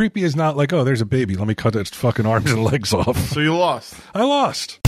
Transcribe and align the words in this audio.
creepy 0.00 0.22
is 0.22 0.34
not 0.34 0.56
like, 0.56 0.72
oh, 0.72 0.82
there's 0.82 1.02
a 1.02 1.04
baby. 1.04 1.36
Let 1.36 1.46
me 1.46 1.54
cut 1.54 1.76
its 1.76 1.90
fucking 1.90 2.24
arms 2.24 2.50
and 2.50 2.64
legs 2.64 2.94
off. 2.94 3.18
So 3.18 3.40
you 3.40 3.54
lost. 3.54 3.92
I 4.14 4.24
lost. 4.24 4.80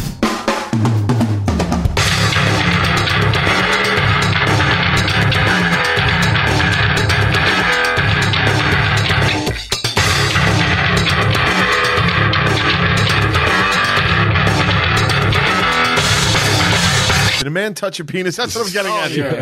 Did 17.37 17.47
a 17.47 17.51
man 17.51 17.75
touch 17.75 17.99
your 17.99 18.07
penis? 18.07 18.37
That's 18.37 18.55
what 18.55 18.67
I'm 18.67 18.73
getting 18.73 18.93
at 18.93 19.05
oh, 19.05 19.09
here. 19.09 19.29
I 19.29 19.33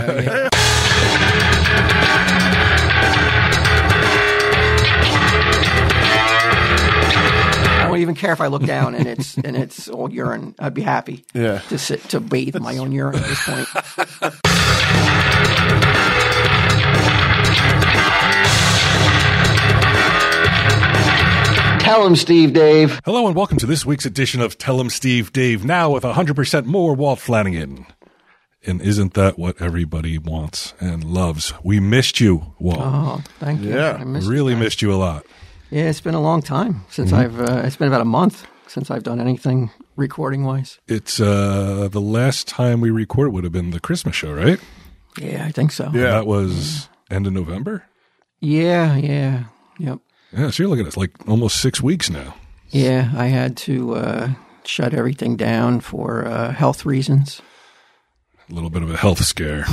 don't 2.26 2.34
even 8.00 8.14
care 8.14 8.32
if 8.32 8.40
I 8.40 8.46
look 8.48 8.64
down 8.64 8.94
and 8.94 9.06
it's 9.06 9.36
and 9.44 9.56
it's 9.56 9.88
all 9.88 10.10
urine. 10.12 10.54
I'd 10.58 10.74
be 10.74 10.82
happy. 10.82 11.24
Yeah. 11.34 11.58
To 11.68 11.78
sit 11.78 12.02
to 12.10 12.20
bathe 12.20 12.56
in 12.56 12.62
my 12.62 12.76
own 12.78 12.92
urine 12.92 13.16
at 13.16 13.22
this 13.26 13.44
point. 13.44 13.68
Tell 21.80 22.06
him, 22.06 22.14
Steve, 22.14 22.52
Dave. 22.52 23.00
Hello 23.04 23.26
and 23.26 23.34
welcome 23.34 23.58
to 23.58 23.66
this 23.66 23.84
week's 23.84 24.06
edition 24.06 24.40
of 24.40 24.56
Tell 24.56 24.78
'em 24.78 24.90
Steve 24.90 25.32
Dave. 25.32 25.64
Now 25.64 25.90
with 25.90 26.04
100% 26.04 26.64
more 26.66 26.94
Walt 26.94 27.18
Flanagan. 27.18 27.84
And 28.64 28.80
isn't 28.80 29.14
that 29.14 29.38
what 29.38 29.60
everybody 29.60 30.16
wants 30.16 30.72
and 30.78 31.02
loves? 31.02 31.52
We 31.64 31.80
missed 31.80 32.20
you, 32.20 32.54
Walt. 32.60 32.78
Oh, 32.80 33.22
thank 33.40 33.62
you. 33.62 33.74
Yeah, 33.74 33.96
I 34.00 34.04
missed 34.04 34.28
really 34.28 34.54
missed 34.54 34.82
you 34.82 34.92
a 34.92 34.96
lot. 34.96 35.24
Yeah, 35.70 35.84
it's 35.88 36.00
been 36.00 36.14
a 36.14 36.20
long 36.20 36.42
time 36.42 36.84
since 36.90 37.12
Mm-hmm. 37.12 37.20
I've. 37.40 37.40
Uh, 37.40 37.62
it's 37.66 37.76
been 37.76 37.88
about 37.88 38.00
a 38.00 38.04
month 38.06 38.46
since 38.66 38.90
I've 38.90 39.02
done 39.02 39.20
anything 39.20 39.70
recording 39.96 40.44
wise. 40.44 40.78
It's 40.88 41.20
uh 41.20 41.88
the 41.90 42.00
last 42.00 42.48
time 42.48 42.80
we 42.80 42.90
recorded 42.90 43.32
would 43.34 43.44
have 43.44 43.52
been 43.52 43.70
the 43.70 43.80
Christmas 43.80 44.16
show, 44.16 44.32
right? 44.32 44.58
Yeah, 45.18 45.44
I 45.46 45.52
think 45.52 45.72
so. 45.72 45.90
Yeah. 45.92 46.12
That 46.12 46.26
was 46.26 46.88
end 47.10 47.26
of 47.26 47.32
November. 47.32 47.84
Yeah, 48.40 48.96
yeah, 48.96 49.44
yep. 49.78 49.98
Yeah, 50.32 50.50
so 50.50 50.62
you're 50.62 50.70
looking 50.70 50.86
at 50.86 50.96
like 50.96 51.10
almost 51.28 51.60
six 51.60 51.82
weeks 51.82 52.08
now. 52.10 52.34
Yeah, 52.70 53.10
I 53.16 53.26
had 53.26 53.56
to 53.58 53.94
uh, 53.96 54.28
shut 54.64 54.94
everything 54.94 55.36
down 55.36 55.80
for 55.80 56.24
uh, 56.26 56.52
health 56.52 56.86
reasons. 56.86 57.42
A 58.48 58.54
little 58.54 58.70
bit 58.70 58.82
of 58.82 58.90
a 58.90 58.96
health 58.96 59.24
scare. 59.24 59.64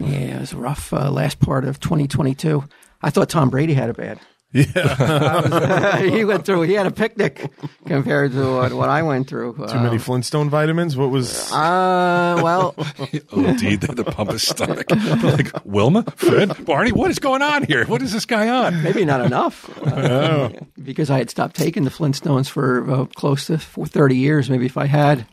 Yeah, 0.00 0.36
it 0.36 0.40
was 0.40 0.52
a 0.52 0.56
rough 0.56 0.92
uh, 0.92 1.10
last 1.10 1.38
part 1.40 1.64
of 1.64 1.78
2022. 1.80 2.64
I 3.02 3.10
thought 3.10 3.28
Tom 3.28 3.50
Brady 3.50 3.74
had 3.74 3.90
it 3.90 3.96
bad. 3.96 4.18
Yeah. 4.52 5.98
he 6.02 6.24
went 6.24 6.44
through. 6.44 6.62
He 6.62 6.74
had 6.74 6.86
a 6.86 6.90
picnic 6.90 7.50
compared 7.86 8.32
to 8.32 8.56
what, 8.56 8.72
what 8.74 8.88
I 8.90 9.02
went 9.02 9.26
through. 9.28 9.54
Too 9.54 9.80
many 9.80 9.96
Flintstone 9.98 10.50
vitamins? 10.50 10.94
What 10.96 11.10
was. 11.10 11.50
Uh, 11.50 12.38
well, 12.42 12.74
oh, 12.78 13.44
indeed, 13.44 13.80
they 13.80 13.86
had 13.86 13.96
to 13.96 14.04
pump 14.04 14.30
his 14.30 14.42
stomach. 14.42 14.90
like 15.22 15.50
Wilma, 15.64 16.04
Fred, 16.16 16.64
Barney, 16.66 16.92
what 16.92 17.10
is 17.10 17.18
going 17.18 17.40
on 17.40 17.64
here? 17.64 17.86
What 17.86 18.02
is 18.02 18.12
this 18.12 18.26
guy 18.26 18.48
on? 18.48 18.82
maybe 18.82 19.04
not 19.06 19.24
enough. 19.24 19.70
Uh, 19.86 20.50
Because 20.82 21.10
I 21.10 21.18
had 21.18 21.30
stopped 21.30 21.56
taking 21.56 21.84
the 21.84 21.90
Flintstones 21.90 22.48
for 22.48 22.90
uh, 22.90 23.04
close 23.06 23.46
to 23.46 23.58
for 23.58 23.86
30 23.86 24.16
years. 24.16 24.50
Maybe 24.50 24.66
if 24.66 24.76
I 24.76 24.86
had, 24.86 25.26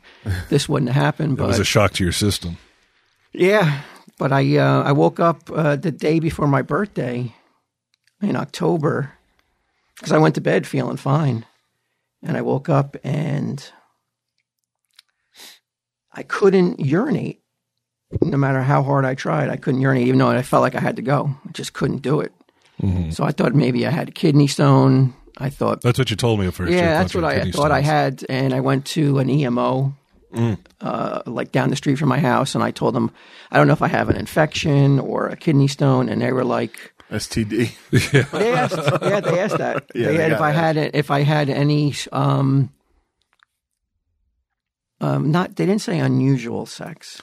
this 0.50 0.70
wouldn't 0.70 0.92
have 0.92 1.04
happened. 1.04 1.34
It 1.34 1.38
But 1.42 1.48
was 1.48 1.60
a 1.60 1.66
shock 1.66 1.92
to 1.94 2.04
your 2.04 2.14
system. 2.14 2.58
Yeah, 3.34 3.82
but 4.18 4.32
I 4.32 4.58
uh, 4.58 4.84
I 4.84 4.92
woke 4.94 5.20
up 5.20 5.50
uh, 5.54 5.76
the 5.76 5.92
day 5.92 6.20
before 6.20 6.48
my 6.48 6.62
birthday 6.62 7.34
in 8.22 8.36
October 8.36 9.14
because 9.96 10.12
I 10.12 10.18
went 10.18 10.36
to 10.36 10.42
bed 10.42 10.66
feeling 10.68 10.98
fine, 10.98 11.46
and 12.24 12.38
I 12.38 12.42
woke 12.42 12.70
up 12.70 12.96
and 13.04 13.64
I 16.14 16.24
couldn't 16.24 16.80
urinate. 16.80 17.42
No 18.22 18.38
matter 18.38 18.62
how 18.64 18.82
hard 18.82 19.06
I 19.06 19.14
tried, 19.14 19.50
I 19.50 19.56
couldn't 19.56 19.82
urinate, 19.82 20.08
even 20.08 20.18
though 20.18 20.30
I 20.30 20.42
felt 20.42 20.62
like 20.62 20.74
I 20.76 20.80
had 20.80 20.96
to 20.96 21.02
go. 21.04 21.36
I 21.48 21.52
just 21.52 21.74
couldn't 21.74 22.02
do 22.02 22.22
it. 22.22 22.34
So 23.12 23.26
I 23.26 23.32
thought 23.32 23.54
maybe 23.54 23.86
I 23.86 23.90
had 23.90 24.08
a 24.08 24.12
kidney 24.12 24.48
stone. 24.48 25.14
I 25.38 25.50
thought 25.50 25.82
That's 25.82 26.00
what 26.00 26.10
you 26.10 26.16
told 26.16 26.40
me 26.40 26.48
at 26.48 26.54
first. 26.54 26.72
Yeah, 26.72 26.94
that's 27.02 27.14
what 27.14 27.26
I 27.26 27.52
thought 27.52 27.72
I 27.72 27.82
had, 27.82 28.26
and 28.30 28.54
I 28.54 28.62
went 28.62 28.86
to 28.88 29.20
an 29.20 29.30
EMO, 29.30 29.94
uh, 30.82 31.22
like 31.26 31.52
down 31.52 31.70
the 31.72 31.76
street 31.76 31.96
from 31.98 32.08
my 32.10 32.20
house, 32.20 32.56
and 32.56 32.64
I 32.64 32.72
told 32.72 32.96
them 32.96 33.12
I 33.52 33.58
don't 33.58 33.68
know 33.68 33.74
if 33.74 33.82
I 33.82 33.90
have 33.90 34.10
an 34.10 34.16
infection 34.16 34.98
or 35.00 35.28
a 35.28 35.36
kidney 35.36 35.68
stone, 35.68 36.08
and 36.08 36.22
they 36.22 36.32
were 36.32 36.46
like, 36.46 36.94
STD. 37.12 38.32
they 38.32 38.54
asked, 38.54 38.78
yeah, 39.02 39.20
they 39.20 39.40
asked 39.40 39.58
that. 39.58 39.86
Yeah, 39.96 40.08
they 40.08 40.18
they 40.18 40.24
had 40.24 40.32
if 40.34 40.42
I 40.42 40.52
that. 40.52 40.76
had 40.76 40.92
if 40.94 41.12
I 41.12 41.22
had 41.22 41.50
any, 41.50 41.94
um, 42.12 42.72
um, 45.02 45.32
not 45.32 45.56
they 45.56 45.66
didn't 45.66 45.82
say 45.82 46.00
unusual 46.00 46.66
sex. 46.66 47.22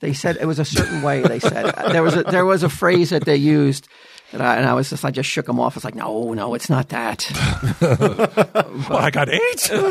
They 0.00 0.12
said 0.12 0.36
it 0.38 0.44
was 0.46 0.58
a 0.58 0.64
certain 0.64 1.00
way. 1.02 1.22
They 1.22 1.38
said 1.40 1.74
there 1.90 2.02
was 2.02 2.16
a, 2.16 2.22
there 2.24 2.44
was 2.44 2.62
a 2.62 2.68
phrase 2.68 3.10
that 3.10 3.24
they 3.24 3.36
used. 3.36 3.88
And 4.32 4.42
I, 4.42 4.56
and 4.56 4.66
I 4.66 4.74
was 4.74 4.90
just, 4.90 5.04
I 5.04 5.12
just 5.12 5.30
shook 5.30 5.46
them 5.46 5.60
off. 5.60 5.76
It's 5.76 5.84
like, 5.84 5.94
no, 5.94 6.32
no, 6.34 6.54
it's 6.54 6.68
not 6.68 6.88
that. 6.88 7.30
Well, 8.90 8.98
I 8.98 9.10
got 9.10 9.28
AIDS. 9.28 9.70
oh 9.72 9.90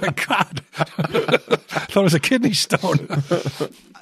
my 0.00 0.10
god! 0.10 0.62
I 0.78 0.84
thought 0.86 1.96
it 1.96 2.02
was 2.02 2.14
a 2.14 2.20
kidney 2.20 2.52
stone. 2.52 3.08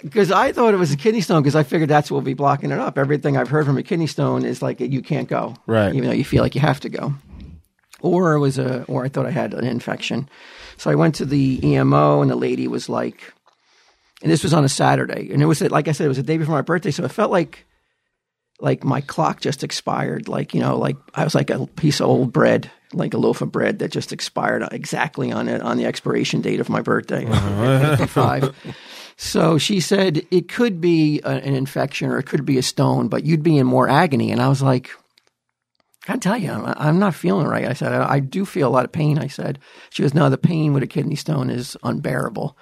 Because 0.02 0.30
I 0.30 0.52
thought 0.52 0.74
it 0.74 0.78
was 0.78 0.92
a 0.92 0.96
kidney 0.96 1.20
stone 1.20 1.42
because 1.42 1.56
I 1.56 1.62
figured 1.62 1.88
that's 1.88 2.10
what 2.10 2.16
will 2.16 2.22
be 2.22 2.34
blocking 2.34 2.70
it 2.70 2.78
up. 2.78 2.98
Everything 2.98 3.36
I've 3.36 3.48
heard 3.48 3.66
from 3.66 3.78
a 3.78 3.82
kidney 3.82 4.06
stone 4.06 4.44
is 4.44 4.62
like 4.62 4.80
you 4.80 5.02
can't 5.02 5.28
go, 5.28 5.56
Right. 5.66 5.94
Even 5.94 6.08
though 6.08 6.14
you 6.14 6.24
feel 6.24 6.42
like 6.42 6.54
you 6.54 6.60
have 6.60 6.80
to 6.80 6.88
go. 6.88 7.14
Or 8.00 8.34
it 8.34 8.40
was 8.40 8.58
a, 8.58 8.84
or 8.84 9.04
I 9.04 9.08
thought 9.08 9.26
I 9.26 9.30
had 9.30 9.54
an 9.54 9.64
infection. 9.64 10.28
So 10.76 10.90
I 10.90 10.94
went 10.94 11.14
to 11.16 11.24
the 11.24 11.60
EMO 11.66 12.20
and 12.20 12.30
the 12.30 12.36
lady 12.36 12.68
was 12.68 12.88
like, 12.88 13.32
and 14.22 14.30
this 14.30 14.42
was 14.42 14.52
on 14.52 14.64
a 14.64 14.68
Saturday, 14.68 15.30
and 15.32 15.42
it 15.42 15.46
was 15.46 15.60
like 15.60 15.88
I 15.88 15.92
said, 15.92 16.06
it 16.06 16.08
was 16.08 16.16
the 16.16 16.22
day 16.22 16.38
before 16.38 16.54
my 16.54 16.62
birthday, 16.62 16.90
so 16.90 17.04
it 17.04 17.10
felt 17.10 17.30
like, 17.30 17.66
like 18.60 18.82
my 18.82 19.02
clock 19.02 19.40
just 19.40 19.62
expired. 19.62 20.26
Like 20.28 20.54
you 20.54 20.60
know, 20.60 20.78
like 20.78 20.96
I 21.14 21.24
was 21.24 21.34
like 21.34 21.50
a 21.50 21.66
piece 21.66 22.00
of 22.00 22.06
old 22.06 22.32
bread, 22.32 22.70
like 22.92 23.14
a 23.14 23.18
loaf 23.18 23.42
of 23.42 23.52
bread 23.52 23.80
that 23.80 23.90
just 23.90 24.12
expired 24.12 24.66
exactly 24.70 25.32
on 25.32 25.48
it 25.48 25.60
on 25.60 25.76
the 25.76 25.86
expiration 25.86 26.40
date 26.40 26.60
of 26.60 26.68
my 26.68 26.80
birthday, 26.80 27.26
uh-huh. 27.30 27.96
55. 27.96 28.54
So 29.16 29.58
she 29.58 29.80
said 29.80 30.26
it 30.30 30.48
could 30.48 30.80
be 30.80 31.20
a, 31.24 31.30
an 31.30 31.54
infection 31.54 32.10
or 32.10 32.18
it 32.18 32.24
could 32.24 32.44
be 32.44 32.58
a 32.58 32.62
stone, 32.62 33.08
but 33.08 33.24
you'd 33.24 33.42
be 33.42 33.58
in 33.58 33.66
more 33.66 33.88
agony. 33.88 34.30
And 34.30 34.40
I 34.40 34.48
was 34.48 34.62
like, 34.62 34.90
I 36.08 36.16
tell 36.18 36.36
you, 36.36 36.50
I'm, 36.50 36.74
I'm 36.76 36.98
not 36.98 37.14
feeling 37.14 37.46
right. 37.46 37.66
I 37.66 37.72
said, 37.72 37.92
I, 37.92 38.14
I 38.14 38.20
do 38.20 38.44
feel 38.44 38.68
a 38.68 38.70
lot 38.70 38.84
of 38.84 38.92
pain. 38.92 39.18
I 39.18 39.26
said, 39.26 39.58
she 39.90 40.02
goes, 40.02 40.14
no, 40.14 40.28
the 40.28 40.38
pain 40.38 40.72
with 40.72 40.82
a 40.82 40.86
kidney 40.86 41.16
stone 41.16 41.50
is 41.50 41.76
unbearable. 41.82 42.56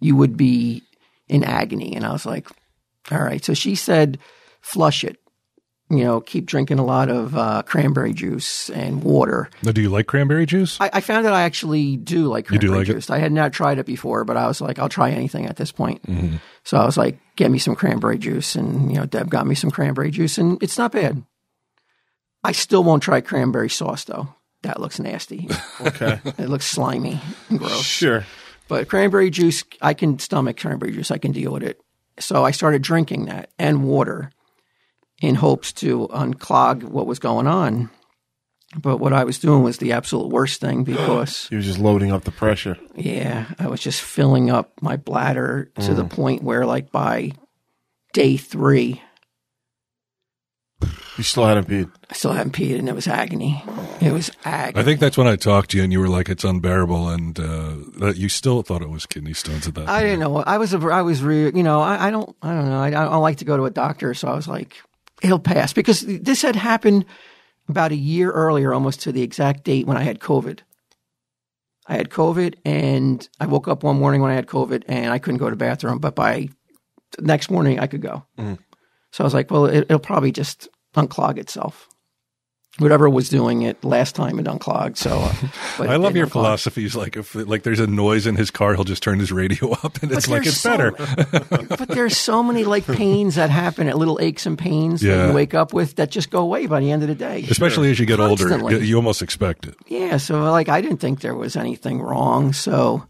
You 0.00 0.16
would 0.16 0.36
be 0.36 0.82
in 1.28 1.44
agony. 1.44 1.94
And 1.94 2.06
I 2.06 2.12
was 2.12 2.24
like, 2.24 2.48
all 3.10 3.22
right. 3.22 3.44
So 3.44 3.52
she 3.52 3.74
said, 3.74 4.18
flush 4.60 5.04
it. 5.04 5.18
You 5.88 6.02
know, 6.02 6.20
keep 6.20 6.46
drinking 6.46 6.80
a 6.80 6.84
lot 6.84 7.08
of 7.08 7.36
uh, 7.36 7.62
cranberry 7.62 8.12
juice 8.12 8.70
and 8.70 9.04
water. 9.04 9.48
Now, 9.62 9.70
do 9.70 9.80
you 9.80 9.88
like 9.88 10.08
cranberry 10.08 10.44
juice? 10.44 10.80
I, 10.80 10.90
I 10.94 11.00
found 11.00 11.26
that 11.26 11.32
I 11.32 11.42
actually 11.42 11.96
do 11.96 12.26
like 12.26 12.50
You 12.50 12.58
do 12.58 12.66
cranberry 12.66 12.78
like 12.80 12.88
it? 12.88 12.92
juice. 12.94 13.10
I 13.10 13.18
had 13.18 13.30
not 13.30 13.52
tried 13.52 13.78
it 13.78 13.86
before, 13.86 14.24
but 14.24 14.36
I 14.36 14.48
was 14.48 14.60
like, 14.60 14.80
I'll 14.80 14.88
try 14.88 15.10
anything 15.12 15.46
at 15.46 15.54
this 15.56 15.70
point. 15.70 16.02
Mm-hmm. 16.02 16.36
So 16.64 16.76
I 16.76 16.84
was 16.84 16.96
like, 16.96 17.18
get 17.36 17.52
me 17.52 17.58
some 17.58 17.76
cranberry 17.76 18.18
juice, 18.18 18.56
and 18.56 18.90
you 18.90 18.98
know, 18.98 19.06
Deb 19.06 19.30
got 19.30 19.46
me 19.46 19.54
some 19.54 19.70
cranberry 19.70 20.10
juice, 20.10 20.38
and 20.38 20.60
it's 20.60 20.76
not 20.76 20.90
bad. 20.90 21.22
I 22.42 22.50
still 22.52 22.82
won't 22.82 23.02
try 23.04 23.20
cranberry 23.20 23.70
sauce 23.70 24.04
though. 24.04 24.28
That 24.62 24.80
looks 24.80 24.98
nasty. 24.98 25.48
Okay. 25.80 26.18
it 26.38 26.48
looks 26.48 26.66
slimy 26.66 27.20
and 27.50 27.58
gross. 27.60 27.82
sure. 27.84 28.24
But 28.66 28.88
cranberry 28.88 29.30
juice, 29.30 29.62
I 29.80 29.94
can 29.94 30.18
stomach 30.18 30.56
cranberry 30.58 30.90
juice. 30.92 31.10
I 31.12 31.18
can 31.18 31.30
deal 31.30 31.52
with 31.52 31.62
it. 31.62 31.80
So 32.18 32.44
I 32.44 32.50
started 32.50 32.82
drinking 32.82 33.26
that 33.26 33.50
and 33.58 33.84
water 33.84 34.32
in 35.22 35.34
hopes 35.34 35.72
to 35.72 36.08
unclog 36.08 36.82
what 36.84 37.06
was 37.06 37.18
going 37.18 37.46
on. 37.46 37.90
But 38.76 38.98
what 38.98 39.12
I 39.12 39.24
was 39.24 39.38
doing 39.38 39.62
was 39.62 39.78
the 39.78 39.92
absolute 39.92 40.28
worst 40.28 40.60
thing 40.60 40.84
because, 40.84 41.46
He 41.50 41.56
was 41.56 41.64
just 41.64 41.78
loading 41.78 42.12
up 42.12 42.24
the 42.24 42.32
pressure. 42.32 42.76
yeah, 42.94 43.46
I 43.58 43.68
was 43.68 43.80
just 43.80 44.02
filling 44.02 44.50
up 44.50 44.72
my 44.82 44.96
bladder 44.96 45.70
to 45.80 45.94
the 45.94 46.04
point 46.04 46.42
where, 46.42 46.66
like, 46.66 46.90
by 46.90 47.32
day 48.12 48.36
three, 48.36 49.00
You 51.16 51.22
still 51.22 51.46
hadn't 51.46 51.68
peed. 51.68 51.90
I 52.10 52.14
still 52.14 52.32
hadn't 52.32 52.52
peed 52.52 52.78
and 52.78 52.88
it 52.90 52.94
was 52.94 53.08
agony. 53.08 53.62
It 54.02 54.12
was 54.12 54.30
agony. 54.44 54.82
I 54.82 54.84
think 54.84 55.00
that's 55.00 55.16
when 55.16 55.26
I 55.26 55.36
talked 55.36 55.70
to 55.70 55.78
you, 55.78 55.84
and 55.84 55.90
you 55.92 56.00
were 56.00 56.08
like, 56.10 56.28
"It's 56.28 56.44
unbearable," 56.44 57.08
and 57.08 57.38
uh, 57.40 57.76
that 58.00 58.16
you 58.18 58.28
still 58.28 58.60
thought 58.62 58.82
it 58.82 58.90
was 58.90 59.06
kidney 59.06 59.32
stones 59.32 59.66
at 59.66 59.74
that. 59.76 59.88
I 59.88 60.02
didn't 60.02 60.20
know. 60.20 60.36
I 60.36 60.58
was 60.58 60.74
a, 60.74 60.78
I 60.88 61.00
was 61.00 61.22
re, 61.22 61.44
you 61.54 61.62
know, 61.62 61.80
I, 61.80 62.08
I 62.08 62.10
don't, 62.10 62.36
I 62.42 62.50
don't 62.54 62.68
know. 62.68 62.78
I, 62.78 62.88
I 62.88 62.90
don't 62.90 63.22
like 63.22 63.38
to 63.38 63.46
go 63.46 63.56
to 63.56 63.64
a 63.64 63.70
doctor, 63.70 64.12
so 64.12 64.28
I 64.28 64.34
was 64.34 64.46
like, 64.46 64.76
it'll 65.22 65.38
pass 65.38 65.72
because 65.72 66.02
this 66.02 66.42
had 66.42 66.56
happened 66.56 67.04
about 67.68 67.92
a 67.92 67.96
year 67.96 68.30
earlier, 68.30 68.72
almost 68.72 69.00
to 69.02 69.12
the 69.12 69.22
exact 69.22 69.64
date 69.64 69.86
when 69.86 69.96
I 69.96 70.02
had 70.02 70.20
COVID. 70.20 70.60
I 71.88 71.96
had 71.96 72.10
COVID, 72.10 72.56
and 72.64 73.28
I 73.40 73.46
woke 73.46 73.68
up 73.68 73.82
one 73.82 73.98
morning 73.98 74.20
when 74.20 74.30
I 74.30 74.34
had 74.34 74.46
COVID, 74.46 74.84
and 74.88 75.12
I 75.12 75.18
couldn't 75.18 75.38
go 75.38 75.46
to 75.46 75.56
the 75.56 75.56
bathroom, 75.56 75.98
but 75.98 76.14
by 76.14 76.48
the 77.16 77.22
next 77.22 77.50
morning 77.50 77.78
I 77.78 77.86
could 77.86 78.02
go. 78.02 78.24
Mm-hmm. 78.38 78.54
So 79.12 79.24
I 79.24 79.26
was 79.26 79.34
like, 79.34 79.50
well, 79.50 79.66
it, 79.66 79.82
it'll 79.82 79.98
probably 79.98 80.32
just 80.32 80.68
unclog 80.94 81.38
itself. 81.38 81.88
Whatever 82.78 83.08
was 83.08 83.28
doing 83.28 83.62
it 83.62 83.82
last 83.82 84.14
time 84.14 84.38
it 84.38 84.46
unclogged. 84.46 84.98
So 84.98 85.10
uh, 85.18 85.34
but 85.78 85.88
I 85.88 85.96
love 85.96 86.16
your 86.16 86.26
philosophies. 86.26 86.94
Like 86.94 87.16
if 87.16 87.34
like 87.34 87.62
there's 87.62 87.80
a 87.80 87.86
noise 87.86 88.26
in 88.26 88.36
his 88.36 88.50
car, 88.50 88.74
he'll 88.74 88.84
just 88.84 89.02
turn 89.02 89.18
his 89.18 89.32
radio 89.32 89.72
up, 89.84 90.02
and 90.02 90.12
it's 90.12 90.28
like 90.28 90.46
it's 90.46 90.58
so- 90.58 90.70
better. 90.70 90.92
But 91.76 91.88
there's 91.88 92.16
so 92.16 92.42
many 92.42 92.64
like 92.64 92.86
pains 92.86 93.34
that 93.36 93.50
happen, 93.50 93.88
at 93.88 93.96
little 93.98 94.18
aches 94.20 94.46
and 94.46 94.58
pains 94.58 95.00
that 95.00 95.28
you 95.28 95.34
wake 95.34 95.54
up 95.54 95.72
with 95.72 95.96
that 95.96 96.10
just 96.10 96.30
go 96.30 96.40
away 96.40 96.66
by 96.66 96.80
the 96.80 96.90
end 96.90 97.02
of 97.02 97.08
the 97.08 97.14
day. 97.14 97.44
Especially 97.50 97.90
as 97.90 97.98
you 97.98 98.06
get 98.06 98.20
older, 98.20 98.48
Constantly. 98.48 98.74
you, 98.76 98.80
you 98.80 98.96
almost 98.96 99.22
expect 99.22 99.66
it. 99.66 99.74
Yeah, 99.86 100.16
so 100.16 100.42
like 100.50 100.68
I 100.68 100.80
didn't 100.80 100.98
think 100.98 101.20
there 101.20 101.34
was 101.34 101.56
anything 101.56 102.00
wrong. 102.00 102.52
So 102.52 103.06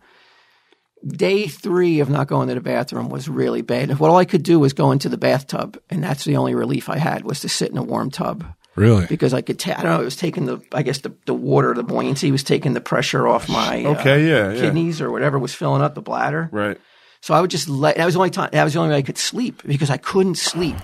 day 1.07 1.47
three 1.47 2.01
of 2.01 2.11
not 2.11 2.27
going 2.27 2.49
to 2.49 2.55
the 2.55 2.61
bathroom 2.61 3.09
was 3.09 3.29
really 3.29 3.63
bad. 3.63 3.99
What 3.99 4.11
all 4.11 4.17
I 4.17 4.25
could 4.25 4.43
do 4.43 4.59
was 4.59 4.73
go 4.73 4.91
into 4.91 5.09
the 5.09 5.19
bathtub, 5.19 5.79
and 5.91 6.03
that's 6.03 6.25
the 6.25 6.37
only 6.37 6.55
relief 6.55 6.89
I 6.89 6.99
had 6.99 7.25
was 7.25 7.41
to 7.41 7.49
sit 7.49 7.71
in 7.71 7.79
a 7.79 7.83
warm 7.83 8.11
tub 8.11 8.45
Really? 8.77 9.07
because 9.07 9.33
I 9.35 9.41
could. 9.41 9.59
Ta- 9.59 9.75
I 9.79 9.83
don't 9.83 9.93
know. 9.95 10.01
It 10.03 10.05
was 10.05 10.17
taking 10.17 10.45
the. 10.47 10.61
I 10.73 10.83
guess 10.83 10.99
the 10.99 11.13
the 11.25 11.35
water, 11.35 11.75
the 11.75 11.83
buoyancy 11.83 12.31
was 12.31 12.43
taking 12.43 12.75
the 12.75 12.81
pressure 12.81 13.27
off 13.27 13.49
my 13.49 13.85
uh, 13.85 13.95
Okay, 13.99 14.29
yeah, 14.29 14.53
yeah. 14.53 14.61
kidneys 14.61 15.01
or 15.01 15.11
whatever 15.11 15.39
was 15.39 15.55
filling 15.55 15.83
up 15.83 15.95
the 15.95 16.03
bladder. 16.03 16.49
Right. 16.53 16.79
So 17.23 17.35
I 17.35 17.41
would 17.41 17.51
just 17.51 17.69
let. 17.69 17.97
That 17.97 18.05
was 18.05 18.15
the 18.15 18.21
only 18.21 18.31
time. 18.31 18.51
That 18.53 18.63
was 18.65 18.75
the 18.75 18.79
only 18.81 18.93
way 18.93 18.99
I 18.99 19.03
could 19.03 19.19
sleep 19.19 19.63
because 19.67 19.91
I 19.91 19.97
couldn't 19.97 20.37
sleep 20.37 20.77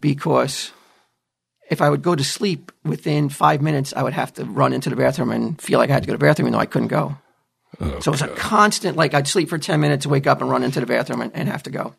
because 0.00 0.72
if 1.70 1.80
I 1.82 1.90
would 1.90 2.02
go 2.02 2.14
to 2.14 2.24
sleep 2.24 2.72
within 2.84 3.28
five 3.28 3.60
minutes, 3.60 3.92
I 3.96 4.02
would 4.02 4.12
have 4.14 4.32
to 4.34 4.44
run 4.44 4.72
into 4.72 4.88
the 4.90 4.96
bathroom 4.96 5.30
and 5.30 5.60
feel 5.60 5.78
like 5.78 5.90
I 5.90 5.94
had 5.94 6.02
to 6.02 6.06
go 6.06 6.12
to 6.14 6.18
the 6.18 6.24
bathroom, 6.24 6.46
even 6.46 6.52
though 6.54 6.58
I 6.60 6.66
couldn't 6.66 6.88
go. 6.88 7.16
so 7.78 7.86
it 7.96 8.06
was 8.06 8.22
a 8.22 8.28
constant. 8.28 8.96
Like 8.96 9.12
I'd 9.14 9.28
sleep 9.28 9.48
for 9.48 9.58
ten 9.58 9.80
minutes, 9.80 10.06
wake 10.06 10.26
up, 10.26 10.40
and 10.40 10.50
run 10.50 10.62
into 10.62 10.80
the 10.80 10.86
bathroom 10.86 11.20
and, 11.20 11.34
and 11.34 11.48
have 11.48 11.62
to 11.64 11.70
go. 11.70 11.94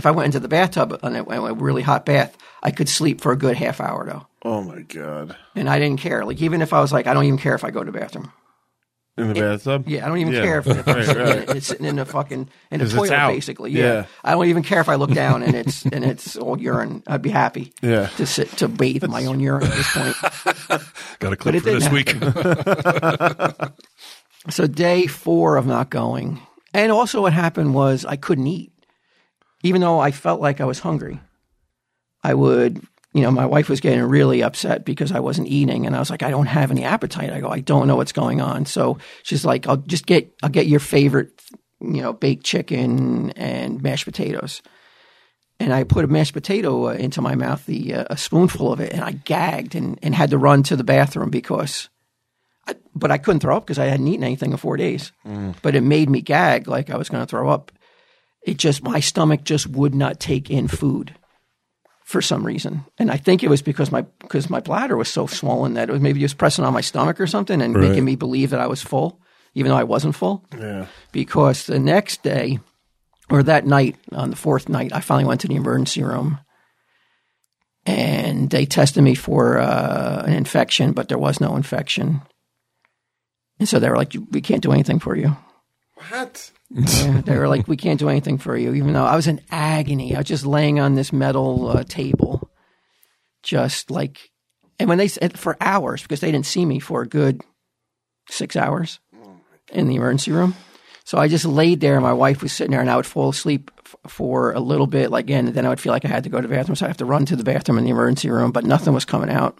If 0.00 0.06
I 0.06 0.12
went 0.12 0.24
into 0.24 0.40
the 0.40 0.48
bathtub 0.48 0.98
and 1.02 1.14
it 1.14 1.26
went 1.26 1.44
a 1.46 1.52
really 1.52 1.82
hot 1.82 2.06
bath, 2.06 2.34
I 2.62 2.70
could 2.70 2.88
sleep 2.88 3.20
for 3.20 3.32
a 3.32 3.36
good 3.36 3.54
half 3.54 3.82
hour 3.82 4.06
though, 4.06 4.26
Oh 4.42 4.62
my 4.62 4.80
god. 4.80 5.36
and 5.54 5.68
I 5.68 5.78
didn't 5.78 6.00
care. 6.00 6.24
Like 6.24 6.40
even 6.40 6.62
if 6.62 6.72
I 6.72 6.80
was 6.80 6.90
like, 6.90 7.06
I 7.06 7.12
don't 7.12 7.24
even 7.24 7.38
care 7.38 7.54
if 7.54 7.64
I 7.64 7.70
go 7.70 7.84
to 7.84 7.90
the 7.92 7.98
bathroom. 7.98 8.32
In 9.18 9.28
the 9.28 9.34
bathtub? 9.34 9.86
Yeah, 9.86 10.06
I 10.06 10.08
don't 10.08 10.16
even 10.16 10.32
Yeah. 10.32 10.42
care 10.42 10.58
if, 10.60 10.66
if 10.68 10.86
Right, 10.86 10.96
it's, 10.96 11.06
sitting 11.08 11.22
right. 11.22 11.50
in, 11.50 11.56
it's 11.58 11.66
sitting 11.66 11.84
in 11.84 11.96
the 11.96 12.06
fucking 12.06 12.48
in 12.70 12.78
the 12.78 12.84
'Cause 12.86 12.94
it's 12.94 12.94
toilet, 12.94 13.12
out. 13.12 13.28
basically. 13.34 13.72
Yeah. 13.72 13.84
Yeah. 13.84 14.06
I 14.24 14.30
don't 14.32 14.46
even 14.46 14.62
care 14.62 14.80
if 14.80 14.88
I 14.88 14.94
look 14.94 15.12
down 15.12 15.42
and 15.42 15.54
it's 15.54 15.84
and 15.84 16.02
it's 16.02 16.34
all 16.38 16.58
urine. 16.58 17.02
I'd 17.06 17.20
be 17.20 17.28
happy. 17.28 17.74
Yeah. 17.82 18.06
to 18.16 18.24
sit 18.24 18.48
to 18.58 18.68
bathe 18.68 19.04
in 19.04 19.10
my 19.10 19.26
own 19.26 19.38
urine 19.40 19.64
at 19.64 19.72
this 19.74 19.92
point. 19.92 20.16
Got 21.18 21.32
a 21.34 21.36
clip 21.36 21.56
it 21.56 21.60
for 21.60 21.70
this 21.72 21.90
week. 21.90 22.16
So 24.48 24.66
day 24.66 25.06
four 25.06 25.56
of 25.58 25.66
not 25.66 25.90
going, 25.90 26.40
and 26.72 26.90
also 26.90 27.20
what 27.20 27.34
happened 27.34 27.74
was 27.74 28.06
I 28.06 28.16
couldn't 28.16 28.46
eat, 28.46 28.72
even 29.62 29.80
though 29.80 30.00
I 30.00 30.10
felt 30.10 30.40
like 30.40 30.60
I 30.60 30.64
was 30.64 30.80
hungry. 30.80 31.20
I 32.22 32.34
would. 32.34 32.82
You 33.12 33.22
know, 33.22 33.32
my 33.32 33.46
wife 33.46 33.68
was 33.68 33.80
getting 33.80 34.04
really 34.04 34.40
upset 34.40 34.84
because 34.84 35.10
I 35.10 35.18
wasn't 35.18 35.48
eating, 35.48 35.84
and 35.84 35.96
I 35.96 35.98
was 35.98 36.10
like, 36.10 36.22
"I 36.22 36.30
don't 36.30 36.46
have 36.46 36.70
any 36.70 36.84
appetite." 36.84 37.32
I 37.32 37.40
go, 37.40 37.48
"I 37.48 37.58
don't 37.58 37.88
know 37.88 37.96
what's 37.96 38.12
going 38.12 38.40
on." 38.40 38.66
So 38.66 38.98
she's 39.24 39.44
like, 39.44 39.66
"I'll 39.66 39.78
just 39.78 40.06
get, 40.06 40.32
I'll 40.44 40.50
get 40.50 40.68
your 40.68 40.78
favorite, 40.78 41.42
you 41.80 42.02
know, 42.02 42.12
baked 42.12 42.44
chicken 42.44 43.30
and 43.30 43.82
mashed 43.82 44.04
potatoes." 44.04 44.62
and 45.60 45.74
I 45.74 45.84
put 45.84 46.04
a 46.04 46.08
mashed 46.08 46.32
potato 46.32 46.88
uh, 46.88 46.92
into 46.92 47.20
my 47.20 47.34
mouth, 47.34 47.64
the 47.66 47.94
uh, 47.94 48.04
a 48.10 48.16
spoonful 48.16 48.72
of 48.72 48.80
it, 48.80 48.92
and 48.92 49.04
I 49.04 49.12
gagged 49.12 49.74
and, 49.74 49.98
and 50.02 50.14
had 50.14 50.30
to 50.30 50.38
run 50.38 50.62
to 50.64 50.74
the 50.76 50.82
bathroom 50.84 51.28
because, 51.30 51.90
I, 52.66 52.74
but 52.94 53.10
I 53.10 53.18
couldn't 53.18 53.40
throw 53.40 53.56
up 53.56 53.66
because 53.66 53.78
I 53.78 53.84
hadn't 53.86 54.08
eaten 54.08 54.24
anything 54.24 54.52
in 54.52 54.56
four 54.56 54.78
days. 54.78 55.12
But 55.62 55.76
it 55.76 55.82
made 55.82 56.08
me 56.08 56.22
gag 56.22 56.66
like 56.66 56.88
I 56.88 56.96
was 56.96 57.10
going 57.10 57.22
to 57.22 57.30
throw 57.30 57.50
up. 57.50 57.70
It 58.42 58.56
just 58.56 58.82
my 58.82 59.00
stomach 59.00 59.44
just 59.44 59.66
would 59.68 59.94
not 59.94 60.18
take 60.20 60.50
in 60.50 60.66
food 60.68 61.14
for 62.04 62.20
some 62.22 62.44
reason, 62.44 62.84
and 62.98 63.10
I 63.10 63.16
think 63.18 63.42
it 63.44 63.50
was 63.50 63.62
because 63.62 63.92
my 63.92 64.02
because 64.20 64.50
my 64.50 64.60
bladder 64.60 64.96
was 64.96 65.08
so 65.08 65.26
swollen 65.26 65.74
that 65.74 65.88
it 65.88 65.92
was 65.92 66.00
maybe 66.00 66.20
it 66.20 66.24
was 66.24 66.34
pressing 66.34 66.64
on 66.64 66.72
my 66.72 66.80
stomach 66.80 67.20
or 67.20 67.26
something 67.26 67.60
and 67.62 67.74
Right. 67.74 67.88
making 67.88 68.04
me 68.04 68.16
believe 68.16 68.50
that 68.50 68.60
I 68.60 68.66
was 68.66 68.82
full, 68.82 69.20
even 69.54 69.70
though 69.70 69.76
I 69.76 69.84
wasn't 69.84 70.16
full 70.16 70.44
Yeah. 70.58 70.86
because 71.12 71.66
the 71.66 71.78
next 71.78 72.22
day 72.22 72.58
or 73.28 73.42
that 73.44 73.64
night 73.66 73.96
on 74.10 74.30
the 74.30 74.36
fourth 74.36 74.68
night 74.68 74.92
i 74.92 74.98
finally 75.00 75.24
went 75.24 75.40
to 75.42 75.46
the 75.48 75.54
emergency 75.54 76.02
room 76.02 76.40
and 77.86 78.50
they 78.50 78.66
tested 78.66 79.02
me 79.04 79.14
for 79.14 79.58
uh, 79.58 80.24
an 80.26 80.32
infection 80.32 80.92
but 80.92 81.08
there 81.08 81.18
was 81.18 81.40
no 81.40 81.54
infection 81.56 82.22
and 83.60 83.68
so 83.68 83.78
they 83.78 83.88
were 83.88 83.96
like 83.96 84.14
we 84.32 84.40
can't 84.40 84.62
do 84.64 84.72
anything 84.72 84.98
for 84.98 85.14
you 85.16 85.36
What? 86.10 86.50
They 86.70 87.36
were 87.36 87.48
like 87.48 87.66
we 87.66 87.76
can't 87.76 87.98
do 87.98 88.08
anything 88.08 88.38
for 88.38 88.56
you 88.56 88.74
even 88.74 88.92
though 88.92 89.04
i 89.04 89.16
was 89.16 89.26
in 89.26 89.40
agony. 89.50 90.14
I 90.14 90.18
was 90.18 90.28
just 90.28 90.46
laying 90.46 90.78
on 90.78 90.94
this 90.94 91.12
metal 91.12 91.68
uh, 91.68 91.82
table 91.84 92.48
just 93.42 93.90
like 93.90 94.30
and 94.78 94.88
when 94.88 94.98
they 94.98 95.08
said 95.08 95.38
for 95.38 95.56
hours 95.60 96.02
because 96.02 96.20
they 96.20 96.30
didn't 96.30 96.46
see 96.46 96.64
me 96.64 96.78
for 96.78 97.02
a 97.02 97.08
good 97.08 97.42
six 98.28 98.56
hours 98.56 99.00
in 99.72 99.88
the 99.88 99.96
emergency 99.96 100.32
room. 100.32 100.54
So 101.04 101.18
I 101.18 101.28
just 101.28 101.44
laid 101.44 101.80
there, 101.80 101.94
and 101.94 102.02
my 102.02 102.12
wife 102.12 102.42
was 102.42 102.52
sitting 102.52 102.70
there, 102.70 102.80
and 102.80 102.90
I 102.90 102.96
would 102.96 103.06
fall 103.06 103.30
asleep 103.30 103.70
f- 103.84 103.96
for 104.06 104.52
a 104.52 104.60
little 104.60 104.86
bit, 104.86 105.10
like, 105.10 105.28
and 105.30 105.48
then 105.48 105.66
I 105.66 105.68
would 105.68 105.80
feel 105.80 105.92
like 105.92 106.04
I 106.04 106.08
had 106.08 106.24
to 106.24 106.30
go 106.30 106.40
to 106.40 106.46
the 106.46 106.54
bathroom, 106.54 106.76
so 106.76 106.86
I 106.86 106.88
have 106.88 106.98
to 106.98 107.04
run 107.04 107.24
to 107.26 107.36
the 107.36 107.42
bathroom 107.42 107.78
in 107.78 107.84
the 107.84 107.90
emergency 107.90 108.30
room, 108.30 108.52
but 108.52 108.64
nothing 108.64 108.94
was 108.94 109.04
coming 109.04 109.30
out. 109.30 109.58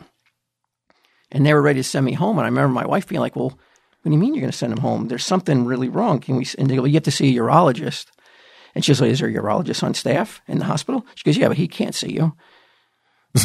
And 1.32 1.44
they 1.44 1.52
were 1.52 1.62
ready 1.62 1.80
to 1.80 1.84
send 1.84 2.06
me 2.06 2.12
home, 2.12 2.38
and 2.38 2.44
I 2.44 2.48
remember 2.48 2.72
my 2.72 2.86
wife 2.86 3.08
being 3.08 3.20
like, 3.20 3.34
"Well, 3.36 3.58
what 4.02 4.10
do 4.10 4.12
you 4.12 4.18
mean 4.18 4.34
you're 4.34 4.40
going 4.42 4.50
to 4.52 4.56
send 4.56 4.72
him 4.72 4.78
home? 4.80 5.08
There's 5.08 5.24
something 5.24 5.64
really 5.64 5.88
wrong. 5.88 6.20
Can 6.20 6.36
we?" 6.36 6.46
And 6.58 6.68
they 6.70 6.76
go, 6.76 6.84
"You 6.84 6.94
have 6.94 7.02
to 7.04 7.10
see 7.10 7.36
a 7.36 7.40
urologist." 7.40 8.06
And 8.74 8.84
she's 8.84 9.00
like, 9.00 9.10
"Is 9.10 9.20
there 9.20 9.28
a 9.28 9.32
urologist 9.32 9.82
on 9.82 9.94
staff 9.94 10.40
in 10.48 10.58
the 10.58 10.64
hospital?" 10.64 11.04
She 11.14 11.24
goes, 11.24 11.36
"Yeah, 11.36 11.48
but 11.48 11.56
he 11.56 11.68
can't 11.68 11.94
see 11.94 12.12
you." 12.12 12.34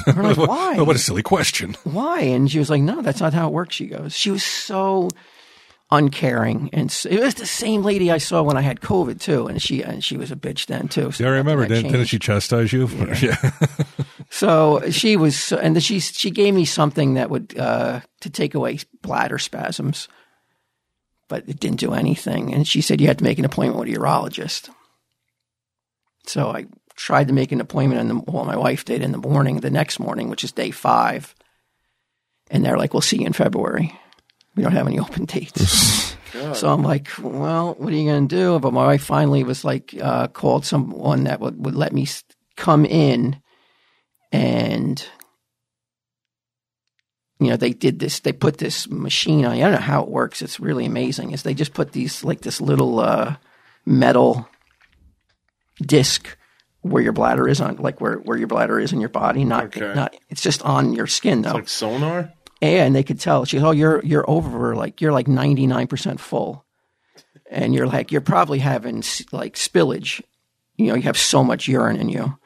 We're 0.07 0.33
like, 0.33 0.37
"Why?" 0.49 0.79
what 0.81 0.95
a 0.95 0.99
silly 0.99 1.23
question. 1.23 1.75
why? 1.83 2.21
And 2.21 2.49
she 2.49 2.57
was 2.59 2.69
like, 2.69 2.81
no, 2.81 3.01
that's 3.01 3.19
not 3.21 3.33
how 3.33 3.47
it 3.47 3.53
works. 3.53 3.75
She 3.75 3.85
goes, 3.87 4.15
she 4.15 4.31
was 4.31 4.43
so 4.43 5.09
uncaring. 5.91 6.69
And 6.73 6.89
s- 6.89 7.05
it 7.05 7.19
was 7.19 7.35
the 7.35 7.45
same 7.45 7.83
lady 7.83 8.11
I 8.11 8.17
saw 8.17 8.41
when 8.41 8.57
I 8.57 8.61
had 8.61 8.81
COVID 8.81 9.19
too. 9.19 9.45
And 9.47 9.61
she, 9.61 9.83
and 9.83 10.03
she 10.03 10.17
was 10.17 10.31
a 10.31 10.35
bitch 10.35 10.65
then 10.65 10.87
too. 10.87 11.11
So 11.11 11.23
Yeah, 11.23 11.29
I 11.29 11.33
remember. 11.33 11.67
Didn't, 11.67 11.91
didn't 11.91 12.07
she 12.07 12.17
chastise 12.19 12.73
you? 12.73 12.87
Yeah. 13.21 13.35
So 14.31 14.81
she 14.89 15.15
was, 15.17 15.51
and 15.51 15.81
she, 15.81 15.99
she 15.99 16.31
gave 16.31 16.53
me 16.55 16.65
something 16.65 17.13
that 17.13 17.29
would, 17.29 17.57
uh, 17.57 18.01
to 18.21 18.29
take 18.29 18.55
away 18.55 18.79
bladder 19.01 19.37
spasms, 19.37 20.07
but 21.27 21.47
it 21.47 21.59
didn't 21.59 21.79
do 21.79 21.93
anything. 21.93 22.53
And 22.53 22.67
she 22.67 22.81
said, 22.81 23.01
you 23.01 23.07
had 23.07 23.17
to 23.19 23.23
make 23.23 23.39
an 23.39 23.45
appointment 23.45 23.79
with 23.79 23.95
a 23.95 23.99
urologist. 23.99 24.69
So 26.27 26.49
I 26.49 26.65
tried 26.95 27.27
to 27.27 27.33
make 27.33 27.51
an 27.51 27.61
appointment 27.61 28.01
and 28.01 28.25
well, 28.27 28.45
my 28.45 28.57
wife 28.57 28.85
did 28.85 29.01
in 29.01 29.11
the 29.11 29.17
morning, 29.17 29.59
the 29.59 29.69
next 29.69 29.99
morning, 29.99 30.29
which 30.29 30.43
is 30.43 30.51
day 30.51 30.71
five. 30.71 31.35
And 32.49 32.63
they're 32.63 32.77
like, 32.77 32.93
we'll 32.93 33.01
see 33.01 33.19
you 33.19 33.25
in 33.25 33.33
February. 33.33 33.97
We 34.55 34.63
don't 34.63 34.71
have 34.71 34.87
any 34.87 34.99
open 34.99 35.25
dates. 35.25 36.15
so 36.53 36.69
I'm 36.69 36.83
like, 36.83 37.09
well, 37.21 37.75
what 37.77 37.93
are 37.93 37.95
you 37.95 38.09
going 38.09 38.27
to 38.27 38.35
do? 38.35 38.59
But 38.59 38.73
my 38.73 38.85
wife 38.85 39.03
finally 39.03 39.43
was 39.43 39.65
like, 39.65 39.95
uh, 39.99 40.27
called 40.27 40.65
someone 40.65 41.25
that 41.25 41.39
would, 41.39 41.63
would 41.65 41.75
let 41.75 41.93
me 41.93 42.07
come 42.55 42.85
in 42.85 43.41
and 44.31 45.05
you 47.45 47.51
know 47.51 47.57
they 47.57 47.71
did 47.71 47.99
this 47.99 48.19
they 48.19 48.33
put 48.33 48.57
this 48.57 48.89
machine 48.89 49.45
on. 49.45 49.53
I 49.53 49.59
don't 49.59 49.71
know 49.73 49.77
how 49.77 50.01
it 50.03 50.09
works. 50.09 50.41
It's 50.41 50.59
really 50.59 50.85
amazing 50.85 51.31
is 51.31 51.43
they 51.43 51.53
just 51.53 51.73
put 51.73 51.91
these 51.93 52.23
like 52.23 52.41
this 52.41 52.59
little 52.59 52.99
uh, 52.99 53.35
metal 53.85 54.47
disc 55.81 56.37
where 56.81 57.01
your 57.03 57.13
bladder 57.13 57.47
is 57.47 57.59
on 57.61 57.77
like 57.77 57.99
where, 57.99 58.15
where 58.17 58.37
your 58.37 58.47
bladder 58.47 58.79
is 58.79 58.93
in 58.93 58.99
your 58.99 59.09
body 59.09 59.43
not 59.43 59.65
Okay. 59.65 59.93
not 59.93 60.15
it's 60.29 60.41
just 60.41 60.61
on 60.63 60.93
your 60.93 61.07
skin 61.07 61.41
though. 61.41 61.53
Like 61.53 61.69
sonar? 61.69 62.31
and 62.61 62.95
they 62.95 63.03
could 63.03 63.19
tell. 63.19 63.45
She 63.45 63.57
goes 63.57 63.65
oh 63.65 63.71
you're 63.71 64.03
you're 64.03 64.29
over 64.29 64.75
like 64.75 65.01
you're 65.01 65.11
like 65.11 65.27
99% 65.27 66.19
full. 66.19 66.65
And 67.49 67.73
you're 67.75 67.87
like 67.87 68.11
you're 68.11 68.21
probably 68.21 68.59
having 68.59 69.03
like 69.31 69.55
spillage. 69.55 70.21
You 70.77 70.87
know 70.87 70.95
you 70.95 71.03
have 71.03 71.17
so 71.17 71.43
much 71.43 71.67
urine 71.67 71.97
in 71.97 72.09
you 72.09 72.37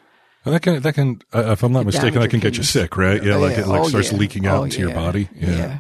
And 0.46 0.54
that 0.56 0.62
can 0.62 0.82
that 0.82 0.94
can 0.94 1.22
uh, 1.34 1.52
if 1.52 1.64
I'm 1.64 1.74
not 1.74 1.86
mistaken, 1.86 2.22
that 2.22 2.30
can 2.30 2.40
get 2.40 2.58
you 2.58 2.64
sick, 2.64 2.96
right? 2.98 3.22
Yeah, 3.24 3.36
like 3.36 3.58
Yeah. 3.58 3.64
it 3.64 3.68
like 3.68 3.82
Oh, 3.82 3.88
starts 3.90 4.12
yeah. 4.12 4.18
leaking 4.18 4.48
out 4.48 4.62
Oh, 4.62 4.64
into 4.64 4.80
your 4.80 4.94
body. 4.94 5.28
Yeah. 5.36 5.80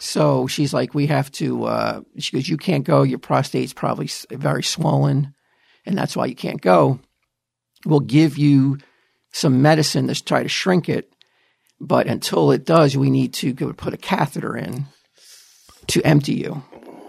So 0.00 0.46
she's 0.46 0.72
like, 0.72 0.94
we 0.94 1.06
have 1.08 1.30
to. 1.32 1.64
Uh, 1.64 2.00
she 2.18 2.36
goes, 2.36 2.48
you 2.48 2.56
can't 2.56 2.84
go. 2.84 3.02
Your 3.02 3.18
prostate's 3.18 3.72
probably 3.72 4.08
very 4.30 4.62
swollen, 4.62 5.34
and 5.84 5.98
that's 5.98 6.16
why 6.16 6.26
you 6.26 6.34
can't 6.36 6.60
go. 6.60 7.00
We'll 7.84 8.00
give 8.00 8.38
you 8.38 8.78
some 9.32 9.60
medicine 9.60 10.06
to 10.08 10.24
try 10.24 10.42
to 10.42 10.48
shrink 10.48 10.88
it, 10.88 11.12
but 11.80 12.06
until 12.06 12.50
it 12.52 12.64
does, 12.64 12.96
we 12.96 13.10
need 13.10 13.34
to 13.34 13.52
go 13.52 13.72
put 13.72 13.92
a 13.92 13.98
catheter 13.98 14.56
in 14.56 14.86
to 15.88 16.00
empty 16.02 16.34
you. 16.34 16.62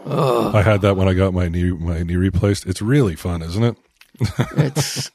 I 0.05 0.61
had 0.63 0.81
that 0.81 0.95
when 0.97 1.07
I 1.07 1.13
got 1.13 1.33
my 1.33 1.47
knee 1.47 1.71
my 1.71 2.01
knee 2.03 2.15
replaced. 2.15 2.65
It's 2.65 2.81
really 2.81 3.15
fun, 3.15 3.41
isn't 3.41 3.63
it? 3.63 3.77
It's. 4.57 5.11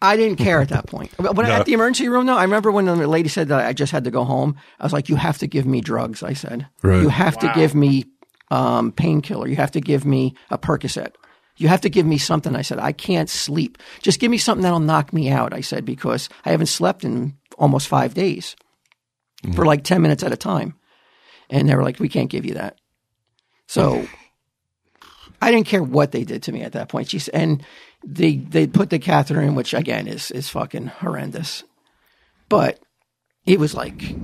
I 0.00 0.16
didn't 0.16 0.36
care 0.38 0.60
at 0.60 0.68
that 0.68 0.86
point. 0.94 1.10
But 1.16 1.34
when 1.36 1.46
No. 1.48 1.52
at 1.54 1.66
the 1.66 1.72
emergency 1.72 2.08
room, 2.08 2.26
though, 2.26 2.36
I 2.36 2.42
remember 2.44 2.70
when 2.70 2.84
the 2.86 2.94
lady 3.06 3.28
said 3.28 3.48
that 3.48 3.66
I 3.66 3.72
just 3.72 3.90
had 3.92 4.04
to 4.04 4.10
go 4.10 4.24
home. 4.24 4.56
I 4.78 4.84
was 4.84 4.92
like, 4.92 5.08
"You 5.08 5.16
have 5.16 5.38
to 5.38 5.46
give 5.46 5.66
me 5.66 5.80
drugs." 5.80 6.22
I 6.22 6.34
said, 6.34 6.66
Right. 6.82 7.02
"You 7.02 7.08
have 7.08 7.36
to 7.38 7.50
give 7.54 7.74
me 7.74 8.04
um, 8.50 8.92
painkiller. 8.92 9.48
You 9.48 9.56
have 9.56 9.72
to 9.72 9.80
give 9.80 10.04
me 10.06 10.34
a 10.50 10.56
Percocet. 10.58 11.14
You 11.56 11.66
have 11.68 11.80
to 11.82 11.88
give 11.90 12.06
me 12.06 12.18
something." 12.18 12.54
I 12.54 12.62
said, 12.62 12.78
"I 12.78 12.92
can't 12.92 13.28
sleep. 13.28 13.78
Just 14.02 14.20
give 14.20 14.30
me 14.30 14.38
something 14.38 14.62
that'll 14.62 14.78
knock 14.80 15.12
me 15.12 15.30
out." 15.30 15.52
I 15.52 15.60
said 15.62 15.84
because 15.84 16.28
I 16.44 16.50
haven't 16.52 16.66
slept 16.68 17.04
in 17.04 17.34
almost 17.58 17.88
five 17.88 18.14
days. 18.14 18.54
for 19.54 19.64
like 19.64 19.84
10 19.84 20.02
minutes 20.02 20.22
at 20.24 20.32
a 20.32 20.36
time. 20.36 20.74
And 21.48 21.68
they 21.68 21.74
were 21.76 21.84
like, 21.84 22.00
we 22.00 22.08
can't 22.08 22.28
give 22.28 22.44
you 22.44 22.54
that. 22.54 22.76
So 23.68 24.06
I 25.40 25.52
didn't 25.52 25.66
care 25.68 25.82
what 25.82 26.10
they 26.10 26.24
did 26.24 26.42
to 26.44 26.52
me 26.52 26.62
at 26.62 26.72
that 26.72 26.88
point. 26.88 27.08
She, 27.10 27.18
s- 27.18 27.28
and 27.28 27.64
they, 28.04 28.36
they 28.36 28.66
put 28.66 28.90
the 28.90 28.98
catheter 28.98 29.40
in, 29.40 29.54
which 29.54 29.74
again 29.74 30.06
is, 30.06 30.30
is 30.30 30.48
fucking 30.48 30.86
horrendous. 30.86 31.64
But 32.48 32.80
it 33.46 33.58
was 33.58 33.74
like, 33.74 34.14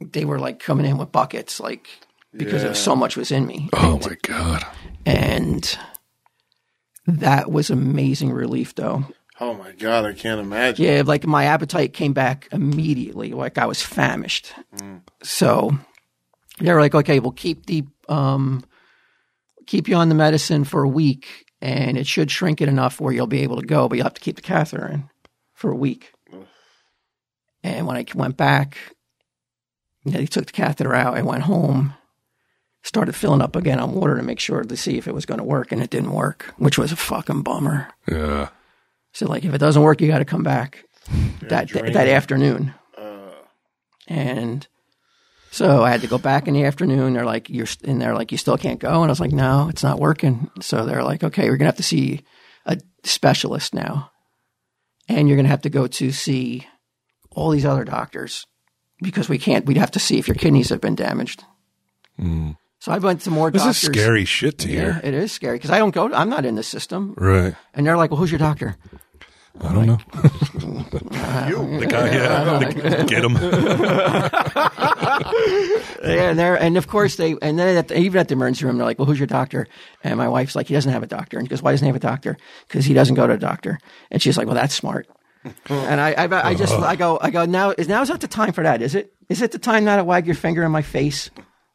they 0.00 0.24
were 0.24 0.38
like 0.38 0.58
coming 0.58 0.86
in 0.86 0.98
with 0.98 1.12
buckets, 1.12 1.60
like, 1.60 1.88
because 2.32 2.62
of 2.62 2.76
so 2.76 2.94
much 2.94 3.16
was 3.16 3.32
in 3.32 3.46
me. 3.46 3.68
Oh 3.72 3.98
my 4.04 4.16
god. 4.22 4.64
And 5.04 5.78
that 7.06 7.50
was 7.50 7.70
amazing 7.70 8.32
relief 8.32 8.74
though. 8.74 9.04
Oh 9.40 9.54
my 9.54 9.72
god, 9.72 10.04
I 10.04 10.12
can't 10.12 10.40
imagine. 10.40 10.84
Yeah, 10.84 11.02
like 11.04 11.26
my 11.26 11.46
appetite 11.46 11.92
came 11.92 12.12
back 12.12 12.48
immediately, 12.52 13.32
like 13.32 13.58
I 13.58 13.66
was 13.66 13.82
famished. 13.82 14.52
So 15.22 15.72
they 16.60 16.72
were 16.72 16.80
like, 16.80 16.94
okay, 16.94 17.18
we'll 17.20 17.32
keep 17.32 17.66
the 17.66 17.84
um, 18.08 18.62
keep 19.66 19.88
you 19.88 19.96
on 19.96 20.08
the 20.08 20.14
medicine 20.14 20.64
for 20.64 20.82
a 20.82 20.88
week, 20.88 21.46
and 21.60 21.96
it 21.98 22.06
should 22.06 22.30
shrink 22.30 22.60
it 22.60 22.68
enough 22.68 23.00
where 23.00 23.12
you'll 23.12 23.26
be 23.26 23.42
able 23.42 23.60
to 23.60 23.66
go, 23.66 23.88
but 23.88 23.96
you'll 23.96 24.04
have 24.06 24.14
to 24.14 24.20
keep 24.20 24.36
the 24.36 24.42
catheter 24.42 24.86
in 24.86 25.08
for 25.52 25.70
a 25.70 25.76
week. 25.76 26.12
And 27.62 27.86
when 27.86 27.96
I 27.96 28.06
went 28.14 28.36
back, 28.36 28.78
you 30.04 30.12
know, 30.12 30.18
they 30.18 30.26
took 30.26 30.46
the 30.46 30.52
catheter 30.52 30.94
out. 30.94 31.16
I 31.16 31.22
went 31.22 31.42
home, 31.42 31.92
started 32.82 33.14
filling 33.14 33.42
up 33.42 33.54
again 33.54 33.78
on 33.78 33.92
water 33.92 34.16
to 34.16 34.22
make 34.22 34.40
sure 34.40 34.62
to 34.62 34.76
see 34.76 34.96
if 34.96 35.06
it 35.06 35.14
was 35.14 35.26
going 35.26 35.38
to 35.38 35.44
work, 35.44 35.70
and 35.70 35.82
it 35.82 35.90
didn't 35.90 36.12
work, 36.12 36.54
which 36.56 36.78
was 36.78 36.92
a 36.92 36.96
fucking 36.96 37.42
bummer. 37.42 37.88
Yeah. 38.10 38.48
So 39.12 39.26
like, 39.26 39.44
if 39.44 39.52
it 39.52 39.58
doesn't 39.58 39.82
work, 39.82 40.00
you 40.00 40.08
got 40.08 40.20
to 40.20 40.24
come 40.24 40.42
back 40.42 40.84
that 41.42 41.68
drain 41.68 41.92
that 41.92 42.08
it. 42.08 42.12
afternoon. 42.12 42.72
Uh. 42.96 43.32
and 44.08 44.66
so 45.50 45.82
I 45.82 45.90
had 45.90 46.00
to 46.02 46.06
go 46.06 46.18
back 46.18 46.46
in 46.48 46.54
the 46.54 46.64
afternoon. 46.64 47.14
They're 47.14 47.24
like, 47.24 47.50
you're, 47.50 47.66
and 47.84 48.00
they're 48.00 48.14
like, 48.14 48.30
you 48.32 48.38
still 48.38 48.56
can't 48.56 48.78
go. 48.78 48.88
And 49.02 49.06
I 49.06 49.12
was 49.12 49.20
like, 49.20 49.32
no, 49.32 49.68
it's 49.68 49.82
not 49.82 49.98
working. 49.98 50.50
So 50.60 50.86
they're 50.86 51.02
like, 51.04 51.24
okay, 51.24 51.48
we're 51.50 51.56
gonna 51.56 51.68
have 51.68 51.76
to 51.76 51.82
see 51.82 52.22
a 52.66 52.78
specialist 53.04 53.74
now, 53.74 54.10
and 55.08 55.28
you're 55.28 55.36
gonna 55.36 55.48
have 55.48 55.62
to 55.62 55.70
go 55.70 55.86
to 55.86 56.10
see 56.12 56.66
all 57.30 57.50
these 57.50 57.64
other 57.64 57.84
doctors 57.84 58.46
because 59.02 59.28
we 59.28 59.38
can't. 59.38 59.64
We'd 59.66 59.76
have 59.76 59.92
to 59.92 59.98
see 60.00 60.18
if 60.18 60.28
your 60.28 60.34
kidneys 60.34 60.68
have 60.70 60.80
been 60.80 60.94
damaged. 60.96 61.44
Mm. 62.18 62.56
So 62.80 62.92
I 62.92 62.98
went 62.98 63.20
to 63.22 63.30
more 63.30 63.50
This 63.50 63.62
doctors. 63.62 63.76
is 63.84 63.88
scary 63.92 64.24
shit 64.24 64.58
to 64.58 64.68
Yeah, 64.68 64.74
hear. 64.94 65.00
it 65.04 65.14
is 65.14 65.32
scary 65.32 65.56
because 65.56 65.70
I 65.70 65.78
don't 65.78 65.94
go. 65.94 66.12
I'm 66.12 66.30
not 66.30 66.44
in 66.44 66.54
the 66.54 66.62
system, 66.62 67.14
Right. 67.16 67.54
and 67.74 67.86
they're 67.86 67.96
like, 67.96 68.10
"Well, 68.10 68.18
who's 68.18 68.30
your 68.32 68.38
doctor?" 68.38 68.76
I 69.60 69.72
don't 69.74 69.86
know. 69.86 69.98
You. 71.48 71.80
The 71.80 71.86
guy, 71.86 72.12
yeah. 72.14 72.58
the- 72.58 73.04
get 73.08 73.24
him. 73.24 73.36
Yeah, 76.02 76.30
and 76.30 76.40
and 76.40 76.76
of 76.78 76.86
course 76.88 77.16
they 77.16 77.36
and 77.42 77.58
then 77.58 77.76
at 77.76 77.88
the, 77.88 77.98
even 77.98 78.18
at 78.20 78.28
the 78.28 78.34
emergency 78.34 78.64
room 78.64 78.78
they're 78.78 78.86
like, 78.86 78.98
"Well, 78.98 79.06
who's 79.06 79.18
your 79.18 79.26
doctor?" 79.26 79.66
And 80.02 80.16
my 80.16 80.28
wife's 80.28 80.56
like, 80.56 80.68
"He 80.68 80.74
doesn't 80.74 80.90
have 80.90 81.02
a 81.02 81.06
doctor." 81.06 81.38
And 81.38 81.46
she 81.46 81.50
goes, 81.50 81.62
"Why 81.62 81.72
doesn't 81.72 81.84
he 81.84 81.88
have 81.88 81.96
a 81.96 82.00
doctor?" 82.00 82.36
Because 82.66 82.84
he 82.86 82.94
doesn't 82.94 83.16
go 83.16 83.26
to 83.26 83.34
a 83.34 83.38
doctor. 83.38 83.78
And 84.10 84.22
she's 84.22 84.38
like, 84.38 84.46
"Well, 84.46 84.54
that's 84.56 84.74
smart." 84.74 85.08
and 85.68 86.00
I, 86.00 86.12
I, 86.12 86.48
I 86.50 86.54
just 86.54 86.72
I 86.74 86.96
go 86.96 87.18
I 87.20 87.30
go 87.30 87.44
now 87.44 87.70
is 87.76 87.86
now 87.88 88.02
is 88.02 88.08
not 88.08 88.20
the 88.20 88.28
time 88.28 88.52
for 88.52 88.62
that, 88.64 88.80
is 88.82 88.94
it? 88.94 89.12
Is 89.28 89.42
it 89.42 89.52
the 89.52 89.58
time 89.58 89.84
now 89.84 89.96
to 89.96 90.04
wag 90.04 90.26
your 90.26 90.34
finger 90.34 90.62
in 90.64 90.72
my 90.72 90.82
face, 90.82 91.30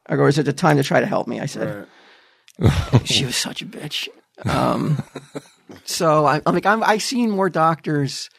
or 0.09 0.27
is 0.27 0.37
it 0.37 0.43
the 0.43 0.53
time 0.53 0.77
to 0.77 0.83
try 0.83 0.99
to 0.99 1.05
help 1.05 1.27
me? 1.27 1.39
I 1.39 1.45
said. 1.45 1.87
she 3.03 3.25
was 3.25 3.35
such 3.35 3.61
a 3.61 3.65
bitch. 3.65 4.07
Um, 4.45 5.03
so 5.83 6.25
I, 6.25 6.41
I'm 6.45 6.53
like 6.53 6.65
I'm, 6.65 6.83
I've 6.83 7.03
seen 7.03 7.29
more 7.29 7.49
doctors 7.49 8.29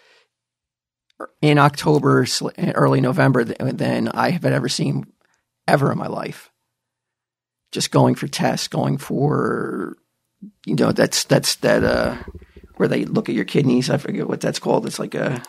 in 1.40 1.58
October, 1.58 2.26
early 2.58 3.00
November 3.00 3.44
than 3.44 4.08
I 4.08 4.30
have 4.30 4.44
ever 4.44 4.68
seen 4.68 5.06
ever 5.66 5.90
in 5.90 5.98
my 5.98 6.08
life. 6.08 6.50
Just 7.72 7.90
going 7.90 8.14
for 8.14 8.28
tests, 8.28 8.68
going 8.68 8.96
for, 8.98 9.96
you 10.64 10.74
know, 10.74 10.92
that's 10.92 11.24
that's 11.24 11.56
that 11.56 11.84
uh, 11.84 12.16
where 12.76 12.88
they 12.88 13.04
look 13.04 13.28
at 13.28 13.34
your 13.34 13.44
kidneys. 13.44 13.90
I 13.90 13.96
forget 13.96 14.28
what 14.28 14.40
that's 14.40 14.58
called. 14.58 14.86
It's 14.86 14.98
like 14.98 15.14
a 15.14 15.42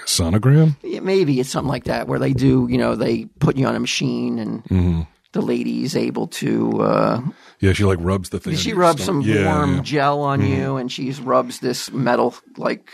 Sonogram? 0.00 0.76
yeah, 0.82 1.00
maybe 1.00 1.38
it's 1.40 1.50
something 1.50 1.68
like 1.68 1.84
that 1.84 2.08
where 2.08 2.18
they 2.18 2.32
do, 2.32 2.66
you 2.70 2.78
know, 2.78 2.94
they 2.94 3.26
put 3.26 3.56
you 3.56 3.66
on 3.66 3.74
a 3.74 3.80
machine 3.80 4.38
and 4.38 5.06
the 5.32 5.40
lady's 5.40 5.96
able 5.96 6.28
to. 6.28 6.82
Uh, 6.82 7.20
Yeah, 7.60 7.72
she 7.72 7.84
like 7.84 7.98
rubs 8.00 8.30
the 8.30 8.38
thing. 8.40 8.56
she 8.56 8.72
rubs 8.72 9.04
some. 9.04 9.22
Yeah, 9.22 9.46
warm 9.46 9.76
yeah. 9.76 9.82
gel 9.82 10.20
on 10.20 10.42
you, 10.42 10.76
and 10.76 10.90
she 10.90 11.10
rubs 11.12 11.60
this 11.60 11.90
metal 11.92 12.34
like. 12.56 12.90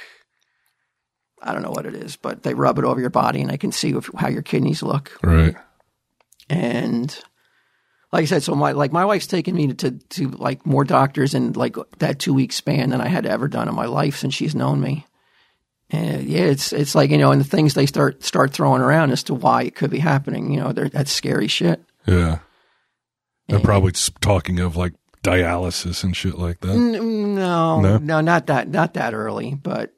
I 1.41 1.53
don't 1.53 1.63
know 1.63 1.71
what 1.71 1.87
it 1.87 1.95
is, 1.95 2.17
but 2.17 2.43
they 2.43 2.55
rub 2.55 2.79
it 2.79 2.85
over 2.85 3.01
your 3.01 3.11
body, 3.11 3.41
and 3.41 3.51
I 3.51 3.57
can 3.57 3.71
see 3.71 3.91
if, 3.91 4.11
how 4.17 4.29
your 4.29 4.43
kidneys 4.43 4.83
look. 4.83 5.17
Right. 5.23 5.55
and 6.51 7.17
like 8.13 8.23
I 8.23 8.27
said, 8.27 8.43
so 8.43 8.55
my 8.55 8.73
like 8.73 8.93
my 8.93 9.05
wife's 9.05 9.27
taken 9.27 9.55
me 9.55 9.69
to, 9.69 9.75
to 9.75 9.91
to 9.91 10.31
like 10.31 10.65
more 10.67 10.85
doctors 10.85 11.35
in 11.35 11.53
like 11.53 11.77
that 11.99 12.19
two 12.19 12.35
week 12.35 12.53
span 12.53 12.91
than 12.91 13.01
I 13.01 13.09
had 13.09 13.27
ever 13.27 13.49
done 13.49 13.69
in 13.69 13.75
my 13.75 13.87
life 13.87 14.17
since 14.17 14.35
she's 14.35 14.55
known 14.55 14.81
me. 14.81 15.07
And 15.91 16.25
yeah, 16.27 16.45
it's 16.45 16.73
it's 16.73 16.95
like 16.95 17.11
you 17.11 17.19
know, 17.19 17.33
and 17.33 17.41
the 17.41 17.45
things 17.49 17.75
they 17.75 17.87
start 17.87 18.25
start 18.25 18.53
throwing 18.53 18.83
around 18.83 19.11
as 19.11 19.23
to 19.25 19.35
why 19.35 19.63
it 19.63 19.75
could 19.75 19.91
be 19.91 19.99
happening. 19.99 20.51
You 20.51 20.61
know, 20.61 20.73
they're, 20.73 20.89
that's 20.89 21.13
scary 21.13 21.49
shit. 21.49 21.83
Yeah. 22.09 22.39
They're 23.49 23.61
probably 23.61 23.93
talking 24.21 24.59
of 24.61 24.77
like 24.77 24.93
dialysis 25.23 26.05
and 26.05 26.15
shit 26.17 26.37
like 26.39 26.61
that. 26.61 26.71
N- 26.71 27.35
No, 27.35 27.81
No? 27.81 27.99
no, 27.99 28.21
not 28.21 28.47
that 28.47 28.69
not 28.69 28.95
that 28.95 29.15
early, 29.15 29.55
but 29.55 29.93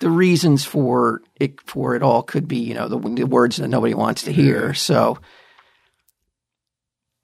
the 0.00 0.10
reasons 0.10 0.64
for 0.64 1.22
it 1.36 1.60
for 1.68 1.94
it 1.94 2.02
all 2.02 2.22
could 2.22 2.48
be 2.48 2.56
you 2.58 2.74
know 2.74 2.88
the, 2.88 2.98
the 2.98 3.24
words 3.24 3.56
that 3.58 3.68
nobody 3.68 3.94
wants 3.94 4.22
to 4.22 4.32
hear. 4.32 4.74
So 4.74 5.18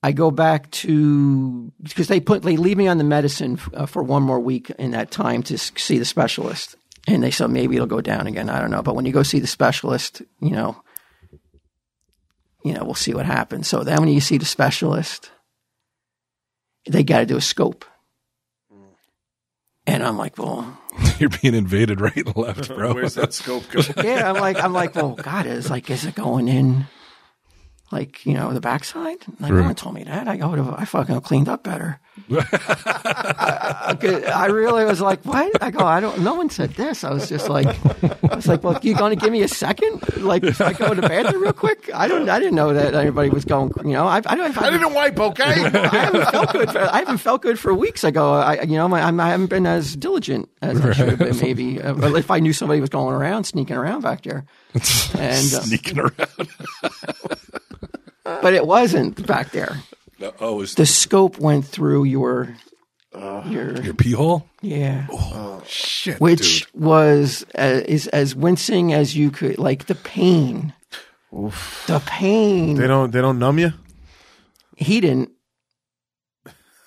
I 0.02 0.12
go 0.12 0.30
back 0.30 0.70
to 0.72 1.72
because 1.82 2.06
they 2.08 2.20
put 2.20 2.42
they 2.42 2.56
leave 2.56 2.76
me 2.76 2.86
on 2.86 2.98
the 2.98 3.04
medicine 3.04 3.58
uh, 3.74 3.86
for 3.86 4.02
one 4.02 4.22
more 4.22 4.38
week 4.38 4.70
in 4.78 4.92
that 4.92 5.10
time 5.10 5.42
to 5.44 5.54
s- 5.54 5.72
see 5.76 5.98
the 5.98 6.04
specialist, 6.04 6.76
and 7.08 7.22
they 7.22 7.30
said 7.32 7.50
maybe 7.50 7.74
it'll 7.74 7.86
go 7.88 8.00
down 8.00 8.26
again. 8.28 8.48
I 8.48 8.60
don't 8.60 8.70
know, 8.70 8.82
but 8.82 8.94
when 8.94 9.04
you 9.04 9.12
go 9.12 9.22
see 9.24 9.40
the 9.40 9.46
specialist, 9.48 10.22
you 10.40 10.50
know, 10.50 10.80
you 12.66 12.74
know, 12.74 12.84
we'll 12.84 12.94
see 12.94 13.14
what 13.14 13.26
happens. 13.26 13.68
So 13.68 13.84
then 13.84 14.00
when 14.00 14.08
you 14.08 14.20
see 14.20 14.38
the 14.38 14.44
specialist, 14.44 15.30
they 16.88 17.04
got 17.04 17.20
to 17.20 17.26
do 17.26 17.36
a 17.36 17.40
scope. 17.40 17.84
And 19.86 20.02
I'm 20.02 20.18
like, 20.18 20.36
well, 20.36 20.76
You're 21.18 21.30
being 21.30 21.54
invaded 21.54 22.00
right 22.00 22.16
and 22.16 22.36
left, 22.36 22.68
bro. 22.74 22.94
Where's 22.94 23.14
that 23.14 23.32
scope 23.32 23.64
going? 23.70 23.86
yeah, 24.04 24.30
I'm 24.30 24.40
like, 24.40 24.62
I'm 24.62 24.72
like, 24.72 24.94
well, 24.94 25.14
God, 25.14 25.46
is 25.46 25.70
like, 25.70 25.90
is 25.90 26.04
it 26.04 26.14
going 26.14 26.48
in, 26.48 26.86
like, 27.92 28.26
you 28.26 28.34
know, 28.34 28.52
the 28.52 28.60
backside? 28.60 29.18
Like, 29.38 29.52
no 29.52 29.62
one 29.62 29.74
told 29.74 29.94
me 29.94 30.04
that. 30.04 30.26
I 30.26 30.34
would 30.44 30.58
have, 30.58 30.74
I 30.74 30.84
fucking 30.84 31.20
cleaned 31.20 31.48
up 31.48 31.62
better. 31.62 32.00
I, 32.30 33.96
I 34.34 34.46
really 34.46 34.84
was 34.84 35.00
like, 35.00 35.22
what? 35.24 35.62
I 35.62 35.70
go, 35.70 35.84
I 35.84 36.00
don't. 36.00 36.20
No 36.20 36.34
one 36.34 36.50
said 36.50 36.70
this. 36.70 37.04
I 37.04 37.12
was 37.12 37.28
just 37.28 37.48
like, 37.48 37.66
I 38.24 38.34
was 38.34 38.48
like, 38.48 38.64
well, 38.64 38.78
you 38.82 38.96
going 38.96 39.16
to 39.16 39.22
give 39.22 39.32
me 39.32 39.42
a 39.42 39.48
second? 39.48 40.02
Like, 40.16 40.42
if 40.42 40.60
I 40.60 40.72
go 40.72 40.94
to 40.94 41.00
the 41.00 41.08
bathroom 41.08 41.42
real 41.42 41.52
quick? 41.52 41.88
I 41.94 42.08
don't. 42.08 42.28
I 42.28 42.38
didn't 42.38 42.54
know 42.56 42.72
that 42.74 42.94
anybody 42.94 43.30
was 43.30 43.44
going. 43.44 43.72
You 43.84 43.92
know, 43.92 44.06
I, 44.06 44.16
I 44.26 44.34
don't. 44.34 44.56
I 44.60 44.70
didn't 44.70 44.94
wipe, 44.94 45.20
okay? 45.20 45.44
I 45.44 45.88
haven't 45.96 46.30
felt 46.30 46.52
good. 46.52 46.70
For, 46.70 46.80
I 46.80 46.98
haven't 46.98 47.18
felt 47.18 47.42
good 47.42 47.58
for 47.58 47.72
weeks. 47.74 48.02
I 48.02 48.10
go, 48.10 48.32
I, 48.32 48.62
you 48.62 48.76
know, 48.76 48.88
my, 48.88 49.02
I'm, 49.02 49.20
I 49.20 49.28
haven't 49.28 49.50
been 49.50 49.66
as 49.66 49.94
diligent 49.94 50.48
as 50.62 50.80
I 50.80 50.92
should 50.92 51.08
have 51.10 51.18
been. 51.18 51.38
Maybe 51.38 51.80
uh, 51.80 52.14
if 52.14 52.30
I 52.30 52.40
knew 52.40 52.52
somebody 52.52 52.80
was 52.80 52.90
going 52.90 53.14
around 53.14 53.44
sneaking 53.44 53.76
around 53.76 54.00
back 54.00 54.22
there, 54.22 54.46
and 54.74 54.84
uh, 55.14 55.62
Sneaking 55.62 56.00
around. 56.00 56.48
but 58.42 58.54
it 58.54 58.66
wasn't 58.66 59.26
back 59.26 59.50
there. 59.52 59.76
Oh, 60.40 60.60
is 60.62 60.74
The 60.74 60.86
scope 60.86 61.38
went 61.38 61.64
through 61.66 62.04
your 62.04 62.54
your 63.14 63.80
your 63.82 63.94
pee 63.94 64.12
hole? 64.12 64.48
yeah, 64.62 65.06
Shit, 65.66 66.20
which 66.20 66.66
dude. 66.72 66.82
was 66.82 67.44
uh, 67.58 67.80
is 67.86 68.06
as 68.08 68.34
wincing 68.34 68.92
as 68.92 69.16
you 69.16 69.30
could. 69.30 69.58
Like 69.58 69.86
the 69.86 69.94
pain, 69.94 70.72
the 71.32 72.02
pain. 72.06 72.76
they 72.76 72.86
don't. 72.86 73.10
They 73.12 73.20
don't 73.20 73.38
numb 73.38 73.58
you. 73.58 73.72
He 74.76 75.00
didn't. 75.00 75.30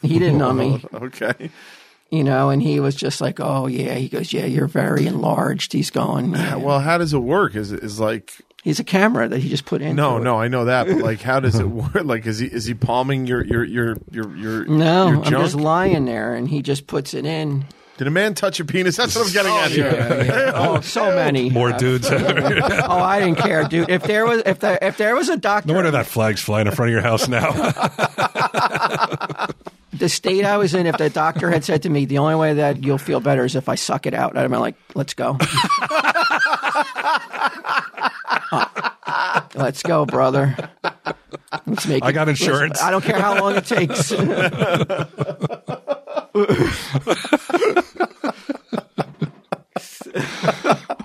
He 0.01 0.17
didn't 0.19 0.37
numb 0.37 0.57
me. 0.57 0.83
Okay. 0.93 1.49
you 2.09 2.23
know, 2.23 2.49
and 2.49 2.61
he 2.61 2.79
was 2.79 2.95
just 2.95 3.21
like, 3.21 3.39
"Oh 3.39 3.67
yeah," 3.67 3.95
he 3.95 4.07
goes, 4.09 4.31
"Yeah, 4.33 4.45
you're 4.45 4.67
very 4.67 5.05
enlarged." 5.07 5.73
He's 5.73 5.91
going, 5.91 6.31
yeah. 6.33 6.55
Well, 6.55 6.79
how 6.79 6.97
does 6.97 7.13
it 7.13 7.19
work? 7.19 7.55
Is 7.55 7.71
it 7.71 7.83
is 7.83 7.99
like 7.99 8.33
he's 8.69 8.79
a 8.79 8.83
camera 8.83 9.27
that 9.27 9.39
he 9.39 9.49
just 9.49 9.65
put 9.65 9.81
in. 9.81 9.95
no, 9.95 10.19
no, 10.19 10.39
I 10.39 10.47
know 10.47 10.65
that, 10.65 10.85
but 10.85 10.97
like, 10.97 11.21
how 11.21 11.39
does 11.39 11.55
it 11.55 11.63
work? 11.67 12.03
Like, 12.03 12.27
is 12.27 12.37
he 12.37 12.45
is 12.45 12.65
he 12.65 12.75
palming 12.75 13.25
your 13.25 13.43
your 13.43 13.63
your 13.63 13.97
your 14.11 14.37
your 14.37 14.65
no, 14.65 15.07
your 15.07 15.17
I'm 15.17 15.23
junk? 15.23 15.43
just 15.43 15.55
lying 15.55 16.05
there, 16.05 16.35
and 16.35 16.47
he 16.47 16.61
just 16.61 16.85
puts 16.85 17.15
it 17.15 17.25
in. 17.25 17.65
Did 17.97 18.05
a 18.07 18.11
man 18.11 18.35
touch 18.35 18.59
your 18.59 18.67
penis? 18.67 18.95
That's 18.95 19.15
what 19.15 19.25
I'm 19.27 19.33
getting 19.33 19.51
oh, 19.51 19.59
at 19.59 19.71
here. 19.71 20.53
Oh, 20.55 20.79
so 20.81 21.15
many. 21.15 21.49
More 21.49 21.73
dudes. 21.73 22.07
Oh, 22.11 22.97
I 22.97 23.19
didn't 23.19 23.39
care, 23.39 23.65
dude. 23.65 23.89
If 23.89 24.03
there 24.03 24.25
was, 24.25 24.41
if 24.45 24.59
there, 24.61 24.79
if 24.81 24.95
there 24.97 25.15
was 25.15 25.27
a 25.29 25.35
doctor, 25.35 25.67
no 25.67 25.73
wonder 25.75 25.91
that 25.91 26.05
flag's 26.05 26.41
flying 26.41 26.67
in 26.67 26.73
front 26.73 26.89
of 26.89 26.93
your 26.93 27.01
house 27.01 27.27
now. 27.27 27.51
the 29.93 30.07
state 30.07 30.45
I 30.45 30.57
was 30.57 30.73
in, 30.73 30.85
if 30.87 30.97
the 30.97 31.09
doctor 31.09 31.51
had 31.51 31.65
said 31.65 31.83
to 31.83 31.89
me, 31.89 32.05
the 32.05 32.19
only 32.19 32.35
way 32.35 32.53
that 32.53 32.83
you'll 32.83 32.97
feel 32.97 33.19
better 33.19 33.43
is 33.43 33.55
if 33.55 33.67
I 33.67 33.75
suck 33.75 34.05
it 34.05 34.13
out, 34.13 34.37
I'd 34.37 34.41
have 34.43 34.51
been 34.51 34.61
like, 34.61 34.75
let's 34.95 35.13
go. 35.13 35.37
Let's 39.55 39.83
go, 39.83 40.05
brother. 40.05 40.55
Let's 41.65 41.87
make 41.87 42.03
I 42.03 42.09
it- 42.09 42.13
got 42.13 42.27
let's- 42.27 42.39
insurance. 42.41 42.81
I 42.81 42.91
don't 42.91 43.03
care 43.03 43.19
how 43.19 43.39
long 43.39 43.55
it 43.55 43.65
takes. 43.65 44.11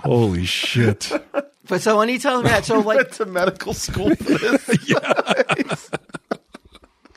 Holy 0.05 0.45
shit. 0.45 1.11
but 1.69 1.81
so 1.81 1.99
when 1.99 2.09
he 2.09 2.19
tells 2.19 2.43
me 2.45 2.51
that, 2.51 2.65
so 2.65 2.79
like 2.81 2.97
Went 2.99 3.13
to 3.13 3.27
medical 3.27 3.73
school 3.75 4.15
for 4.15 4.25
this. 4.39 4.89
yeah. 4.89 5.13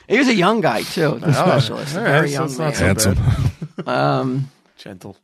he 0.08 0.18
was 0.18 0.28
a 0.28 0.34
young 0.36 0.62
guy 0.62 0.84
too, 0.84 1.20
the 1.20 1.34
specialist, 1.34 1.96
a 1.96 2.00
all 2.00 2.04
right, 2.06 2.12
very 2.12 2.30
so 2.30 2.34
young 2.34 2.46
it's 2.46 2.58
man. 2.58 2.68
not 2.68 2.76
so 3.02 3.14
Handsome. 3.14 3.88
Um, 3.88 4.52
Gentle. 4.78 5.18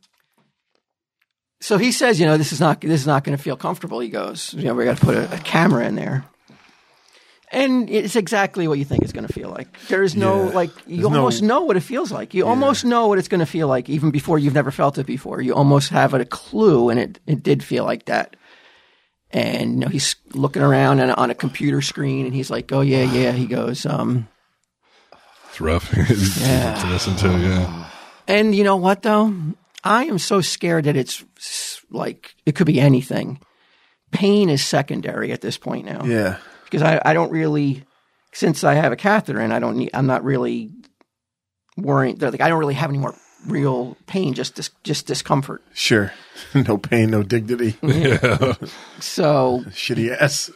So 1.64 1.78
he 1.78 1.90
says, 1.92 2.20
you 2.20 2.26
know, 2.26 2.36
this 2.36 2.52
is 2.52 2.60
not 2.60 2.80
this 2.80 3.00
is 3.00 3.06
not 3.06 3.24
going 3.24 3.36
to 3.36 3.42
feel 3.42 3.56
comfortable. 3.56 3.98
He 4.00 4.08
goes, 4.10 4.52
you 4.54 4.64
know, 4.64 4.74
we 4.74 4.84
got 4.84 4.98
to 4.98 5.04
put 5.06 5.16
a, 5.16 5.34
a 5.34 5.38
camera 5.38 5.86
in 5.86 5.94
there, 5.94 6.24
and 7.52 7.88
it's 7.88 8.16
exactly 8.16 8.66
what 8.68 8.78
you 8.78 8.84
think 8.84 9.02
it's 9.02 9.12
going 9.12 9.26
to 9.26 9.32
feel 9.32 9.48
like. 9.50 9.78
There 9.88 10.02
is 10.02 10.14
no 10.16 10.48
Yeah. 10.48 10.54
like 10.60 10.70
you 10.86 10.96
There's 10.96 11.10
no- 11.10 11.16
almost 11.18 11.42
know 11.42 11.60
what 11.62 11.76
it 11.76 11.82
feels 11.82 12.10
like. 12.12 12.34
You 12.34 12.46
almost 12.46 12.84
know 12.84 13.06
what 13.08 13.18
it's 13.18 13.28
going 13.28 13.40
to 13.46 13.46
feel 13.46 13.68
like, 13.68 13.88
even 13.88 14.10
before 14.10 14.38
you've 14.38 14.54
never 14.54 14.70
felt 14.70 14.98
it 14.98 15.06
before. 15.06 15.40
You 15.40 15.54
almost 15.54 15.90
have 15.90 16.14
a 16.14 16.24
clue, 16.24 16.90
and 16.90 16.98
it 17.00 17.20
it 17.26 17.42
did 17.42 17.62
feel 17.62 17.84
like 17.84 18.04
that. 18.06 18.36
And 19.30 19.72
you 19.74 19.80
know, 19.80 19.88
he's 19.88 20.16
looking 20.34 20.62
around 20.62 21.00
on 21.00 21.10
a, 21.10 21.14
on 21.14 21.30
a 21.30 21.34
computer 21.34 21.80
screen, 21.82 22.24
and 22.26 22.34
he's 22.34 22.50
like, 22.50 22.72
"Oh 22.72 22.82
yeah, 22.82 23.04
yeah." 23.04 23.32
He 23.32 23.46
goes, 23.46 23.84
um, 23.86 24.28
It's 25.48 25.60
rough 25.60 25.90
to 25.94 26.86
listen 26.88 27.16
to, 27.16 27.28
yeah. 27.38 27.88
And 28.28 28.54
you 28.54 28.62
know 28.64 28.76
what 28.76 29.02
though? 29.02 29.32
I 29.84 30.04
am 30.04 30.18
so 30.18 30.40
scared 30.40 30.84
that 30.84 30.96
it's 30.96 31.24
like 31.90 32.34
it 32.46 32.54
could 32.54 32.66
be 32.66 32.80
anything. 32.80 33.40
Pain 34.10 34.48
is 34.48 34.64
secondary 34.64 35.32
at 35.32 35.42
this 35.42 35.58
point 35.58 35.86
now. 35.86 36.04
Yeah. 36.04 36.38
Because 36.64 36.82
I, 36.82 37.00
I 37.04 37.12
don't 37.12 37.30
really 37.30 37.84
since 38.32 38.64
I 38.64 38.74
have 38.74 38.92
a 38.92 38.96
catheter 38.96 39.38
and 39.38 39.52
I 39.52 39.58
don't 39.58 39.76
need 39.76 39.90
I'm 39.94 40.06
not 40.06 40.24
really 40.24 40.70
worrying 41.76 42.18
like 42.18 42.40
I 42.40 42.48
don't 42.48 42.58
really 42.58 42.74
have 42.74 42.90
any 42.90 42.98
more 42.98 43.14
real 43.46 43.96
pain, 44.06 44.34
just 44.34 44.54
dis, 44.56 44.70
just 44.82 45.06
discomfort. 45.06 45.62
Sure. 45.72 46.12
No 46.52 46.78
pain, 46.78 47.10
no 47.10 47.22
dignity. 47.22 47.76
Yeah. 47.80 48.54
So 49.00 49.62
Shitty 49.68 50.10
ass. 50.10 50.50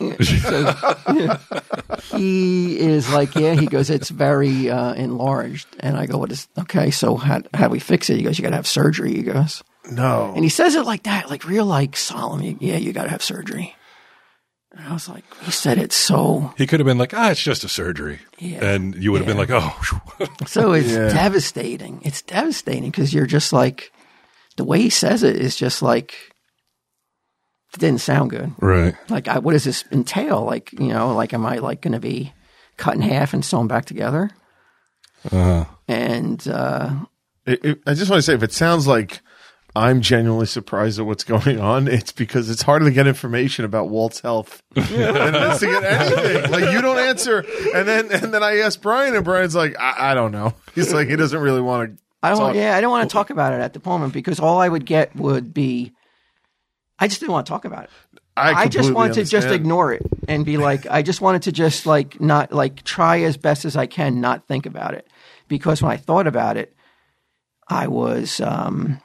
he 2.17 2.79
is 2.79 3.13
like, 3.13 3.35
yeah, 3.35 3.55
he 3.55 3.67
goes, 3.67 3.91
it's 3.91 4.09
very 4.09 4.71
uh, 4.71 4.95
enlarged. 4.95 5.67
And 5.81 5.97
I 5.97 6.07
go, 6.07 6.19
what 6.19 6.33
is, 6.33 6.49
okay, 6.59 6.91
so 6.91 7.17
how, 7.17 7.43
how 7.55 7.67
do 7.69 7.73
we 7.73 7.79
fix 7.79 8.11
it? 8.11 8.17
He 8.17 8.23
goes, 8.23 8.39
you 8.39 8.43
got 8.43 8.51
to 8.51 8.57
have 8.57 8.67
surgery. 8.67 9.15
He 9.15 9.23
goes, 9.23 9.63
No. 9.91 10.33
And 10.35 10.43
he 10.45 10.49
says 10.51 10.75
it 10.75 10.85
like 10.85 11.05
that, 11.05 11.31
like 11.31 11.45
real, 11.45 11.67
like 11.67 11.97
solemn. 11.97 12.59
Yeah, 12.61 12.77
you 12.77 12.93
got 12.93 13.05
to 13.05 13.11
have 13.11 13.23
surgery. 13.23 13.75
And 14.73 14.87
I 14.87 14.93
was 14.93 15.09
like, 15.09 15.25
he 15.43 15.51
said 15.51 15.79
it 15.79 15.93
so. 15.93 16.53
He 16.59 16.67
could 16.67 16.79
have 16.81 16.87
been 16.87 16.99
like, 16.99 17.15
ah, 17.15 17.31
it's 17.31 17.43
just 17.43 17.65
a 17.65 17.69
surgery. 17.69 18.19
Yeah. 18.39 18.63
And 18.65 18.95
you 18.95 19.11
would 19.13 19.21
have 19.23 19.27
been 19.27 19.39
like, 19.39 19.51
oh. 19.51 19.75
So 20.47 20.73
it's 20.73 20.89
Yeah. 20.91 21.09
devastating. 21.09 22.01
It's 22.05 22.23
devastating 22.23 22.91
because 22.91 23.13
you're 23.15 23.27
just 23.27 23.53
like, 23.53 23.91
the 24.57 24.65
way 24.65 24.81
he 24.81 24.91
says 24.91 25.23
it 25.23 25.37
is 25.37 25.57
just 25.57 25.81
like, 25.83 26.15
it 27.75 27.81
didn't 27.81 28.01
sound 28.01 28.31
good. 28.31 28.53
right. 28.61 28.95
Like, 29.09 29.27
I, 29.29 29.39
what 29.39 29.53
does 29.53 29.65
this 29.65 29.85
entail? 29.93 30.43
Like, 30.45 30.73
you 30.73 30.89
know, 30.89 31.15
like, 31.15 31.33
am 31.33 31.47
I 31.47 31.57
like 31.59 31.81
going 31.81 31.93
to 31.93 32.01
be 32.01 32.33
cut 32.77 32.95
in 32.95 33.03
half 33.03 33.33
and 33.35 33.45
sewn 33.45 33.69
back 33.69 33.85
together? 33.87 34.31
Uh, 35.33 35.65
And 35.89 36.47
uh, 36.49 36.95
It, 37.47 37.65
it, 37.65 37.81
I 37.87 37.95
just 37.95 38.11
want 38.11 38.19
to 38.19 38.23
say, 38.23 38.35
if 38.35 38.43
it 38.43 38.53
sounds 38.53 38.87
like 38.87 39.21
I'm 39.79 40.01
genuinely 40.01 40.47
surprised 40.47 40.99
at 40.99 41.07
what's 41.07 41.23
going 41.23 41.61
on, 41.61 41.87
it's 41.87 42.11
because 42.11 42.51
it's 42.51 42.63
hard 42.63 42.83
to 42.83 42.91
get 42.91 43.07
information 43.07 43.65
about 43.65 43.89
Walt's 43.89 44.19
health. 44.21 44.61
and 44.77 44.85
to 44.87 45.67
get 45.67 45.85
anything. 45.85 46.51
Like 46.51 46.73
you 46.73 46.83
don't 46.83 46.99
answer, 46.99 47.45
and 47.75 47.87
then 47.87 48.11
and 48.11 48.35
then 48.35 48.43
I 48.43 48.59
ask 48.59 48.83
Brian, 48.83 49.15
and 49.15 49.25
Brian's 49.25 49.55
like, 49.55 49.79
I, 49.79 50.11
I 50.11 50.15
don't 50.15 50.33
know. 50.33 50.55
He's 50.75 50.93
like, 50.93 51.09
he 51.09 51.15
doesn't 51.15 51.41
really 51.41 51.61
want 51.61 51.97
to. 51.97 52.03
I 52.25 52.31
don't. 52.31 52.39
Talk. 52.39 52.55
Yeah, 52.57 52.77
I 52.77 52.81
don't 52.81 52.91
want 52.91 53.09
to 53.09 53.13
talk 53.13 53.31
about 53.31 53.53
it 53.53 53.61
at 53.61 53.73
the 53.73 53.81
moment 53.89 54.13
because 54.13 54.41
all 54.41 54.59
I 54.59 54.69
would 54.69 54.85
get 54.85 55.15
would 55.15 55.55
be. 55.55 55.93
I 56.99 57.07
just 57.07 57.21
didn't 57.21 57.33
want 57.33 57.47
to 57.47 57.51
talk 57.51 57.65
about 57.65 57.85
it. 57.85 57.91
I, 58.37 58.65
just 58.65 58.89
completely 58.89 58.95
wanted 58.95 59.15
to 59.15 59.25
just 59.25 59.49
ignore 59.49 59.93
it 59.93 60.03
and 60.29 60.45
be 60.45 60.57
like, 60.59 60.87
I 60.89 61.03
just 61.03 61.21
wanted 61.21 61.43
to 61.43 61.53
just 61.53 61.87
like 61.87 62.21
not 62.21 62.53
like 62.53 62.83
try 62.83 63.23
as 63.23 63.37
best 63.37 63.65
as 63.65 63.77
I 63.77 63.87
can 63.87 64.21
not 64.21 64.47
think 64.47 64.67
about 64.67 64.95
it 64.95 65.09
because 65.49 65.83
when 65.83 65.93
I 65.93 65.97
thought 65.97 66.27
about 66.27 66.57
it, 66.57 66.75
I 67.69 67.87
was. 67.87 68.41
um 68.41 69.01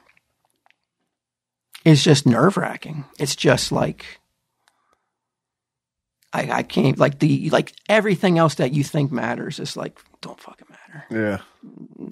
It's 1.84 2.02
just 2.02 2.26
nerve 2.26 2.56
wracking. 2.56 3.04
It's 3.18 3.36
just 3.36 3.70
like. 3.72 4.04
I, 6.32 6.50
I 6.50 6.62
can't 6.64 6.98
like 6.98 7.20
the 7.20 7.48
like 7.50 7.72
everything 7.88 8.38
else 8.38 8.56
that 8.56 8.72
you 8.72 8.82
think 8.82 9.12
matters 9.12 9.60
is 9.60 9.76
like 9.76 10.00
don't 10.20 10.40
fucking 10.40 10.66
matter 10.68 11.04
Yeah. 11.08 11.38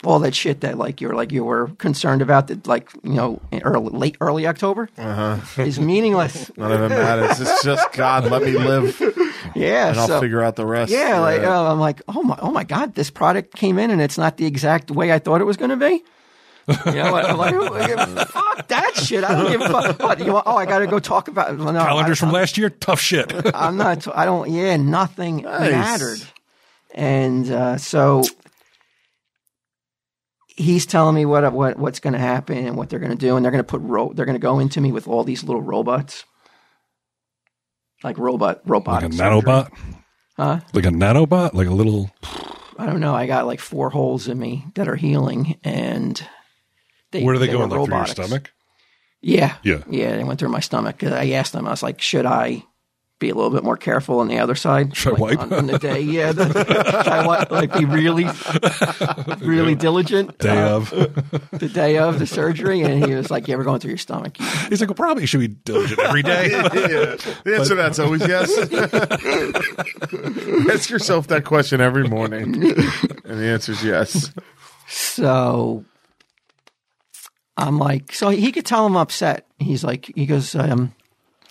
all 0.05 0.21
that 0.21 0.33
shit 0.33 0.61
that 0.61 0.79
like 0.79 1.01
you're 1.01 1.15
like 1.17 1.33
you 1.33 1.43
were 1.43 1.67
concerned 1.79 2.23
about 2.23 2.47
that 2.47 2.65
like 2.69 2.89
you 3.03 3.15
know 3.15 3.41
in 3.51 3.63
early 3.65 3.89
late 3.91 4.17
early 4.21 4.47
October 4.47 4.89
is 5.59 5.81
meaningless. 5.81 6.53
None 6.57 6.71
of 6.71 6.83
it 6.83 6.89
matters. 6.91 7.41
It's 7.41 7.65
just 7.65 7.93
God, 7.95 8.31
let 8.31 8.43
me 8.43 8.53
live, 8.57 8.97
Yeah, 9.57 9.89
and 9.89 9.99
I'll 9.99 10.07
so 10.07 10.21
figure 10.21 10.41
out 10.41 10.55
the 10.55 10.67
rest. 10.67 10.93
yeah, 10.93 11.19
like 11.19 11.43
uh, 11.43 11.73
I'm 11.73 11.81
like 11.81 12.01
oh 12.07 12.23
my 12.23 12.39
oh 12.41 12.53
my 12.53 12.63
god, 12.63 12.95
this 12.95 13.11
product 13.11 13.57
came 13.57 13.77
in 13.77 13.91
and 13.91 14.01
it's 14.01 14.19
not 14.19 14.37
the 14.37 14.47
exact 14.47 14.93
way 14.93 15.11
I 15.11 15.19
thought 15.19 15.41
it 15.41 15.45
was 15.47 15.57
going 15.57 15.71
to 15.71 15.77
be. 15.77 16.05
You 16.69 16.93
know, 16.93 17.17
I'm 17.17 17.37
like, 17.37 18.29
fuck 18.29 18.69
that 18.69 18.97
shit. 18.97 19.25
I 19.25 19.35
don't 19.35 19.51
give 19.51 19.61
a 19.61 19.69
fuck. 19.69 19.99
What, 19.99 20.19
you 20.21 20.33
want, 20.33 20.47
oh, 20.47 20.57
I 20.57 20.65
got 20.65 20.79
to 20.81 20.87
go 20.87 20.99
talk 20.99 21.29
about 21.29 21.57
no, 21.57 21.73
calendars 21.73 22.23
I, 22.23 22.27
from 22.27 22.33
last 22.33 22.57
year, 22.57 22.71
tough 22.71 23.01
shit. 23.01 23.33
I'm 23.55 23.77
not. 23.77 24.07
I 24.17 24.25
don't. 24.25 24.51
Yeah, 24.51 24.77
nothing 24.77 25.43
mattered. 25.43 26.23
And 26.95 27.51
uh, 27.51 27.79
so 27.79 28.23
he's 30.57 30.87
telling 30.87 31.15
me 31.15 31.25
what 31.25 31.51
what 31.53 31.79
what's 31.79 32.01
going 32.01 32.13
to 32.13 32.19
happen 32.19 32.59
and 32.59 32.77
what 32.77 32.91
they're 32.91 32.99
going 32.99 33.11
to 33.13 33.17
do, 33.17 33.37
and 33.37 33.45
they're 33.45 33.53
going 33.53 33.65
to 33.65 33.69
put 33.69 33.81
ro- 33.81 34.13
they're 34.15 34.27
going 34.27 34.37
to 34.37 34.41
go 34.41 34.59
into 34.59 34.81
me 34.81 34.93
with 34.93 35.09
all 35.09 35.25
these 35.25 35.43
little 35.43 35.63
robots, 35.63 36.25
like 38.03 38.19
robot 38.19 38.61
robots. 38.65 39.03
like 39.03 39.13
a 39.13 39.17
surgery. 39.17 39.41
nanobot? 39.41 39.71
Huh? 40.37 40.61
Like 40.73 40.87
a 40.87 40.91
nanobot? 40.91 41.55
Like 41.55 41.69
a 41.69 41.73
little. 41.73 42.11
I 42.79 42.87
don't 42.87 43.01
know. 43.01 43.15
I 43.15 43.27
got 43.27 43.47
like 43.47 43.61
four 43.61 43.91
holes 43.91 44.29
in 44.29 44.39
me 44.39 44.67
that 44.75 44.89
are 44.89 44.97
healing, 44.97 45.59
and 45.65 46.25
they, 47.13 47.23
Where 47.23 47.35
do 47.35 47.39
they, 47.39 47.47
they 47.47 47.53
go? 47.53 47.59
were 47.59 47.65
in, 47.65 47.71
Like 47.71 47.85
through 47.87 47.97
your 47.97 48.07
stomach? 48.07 48.53
Yeah. 49.21 49.57
Yeah. 49.63 49.83
Yeah, 49.89 50.17
they 50.17 50.25
went 50.25 50.41
through 50.41 50.49
my 50.49 50.61
stomach. 50.61 51.03
I 51.05 51.31
asked 51.33 51.53
them, 51.53 51.67
I 51.67 51.71
was 51.71 51.83
like, 51.83 52.01
should 52.01 52.27
I 52.27 52.65
be 53.21 53.31
a 53.31 53.35
little 53.37 53.51
bit 53.53 53.63
more 53.63 53.77
careful 53.77 54.19
on 54.19 54.27
the 54.27 54.41
other 54.41 54.57
side? 54.57 54.97
Should 54.97 55.11
I 55.11 55.17
like, 55.17 55.21
wipe? 55.21 55.39
On, 55.41 55.53
on 55.53 55.67
the 55.69 55.79
day, 55.79 56.01
yeah. 56.01 56.33
The, 56.33 56.49
should 57.05 57.13
I 57.13 57.23
wi- 57.23 57.47
like 57.51 57.73
be 57.73 57.85
really, 57.85 58.27
really 59.47 59.77
diligent 59.77 60.39
Day 60.39 60.49
uh, 60.61 60.77
of. 60.77 60.91
the 61.53 61.71
day 61.73 61.99
of 61.99 62.19
the 62.19 62.27
surgery? 62.27 62.81
And 62.81 63.07
he 63.07 63.15
was 63.15 63.31
like, 63.31 63.47
yeah, 63.47 63.55
we're 63.55 63.63
going 63.63 63.79
through 63.79 63.91
your 63.91 63.99
stomach. 63.99 64.37
He's 64.69 64.81
like, 64.81 64.89
well, 64.91 64.97
probably 64.97 65.23
you 65.23 65.29
should 65.29 65.39
be 65.39 65.47
diligent 65.47 66.01
every 66.01 66.25
day. 66.25 66.51
yeah. 66.51 66.59
The 67.45 67.57
answer 67.59 67.69
to 67.69 67.75
that's 67.77 68.01
always 68.01 68.27
yes. 68.27 68.51
Ask 70.75 70.91
yourself 70.91 71.29
that 71.29 71.45
question 71.45 71.81
every 71.81 72.09
morning, 72.09 72.55
and 72.57 73.41
the 73.41 73.47
answer 73.47 73.71
is 73.71 73.85
yes. 73.85 74.33
So 74.89 75.85
I'm 77.57 77.79
like, 77.79 78.13
so 78.13 78.31
he 78.31 78.51
could 78.53 78.67
tell 78.67 78.87
I'm 78.87 78.97
upset. 78.97 79.47
He's 79.59 79.85
like, 79.85 80.11
he 80.15 80.27
goes, 80.27 80.55
um, 80.55 80.95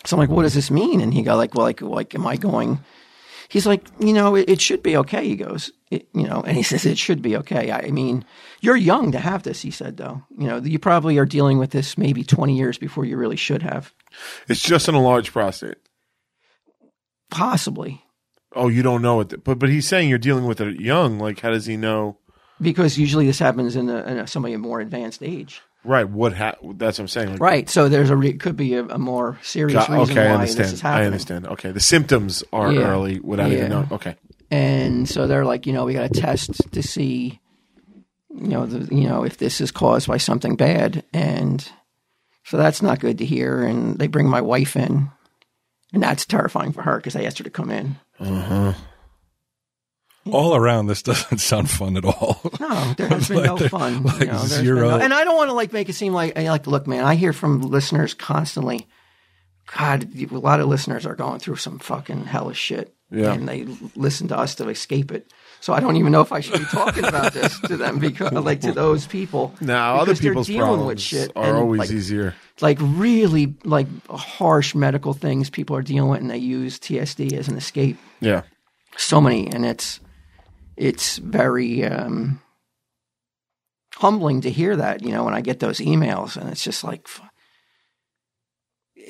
so 0.05 0.15
I'm 0.15 0.19
like, 0.19 0.29
what 0.29 0.43
does 0.43 0.55
this 0.55 0.71
mean? 0.71 0.99
And 1.01 1.13
he 1.13 1.21
got 1.21 1.35
like, 1.37 1.53
well, 1.53 1.65
like, 1.65 1.81
like, 1.81 2.15
am 2.15 2.25
I 2.25 2.37
going? 2.37 2.79
He's 3.49 3.67
like, 3.67 3.85
you 3.99 4.13
know, 4.13 4.35
it, 4.35 4.49
it 4.49 4.61
should 4.61 4.81
be 4.81 4.95
okay. 4.97 5.27
He 5.27 5.35
goes, 5.35 5.71
it, 5.91 6.07
you 6.13 6.27
know, 6.27 6.41
and 6.41 6.57
he 6.57 6.63
says 6.71 6.85
it 6.85 6.97
should 6.97 7.21
be 7.21 7.35
okay. 7.37 7.69
I, 7.69 7.79
I 7.81 7.91
mean, 7.91 8.25
you're 8.61 8.75
young 8.77 9.11
to 9.11 9.19
have 9.19 9.43
this. 9.43 9.61
He 9.61 9.71
said, 9.71 9.97
though, 9.97 10.23
you 10.37 10.47
know, 10.47 10.57
you 10.57 10.79
probably 10.79 11.17
are 11.17 11.25
dealing 11.25 11.59
with 11.59 11.71
this 11.71 11.97
maybe 11.97 12.23
20 12.23 12.57
years 12.57 12.77
before 12.77 13.05
you 13.05 13.17
really 13.17 13.35
should 13.35 13.61
have, 13.61 13.93
It's 14.47 14.61
just 14.61 14.87
an 14.87 14.95
enlarged 14.95 15.31
prostate. 15.33 15.77
possibly, 17.29 18.03
Oh, 18.53 18.67
you 18.67 18.83
don't 18.83 19.01
know 19.01 19.21
it, 19.21 19.45
but 19.45 19.59
but 19.59 19.69
he's 19.69 19.87
saying 19.87 20.09
you're 20.09 20.17
dealing 20.17 20.45
with 20.45 20.59
it 20.59 20.77
young. 20.81 21.17
Like, 21.19 21.39
how 21.39 21.51
does 21.51 21.65
he 21.67 21.77
know? 21.77 22.17
because 22.61 22.97
usually 22.97 23.25
this 23.25 23.39
happens 23.39 23.75
in, 23.75 23.89
a, 23.89 24.03
in 24.03 24.17
a, 24.19 24.27
somebody 24.27 24.53
of 24.53 24.61
more 24.61 24.81
advanced 24.81 25.23
age. 25.23 25.61
Right. 25.83 26.07
What? 26.07 26.33
Ha- 26.33 26.55
that's 26.75 26.99
what 26.99 27.03
I'm 27.03 27.07
saying. 27.07 27.31
Like, 27.31 27.39
Right. 27.41 27.69
So 27.69 27.89
there's 27.89 28.09
a 28.11 28.15
re- 28.15 28.33
could 28.33 28.55
be 28.55 28.75
a, 28.75 28.83
a 28.85 28.97
more 28.99 29.39
serious 29.41 29.73
Got- 29.87 29.89
reason 29.97 30.17
okay, 30.17 30.27
I 30.29 30.35
why 30.35 30.41
this 30.41 30.51
is 30.51 30.57
understand. 30.59 30.81
happening. 30.81 31.01
I 31.01 31.05
understand. 31.05 31.47
Okay, 31.47 31.71
the 31.71 31.79
symptoms 31.79 32.43
are 32.53 32.71
Yeah. 32.71 32.81
early 32.81 33.19
without 33.19 33.49
Yeah. 33.49 33.57
even 33.57 33.69
knowing. 33.71 33.87
Okay, 33.91 34.15
and 34.51 35.09
so 35.09 35.25
they're 35.27 35.45
like, 35.45 35.65
you 35.65 35.73
know, 35.73 35.85
we 35.85 35.93
got 35.93 36.13
to 36.13 36.21
test 36.21 36.71
to 36.71 36.83
see, 36.83 37.39
you 38.29 38.47
know, 38.47 38.65
the, 38.67 38.93
you 38.95 39.07
know, 39.09 39.23
if 39.23 39.37
this 39.37 39.59
is 39.59 39.71
caused 39.71 40.07
by 40.07 40.17
something 40.17 40.55
bad, 40.55 41.03
and 41.13 41.67
so 42.43 42.57
that's 42.57 42.81
not 42.83 42.99
good 42.99 43.17
to 43.17 43.25
hear. 43.25 43.63
And 43.63 43.97
they 43.97 44.07
bring 44.07 44.29
my 44.29 44.41
wife 44.41 44.75
in, 44.75 45.09
and 45.93 46.03
that's 46.03 46.25
terrifying 46.25 46.73
for 46.73 46.83
her 46.83 46.97
because 46.97 47.15
I 47.15 47.23
asked 47.23 47.39
her 47.39 47.43
to 47.43 47.49
come 47.49 47.71
in. 47.71 47.95
Uh-huh. 48.19 48.73
All 50.29 50.55
around, 50.55 50.87
this 50.87 51.01
doesn't 51.01 51.37
sound 51.39 51.69
fun 51.69 51.97
at 51.97 52.05
all. 52.05 52.41
No, 52.59 52.93
there 52.97 53.07
has 53.07 53.27
been 53.29 53.37
Like 53.39 53.45
no 53.47 53.57
there- 53.57 53.69
fun. 53.69 54.03
like 54.03 54.19
you 54.21 54.25
know, 54.27 54.37
zero. 54.45 54.89
no- 54.91 54.99
and 54.99 55.13
I 55.13 55.23
don't 55.23 55.35
want 55.37 55.49
to 55.49 55.53
like 55.53 55.73
make 55.73 55.89
it 55.89 55.93
seem 55.93 56.13
like 56.13 56.37
like 56.37 56.67
look, 56.67 56.87
man. 56.87 57.03
I 57.03 57.15
hear 57.15 57.33
from 57.33 57.61
listeners 57.61 58.13
constantly, 58.13 58.87
God, 59.77 60.09
a 60.15 60.37
lot 60.37 60.59
of 60.59 60.67
listeners 60.67 61.05
are 61.05 61.15
going 61.15 61.39
through 61.39 61.55
some 61.57 61.79
fucking 61.79 62.25
hellish 62.25 62.57
shit. 62.59 62.93
Yeah. 63.13 63.33
And 63.33 63.45
they 63.45 63.65
listen 63.97 64.29
to 64.29 64.37
us 64.37 64.55
to 64.55 64.69
escape 64.69 65.11
it. 65.11 65.29
So 65.59 65.73
I 65.73 65.81
don't 65.81 65.97
even 65.97 66.13
know 66.13 66.21
if 66.21 66.31
I 66.31 66.39
should 66.39 66.59
be 66.59 66.65
talking 66.65 67.03
about 67.03 67.33
this 67.33 67.59
to 67.59 67.75
them 67.75 67.99
because, 67.99 68.31
like, 68.31 68.61
to 68.61 68.71
those 68.71 69.05
people. 69.05 69.53
Now, 69.59 69.95
other 69.95 70.05
because 70.05 70.19
they're 70.21 70.31
people's 70.31 70.47
dealing 70.47 70.61
problems 70.61 70.87
with 70.87 70.99
shit 71.01 71.31
are 71.35 71.43
and, 71.49 71.57
always 71.57 71.79
like, 71.79 71.91
easier. 71.91 72.33
like 72.61 72.77
really 72.79 73.53
like 73.65 73.87
harsh 74.09 74.73
medical 74.75 75.11
things 75.13 75.49
people 75.49 75.75
are 75.75 75.81
dealing 75.81 76.09
with, 76.09 76.21
and 76.21 76.29
they 76.31 76.37
use 76.37 76.79
TSD 76.79 77.33
as 77.33 77.49
an 77.49 77.57
escape. 77.57 77.97
Yeah. 78.21 78.43
So 78.95 79.19
many, 79.19 79.47
and 79.51 79.65
it's 79.65 79.99
it's 80.81 81.19
very 81.19 81.83
um, 81.83 82.41
humbling 83.93 84.41
to 84.41 84.49
hear 84.49 84.75
that. 84.75 85.03
You 85.03 85.11
know, 85.11 85.23
when 85.23 85.35
I 85.35 85.41
get 85.41 85.59
those 85.59 85.77
emails, 85.77 86.35
and 86.35 86.49
it's 86.49 86.63
just 86.63 86.83
like 86.83 87.07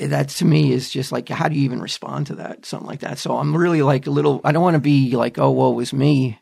that 0.02 0.28
to 0.30 0.46
me 0.46 0.74
is 0.74 0.90
just 0.90 1.14
like, 1.14 1.30
how 1.30 1.48
do 1.48 1.56
you 1.56 1.64
even 1.64 1.82
respond 1.82 2.28
to 2.28 2.36
that? 2.36 2.66
Something 2.66 2.88
like 2.88 3.00
that. 3.00 3.20
So 3.20 3.38
I'm 3.38 3.56
really 3.56 3.82
like 3.82 4.06
a 4.06 4.12
little. 4.12 4.42
I 4.44 4.52
don't 4.52 4.62
want 4.64 4.76
to 4.76 4.82
be 4.82 5.16
like, 5.16 5.40
oh, 5.40 5.52
woe 5.52 5.80
is 5.80 5.94
me, 5.94 6.41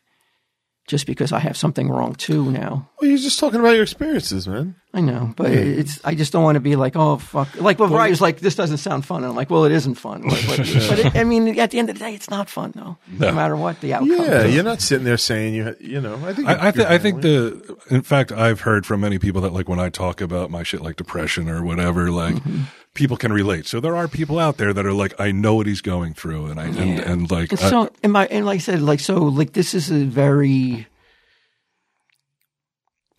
just 0.90 1.06
because 1.06 1.32
I 1.32 1.38
have 1.38 1.56
something 1.56 1.88
wrong 1.88 2.16
too 2.16 2.52
now. 2.52 2.90
Well, 3.00 3.10
you're 3.10 3.20
just 3.20 3.40
talking 3.40 3.60
about 3.60 3.74
your 3.74 3.84
experiences, 3.84 4.48
man. 4.48 4.74
I 4.92 5.02
know, 5.02 5.32
but 5.38 5.52
it's. 5.52 6.04
I 6.04 6.16
just 6.16 6.34
don't 6.34 6.44
want 6.44 6.56
to 6.56 6.60
be 6.60 6.76
like, 6.76 6.96
oh 6.96 7.18
fuck, 7.18 7.62
like 7.62 7.78
when 7.78 7.90
Brian's 7.90 8.22
like, 8.22 8.40
this 8.40 8.56
doesn't 8.56 8.78
sound 8.78 9.06
fun, 9.06 9.18
and 9.18 9.28
I'm 9.28 9.36
like, 9.36 9.52
well, 9.52 9.66
it 9.66 9.72
isn't 9.72 9.96
fun. 9.96 10.24
But, 10.24 10.44
but, 10.48 10.58
but 10.58 11.00
it, 11.00 11.16
I 11.16 11.24
mean, 11.24 11.60
at 11.60 11.70
the 11.70 11.78
end 11.78 11.92
of 11.92 12.00
the 12.00 12.04
day, 12.04 12.16
it's 12.16 12.32
not 12.32 12.50
fun 12.50 12.74
though. 12.76 12.98
No, 13.08 13.32
matter 13.32 13.56
what 13.56 13.80
the 13.82 13.94
outcome. 13.94 14.10
Yeah, 14.10 14.42
is. 14.42 14.56
you're 14.56 14.64
not 14.64 14.82
sitting 14.82 15.06
there 15.06 15.18
saying 15.18 15.54
you, 15.54 15.76
you 15.80 16.02
know. 16.02 16.16
I 16.26 16.34
think. 16.34 16.48
I, 16.48 16.70
I, 16.70 16.72
th- 16.72 16.88
I 16.88 16.98
think 16.98 17.22
the, 17.22 17.78
in 17.92 18.02
fact, 18.02 18.32
I've 18.32 18.62
heard 18.62 18.88
from 18.88 19.02
many 19.02 19.20
people 19.20 19.42
that 19.42 19.54
like 19.54 19.70
when 19.70 19.80
I 19.80 19.90
talk 19.90 20.22
about 20.22 20.50
my 20.50 20.64
shit 20.64 20.82
like 20.82 20.96
depression 20.96 21.50
or 21.50 21.64
whatever, 21.64 22.10
like 22.12 22.36
Mm-hmm. 22.36 22.64
People 22.96 23.18
can 23.18 23.32
relate. 23.32 23.66
So 23.66 23.80
there 23.80 23.96
are 23.96 24.08
people 24.08 24.40
out 24.40 24.58
there 24.58 24.74
that 24.74 24.86
are 24.86 24.94
like, 24.94 25.20
I 25.20 25.32
know 25.32 25.56
what 25.56 25.68
he's 25.68 25.82
going 25.82 26.14
through, 26.14 26.48
and 26.48 26.60
I 26.60 26.66
and, 26.66 26.76
Yeah. 26.76 27.12
and 27.12 27.30
like, 27.32 27.52
And 27.52 27.60
I- 27.62 27.70
so, 27.70 27.90
and 28.04 28.12
my, 28.14 28.28
and 28.28 28.46
like 28.46 28.56
I 28.56 28.60
said, 28.60 28.82
like 28.82 29.00
so, 29.00 29.18
like 29.24 29.54
this 29.54 29.74
is 29.74 29.92
a 29.92 30.04
very. 30.06 30.88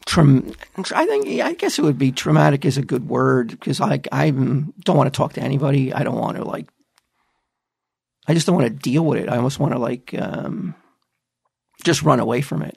Traum- 0.06 0.54
I 0.94 1.06
think 1.06 1.40
I 1.40 1.52
guess 1.52 1.78
it 1.78 1.83
would 1.83 1.98
be 1.98 2.11
traumatic 2.11 2.64
is 2.64 2.78
a 2.78 2.83
good 2.83 3.06
word 3.09 3.50
because 3.50 3.78
like 3.78 4.09
I 4.11 4.30
don't 4.30 4.72
want 4.96 5.12
to 5.12 5.16
talk 5.16 5.35
to 5.35 5.42
anybody. 5.42 5.92
I 5.92 6.02
don't 6.02 6.18
want 6.18 6.37
to 6.38 6.44
like. 6.44 6.68
I 8.26 8.35
just 8.35 8.46
don't 8.46 8.56
want 8.56 8.66
to 8.68 8.74
deal 8.90 9.04
with 9.04 9.18
it. 9.22 9.28
I 9.28 9.37
almost 9.37 9.59
want 9.61 9.72
to 9.72 9.78
like 9.78 10.14
um, 10.18 10.74
just 11.85 12.02
run 12.02 12.18
away 12.18 12.40
from 12.40 12.62
it. 12.62 12.76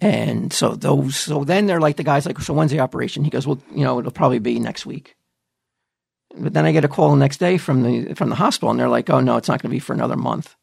And 0.00 0.52
so 0.52 0.74
those, 0.74 1.16
so 1.16 1.44
then 1.44 1.66
they're 1.66 1.80
like 1.80 1.96
the 1.96 2.02
guys 2.04 2.26
like, 2.26 2.38
so 2.40 2.52
when's 2.54 2.70
the 2.70 2.80
operation? 2.80 3.24
He 3.24 3.30
goes, 3.30 3.46
well, 3.46 3.58
you 3.74 3.84
know, 3.84 3.98
it'll 3.98 4.12
probably 4.12 4.38
be 4.40 4.58
next 4.60 4.84
week. 4.84 5.14
But 6.38 6.52
then 6.52 6.66
I 6.66 6.72
get 6.72 6.84
a 6.84 6.88
call 6.88 7.10
the 7.10 7.16
next 7.16 7.38
day 7.38 7.58
from 7.58 7.82
the 7.82 8.14
from 8.14 8.28
the 8.28 8.36
hospital, 8.36 8.70
and 8.70 8.78
they're 8.78 8.88
like, 8.88 9.08
"Oh 9.10 9.20
no, 9.20 9.36
it's 9.36 9.48
not 9.48 9.60
going 9.62 9.70
to 9.70 9.74
be 9.74 9.80
for 9.80 9.92
another 9.92 10.16
month." 10.16 10.54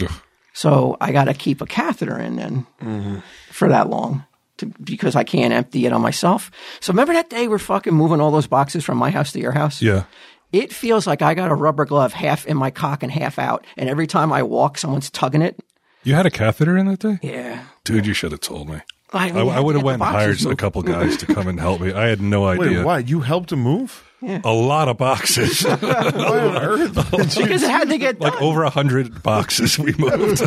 Ugh. 0.00 0.10
So 0.52 0.96
I 1.00 1.12
got 1.12 1.24
to 1.24 1.34
keep 1.34 1.60
a 1.60 1.66
catheter 1.66 2.18
in 2.18 2.36
then 2.36 2.66
mm-hmm. 2.80 3.18
for 3.50 3.68
that 3.68 3.90
long 3.90 4.24
to, 4.58 4.66
because 4.82 5.14
I 5.14 5.22
can't 5.24 5.52
empty 5.52 5.84
it 5.84 5.92
on 5.92 6.00
myself. 6.00 6.50
So 6.80 6.92
remember 6.92 7.12
that 7.12 7.28
day 7.28 7.46
we're 7.46 7.58
fucking 7.58 7.92
moving 7.92 8.20
all 8.22 8.30
those 8.30 8.46
boxes 8.46 8.82
from 8.84 8.96
my 8.96 9.10
house 9.10 9.32
to 9.32 9.38
your 9.40 9.52
house? 9.52 9.82
yeah, 9.82 10.04
It 10.52 10.72
feels 10.72 11.06
like 11.06 11.20
I 11.20 11.34
got 11.34 11.50
a 11.50 11.54
rubber 11.54 11.84
glove 11.84 12.14
half 12.14 12.46
in 12.46 12.56
my 12.56 12.70
cock 12.70 13.02
and 13.02 13.12
half 13.12 13.38
out, 13.38 13.66
and 13.76 13.90
every 13.90 14.06
time 14.06 14.32
I 14.32 14.42
walk, 14.44 14.78
someone's 14.78 15.10
tugging 15.10 15.42
it. 15.42 15.60
you 16.04 16.14
had 16.14 16.24
a 16.24 16.30
catheter 16.30 16.74
in 16.78 16.86
that 16.86 17.00
day, 17.00 17.18
Yeah. 17.22 17.64
dude. 17.84 18.06
You 18.06 18.14
should 18.14 18.32
have 18.32 18.40
told 18.40 18.70
me. 18.70 18.80
I, 19.12 19.30
I, 19.30 19.40
I 19.44 19.60
would 19.60 19.74
have 19.74 19.84
went 19.84 20.00
and 20.00 20.10
hired 20.10 20.30
boxes 20.30 20.46
a 20.46 20.56
couple 20.56 20.82
guys 20.82 21.18
to 21.18 21.26
come 21.26 21.48
and 21.48 21.60
help 21.60 21.82
me. 21.82 21.92
I 21.92 22.06
had 22.06 22.22
no 22.22 22.46
idea. 22.46 22.78
Wait, 22.78 22.84
what? 22.84 23.08
You 23.08 23.20
helped 23.20 23.52
him 23.52 23.60
move? 23.60 24.05
A 24.22 24.52
lot 24.52 24.88
of 24.88 24.96
boxes, 24.96 25.62
Why 25.64 25.76
on 25.76 26.56
earth? 26.56 26.94
because 27.10 27.62
it 27.62 27.70
had 27.70 27.88
to 27.90 27.98
get 27.98 28.18
done. 28.18 28.32
like 28.32 28.42
over 28.42 28.62
a 28.64 28.70
hundred 28.70 29.22
boxes 29.22 29.78
we 29.78 29.94
moved. 29.98 30.38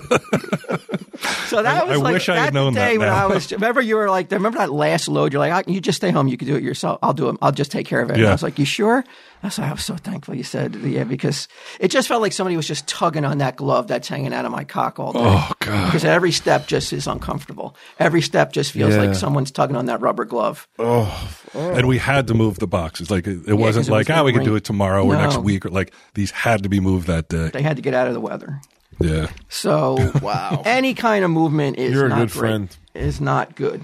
So 1.48 1.62
that 1.64 1.84
I- 1.84 1.84
was 1.86 1.98
I 2.00 2.02
like 2.02 2.14
wish 2.14 2.30
I 2.30 2.38
had 2.38 2.54
known 2.54 2.74
day 2.74 2.94
that 2.98 3.00
when 3.00 3.08
now. 3.10 3.24
I 3.24 3.28
was. 3.28 3.52
Remember, 3.60 3.82
you 3.82 3.96
were 3.96 4.10
like, 4.10 4.32
remember 4.32 4.58
that 4.58 4.72
last 4.72 5.08
load? 5.08 5.34
You're 5.34 5.40
like, 5.40 5.68
"I- 5.68 5.72
you 5.72 5.82
just 5.82 5.98
stay 5.98 6.12
home. 6.12 6.28
You 6.28 6.38
can 6.38 6.48
do 6.48 6.56
it 6.56 6.64
yourself. 6.64 7.00
I'll 7.04 7.14
do 7.14 7.30
it. 7.30 7.38
I'll 7.42 7.52
just 7.52 7.72
take 7.72 7.86
care 7.88 8.02
of 8.02 8.10
it. 8.10 8.18
And 8.18 8.26
I 8.28 8.32
was 8.32 8.44
like, 8.44 8.58
you 8.60 8.66
sure? 8.66 9.04
Was 9.44 9.58
like, 9.58 9.70
I 9.70 9.72
was 9.74 9.86
so 9.86 9.96
thankful 9.96 10.36
you 10.36 10.44
said 10.44 10.76
yeah 10.76 11.06
because 11.06 11.48
it 11.80 11.90
just 11.92 12.08
felt 12.10 12.22
like 12.22 12.34
somebody 12.34 12.58
was 12.58 12.68
just 12.68 12.88
tugging 12.88 13.24
on 13.24 13.38
that 13.38 13.56
glove 13.56 13.88
that's 13.88 14.08
hanging 14.08 14.34
out 14.34 14.44
of 14.46 14.52
my 14.52 14.64
cock 14.66 15.00
all 15.00 15.14
day. 15.14 15.20
oh 15.22 15.52
god. 15.60 15.86
Because 15.86 16.04
every 16.04 16.32
step 16.34 16.68
just 16.68 16.92
is 16.92 17.08
uncomfortable. 17.08 17.76
Every 18.00 18.22
step 18.22 18.52
just 18.52 18.74
feels 18.74 18.96
Yeah. 18.96 19.02
like 19.04 19.16
someone's 19.16 19.52
tugging 19.52 19.76
on 19.78 19.86
that 19.86 20.02
rubber 20.02 20.26
glove. 20.26 20.68
Oh. 20.78 21.30
And 21.54 21.88
we 21.88 21.98
had 21.98 22.28
to 22.28 22.34
move 22.34 22.60
the 22.60 22.68
boxes. 22.68 23.10
Like 23.10 23.28
it, 23.28 23.40
it 23.48 23.54
wasn't 23.54 23.88
it 23.88 23.92
like, 23.92 24.10
was 24.10 24.18
ah, 24.18 24.24
we 24.24 24.32
gonna 24.34 24.44
can 24.44 24.52
do 24.52 24.56
it 24.58 24.64
tomorrow 24.66 25.06
or 25.06 25.16
next 25.16 25.38
week. 25.38 25.66
Or 25.66 25.70
like 25.70 25.94
these 26.16 26.32
had 26.32 26.64
to 26.64 26.70
be 26.70 26.80
moved 26.82 27.08
that 27.08 27.30
day. 27.30 27.50
They 27.54 27.62
had 27.62 27.78
to 27.78 27.82
get 27.82 27.94
out 27.94 28.08
of 28.08 28.14
the 28.14 28.22
weather. 28.22 28.60
Yeah. 29.00 29.28
So 29.48 30.12
Wow. 30.22 30.62
any 30.66 30.94
kind 30.94 31.24
of 31.24 31.32
movement 31.32 31.78
is 31.78 31.94
You're 31.94 32.08
a 32.08 32.10
not 32.10 32.18
good 32.20 32.32
great. 32.32 32.40
friend. 32.40 32.78
Is 32.94 33.22
not 33.22 33.56
good. 33.56 33.82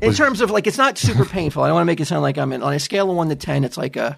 In 0.00 0.12
terms 0.14 0.40
of 0.40 0.50
like, 0.52 0.68
it's 0.68 0.78
not 0.78 0.96
super 0.96 1.24
painful. 1.24 1.64
I 1.64 1.66
don't 1.66 1.74
want 1.74 1.82
to 1.82 1.86
make 1.86 2.00
it 2.00 2.04
sound 2.06 2.22
like 2.22 2.38
I'm 2.38 2.52
in, 2.52 2.62
on 2.62 2.72
a 2.72 2.78
scale 2.78 3.10
of 3.10 3.16
one 3.16 3.28
to 3.30 3.34
ten. 3.34 3.64
It's 3.64 3.76
like 3.76 3.96
a, 3.96 4.16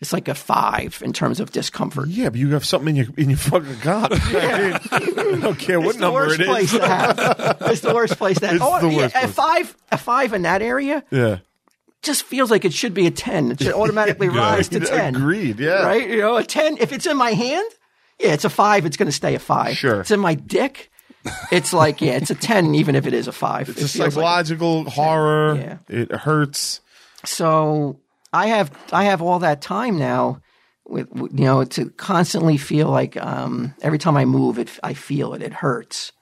it's 0.00 0.12
like 0.12 0.28
a 0.28 0.34
five 0.34 1.00
in 1.04 1.12
terms 1.12 1.40
of 1.40 1.52
discomfort. 1.52 2.08
Yeah, 2.08 2.28
but 2.30 2.38
you 2.38 2.50
have 2.50 2.64
something 2.64 2.96
in 2.96 3.04
your 3.06 3.14
in 3.16 3.30
your 3.30 3.38
fucking 3.38 3.78
cock. 3.80 4.10
I, 4.12 4.98
mean, 5.00 5.18
I 5.18 5.40
don't 5.40 5.58
care 5.58 5.78
what 5.80 5.88
It's 5.90 5.96
the 5.96 6.00
number 6.02 6.20
worst 6.26 6.40
place 6.40 6.70
to 6.72 6.86
have. 6.86 7.56
It's 7.62 7.80
the 7.80 7.94
worst 7.94 8.16
place 8.18 8.38
to 8.40 8.46
have. 8.48 8.56
It's 8.60 8.64
oh, 8.64 8.80
the 8.80 8.88
yeah, 8.90 8.96
worst 8.96 9.16
a 9.16 9.28
five, 9.28 9.76
a 9.90 9.98
five 9.98 10.32
in 10.34 10.42
that 10.42 10.60
area 10.62 11.02
Yeah. 11.10 11.38
just 12.02 12.24
feels 12.24 12.50
like 12.50 12.64
it 12.64 12.72
should 12.74 12.94
be 12.94 13.06
a 13.06 13.10
ten. 13.10 13.52
It 13.52 13.60
should 13.62 13.72
automatically 13.82 14.28
rise 14.28 14.68
to 14.70 14.80
ten. 14.80 15.16
Agreed. 15.16 15.58
Yeah. 15.60 15.82
right? 15.86 16.08
You 16.08 16.18
know, 16.18 16.36
a 16.36 16.44
10, 16.44 16.78
if 16.78 16.92
it's 16.92 17.06
in 17.06 17.16
my 17.16 17.32
hand, 17.32 17.70
yeah, 18.20 18.32
it's 18.32 18.44
a 18.44 18.50
five, 18.50 18.86
it's 18.86 18.96
going 18.96 19.08
to 19.08 19.12
stay 19.16 19.34
a 19.34 19.38
five. 19.38 19.76
Sure. 19.76 20.00
It's 20.00 20.10
in 20.10 20.20
my 20.20 20.34
dick, 20.34 20.90
it's 21.50 21.72
like, 21.72 22.00
yeah, 22.00 22.12
it's 22.12 22.30
a 22.30 22.34
10, 22.34 22.74
even 22.76 22.94
if 22.94 23.06
it 23.06 23.12
is 23.14 23.28
a 23.28 23.32
five. 23.32 23.68
It's 23.68 23.80
It 23.80 23.84
a 23.84 23.88
feels 23.88 23.98
like- 23.98 24.12
psychological 24.12 24.88
horror. 24.90 25.56
Yeah. 25.56 25.78
It 25.88 26.12
hurts. 26.12 26.80
so 27.24 27.98
I 28.36 28.46
have, 28.48 28.70
I 28.92 29.04
have 29.04 29.22
all 29.22 29.38
that 29.40 29.62
time 29.62 29.98
now 29.98 30.40
with, 30.86 31.08
you 31.14 31.44
know, 31.44 31.64
to 31.64 31.90
constantly 31.90 32.56
feel 32.58 32.88
like, 32.88 33.16
um, 33.16 33.74
every 33.82 33.98
time 33.98 34.16
I 34.16 34.24
move, 34.24 34.58
it, 34.58 34.78
I 34.82 34.94
feel 34.94 35.34
it, 35.34 35.42
it 35.42 35.52
hurts. 35.52 36.12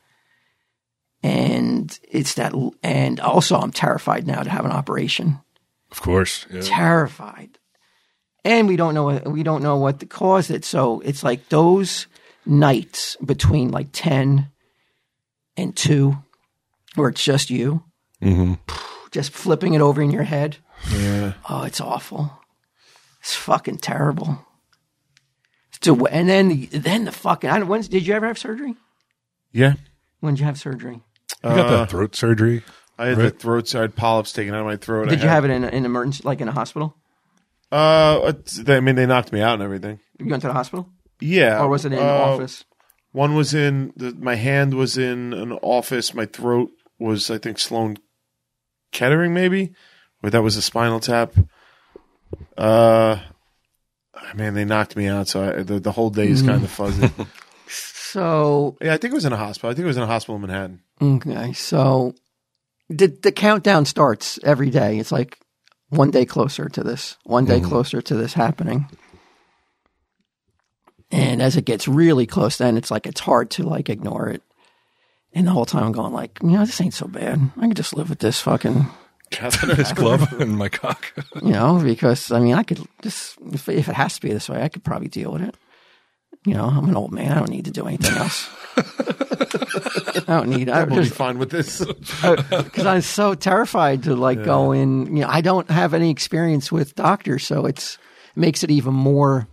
And 1.22 1.98
it's 2.10 2.34
that, 2.34 2.54
and 2.82 3.20
also 3.20 3.56
I'm 3.56 3.72
terrified 3.72 4.26
now 4.26 4.42
to 4.42 4.50
have 4.50 4.64
an 4.64 4.72
operation. 4.72 5.40
Of 5.90 6.02
course. 6.02 6.46
Yeah. 6.50 6.60
terrified. 6.62 7.58
And 8.44 8.68
we 8.68 8.76
don't 8.76 8.94
know 8.94 9.22
we 9.24 9.42
don't 9.42 9.62
know 9.62 9.76
what 9.76 10.06
caused 10.10 10.50
it. 10.50 10.64
So 10.64 11.00
it's 11.00 11.22
like 11.22 11.48
those 11.48 12.08
nights 12.44 13.16
between 13.24 13.70
like 13.70 13.88
ten 13.92 14.50
and 15.56 15.74
two, 15.74 16.18
where 16.94 17.08
it's 17.08 17.24
just 17.24 17.48
you, 17.48 17.84
just 19.12 19.32
flipping 19.32 19.74
it 19.74 19.80
over 19.80 20.02
in 20.02 20.10
your 20.10 20.24
head. 20.24 20.58
Yeah. 20.92 21.32
Oh, 21.48 21.62
it's 21.64 21.80
awful. 21.80 22.30
It's 23.20 23.34
fucking 23.34 23.78
terrible. 23.78 24.44
To, 25.80 26.06
and 26.06 26.28
then 26.28 26.68
then 26.70 27.04
the 27.04 27.12
fucking. 27.12 27.50
I 27.50 27.58
don't, 27.58 27.68
when 27.68 27.82
did 27.82 28.06
you 28.06 28.14
ever 28.14 28.26
have 28.26 28.38
surgery? 28.38 28.74
Yeah. 29.52 29.74
When 30.20 30.34
did 30.34 30.40
you 30.40 30.46
have 30.46 30.58
surgery? 30.58 31.00
You 31.42 31.50
got 31.50 31.68
that 31.70 31.90
throat 31.90 32.14
surgery. 32.14 32.62
I 32.98 33.08
had 33.08 33.18
the 33.18 33.30
throat. 33.30 33.74
I 33.74 33.80
had 33.82 33.96
polyps 33.96 34.32
taken 34.32 34.54
out 34.54 34.60
of 34.60 34.66
my 34.66 34.76
throat. 34.76 35.08
Did 35.08 35.18
I 35.18 35.22
you 35.22 35.28
had- 35.28 35.34
have 35.34 35.44
it 35.44 35.50
in 35.50 35.64
an 35.64 35.84
emergency, 35.84 36.22
like 36.24 36.40
in 36.40 36.48
a 36.48 36.52
hospital? 36.52 36.96
Uh, 37.72 38.20
it's- 38.28 38.56
they- 38.62 38.76
I 38.76 38.80
mean, 38.80 38.94
they 38.94 39.04
knocked 39.06 39.32
me 39.32 39.40
out 39.42 39.54
and 39.54 39.62
everything. 39.62 39.98
You 40.18 40.26
went 40.26 40.42
to 40.42 40.46
the 40.48 40.54
hospital, 40.54 40.88
Yeah. 41.20 41.60
or 41.60 41.68
was 41.68 41.84
it 41.84 41.92
in 41.92 41.98
uh, 41.98 42.02
office? 42.02 42.64
One 43.12 43.34
was 43.34 43.52
in 43.52 43.92
the, 43.96 44.12
my 44.14 44.36
hand 44.36 44.74
was 44.74 44.96
in 44.96 45.32
an 45.32 45.52
office. 45.52 46.14
My 46.14 46.24
throat 46.26 46.70
was, 46.98 47.30
I 47.30 47.38
think, 47.38 47.58
Sloan 47.58 47.96
Kettering, 48.92 49.34
maybe, 49.34 49.72
or 50.24 50.30
that 50.30 50.42
was 50.42 50.56
a 50.56 50.62
spinal 50.62 51.00
tap. 51.00 51.34
Uh, 52.56 53.18
man, 54.34 54.54
they 54.54 54.64
knocked 54.64 54.96
me 54.96 55.06
out, 55.06 55.28
so 55.28 55.42
I, 55.58 55.62
the 55.62 55.78
the 55.78 55.92
whole 55.92 56.08
day 56.10 56.28
is 56.28 56.42
Mm. 56.42 56.46
kind 56.46 56.64
of 56.64 56.70
fuzzy. 56.70 57.10
So 58.14 58.76
yeah, 58.80 58.94
I 58.94 58.96
think 58.96 59.10
it 59.10 59.14
was 59.16 59.24
in 59.24 59.32
a 59.32 59.36
hospital. 59.36 59.70
I 59.70 59.74
think 59.74 59.82
it 59.84 59.88
was 59.88 59.96
in 59.96 60.04
a 60.04 60.06
hospital 60.06 60.36
in 60.36 60.42
Manhattan. 60.42 60.80
Okay, 61.02 61.52
so 61.52 62.14
the 62.88 63.08
the 63.08 63.32
countdown 63.32 63.86
starts 63.86 64.38
every 64.44 64.70
day. 64.70 64.98
It's 65.00 65.10
like 65.10 65.40
one 65.88 66.12
day 66.12 66.24
closer 66.24 66.68
to 66.68 66.84
this, 66.84 67.16
one 67.24 67.44
day 67.44 67.60
closer 67.60 68.00
to 68.02 68.14
this 68.14 68.32
happening. 68.34 68.86
And 71.10 71.42
as 71.42 71.56
it 71.56 71.64
gets 71.64 71.88
really 71.88 72.26
close, 72.26 72.58
then 72.58 72.76
it's 72.76 72.90
like 72.90 73.06
it's 73.08 73.20
hard 73.20 73.50
to 73.52 73.64
like 73.64 73.88
ignore 73.90 74.28
it. 74.28 74.42
And 75.32 75.44
the 75.46 75.50
whole 75.52 75.66
time 75.66 75.82
I'm 75.84 75.92
going 75.92 76.12
like, 76.12 76.38
you 76.40 76.50
know, 76.50 76.64
this 76.64 76.80
ain't 76.80 76.94
so 76.94 77.08
bad. 77.08 77.40
I 77.56 77.60
can 77.62 77.74
just 77.74 77.96
live 77.96 78.08
with 78.10 78.20
this 78.20 78.40
fucking, 78.40 78.86
This 79.76 79.92
glove 79.92 80.40
and 80.40 80.56
my 80.56 80.68
cock. 80.68 81.12
you 81.42 81.52
know, 81.52 81.80
because 81.82 82.30
I 82.30 82.38
mean, 82.40 82.54
I 82.54 82.62
could 82.62 82.80
just 83.02 83.36
if, 83.52 83.68
if 83.68 83.88
it 83.88 83.94
has 83.94 84.14
to 84.16 84.20
be 84.20 84.32
this 84.32 84.48
way, 84.48 84.62
I 84.62 84.68
could 84.68 84.84
probably 84.84 85.08
deal 85.08 85.32
with 85.32 85.42
it. 85.42 85.56
You 86.46 86.54
know, 86.54 86.64
I'm 86.66 86.88
an 86.88 86.96
old 86.96 87.12
man. 87.12 87.32
I 87.32 87.36
don't 87.36 87.48
need 87.50 87.64
to 87.64 87.70
do 87.70 87.86
anything 87.86 88.16
else. 88.16 88.48
I 88.76 90.24
don't 90.26 90.48
need. 90.50 90.68
I 90.68 90.84
We'll 90.84 90.96
be 90.98 91.04
just 91.04 91.14
fine 91.16 91.38
with 91.38 91.50
this. 91.50 91.82
because 91.84 92.86
I'm 92.86 93.00
so 93.00 93.34
terrified 93.34 94.02
to 94.04 94.14
like 94.14 94.44
go 94.44 94.72
in. 94.72 95.06
You 95.16 95.22
know, 95.22 95.28
I 95.28 95.40
don't 95.40 95.70
have 95.70 95.94
any 95.94 96.10
experience 96.10 96.70
with 96.70 96.94
doctors, 96.94 97.46
so 97.46 97.64
it's 97.66 97.96
makes 98.36 98.62
it 98.62 98.70
even 98.70 98.92
more 98.94 99.48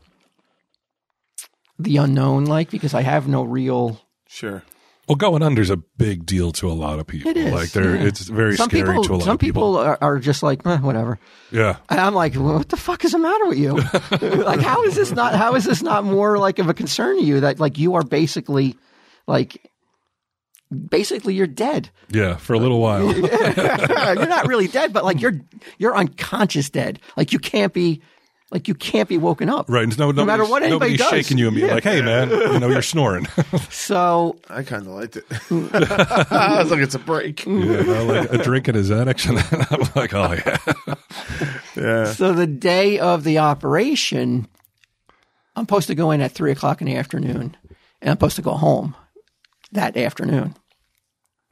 the 1.79 1.97
unknown, 1.97 2.45
like 2.45 2.69
because 2.69 2.93
I 2.93 3.01
have 3.01 3.27
no 3.27 3.43
real. 3.43 4.01
Sure. 4.27 4.63
Well, 5.07 5.15
going 5.15 5.41
under's 5.43 5.69
a 5.69 5.77
big 5.77 6.25
deal 6.25 6.51
to 6.53 6.69
a 6.69 6.73
lot 6.73 6.99
of 6.99 7.07
people. 7.07 7.31
It 7.31 7.37
is. 7.37 7.51
Like 7.51 7.71
they're 7.71 7.95
yeah. 7.95 8.05
it's 8.07 8.21
very 8.21 8.55
some 8.55 8.69
scary 8.69 8.87
people, 8.87 9.03
to 9.03 9.13
a 9.13 9.15
lot 9.15 9.27
of 9.27 9.39
people. 9.39 9.73
Some 9.73 9.73
people 9.73 9.77
are, 9.77 9.97
are 9.99 10.19
just 10.19 10.43
like 10.43 10.65
eh, 10.65 10.77
whatever. 10.77 11.19
Yeah. 11.51 11.77
And 11.89 11.99
I'm 11.99 12.13
like, 12.13 12.35
well, 12.35 12.57
what 12.57 12.69
the 12.69 12.77
fuck 12.77 13.03
is 13.03 13.11
the 13.11 13.19
matter 13.19 13.45
with 13.47 13.57
you? 13.57 13.75
like, 14.43 14.61
how 14.61 14.83
is 14.83 14.95
this 14.95 15.11
not? 15.11 15.35
How 15.35 15.55
is 15.55 15.65
this 15.65 15.81
not 15.81 16.03
more 16.03 16.37
like 16.37 16.59
of 16.59 16.69
a 16.69 16.73
concern 16.73 17.17
to 17.17 17.23
you 17.23 17.41
that 17.41 17.59
like 17.59 17.77
you 17.77 17.95
are 17.95 18.03
basically, 18.03 18.77
like, 19.27 19.71
basically 20.71 21.33
you're 21.33 21.47
dead. 21.47 21.89
Yeah, 22.09 22.37
for 22.37 22.53
a 22.53 22.59
little 22.59 22.79
while. 22.79 23.13
you're 23.17 24.27
not 24.27 24.47
really 24.47 24.67
dead, 24.67 24.93
but 24.93 25.03
like 25.03 25.21
you're 25.21 25.41
you're 25.77 25.95
unconscious 25.95 26.69
dead. 26.69 26.99
Like 27.17 27.33
you 27.33 27.39
can't 27.39 27.73
be, 27.73 28.01
like 28.51 28.67
you 28.67 28.75
can't 28.75 29.07
be 29.09 29.17
woken 29.17 29.49
up. 29.49 29.65
Right. 29.69 29.87
No, 29.97 30.11
No 30.11 30.25
matter 30.25 30.43
nobody's- 30.43 30.49
what 30.51 30.63
anybody 30.63 30.91
nobody's 30.93 30.97
does. 30.99 31.09
shaking 31.09 31.37
you 31.37 31.47
and 31.47 31.55
being 31.55 31.69
like, 31.69 31.83
hey, 31.83 32.01
man, 32.01 32.29
you 32.29 32.59
know, 32.59 32.67
you're 32.69 32.81
snoring. 32.81 33.27
So 33.69 34.37
I 34.49 34.63
kind 34.63 34.83
of 34.85 34.93
liked 34.93 35.15
it. 35.17 35.25
I 36.31 36.59
was 36.61 36.69
like, 36.71 36.81
it's 36.81 36.95
a 36.95 36.99
break. 36.99 37.45
yeah, 37.45 37.53
I 37.53 38.01
like 38.03 38.31
a 38.33 38.37
drink 38.37 38.67
and 38.67 38.77
a 38.77 38.81
Xanax. 38.81 39.27
And 39.27 39.39
I'm 39.71 39.89
like, 39.95 40.13
oh, 40.13 40.33
yeah. 40.33 40.95
Yeah. 41.75 42.13
So 42.13 42.33
the 42.33 42.45
day 42.47 42.99
of 42.99 43.23
the 43.23 43.39
operation, 43.39 44.47
I'm 45.55 45.63
supposed 45.63 45.87
to 45.87 45.95
go 45.95 46.11
in 46.11 46.21
at 46.21 46.31
three 46.31 46.51
o'clock 46.51 46.81
in 46.81 46.87
the 46.87 46.95
afternoon, 46.95 47.55
and 48.01 48.09
I'm 48.09 48.15
supposed 48.15 48.35
to 48.35 48.41
go 48.41 48.51
home 48.53 48.95
that 49.71 49.95
afternoon. 49.97 50.55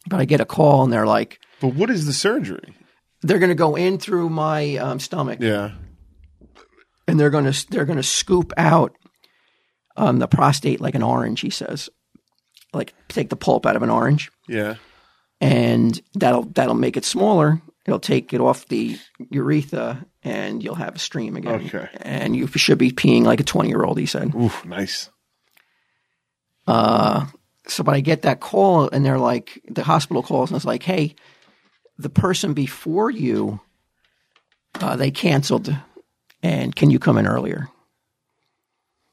But 0.10 0.20
I 0.20 0.26
get 0.26 0.42
a 0.42 0.46
call, 0.46 0.84
and 0.84 0.92
they're 0.94 1.08
like, 1.08 1.40
But 1.62 1.74
what 1.74 1.90
is 1.90 2.06
the 2.06 2.14
surgery? 2.14 2.76
they're 3.22 3.40
going 3.40 3.50
to 3.50 3.56
go 3.56 3.76
in 3.76 3.98
through 3.98 4.30
my 4.30 4.76
um, 4.78 5.00
stomach, 5.00 5.40
Yeah. 5.42 5.72
And 7.10 7.20
they're 7.20 7.30
going 7.30 7.52
to 7.52 7.70
they're 7.72 7.86
going 7.86 7.98
to 7.98 8.04
scoop 8.04 8.54
out 8.58 8.96
um, 9.98 10.20
the 10.20 10.28
prostate 10.28 10.80
like 10.82 10.96
an 10.96 11.04
orange. 11.04 11.42
He 11.42 11.50
says, 11.50 11.90
like 12.74 12.94
take 13.08 13.30
the 13.30 13.36
pulp 13.36 13.66
out 13.66 13.76
of 13.76 13.84
an 13.84 13.90
orange, 13.90 14.32
Yeah. 14.48 14.76
and 15.42 16.00
that'll 16.16 16.44
that'll 16.44 16.76
make 16.76 16.96
it 16.98 17.06
smaller. 17.06 17.62
It'll 17.86 18.00
take 18.00 18.34
it 18.34 18.42
off 18.42 18.68
the 18.68 18.98
urethra, 19.32 20.06
and 20.24 20.62
you'll 20.64 20.76
have 20.76 20.96
a 20.96 21.00
stream 21.00 21.36
again. 21.36 21.66
Okay. 21.74 21.90
And 22.02 22.36
you 22.36 22.46
should 22.48 22.78
be 22.78 22.92
peeing 22.92 23.24
like 23.24 23.40
a 23.40 23.44
twenty 23.44 23.70
year 23.70 23.84
old. 23.84 23.98
He 23.98 24.06
said. 24.06 24.36
Oof, 24.36 24.64
nice. 24.66 25.10
Uh, 26.68 27.26
so, 27.68 27.84
but 27.84 27.96
I 27.96 28.00
get 28.02 28.24
that 28.24 28.40
call, 28.40 28.90
and 28.90 29.04
they're 29.04 29.18
like, 29.18 29.60
the 29.70 29.84
hospital 29.84 30.22
calls, 30.24 30.50
and 30.52 30.56
it's 30.56 30.66
like, 30.66 30.84
hey, 30.84 31.16
the 31.98 32.10
person 32.10 32.54
before 32.54 33.10
you, 33.10 33.60
uh, 34.80 34.96
they 34.96 35.10
canceled, 35.12 35.76
and 36.44 36.76
can 36.76 36.90
you 36.90 37.00
come 37.00 37.18
in 37.18 37.28
earlier? 37.28 37.68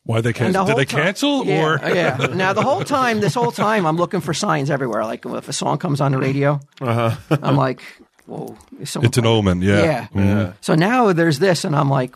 Why 0.04 0.20
they 0.20 0.32
cancel? 0.32 0.64
the 0.64 0.72
Did 0.74 0.78
they 0.80 0.84
time- 0.84 1.02
cancel? 1.04 1.44
Yeah, 1.46 1.64
or 1.64 1.80
yeah. 1.94 2.16
Now 2.34 2.52
the 2.52 2.62
whole 2.62 2.84
time, 2.84 3.20
this 3.20 3.34
whole 3.34 3.50
time, 3.50 3.86
I'm 3.86 3.96
looking 3.96 4.20
for 4.20 4.32
signs 4.32 4.70
everywhere. 4.70 5.04
Like 5.04 5.26
if 5.26 5.48
a 5.48 5.52
song 5.52 5.78
comes 5.78 6.00
on 6.00 6.12
the 6.12 6.18
radio, 6.18 6.60
I'm 6.80 7.56
like, 7.56 7.80
whoa, 8.26 8.56
is 8.78 8.90
someone 8.90 9.08
it's 9.08 9.18
an 9.18 9.26
omen. 9.26 9.62
Yeah. 9.62 9.82
Yeah. 9.82 10.06
Mhm. 10.14 10.54
So 10.60 10.74
now 10.76 11.12
there's 11.12 11.40
this, 11.40 11.64
and 11.64 11.74
I'm 11.74 11.90
like, 11.90 12.14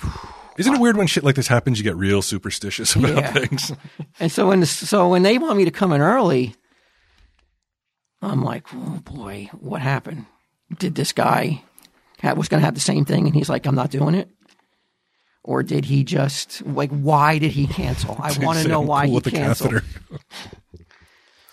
Isn't 0.56 0.74
it 0.74 0.80
weird 0.80 0.96
when 0.96 1.08
shit 1.08 1.24
like 1.24 1.34
this 1.34 1.48
happens, 1.48 1.78
you 1.78 1.84
get 1.84 1.96
real 1.96 2.22
superstitious 2.22 2.94
about 2.96 3.08
Yeah. 3.16 3.32
things? 3.32 3.72
And 4.20 4.30
so 4.30 4.46
when 4.46 4.64
so 4.64 5.08
when 5.08 5.24
they 5.24 5.38
want 5.38 5.56
me 5.56 5.64
to 5.64 5.72
come 5.72 5.92
in 5.92 6.00
early, 6.00 6.54
I'm 8.22 8.44
like, 8.44 8.66
oh 8.72 9.00
boy, 9.04 9.48
what 9.58 9.80
happened? 9.80 10.26
Did 10.78 10.94
this 10.94 11.12
guy 11.12 11.62
ha- 12.22 12.34
was 12.34 12.48
going 12.48 12.60
to 12.60 12.64
have 12.64 12.74
the 12.74 12.80
same 12.80 13.04
thing, 13.04 13.26
and 13.26 13.34
he's 13.34 13.48
like, 13.48 13.66
I'm 13.66 13.74
not 13.74 13.90
doing 13.90 14.14
it, 14.14 14.28
or 15.42 15.62
did 15.62 15.84
he 15.84 16.04
just 16.04 16.62
like 16.66 16.90
why 16.90 17.38
did 17.38 17.52
he 17.52 17.66
cancel? 17.66 18.16
I 18.20 18.36
want 18.40 18.58
to 18.60 18.68
know 18.68 18.80
why 18.80 19.06
he 19.06 19.20
canceled. 19.20 19.82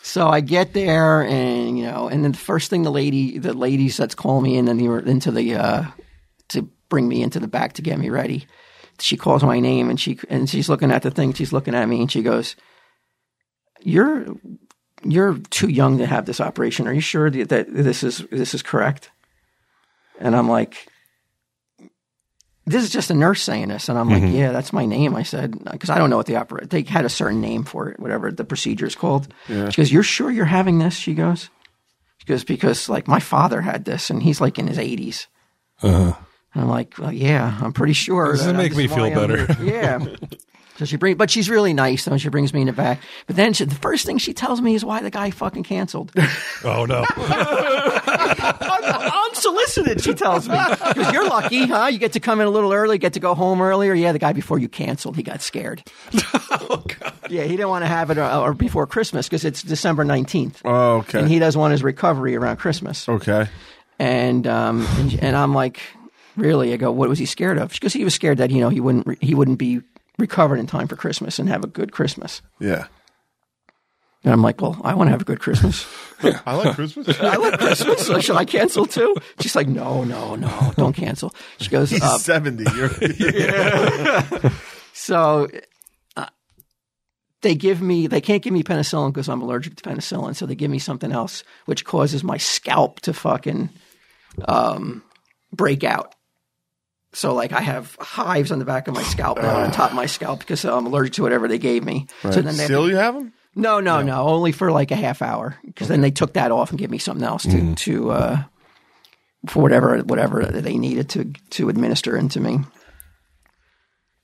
So 0.08 0.30
I 0.30 0.40
get 0.40 0.72
there, 0.72 1.24
and 1.24 1.78
you 1.78 1.86
know, 1.86 2.08
and 2.08 2.24
then 2.24 2.32
the 2.32 2.38
first 2.38 2.70
thing 2.70 2.84
the 2.84 2.90
lady, 2.90 3.40
the 3.40 3.54
ladies 3.54 3.98
that's 3.98 4.16
calling 4.16 4.44
me, 4.44 4.58
and 4.58 4.66
then 4.66 4.78
they 4.78 4.88
were 4.88 5.02
into 5.02 5.32
the 5.32 5.56
uh, 5.56 5.84
to 6.48 6.62
bring 6.88 7.10
me 7.10 7.22
into 7.22 7.42
the 7.42 7.48
back 7.50 7.74
to 7.74 7.82
get 7.82 8.00
me 8.00 8.10
ready. 8.10 8.48
She 9.00 9.18
calls 9.18 9.44
my 9.44 9.60
name, 9.60 9.90
and 9.90 10.00
she 10.00 10.18
and 10.30 10.50
she's 10.50 10.70
looking 10.70 10.92
at 10.92 11.02
the 11.02 11.12
thing. 11.12 11.34
She's 11.34 11.52
looking 11.52 11.76
at 11.76 11.90
me, 11.90 12.00
and 12.00 12.10
she 12.10 12.22
goes, 12.22 12.56
"You're 13.82 14.28
you're 15.04 15.40
too 15.50 15.68
young 15.68 15.98
to 15.98 16.06
have 16.06 16.26
this 16.26 16.40
operation. 16.40 16.88
Are 16.88 16.94
you 16.94 17.02
sure 17.02 17.30
that, 17.30 17.50
that 17.50 17.68
this 17.70 18.02
is 18.02 18.26
this 18.32 18.54
is 18.54 18.64
correct?" 18.64 19.12
And 20.20 20.38
I'm 20.38 20.50
like. 20.50 20.88
This 22.68 22.84
is 22.84 22.90
just 22.90 23.10
a 23.10 23.14
nurse 23.14 23.42
saying 23.42 23.70
this, 23.70 23.88
and 23.90 23.98
I'm 23.98 24.10
like, 24.10 24.24
"Yeah, 24.32 24.52
that's 24.52 24.74
my 24.74 24.86
name." 24.86 25.16
I 25.16 25.24
said 25.24 25.58
because 25.72 25.90
I 25.90 25.98
don't 25.98 26.10
know 26.10 26.18
what 26.18 26.26
the 26.26 26.36
opera. 26.36 26.68
They 26.68 26.84
had 26.84 27.06
a 27.06 27.10
certain 27.10 27.40
name 27.42 27.64
for 27.64 27.90
it, 27.90 28.00
whatever 28.00 28.30
the 28.32 28.44
procedure 28.44 28.86
is 28.86 28.96
called. 28.96 29.34
She 29.48 29.54
goes, 29.56 29.92
"You're 29.92 30.04
sure 30.04 30.30
you're 30.30 30.46
having 30.46 30.78
this?" 30.78 30.94
She 30.94 31.14
goes, 31.14 31.50
"She 32.18 32.26
goes 32.28 32.44
because 32.44 32.90
like 32.90 33.08
my 33.08 33.20
father 33.22 33.62
had 33.62 33.86
this, 33.86 34.10
and 34.10 34.22
he's 34.22 34.42
like 34.42 34.60
in 34.60 34.68
his 34.68 34.78
80s." 34.78 35.28
Uh-huh. 35.82 36.14
And 36.54 36.64
I'm 36.64 36.70
like, 36.70 36.94
well, 36.98 37.14
"Yeah, 37.14 37.58
I'm 37.62 37.72
pretty 37.74 37.94
sure." 37.94 38.34
Does 38.34 38.44
it 38.46 38.52
that 38.52 38.58
make 38.58 38.76
me 38.76 38.88
feel 38.88 39.10
better? 39.12 39.48
Yeah. 39.64 40.06
So 40.78 40.86
she 40.86 40.96
bring, 40.96 41.16
but 41.18 41.32
she's 41.32 41.50
really 41.50 41.74
nice. 41.74 42.06
though. 42.06 42.18
she 42.18 42.30
brings 42.30 42.54
me 42.54 42.62
in 42.62 42.68
the 42.68 42.74
back. 42.74 43.00
But 43.26 43.36
then 43.36 43.54
she, 43.54 43.66
the 43.66 43.74
first 43.74 44.06
thing 44.06 44.20
she 44.20 44.34
tells 44.34 44.62
me 44.62 44.76
is 44.76 44.86
why 44.86 45.02
the 45.02 45.10
guy 45.10 45.32
fucking 45.32 45.64
canceled. 45.64 46.12
Oh, 46.64 46.86
no. 46.86 47.06
Unsolicited, 48.40 50.02
she 50.02 50.14
tells 50.14 50.48
me. 50.48 50.58
Because 50.88 51.12
you're 51.14 51.28
lucky, 51.28 51.66
huh? 51.66 51.88
You 51.88 51.98
get 51.98 52.14
to 52.14 52.20
come 52.20 52.40
in 52.42 52.48
a 52.48 52.50
little 52.50 52.74
early, 52.74 52.98
get 52.98 53.14
to 53.14 53.20
go 53.20 53.36
home 53.36 53.62
earlier. 53.62 53.94
Yeah, 53.94 54.12
the 54.12 54.20
guy 54.20 54.34
before 54.34 54.60
you 54.60 54.70
canceled, 54.70 55.16
he 55.16 55.24
got 55.24 55.42
scared. 55.42 55.84
oh, 56.34 56.84
God. 57.00 57.14
Yeah, 57.30 57.44
he 57.44 57.50
didn't 57.50 57.70
want 57.70 57.84
to 57.84 57.88
have 57.88 58.10
it 58.10 58.18
uh, 58.18 58.42
or 58.42 58.54
before 58.54 58.88
Christmas 58.88 59.28
because 59.28 59.46
it's 59.46 59.62
December 59.62 60.06
19th. 60.06 60.62
Oh, 60.66 60.98
okay. 60.98 61.20
And 61.20 61.30
he 61.30 61.40
doesn't 61.40 61.60
want 61.60 61.72
his 61.72 61.84
recovery 61.84 62.36
around 62.36 62.58
Christmas. 62.58 63.08
okay. 63.08 63.48
And 64.00 64.46
um, 64.46 64.86
and, 64.98 65.20
and 65.24 65.36
I'm 65.36 65.56
like, 65.56 65.82
really? 66.36 66.72
I 66.72 66.78
go, 66.78 66.92
what 66.92 67.10
was 67.10 67.18
he 67.18 67.26
scared 67.26 67.58
of? 67.58 67.72
Because 67.72 67.94
he 67.94 68.04
was 68.04 68.14
scared 68.14 68.38
that 68.38 68.52
you 68.52 68.60
know 68.60 68.70
he 68.70 68.80
wouldn't 68.80 69.08
re- 69.08 69.18
he 69.22 69.34
wouldn't 69.34 69.58
be 69.58 69.82
recovered 70.20 70.60
in 70.60 70.68
time 70.68 70.88
for 70.88 70.96
Christmas 70.96 71.40
and 71.40 71.50
have 71.50 71.64
a 71.64 71.68
good 71.68 71.92
Christmas. 71.92 72.44
Yeah. 72.60 72.86
And 74.28 74.34
I'm 74.34 74.42
like, 74.42 74.60
well, 74.60 74.78
I 74.84 74.94
want 74.94 75.08
to 75.08 75.12
have 75.12 75.22
a 75.22 75.24
good 75.24 75.40
Christmas. 75.40 75.88
I 76.46 76.56
like 76.56 76.76
Christmas. 76.76 77.18
I 77.22 77.38
like 77.38 77.58
Christmas. 77.58 78.06
So 78.06 78.20
should 78.20 78.36
I 78.36 78.44
cancel 78.44 78.86
too? 78.86 79.16
She's 79.40 79.56
like, 79.56 79.70
no, 79.70 80.04
no, 80.04 80.36
no, 80.36 80.74
don't 80.76 80.92
cancel. 80.92 81.34
She 81.60 81.70
goes, 81.70 81.92
He's 81.92 82.04
uh, 82.04 82.18
70. 82.18 82.66
You're, 82.76 82.90
so 84.94 85.48
uh, 86.18 86.26
they 87.42 87.56
give 87.56 87.82
me 87.82 88.08
they 88.08 88.20
can't 88.20 88.44
give 88.44 88.52
me 88.52 88.64
penicillin 88.64 89.14
because 89.14 89.30
I'm 89.30 89.42
allergic 89.42 89.78
to 89.78 89.84
penicillin. 89.90 90.36
So 90.36 90.46
they 90.46 90.56
give 90.56 90.70
me 90.70 90.80
something 90.80 91.14
else, 91.14 91.46
which 91.64 91.86
causes 91.86 92.22
my 92.22 92.36
scalp 92.36 93.00
to 93.04 93.14
fucking 93.14 93.70
um, 94.46 95.04
break 95.54 95.86
out. 95.86 96.16
So 97.14 97.34
like 97.34 97.54
I 97.54 97.62
have 97.62 97.96
hives 98.02 98.52
on 98.52 98.60
the 98.60 98.66
back 98.66 98.90
of 98.90 98.94
my 98.94 99.04
scalp 99.04 99.38
now, 99.38 99.56
on 99.64 99.72
top 99.72 99.92
of 99.92 99.96
my 99.96 100.06
scalp 100.06 100.40
because 100.40 100.66
I'm 100.66 100.86
allergic 100.86 101.14
to 101.14 101.22
whatever 101.22 101.48
they 101.48 101.60
gave 101.60 101.86
me. 101.86 102.08
So 102.24 102.42
then 102.42 102.58
they 102.58 102.66
Still, 102.66 102.90
you 102.90 102.98
have 102.98 103.14
them? 103.14 103.32
No, 103.58 103.80
no, 103.80 104.02
no, 104.02 104.28
only 104.28 104.52
for 104.52 104.72
like 104.72 104.92
a 104.92 104.96
half 104.96 105.22
hour 105.22 105.58
because 105.66 105.88
then 105.88 106.02
they 106.02 106.12
took 106.12 106.34
that 106.34 106.52
off 106.52 106.70
and 106.70 106.80
gave 106.80 106.90
me 106.92 106.98
something 106.98 107.26
else 107.26 107.44
to 107.44 107.76
to 107.76 108.12
uh, 108.12 108.44
for 109.48 109.62
whatever 109.62 109.98
whatever 110.00 110.46
they 110.46 110.78
needed 110.78 111.10
to 111.10 111.26
to 111.52 111.70
administer 111.70 112.16
into 112.16 112.40
me. 112.40 112.60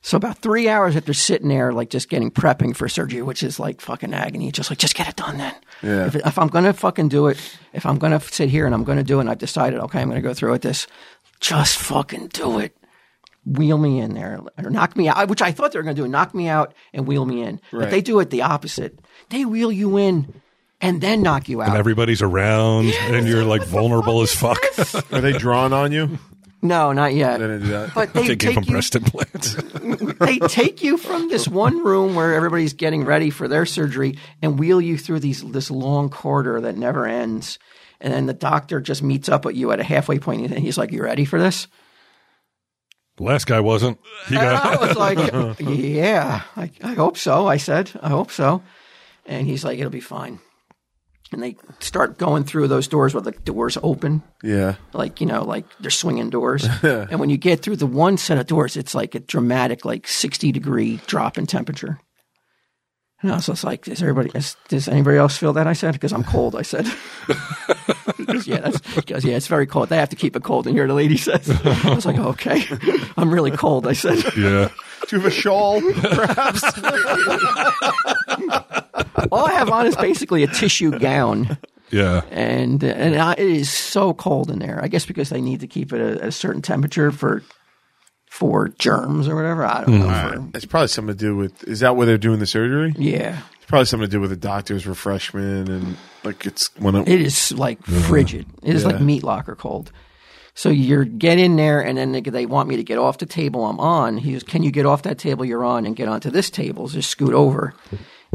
So 0.06 0.18
about 0.18 0.40
three 0.40 0.68
hours 0.68 0.98
after 0.98 1.14
sitting 1.14 1.48
there, 1.48 1.72
like 1.72 1.90
just 1.90 2.10
getting 2.10 2.30
prepping 2.30 2.76
for 2.76 2.90
surgery, 2.90 3.22
which 3.22 3.42
is 3.42 3.58
like 3.58 3.80
fucking 3.80 4.14
agony, 4.14 4.52
just 4.52 4.70
like 4.70 4.78
just 4.78 4.96
get 4.96 5.08
it 5.08 5.16
done 5.16 5.38
then. 5.38 5.56
Yeah. 5.82 6.08
If, 6.08 6.16
if 6.16 6.38
I'm 6.38 6.50
gonna 6.50 6.74
fucking 6.74 7.08
do 7.08 7.28
it, 7.28 7.38
if 7.72 7.86
I'm 7.86 7.98
gonna 7.98 8.20
sit 8.20 8.50
here 8.50 8.66
and 8.66 8.76
I'm 8.76 8.84
gonna 8.84 9.04
do 9.04 9.20
it, 9.20 9.22
and 9.22 9.30
I've 9.30 9.38
decided, 9.38 9.80
okay, 9.80 10.02
I'm 10.02 10.10
gonna 10.10 10.22
go 10.22 10.34
through 10.34 10.52
with 10.52 10.62
this, 10.62 10.88
just 11.40 11.78
fucking 11.78 12.28
do 12.28 12.60
it. 12.60 12.76
Wheel 13.46 13.78
me 13.78 14.00
in 14.02 14.14
there, 14.14 14.42
or 14.62 14.70
knock 14.70 14.98
me 14.98 15.08
out, 15.08 15.30
which 15.30 15.42
I 15.42 15.54
thought 15.54 15.72
they 15.72 15.80
were 15.80 15.84
gonna 15.84 15.96
do, 15.96 16.08
knock 16.08 16.36
me 16.36 16.50
out 16.50 16.74
and 16.94 17.08
wheel 17.08 17.26
me 17.26 17.42
in. 17.42 17.62
But 17.72 17.90
they 17.92 18.02
do 18.02 18.20
it 18.20 18.30
the 18.30 18.42
opposite. 18.42 19.00
They 19.30 19.46
wheel 19.46 19.72
you 19.72 19.98
in 19.98 20.42
and 20.82 21.02
then 21.02 21.22
knock 21.22 21.48
you 21.50 21.62
out. 21.62 21.70
And 21.70 21.78
everybody's 21.78 22.22
around, 22.22 22.94
and 22.94 23.28
you're 23.28 23.46
like 23.46 23.64
vulnerable 23.64 24.22
as 24.22 24.34
fuck. 24.34 24.60
Are 25.12 25.22
they 25.22 25.32
drawn 25.34 25.74
on 25.74 25.92
you? 25.92 26.20
no, 26.62 26.94
not 26.94 27.14
yet. 27.14 27.40
They 27.40 27.48
didn't 27.48 27.62
do 27.64 27.68
that. 27.70 27.94
But 27.94 28.14
they, 28.14 28.22
they 28.28 28.36
give 28.36 28.40
take 28.40 28.56
them 28.56 28.64
you 28.66 28.72
breast 28.72 28.96
implants. 28.96 29.56
they 30.20 30.40
take 30.40 30.82
you 30.84 30.98
from 30.98 31.30
this 31.30 31.48
one 31.48 31.84
room 31.84 32.16
where 32.16 32.34
everybody's 32.36 32.74
getting 32.74 33.04
ready 33.06 33.30
for 33.30 33.48
their 33.48 33.66
surgery 33.66 34.18
and 34.42 34.60
wheel 34.60 34.80
you 34.82 34.98
through 34.98 35.20
these 35.20 35.42
this 35.52 35.70
long 35.72 36.10
corridor 36.10 36.62
that 36.62 36.78
never 36.78 37.06
ends. 37.06 37.60
And 38.02 38.14
then 38.14 38.26
the 38.26 38.34
doctor 38.34 38.82
just 38.82 39.02
meets 39.04 39.30
up 39.30 39.46
with 39.46 39.56
you 39.56 39.72
at 39.72 39.80
a 39.80 39.84
halfway 39.84 40.20
point 40.20 40.46
and 40.52 40.60
he's 40.60 40.78
like, 40.78 40.92
You 40.92 41.04
ready 41.04 41.26
for 41.26 41.40
this? 41.40 41.68
The 43.18 43.24
last 43.24 43.46
guy 43.46 43.60
wasn't. 43.60 44.00
He 44.28 44.36
And 44.36 44.44
got. 44.44 44.66
I 44.66 44.88
was 44.88 44.98
like, 45.58 45.60
Yeah, 45.60 46.42
I, 46.58 46.72
I 46.84 46.94
hope 46.94 47.18
so. 47.18 47.48
I 47.48 47.58
said, 47.58 47.92
I 48.02 48.10
hope 48.10 48.32
so. 48.32 48.62
And 49.26 49.48
he's 49.48 49.64
like, 49.64 49.80
It'll 49.80 49.90
be 49.92 50.00
fine. 50.02 50.40
And 51.32 51.42
they 51.42 51.56
start 51.80 52.20
going 52.20 52.44
through 52.44 52.68
those 52.68 52.88
doors 52.88 53.14
where 53.16 53.22
the 53.24 53.32
doors 53.32 53.78
open 53.82 54.22
Yeah. 54.44 54.76
like 54.94 55.20
you 55.20 55.26
know 55.26 55.44
like 55.44 55.66
they're 55.80 55.90
swinging 55.90 56.30
doors 56.30 56.64
and 56.84 57.20
when 57.20 57.32
you 57.32 57.38
get 57.38 57.62
through 57.62 57.78
the 57.78 57.88
one 57.88 58.18
set 58.18 58.38
of 58.38 58.46
doors 58.46 58.78
it's 58.78 58.94
like 58.94 59.16
a 59.16 59.20
dramatic 59.20 59.84
like 59.84 60.08
60 60.08 60.52
degree 60.52 61.00
drop 61.08 61.40
in 61.40 61.48
temperature 61.48 61.98
And 63.24 63.32
I 63.32 63.36
was 63.36 63.46
just 63.48 63.64
like, 63.64 63.88
"Is 63.88 64.02
everybody? 64.02 64.30
Is, 64.36 64.58
does 64.68 64.88
anybody 64.90 65.18
else 65.18 65.38
feel 65.38 65.54
that?" 65.54 65.66
I 65.66 65.72
said, 65.74 65.94
"Because 65.94 66.12
I'm 66.12 66.26
cold." 66.26 66.56
I 66.60 66.62
said, 66.64 66.86
goes, 68.28 68.46
"Yeah, 68.46 68.60
that's." 68.60 68.84
He 68.96 69.02
goes, 69.02 69.24
"Yeah, 69.24 69.38
it's 69.38 69.48
very 69.48 69.66
cold. 69.66 69.88
They 69.88 69.96
have 69.96 70.10
to 70.10 70.18
keep 70.18 70.36
it 70.36 70.44
cold 70.44 70.68
in 70.68 70.74
here." 70.76 70.88
The 70.88 70.94
lady 70.94 71.16
says. 71.16 71.48
I 71.50 71.96
was 71.96 72.06
like, 72.06 72.20
oh, 72.20 72.36
"Okay, 72.36 72.68
I'm 73.18 73.32
really 73.34 73.52
cold." 73.56 73.88
I 73.88 73.94
said, 73.94 74.20
Yeah. 74.36 74.68
Do 75.08 75.16
you 75.16 75.22
have 75.24 75.26
a 75.26 75.32
shawl, 75.32 75.80
perhaps? 75.80 76.64
"All 79.32 79.46
I 79.46 79.54
have 79.54 79.70
on 79.70 79.86
is 79.86 79.96
basically 79.96 80.44
a 80.44 80.48
tissue 80.48 80.98
gown." 81.00 81.58
Yeah. 81.92 82.24
and 82.32 82.84
and 82.84 83.16
I, 83.16 83.34
it 83.34 83.40
is 83.40 83.70
so 83.70 84.14
cold 84.14 84.50
in 84.50 84.60
there. 84.60 84.80
I 84.82 84.88
guess 84.88 85.06
because 85.06 85.30
they 85.30 85.42
need 85.42 85.60
to 85.60 85.68
keep 85.68 85.94
it 85.94 86.02
at 86.02 86.18
a, 86.24 86.28
a 86.28 86.32
certain 86.32 86.62
temperature 86.62 87.12
for 87.12 87.44
for 88.34 88.70
germs 88.80 89.28
or 89.28 89.36
whatever. 89.36 89.64
I 89.64 89.84
don't 89.84 90.00
know. 90.00 90.08
Mm. 90.08 90.52
For, 90.52 90.58
it's 90.58 90.66
probably 90.66 90.88
something 90.88 91.16
to 91.16 91.20
do 91.20 91.36
with. 91.36 91.68
Is 91.68 91.82
that 91.82 91.96
where 91.96 92.08
they're 92.08 92.18
doing 92.18 92.40
the 92.40 92.48
surgery? 92.48 92.96
yeah, 92.98 93.40
It's 93.58 93.66
probably 93.68 93.86
something 93.86 94.08
to 94.08 94.12
do 94.12 94.20
with 94.20 94.32
the 94.32 94.36
doctor's 94.36 94.88
refreshment 94.88 95.70
and 95.70 95.96
like 96.24 96.44
it's 96.48 96.76
when 96.78 96.96
it, 96.96 97.08
it 97.08 97.22
is 97.22 97.52
like 97.52 97.80
mm-hmm. 97.84 98.02
frigid. 98.10 98.48
It 98.64 98.76
is 98.76 98.86
like 98.86 99.00
meat 99.00 99.24
locker 99.24 99.56
cold. 99.56 99.92
So 100.56 100.70
you 100.70 101.06
get 101.06 101.40
in 101.40 101.56
there, 101.58 101.82
and 101.82 101.98
then 101.98 102.12
they, 102.12 102.22
they 102.22 102.46
want 102.46 102.70
me 102.70 102.76
to 102.76 102.84
get 102.84 102.98
off 102.98 103.20
the 103.20 103.26
table 103.26 103.66
I'm 103.66 103.80
on. 103.80 104.18
He 104.18 104.34
goes, 104.34 104.44
"Can 104.44 104.64
you 104.64 104.72
get 104.72 104.86
off 104.86 105.04
that 105.04 105.20
table 105.20 105.46
you're 105.46 105.64
on 105.64 105.86
and 105.86 105.96
get 105.96 106.08
onto 106.08 106.30
this 106.32 106.50
table? 106.50 106.88
Just 106.88 107.10
scoot 107.10 107.34
over." 107.34 107.74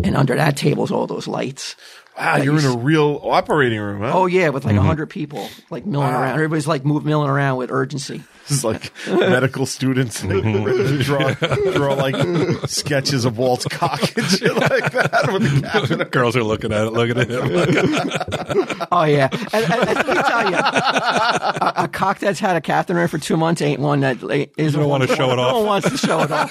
And 0.04 0.16
under 0.16 0.36
that 0.36 0.56
table 0.56 0.84
is 0.84 0.90
all 0.90 1.06
those 1.06 1.26
lights. 1.26 1.76
wow, 2.16 2.36
you're 2.36 2.58
in 2.58 2.64
a 2.64 2.76
real 2.76 3.20
operating 3.22 3.80
room, 3.80 4.00
huh? 4.02 4.12
Oh 4.14 4.26
yeah, 4.26 4.50
with 4.50 4.64
like 4.64 4.74
a 4.74 4.78
mm-hmm. 4.78 4.86
hundred 4.86 5.06
people 5.06 5.48
like 5.70 5.86
milling 5.86 6.12
around. 6.12 6.34
Everybody's 6.34 6.66
like 6.66 6.84
move 6.84 7.04
milling 7.04 7.28
around 7.28 7.56
with 7.56 7.70
urgency. 7.70 8.22
This 8.48 8.58
is 8.58 8.64
like 8.64 8.90
medical 9.06 9.66
students 9.66 10.22
draw, 10.22 11.34
draw 11.34 11.92
like 11.94 12.16
sketches 12.68 13.24
of 13.26 13.36
Walt's 13.36 13.66
cock 13.66 14.00
and 14.16 14.26
shit 14.26 14.54
like 14.54 14.90
that 14.92 15.30
with 15.32 15.42
the 15.42 15.60
captain. 15.68 15.98
Girls 16.08 16.34
are 16.36 16.42
looking 16.42 16.72
at 16.72 16.86
it, 16.86 16.92
looking 16.92 17.18
at 17.18 17.28
him. 17.30 18.86
Oh 18.90 19.04
yeah, 19.04 19.28
and, 19.52 19.64
and, 19.64 19.72
and 19.72 19.96
let 19.96 20.08
me 20.08 20.14
tell 20.14 20.50
you, 20.50 20.56
a, 20.56 21.72
a 21.76 21.88
cock 21.88 22.18
that's 22.20 22.40
had 22.40 22.56
a 22.56 22.60
catheter 22.62 22.98
in 23.00 23.08
for 23.08 23.18
two 23.18 23.36
months 23.36 23.60
ain't 23.60 23.80
one 23.80 24.00
that 24.00 24.16
is. 24.56 24.72
don't 24.74 24.88
wanna 24.88 25.06
show 25.06 25.30
it 25.32 25.36
No 25.36 25.42
off. 25.42 25.54
one 25.56 25.66
wants 25.66 25.90
to 25.90 25.98
show 25.98 26.20
it 26.22 26.30
off. 26.30 26.50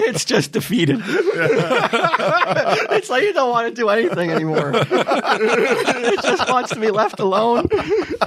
it's 0.00 0.24
just 0.24 0.52
defeated. 0.52 1.00
it's 1.04 3.10
like 3.10 3.22
you 3.22 3.32
don't 3.32 3.50
want 3.50 3.68
to 3.68 3.74
do 3.74 3.88
anything 3.90 4.30
anymore. 4.30 4.72
it 4.74 6.22
just 6.22 6.48
wants 6.50 6.70
to 6.72 6.80
be 6.80 6.90
left 6.90 7.20
alone 7.20 7.66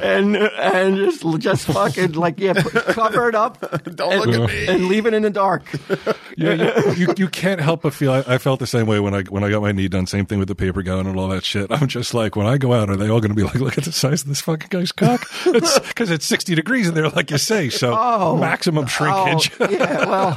and 0.02 0.36
and 0.38 0.99
just 1.06 1.40
just 1.40 1.66
fucking 1.68 2.14
like 2.14 2.40
yeah, 2.40 2.54
put- 2.54 2.74
cover 2.88 3.30
it 3.30 3.36
up 3.36 3.60
Don't 3.96 4.26
look 4.28 4.50
at 4.50 4.50
me. 4.50 4.68
and 4.68 4.88
leave 4.88 5.06
it 5.06 5.14
in 5.14 5.22
the 5.24 5.30
dark. 5.30 5.64
Yeah, 6.38 6.94
you, 6.94 7.08
you, 7.08 7.14
you 7.18 7.28
can't 7.28 7.60
help 7.60 7.82
but 7.82 7.94
feel. 7.94 8.14
I, 8.14 8.20
I 8.26 8.38
felt 8.38 8.62
the 8.62 8.68
same 8.68 8.88
way 8.88 9.02
when 9.02 9.14
I 9.14 9.24
when 9.24 9.44
I 9.44 9.50
got 9.50 9.62
my 9.62 9.74
knee 9.74 9.90
done. 9.90 10.08
Same 10.08 10.26
thing 10.26 10.40
with 10.40 10.48
the 10.48 10.56
paper 10.56 10.82
gown 10.82 11.06
and 11.06 11.20
all 11.20 11.28
that 11.30 11.44
shit. 11.44 11.70
I'm 11.70 11.88
just 11.90 12.14
like, 12.14 12.38
when 12.38 12.48
I 12.48 12.58
go 12.58 12.72
out, 12.72 12.90
are 12.90 12.96
they 12.96 13.10
all 13.10 13.20
going 13.20 13.32
to 13.32 13.36
be 13.36 13.44
like, 13.44 13.56
look 13.56 13.78
at 13.78 13.84
the 13.84 13.92
size 13.92 14.22
of 14.22 14.30
this 14.30 14.40
fucking 14.40 14.70
guy's 14.70 14.94
cock? 14.94 15.30
Because 15.90 16.12
it's 16.12 16.26
60 16.26 16.56
degrees 16.56 16.88
in 16.88 16.94
there, 16.94 17.10
like 17.10 17.30
you 17.32 17.38
say. 17.38 17.68
So 17.70 17.94
Oh. 17.94 18.38
maximum 18.38 18.86
oh, 18.86 18.88
shrinkage. 18.88 19.52
Oh, 19.60 19.70
yeah, 19.70 20.06
well, 20.06 20.34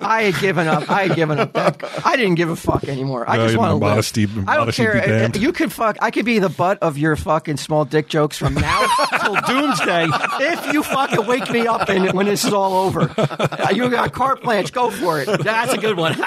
I 0.00 0.24
had 0.32 0.40
given 0.40 0.66
up. 0.66 0.90
I 0.90 1.06
had 1.06 1.14
given 1.16 1.38
up. 1.38 1.52
That. 1.52 1.80
I 2.04 2.16
didn't 2.16 2.34
give 2.34 2.48
a 2.50 2.56
fuck 2.56 2.84
anymore. 2.88 3.28
I 3.28 3.36
No, 3.36 3.42
just 3.44 3.52
your 3.54 3.60
want 3.62 3.80
to 3.80 3.86
modesty- 3.86 4.26
live. 4.26 4.48
I 4.48 4.56
don't 4.56 4.62
modesty 4.66 4.82
care. 4.82 4.94
be 4.94 5.00
damned. 5.06 5.36
You 5.36 5.52
could 5.52 5.72
fuck. 5.72 5.96
I 6.00 6.10
could 6.10 6.24
be 6.24 6.40
the 6.40 6.48
butt 6.48 6.78
of 6.82 6.98
your 6.98 7.14
fucking 7.14 7.58
small 7.58 7.84
dick 7.84 8.08
jokes 8.08 8.36
from 8.36 8.54
now 8.54 8.84
till 9.22 9.34
doomsday 9.48 10.06
if 10.40 10.72
you 10.72 10.82
fucking 10.82 11.26
wake 11.26 11.50
me 11.50 11.66
up 11.66 11.88
and 11.88 12.12
when 12.12 12.26
this 12.26 12.44
is 12.44 12.52
all 12.52 12.86
over. 12.86 13.12
Uh, 13.16 13.68
You 13.74 13.88
got 13.90 14.12
carte 14.12 14.42
blanche. 14.42 14.72
Go 14.72 14.90
for 14.90 15.20
it. 15.20 15.26
That's 15.42 15.72
a 15.72 15.78
good 15.78 15.96
one. 15.96 16.14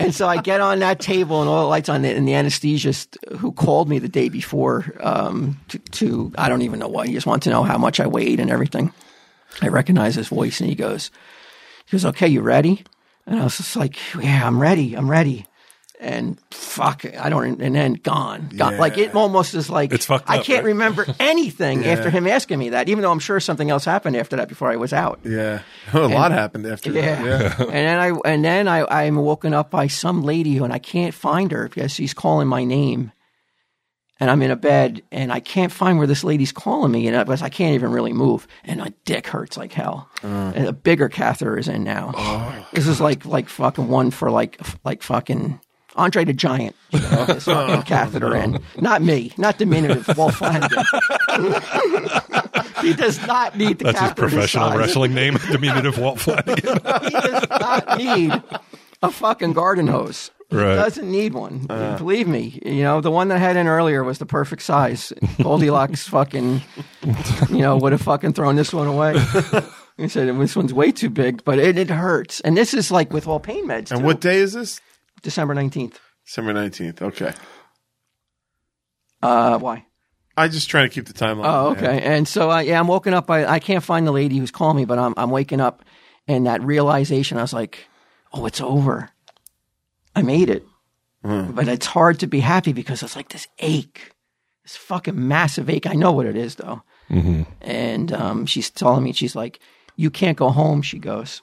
and 0.00 0.14
so 0.14 0.26
I 0.28 0.40
get 0.42 0.60
on 0.60 0.80
that 0.80 1.00
table 1.00 1.40
and 1.40 1.48
all 1.48 1.62
the 1.62 1.68
lights 1.68 1.88
on 1.88 2.04
it, 2.04 2.16
and 2.16 2.26
the 2.28 2.32
anesthesiast 2.32 3.16
who 3.38 3.52
called 3.52 3.88
me 3.88 3.98
the 3.98 4.08
day 4.08 4.28
before 4.28 4.84
um, 5.00 5.58
to, 5.68 5.78
to 5.78 6.32
I 6.36 6.48
don't 6.48 6.62
even 6.62 6.78
know 6.78 6.88
what 6.88 7.06
he 7.08 7.14
just 7.14 7.26
wanted 7.26 7.42
to 7.44 7.50
know 7.50 7.62
how 7.62 7.78
much 7.78 8.00
I 8.00 8.06
weighed 8.06 8.40
and 8.40 8.50
everything. 8.50 8.92
I 9.62 9.68
recognize 9.68 10.14
his 10.16 10.28
voice, 10.28 10.60
and 10.60 10.68
he 10.68 10.74
goes, 10.74 11.10
he 11.86 11.92
goes, 11.92 12.04
"Okay, 12.06 12.28
you 12.28 12.40
ready?" 12.40 12.84
And 13.26 13.40
I 13.40 13.44
was 13.44 13.56
just 13.56 13.76
like, 13.76 13.96
"Yeah, 14.14 14.46
I'm 14.46 14.60
ready. 14.60 14.94
I'm 14.94 15.10
ready." 15.10 15.46
And 16.04 16.38
fuck, 16.50 17.04
I 17.18 17.30
don't. 17.30 17.62
And 17.62 17.74
then 17.74 17.94
gone, 17.94 18.50
gone. 18.54 18.76
Like 18.76 18.98
it 18.98 19.14
almost 19.14 19.54
is 19.54 19.70
like 19.70 19.90
It's 19.90 20.04
fucked 20.04 20.28
I 20.28 20.38
up, 20.38 20.44
can't 20.44 20.58
right? 20.62 20.68
remember 20.72 21.06
anything 21.18 21.86
after 21.86 22.10
him 22.10 22.26
asking 22.26 22.58
me 22.58 22.68
that, 22.70 22.90
even 22.90 23.00
though 23.00 23.10
I'm 23.10 23.18
sure 23.20 23.40
something 23.40 23.70
else 23.70 23.86
happened 23.86 24.14
after 24.16 24.36
that 24.36 24.48
before 24.48 24.70
I 24.70 24.76
was 24.76 24.92
out. 24.92 25.20
Yeah, 25.24 25.62
a 25.94 26.00
lot 26.06 26.30
happened 26.30 26.66
after 26.66 26.90
Yeah. 26.92 27.22
that. 27.22 27.58
Yeah, 27.58 27.64
and 27.64 27.70
then 27.70 27.98
I 27.98 28.08
and 28.30 28.44
then 28.44 28.68
I 28.68 28.84
I'm 29.04 29.16
woken 29.16 29.54
up 29.54 29.70
by 29.70 29.86
some 29.86 30.22
lady 30.22 30.58
and 30.58 30.72
I 30.74 30.78
can't 30.78 31.14
find 31.14 31.50
her 31.52 31.68
because 31.68 31.90
she's 31.92 32.12
calling 32.12 32.48
my 32.48 32.64
name. 32.64 33.10
And 34.20 34.30
I'm 34.30 34.42
in 34.42 34.52
a 34.52 34.56
bed 34.56 35.02
and 35.10 35.32
I 35.32 35.40
can't 35.40 35.72
find 35.72 35.98
where 35.98 36.06
this 36.06 36.22
lady's 36.22 36.52
calling 36.52 36.92
me 36.92 37.08
and 37.08 37.16
I, 37.16 37.24
because 37.24 37.42
I 37.42 37.48
can't 37.48 37.74
even 37.74 37.90
really 37.90 38.12
move 38.12 38.46
and 38.62 38.78
my 38.78 38.92
dick 39.04 39.26
hurts 39.26 39.56
like 39.56 39.72
hell. 39.72 40.08
Uh. 40.22 40.52
And 40.54 40.68
a 40.68 40.72
bigger 40.72 41.08
catheter 41.08 41.58
is 41.58 41.66
in 41.66 41.82
now. 41.82 42.12
Oh. 42.14 42.66
This 42.72 42.86
is 42.86 43.00
like 43.00 43.26
like 43.26 43.48
fucking 43.48 43.88
one 43.88 44.10
for 44.12 44.30
like 44.30 44.60
like 44.84 45.02
fucking 45.02 45.58
Andre 45.96 46.24
the 46.24 46.32
Giant. 46.32 46.74
You 46.90 47.00
know, 47.00 47.24
this 47.26 47.44
fucking 47.44 47.82
catheter 47.82 48.34
in. 48.36 48.58
Not 48.80 49.02
me. 49.02 49.32
Not 49.36 49.58
diminutive. 49.58 50.16
Walt 50.16 50.34
Flanagan. 50.34 50.84
he 52.80 52.94
does 52.94 53.24
not 53.26 53.56
need 53.56 53.78
the 53.78 53.84
That's 53.84 53.98
his 53.98 54.08
catheter 54.08 54.22
this 54.26 54.32
professional 54.34 54.68
size 54.70 54.78
wrestling 54.78 55.14
name, 55.14 55.36
diminutive 55.50 55.98
Walt 55.98 56.20
Flanagan. 56.20 56.56
he 56.56 57.10
does 57.10 57.48
not 57.50 57.98
need 57.98 58.42
a 59.02 59.10
fucking 59.10 59.52
garden 59.52 59.86
hose. 59.86 60.30
Right. 60.50 60.70
He 60.70 60.76
doesn't 60.76 61.10
need 61.10 61.34
one. 61.34 61.66
Uh. 61.68 61.96
Believe 61.96 62.28
me. 62.28 62.60
You 62.64 62.82
know, 62.82 63.00
the 63.00 63.10
one 63.10 63.28
that 63.28 63.36
I 63.36 63.38
had 63.38 63.56
in 63.56 63.66
earlier 63.66 64.04
was 64.04 64.18
the 64.18 64.26
perfect 64.26 64.62
size. 64.62 65.12
Goldilocks 65.42 66.06
fucking, 66.06 66.60
you 67.48 67.58
know, 67.58 67.76
would 67.76 67.92
have 67.92 68.02
fucking 68.02 68.34
thrown 68.34 68.56
this 68.56 68.72
one 68.72 68.86
away. 68.86 69.16
He 69.96 70.08
said, 70.08 70.36
this 70.38 70.56
one's 70.56 70.74
way 70.74 70.90
too 70.90 71.08
big, 71.08 71.44
but 71.44 71.58
it, 71.58 71.78
it 71.78 71.88
hurts. 71.88 72.40
And 72.40 72.56
this 72.56 72.74
is 72.74 72.90
like 72.90 73.12
with 73.12 73.28
all 73.28 73.38
pain 73.38 73.66
meds. 73.68 73.90
and 73.92 74.00
too. 74.00 74.04
what 74.04 74.20
day 74.20 74.38
is 74.38 74.52
this? 74.52 74.80
December 75.24 75.54
19th. 75.56 75.94
December 76.24 76.52
nineteenth. 76.54 77.02
Okay, 77.02 77.32
Uh, 79.22 79.58
why? 79.58 79.86
I 80.36 80.48
just 80.48 80.68
trying 80.68 80.88
to 80.88 80.94
keep 80.94 81.06
the 81.06 81.12
timeline. 81.12 81.44
Oh, 81.44 81.74
man. 81.74 81.84
okay. 81.84 82.02
And 82.02 82.26
so, 82.26 82.50
uh, 82.50 82.58
yeah, 82.60 82.78
I'm 82.80 82.88
woken 82.88 83.14
up. 83.14 83.30
I, 83.30 83.44
I 83.46 83.58
can't 83.58 83.84
find 83.84 84.06
the 84.06 84.10
lady 84.12 84.38
who's 84.38 84.50
calling 84.50 84.76
me, 84.76 84.84
but 84.84 84.98
I'm, 84.98 85.14
I'm 85.16 85.30
waking 85.30 85.60
up 85.60 85.84
and 86.26 86.46
that 86.46 86.62
realization, 86.62 87.38
I 87.38 87.42
was 87.42 87.52
like, 87.52 87.86
oh, 88.32 88.46
it's 88.46 88.60
over. 88.60 89.10
I 90.16 90.22
made 90.22 90.50
it. 90.50 90.64
But 91.22 91.68
it's 91.68 91.86
hard 91.86 92.18
to 92.20 92.26
be 92.26 92.40
happy 92.40 92.72
because 92.74 93.02
it's 93.02 93.16
like 93.16 93.30
this 93.30 93.46
ache, 93.60 94.12
this 94.62 94.76
fucking 94.76 95.26
massive 95.28 95.70
ache. 95.70 95.86
I 95.86 95.92
know 95.94 96.12
what 96.12 96.26
it 96.26 96.36
is 96.36 96.56
though. 96.56 96.82
And 97.62 98.12
um, 98.12 98.44
she's 98.46 98.70
telling 98.70 99.04
me, 99.04 99.12
she's 99.12 99.34
like, 99.36 99.58
you 99.96 100.10
can't 100.10 100.36
go 100.36 100.50
home, 100.50 100.82
she 100.82 100.98
goes. 100.98 101.40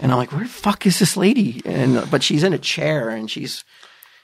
And 0.00 0.12
I'm 0.12 0.18
like, 0.18 0.32
where 0.32 0.42
the 0.42 0.48
fuck 0.48 0.86
is 0.86 0.98
this 0.98 1.16
lady? 1.16 1.62
And 1.64 2.10
but 2.10 2.22
she's 2.22 2.42
in 2.42 2.52
a 2.52 2.58
chair 2.58 3.08
and 3.08 3.30
she's 3.30 3.64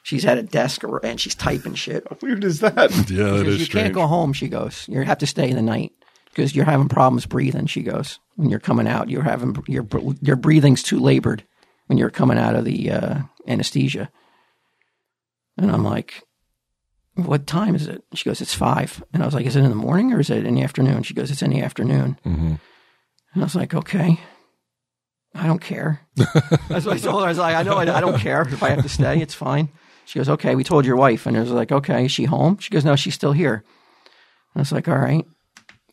she's 0.03 0.25
at 0.27 0.37
a 0.39 0.43
desk 0.43 0.83
and 1.03 1.21
she's 1.21 1.35
typing 1.35 1.75
shit. 1.75 2.07
How 2.09 2.17
Weird 2.21 2.45
is 2.45 2.61
that? 2.61 2.91
Yeah, 3.11 3.31
that 3.31 3.45
She 3.45 3.51
is 3.53 3.59
you 3.61 3.65
strange. 3.65 3.85
can't 3.85 3.95
go 3.95 4.07
home. 4.07 4.33
She 4.33 4.49
goes, 4.49 4.87
you 4.89 5.01
have 5.03 5.19
to 5.19 5.27
stay 5.27 5.53
the 5.53 5.63
night 5.63 5.93
because 6.27 6.55
you're 6.55 6.65
having 6.67 6.89
problems 6.89 7.25
breathing. 7.27 7.67
She 7.67 7.83
goes, 7.83 8.19
when 8.37 8.51
you're 8.51 8.61
coming 8.61 8.87
out, 8.87 9.09
you're 9.11 9.23
having 9.23 9.57
your 9.67 9.87
your 10.21 10.37
breathing's 10.37 10.83
too 10.83 10.99
labored 11.01 11.45
when 11.87 11.99
you're 11.99 12.11
coming 12.11 12.39
out 12.39 12.55
of 12.55 12.65
the 12.65 12.91
uh, 12.91 13.19
anesthesia. 13.49 14.11
And 15.57 15.71
I'm 15.71 15.85
like, 15.85 16.23
what 17.15 17.47
time 17.47 17.75
is 17.75 17.87
it? 17.87 18.03
She 18.15 18.29
goes, 18.29 18.41
it's 18.41 18.55
five. 18.55 19.03
And 19.13 19.23
I 19.23 19.27
was 19.27 19.35
like, 19.35 19.47
is 19.47 19.57
it 19.57 19.63
in 19.65 19.71
the 19.71 19.77
morning 19.77 20.13
or 20.13 20.21
is 20.21 20.31
it 20.31 20.45
in 20.47 20.55
the 20.55 20.63
afternoon? 20.63 21.03
She 21.03 21.15
goes, 21.15 21.31
it's 21.31 21.43
in 21.43 21.51
the 21.51 21.61
afternoon. 21.61 22.19
Mhm. 22.25 22.59
And 23.35 23.43
I 23.43 23.45
was 23.45 23.55
like, 23.55 23.75
okay. 23.75 24.19
I 25.35 25.47
don't 25.47 25.61
care. 25.61 26.01
That's 26.17 26.85
what 26.85 26.97
I 26.97 26.99
told 26.99 27.23
her. 27.23 27.27
I 27.27 27.29
was 27.29 27.39
like, 27.39 27.57
I 27.57 27.63
know 27.63 27.77
I, 27.77 27.97
I 27.97 28.01
don't 28.01 28.19
care 28.19 28.43
if 28.43 28.63
I 28.63 28.71
have 28.71 28.83
to 28.83 28.89
stay. 28.89 29.21
It's 29.21 29.35
fine. 29.35 29.71
She 30.05 30.19
goes, 30.19 30.29
okay, 30.29 30.55
we 30.55 30.65
told 30.65 30.85
your 30.85 30.97
wife. 30.97 31.27
And 31.27 31.37
I 31.37 31.41
was 31.41 31.51
like, 31.51 31.73
okay, 31.73 32.05
is 32.05 32.13
she 32.13 32.25
home? 32.25 32.59
She 32.59 32.71
goes, 32.71 32.85
no, 32.85 32.97
she's 32.97 33.15
still 33.15 33.33
here. 33.33 33.55
And 33.55 34.57
I 34.57 34.59
was 34.61 34.73
like, 34.73 34.89
all 34.89 34.99
right. 34.99 35.25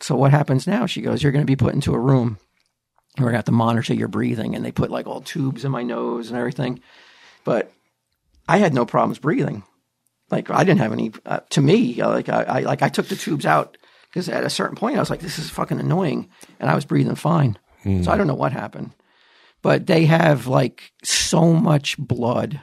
So 0.01 0.15
what 0.15 0.31
happens 0.31 0.67
now? 0.67 0.85
She 0.85 1.01
goes, 1.01 1.23
you're 1.23 1.31
going 1.31 1.43
to 1.43 1.49
be 1.49 1.55
put 1.55 1.73
into 1.73 1.93
a 1.93 1.99
room. 1.99 2.37
We're 3.17 3.25
going 3.25 3.33
to 3.33 3.37
have 3.37 3.45
to 3.45 3.51
monitor 3.51 3.93
your 3.93 4.07
breathing. 4.07 4.55
And 4.55 4.65
they 4.65 4.71
put 4.71 4.91
like 4.91 5.07
all 5.07 5.21
tubes 5.21 5.63
in 5.63 5.71
my 5.71 5.83
nose 5.83 6.29
and 6.29 6.37
everything. 6.37 6.81
But 7.45 7.71
I 8.47 8.57
had 8.57 8.73
no 8.73 8.85
problems 8.85 9.19
breathing. 9.19 9.63
Like 10.29 10.49
I 10.49 10.63
didn't 10.63 10.79
have 10.81 10.93
any, 10.93 11.11
uh, 11.25 11.39
to 11.51 11.61
me, 11.61 12.01
uh, 12.01 12.09
like 12.09 12.29
I, 12.29 12.43
I, 12.43 12.59
like 12.61 12.81
I 12.81 12.89
took 12.89 13.07
the 13.07 13.15
tubes 13.15 13.45
out 13.45 13.77
because 14.09 14.27
at 14.27 14.43
a 14.43 14.49
certain 14.49 14.75
point 14.75 14.97
I 14.97 14.99
was 14.99 15.09
like, 15.09 15.21
this 15.21 15.39
is 15.39 15.49
fucking 15.49 15.79
annoying. 15.79 16.29
And 16.59 16.69
I 16.69 16.75
was 16.75 16.85
breathing 16.85 17.15
fine. 17.15 17.57
So 18.03 18.11
I 18.11 18.17
don't 18.17 18.27
know 18.27 18.35
what 18.35 18.51
happened 18.51 18.93
but 19.61 19.87
they 19.87 20.05
have 20.05 20.47
like 20.47 20.91
so 21.03 21.53
much 21.53 21.97
blood 21.97 22.59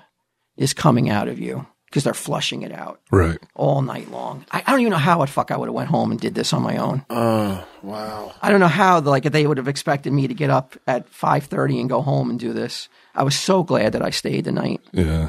is 0.56 0.72
coming 0.74 1.10
out 1.10 1.28
of 1.28 1.38
you 1.38 1.66
because 1.86 2.04
they're 2.04 2.14
flushing 2.14 2.62
it 2.62 2.72
out 2.72 3.00
Right. 3.12 3.38
all 3.54 3.80
night 3.82 4.10
long. 4.10 4.44
I, 4.50 4.62
I 4.66 4.70
don't 4.70 4.80
even 4.80 4.90
know 4.90 4.96
how 4.98 5.18
the 5.20 5.26
fuck 5.26 5.50
I 5.50 5.56
would 5.56 5.68
have 5.68 5.74
went 5.74 5.88
home 5.88 6.10
and 6.10 6.20
did 6.20 6.34
this 6.34 6.52
on 6.52 6.62
my 6.62 6.76
own. 6.78 7.04
Oh, 7.10 7.66
wow. 7.82 8.34
I 8.42 8.50
don't 8.50 8.60
know 8.60 8.66
how 8.68 9.00
like 9.00 9.22
they 9.24 9.46
would 9.46 9.58
have 9.58 9.68
expected 9.68 10.12
me 10.12 10.26
to 10.26 10.34
get 10.34 10.50
up 10.50 10.76
at 10.86 11.08
five 11.08 11.44
thirty 11.44 11.78
and 11.80 11.88
go 11.88 12.02
home 12.02 12.30
and 12.30 12.38
do 12.40 12.52
this. 12.52 12.88
I 13.14 13.22
was 13.22 13.36
so 13.38 13.62
glad 13.62 13.92
that 13.92 14.02
I 14.02 14.10
stayed 14.10 14.44
the 14.44 14.52
night. 14.52 14.80
Yeah. 14.92 15.28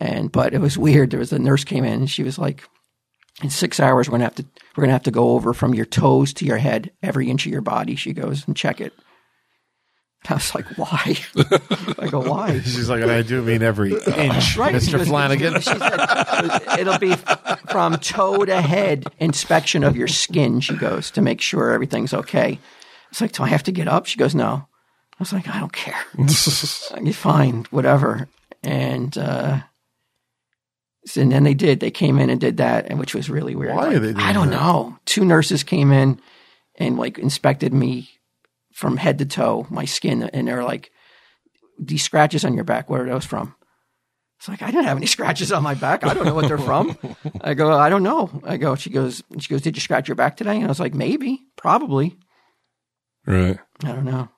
And 0.00 0.32
but 0.32 0.54
it 0.54 0.60
was 0.60 0.76
weird. 0.78 1.10
There 1.10 1.20
was 1.20 1.32
a 1.32 1.38
nurse 1.38 1.64
came 1.64 1.84
in 1.84 1.92
and 2.00 2.10
she 2.10 2.22
was 2.22 2.38
like, 2.38 2.64
"In 3.42 3.50
six 3.50 3.78
hours, 3.78 4.08
we're 4.08 4.12
gonna 4.14 4.24
have 4.24 4.34
to 4.36 4.46
we're 4.76 4.82
gonna 4.84 4.92
have 4.94 5.02
to 5.04 5.10
go 5.10 5.30
over 5.32 5.52
from 5.52 5.74
your 5.74 5.84
toes 5.86 6.32
to 6.34 6.46
your 6.46 6.56
head, 6.58 6.90
every 7.02 7.28
inch 7.30 7.44
of 7.46 7.52
your 7.52 7.60
body." 7.60 7.94
She 7.94 8.12
goes 8.14 8.46
and 8.46 8.56
check 8.56 8.80
it. 8.80 8.92
And 10.24 10.30
I 10.30 10.34
was 10.34 10.54
like, 10.54 10.66
"Why?" 10.78 11.16
I 11.98 12.08
go, 12.08 12.20
"Why?" 12.20 12.60
She's 12.60 12.88
like, 12.88 13.02
I 13.02 13.22
do 13.22 13.42
mean 13.42 13.62
every 13.62 13.92
inch, 14.06 14.56
Right. 14.56 14.74
Mr. 14.74 14.98
goes- 14.98 15.08
Flanagan. 15.08 15.54
She 15.60 15.70
said, 15.76 16.78
it'll 16.78 16.98
be 16.98 17.14
from 17.70 17.96
toe 17.96 18.44
to 18.44 18.60
head 18.60 19.06
inspection 19.18 19.82
of 19.84 19.96
your 19.96 20.08
skin, 20.08 20.60
she 20.60 20.76
goes, 20.76 21.10
to 21.12 21.22
make 21.22 21.40
sure 21.40 21.72
everything's 21.72 22.14
okay. 22.14 22.58
It's 23.10 23.20
like, 23.20 23.32
do 23.32 23.42
I 23.42 23.48
have 23.48 23.64
to 23.64 23.72
get 23.72 23.88
up? 23.88 24.06
She 24.06 24.18
goes, 24.18 24.34
no. 24.34 24.46
I 25.12 25.16
was 25.18 25.32
like, 25.32 25.48
I 25.48 25.58
don't 25.60 25.72
care. 25.72 26.00
You're 26.16 27.12
fine, 27.12 27.66
whatever. 27.70 28.28
And, 28.62 29.16
uh, 29.18 29.60
so- 31.04 31.20
and 31.20 31.32
then 31.32 31.42
they 31.44 31.54
did. 31.54 31.80
They 31.80 31.90
came 31.90 32.18
in 32.18 32.30
and 32.30 32.40
did 32.40 32.58
that, 32.58 32.86
and 32.88 32.98
which 32.98 33.14
was 33.14 33.28
really 33.28 33.54
weird. 33.56 33.74
Why 33.74 33.88
are 33.94 33.98
they 33.98 34.12
doing 34.12 34.16
I 34.24 34.32
don't 34.32 34.50
that? 34.50 34.56
know. 34.60 34.96
Two 35.04 35.24
nurses 35.24 35.64
came 35.64 35.90
in 35.92 36.20
and 36.76 36.96
like 36.96 37.18
inspected 37.18 37.74
me 37.74 38.08
from 38.72 38.96
head 38.96 39.18
to 39.18 39.26
toe, 39.26 39.66
my 39.70 39.84
skin, 39.84 40.22
and 40.22 40.48
they're 40.48 40.64
like, 40.64 40.90
"These 41.78 42.02
scratches 42.02 42.44
on 42.44 42.54
your 42.54 42.64
back, 42.64 42.88
where 42.90 43.02
are 43.02 43.08
those 43.08 43.26
from?" 43.26 43.54
It's 44.38 44.48
like 44.48 44.62
I 44.62 44.72
didn't 44.72 44.86
have 44.86 44.96
any 44.96 45.06
scratches 45.16 45.52
on 45.52 45.62
my 45.62 45.74
back. 45.74 46.04
I 46.04 46.14
don't 46.14 46.24
know 46.24 46.34
what 46.34 46.48
they're 46.48 46.58
from. 46.58 46.96
I 47.40 47.54
go, 47.54 47.72
I 47.72 47.88
don't 47.88 48.02
know. 48.02 48.42
I 48.44 48.56
go. 48.56 48.74
She 48.74 48.90
goes. 48.90 49.22
She 49.38 49.48
goes. 49.48 49.62
Did 49.62 49.76
you 49.76 49.80
scratch 49.80 50.08
your 50.08 50.16
back 50.16 50.36
today? 50.36 50.56
And 50.56 50.64
I 50.64 50.68
was 50.68 50.80
like, 50.80 50.94
maybe, 50.94 51.40
probably. 51.56 52.18
Right. 53.26 53.58
I 53.84 53.92
don't 53.92 54.04
know. 54.04 54.28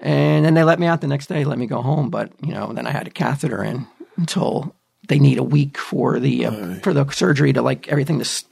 And 0.00 0.44
then 0.44 0.52
they 0.52 0.64
let 0.64 0.78
me 0.78 0.86
out 0.86 1.00
the 1.00 1.06
next 1.06 1.28
day, 1.28 1.44
let 1.44 1.58
me 1.58 1.66
go 1.66 1.80
home. 1.80 2.10
But 2.10 2.32
you 2.44 2.52
know, 2.52 2.72
then 2.74 2.86
I 2.86 2.90
had 2.90 3.06
a 3.06 3.10
catheter 3.10 3.64
in 3.64 3.86
until 4.16 4.74
they 5.08 5.18
need 5.18 5.38
a 5.38 5.42
week 5.42 5.78
for 5.78 6.20
the 6.20 6.46
uh, 6.46 6.74
for 6.76 6.92
the 6.92 7.08
surgery 7.10 7.52
to 7.54 7.62
like 7.62 7.88
everything 7.88 8.18
to 8.18 8.44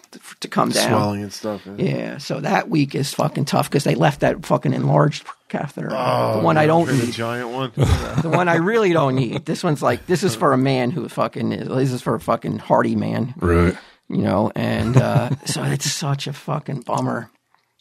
to 0.43 0.49
come 0.49 0.69
down. 0.71 0.89
Swelling 0.89 1.23
and 1.23 1.33
stuff. 1.33 1.63
yeah. 1.67 1.73
Yeah, 1.85 2.19
so 2.19 2.41
that 2.41 2.69
week 2.69 2.95
is 2.95 3.13
fucking 3.15 3.47
tough 3.47 3.69
because 3.69 3.85
they 3.85 3.95
left 3.95 4.21
that 4.21 4.45
fucking 4.47 4.73
enlarged 4.73 5.25
catheter, 5.49 5.89
Oh, 5.93 6.39
the 6.39 6.45
one 6.45 6.57
I 6.57 6.67
don't 6.67 6.87
For 6.87 6.93
the 6.93 7.07
need, 7.07 7.15
giant 7.15 7.49
one. 7.51 7.73
the 7.77 8.31
one 8.33 8.49
I 8.49 8.57
really 8.57 8.93
don't 8.93 9.15
need. 9.17 9.45
This 9.47 9.63
one's 9.65 9.83
like 9.83 10.07
this 10.07 10.23
is 10.23 10.35
for 10.37 10.53
a 10.53 10.59
man 10.59 10.91
who 10.91 11.09
fucking 11.09 11.53
is. 11.53 11.69
This 11.69 11.93
is 11.93 12.03
for 12.03 12.15
a 12.15 12.21
fucking 12.21 12.59
hardy 12.59 12.95
man, 12.97 13.35
Right. 13.39 13.77
you 14.09 14.19
know. 14.23 14.53
And 14.55 14.97
uh, 14.97 15.31
so 15.47 15.63
it's 15.65 15.91
such 15.91 16.27
a 16.27 16.33
fucking 16.33 16.83
bummer 16.83 17.31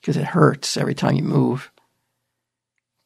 because 0.01 0.17
it 0.17 0.25
hurts 0.25 0.77
every 0.77 0.95
time 0.95 1.15
you 1.15 1.23
move. 1.23 1.71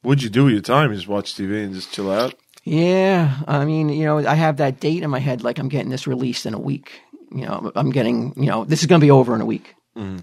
What'd 0.02 0.24
you 0.24 0.30
do 0.30 0.46
with 0.46 0.54
your 0.54 0.62
time? 0.62 0.92
You 0.92 0.98
just 0.98 1.08
watch 1.08 1.34
TV 1.36 1.64
and 1.64 1.74
just 1.74 1.92
chill 1.92 2.12
out? 2.12 2.36
Yeah, 2.64 3.38
I 3.48 3.64
mean, 3.66 3.90
you 3.90 4.06
know, 4.06 4.18
I 4.20 4.34
have 4.34 4.58
that 4.58 4.80
date 4.80 5.04
in 5.04 5.10
my 5.12 5.20
head, 5.20 5.44
like 5.44 5.60
I'm 5.60 5.70
getting 5.70 5.92
this 5.92 6.08
released 6.08 6.48
in 6.48 6.56
a 6.56 6.60
week. 6.60 7.02
You 7.32 7.46
know, 7.46 7.72
I'm 7.76 7.92
getting, 7.92 8.34
you 8.36 8.48
know, 8.48 8.64
this 8.64 8.82
is 8.82 8.88
going 8.88 9.00
to 9.00 9.06
be 9.06 9.12
over 9.12 9.36
in 9.36 9.42
a 9.42 9.46
week. 9.46 9.76
Mm-hmm. 9.98 10.20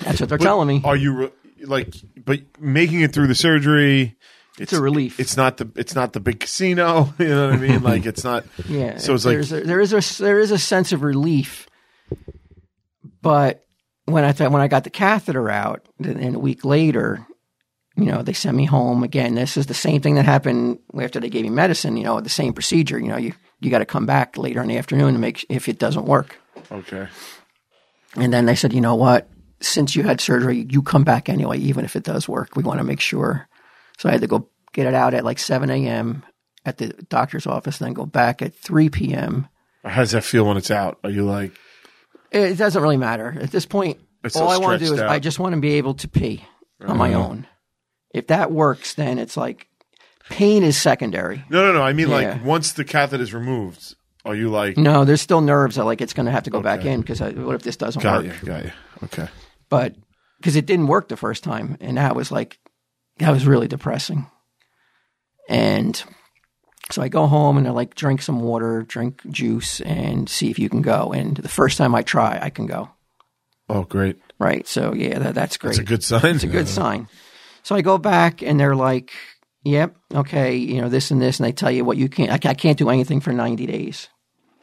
That's 0.00 0.20
what 0.20 0.28
they're 0.28 0.38
telling 0.38 0.68
me. 0.68 0.82
Are 0.84 0.96
you 0.96 1.12
re- 1.12 1.32
like, 1.62 1.94
but 2.16 2.40
making 2.60 3.00
it 3.00 3.12
through 3.12 3.28
the 3.28 3.34
surgery? 3.34 4.16
It's, 4.58 4.72
a 4.72 4.80
relief. 4.80 5.20
It's 5.20 5.36
not 5.36 5.58
the 5.58 5.70
it's 5.76 5.94
not 5.94 6.14
the 6.14 6.20
big 6.20 6.40
casino. 6.40 7.12
You 7.18 7.28
know 7.28 7.46
what 7.48 7.56
I 7.56 7.58
mean? 7.58 7.82
Like 7.82 8.06
it's 8.06 8.24
not. 8.24 8.44
Yeah. 8.68 8.96
So 8.96 9.14
it's 9.14 9.24
like 9.24 9.34
there's 9.34 9.52
a, 9.52 9.60
there 9.60 9.80
is 9.80 9.92
a 9.92 10.22
there 10.22 10.40
is 10.40 10.50
a 10.50 10.58
sense 10.58 10.92
of 10.92 11.02
relief, 11.02 11.68
but 13.20 13.64
when 14.06 14.24
I 14.24 14.32
thought 14.32 14.50
when 14.50 14.62
I 14.62 14.68
got 14.68 14.84
the 14.84 14.90
catheter 14.90 15.50
out, 15.50 15.86
and 16.02 16.36
a 16.36 16.38
week 16.38 16.64
later, 16.64 17.26
you 17.96 18.06
know, 18.06 18.22
they 18.22 18.32
sent 18.32 18.56
me 18.56 18.64
home 18.64 19.02
again. 19.02 19.34
This 19.34 19.56
is 19.56 19.66
the 19.66 19.74
same 19.74 20.00
thing 20.00 20.14
that 20.14 20.24
happened 20.24 20.78
after 20.98 21.20
they 21.20 21.28
gave 21.28 21.44
me 21.44 21.50
medicine. 21.50 21.96
You 21.96 22.04
know, 22.04 22.20
the 22.20 22.30
same 22.30 22.54
procedure. 22.54 22.98
You 22.98 23.08
know, 23.08 23.18
you 23.18 23.34
you 23.66 23.70
got 23.70 23.80
to 23.80 23.86
come 23.86 24.06
back 24.06 24.38
later 24.38 24.62
in 24.62 24.68
the 24.68 24.78
afternoon 24.78 25.12
to 25.12 25.18
make 25.18 25.44
if 25.48 25.68
it 25.68 25.78
doesn't 25.78 26.06
work. 26.06 26.36
okay. 26.70 27.08
And 28.14 28.32
then 28.32 28.46
they 28.46 28.54
said, 28.54 28.72
you 28.72 28.80
know 28.80 28.94
what? 28.94 29.28
Since 29.60 29.94
you 29.94 30.02
had 30.02 30.20
surgery, 30.20 30.66
you 30.70 30.82
come 30.82 31.04
back 31.04 31.28
anyway, 31.28 31.58
even 31.58 31.84
if 31.84 31.96
it 31.96 32.02
does 32.02 32.28
work. 32.28 32.56
We 32.56 32.62
want 32.62 32.78
to 32.78 32.84
make 32.84 33.00
sure. 33.00 33.48
So 33.98 34.08
I 34.08 34.12
had 34.12 34.22
to 34.22 34.26
go 34.26 34.48
get 34.72 34.86
it 34.86 34.94
out 34.94 35.14
at 35.14 35.24
like 35.24 35.38
7 35.38 35.68
a.m. 35.70 36.24
at 36.64 36.78
the 36.78 36.88
doctor's 37.08 37.46
office, 37.46 37.78
then 37.78 37.92
go 37.92 38.06
back 38.06 38.42
at 38.42 38.54
3 38.54 38.88
p.m. 38.90 39.48
How 39.84 40.00
does 40.00 40.12
that 40.12 40.24
feel 40.24 40.46
when 40.46 40.56
it's 40.56 40.70
out? 40.70 40.98
Are 41.04 41.10
you 41.10 41.24
like? 41.24 41.52
It 42.30 42.56
doesn't 42.56 42.80
really 42.80 42.96
matter 42.96 43.36
at 43.40 43.50
this 43.50 43.66
point. 43.66 43.98
It's 44.24 44.36
all 44.36 44.48
I 44.48 44.58
want 44.58 44.80
to 44.80 44.86
do 44.86 44.94
is 44.94 45.00
out. 45.00 45.10
I 45.10 45.18
just 45.18 45.38
want 45.38 45.54
to 45.54 45.60
be 45.60 45.74
able 45.74 45.94
to 45.94 46.08
pee 46.08 46.44
on 46.80 46.96
my 46.96 47.14
uh-huh. 47.14 47.24
own. 47.24 47.46
If 48.12 48.28
that 48.28 48.50
works, 48.50 48.94
then 48.94 49.18
it's 49.18 49.36
like 49.36 49.68
pain 50.30 50.62
is 50.62 50.80
secondary. 50.80 51.44
No, 51.50 51.64
no, 51.66 51.72
no. 51.72 51.82
I 51.82 51.92
mean, 51.92 52.08
Yeah. 52.08 52.14
like 52.34 52.44
once 52.44 52.72
the 52.72 52.84
catheter 52.84 53.22
is 53.22 53.32
removed, 53.34 53.94
are 54.24 54.34
you 54.34 54.48
like? 54.48 54.76
No, 54.76 55.04
there's 55.04 55.20
still 55.20 55.40
nerves 55.40 55.76
that 55.76 55.84
like 55.84 56.00
it's 56.00 56.12
going 56.12 56.26
to 56.26 56.32
have 56.32 56.44
to 56.44 56.50
go 56.50 56.60
back 56.60 56.84
in 56.84 57.00
because 57.00 57.20
what 57.20 57.54
if 57.54 57.62
this 57.62 57.76
doesn't 57.76 58.02
Got 58.02 58.24
work? 58.24 58.40
you. 58.42 58.46
Got 58.46 58.64
you. 58.64 58.72
Okay. 59.04 59.28
But 59.68 59.94
because 60.38 60.56
it 60.56 60.66
didn't 60.66 60.86
work 60.88 61.08
the 61.08 61.16
first 61.16 61.44
time, 61.44 61.76
and 61.80 61.96
that 61.96 62.14
was 62.16 62.30
like 62.32 62.58
that 63.18 63.30
was 63.30 63.46
really 63.46 63.68
depressing. 63.68 64.26
And 65.48 66.02
so 66.90 67.02
I 67.02 67.08
go 67.08 67.26
home 67.26 67.56
and 67.56 67.66
I 67.66 67.70
like 67.70 67.94
drink 67.94 68.22
some 68.22 68.40
water, 68.40 68.82
drink 68.82 69.22
juice, 69.30 69.80
and 69.80 70.28
see 70.28 70.50
if 70.50 70.58
you 70.58 70.68
can 70.68 70.82
go. 70.82 71.12
And 71.12 71.36
the 71.36 71.48
first 71.48 71.78
time 71.78 71.94
I 71.94 72.02
try, 72.02 72.38
I 72.40 72.50
can 72.50 72.66
go. 72.66 72.90
Oh, 73.68 73.82
great. 73.84 74.20
Right. 74.38 74.66
So 74.66 74.92
yeah, 74.94 75.18
that, 75.18 75.34
that's 75.34 75.56
great. 75.56 75.70
That's 75.70 75.78
a 75.78 75.84
good 75.84 76.04
sign. 76.04 76.34
It's 76.36 76.44
a 76.44 76.48
good 76.48 76.68
sign. 76.68 77.08
So 77.62 77.74
I 77.74 77.80
go 77.82 77.98
back 77.98 78.42
and 78.42 78.60
they're 78.60 78.76
like, 78.76 79.12
"Yep, 79.66 79.96
okay, 80.14 80.54
you 80.56 80.80
know 80.80 80.88
this 80.88 81.10
and 81.10 81.20
this," 81.20 81.38
and 81.38 81.46
they 81.46 81.52
tell 81.52 81.70
you 81.70 81.84
what 81.84 81.96
you 81.96 82.08
can't. 82.08 82.30
I, 82.30 82.50
I 82.50 82.54
can't 82.54 82.78
do 82.78 82.88
anything 82.88 83.20
for 83.20 83.32
ninety 83.32 83.66
days. 83.66 84.08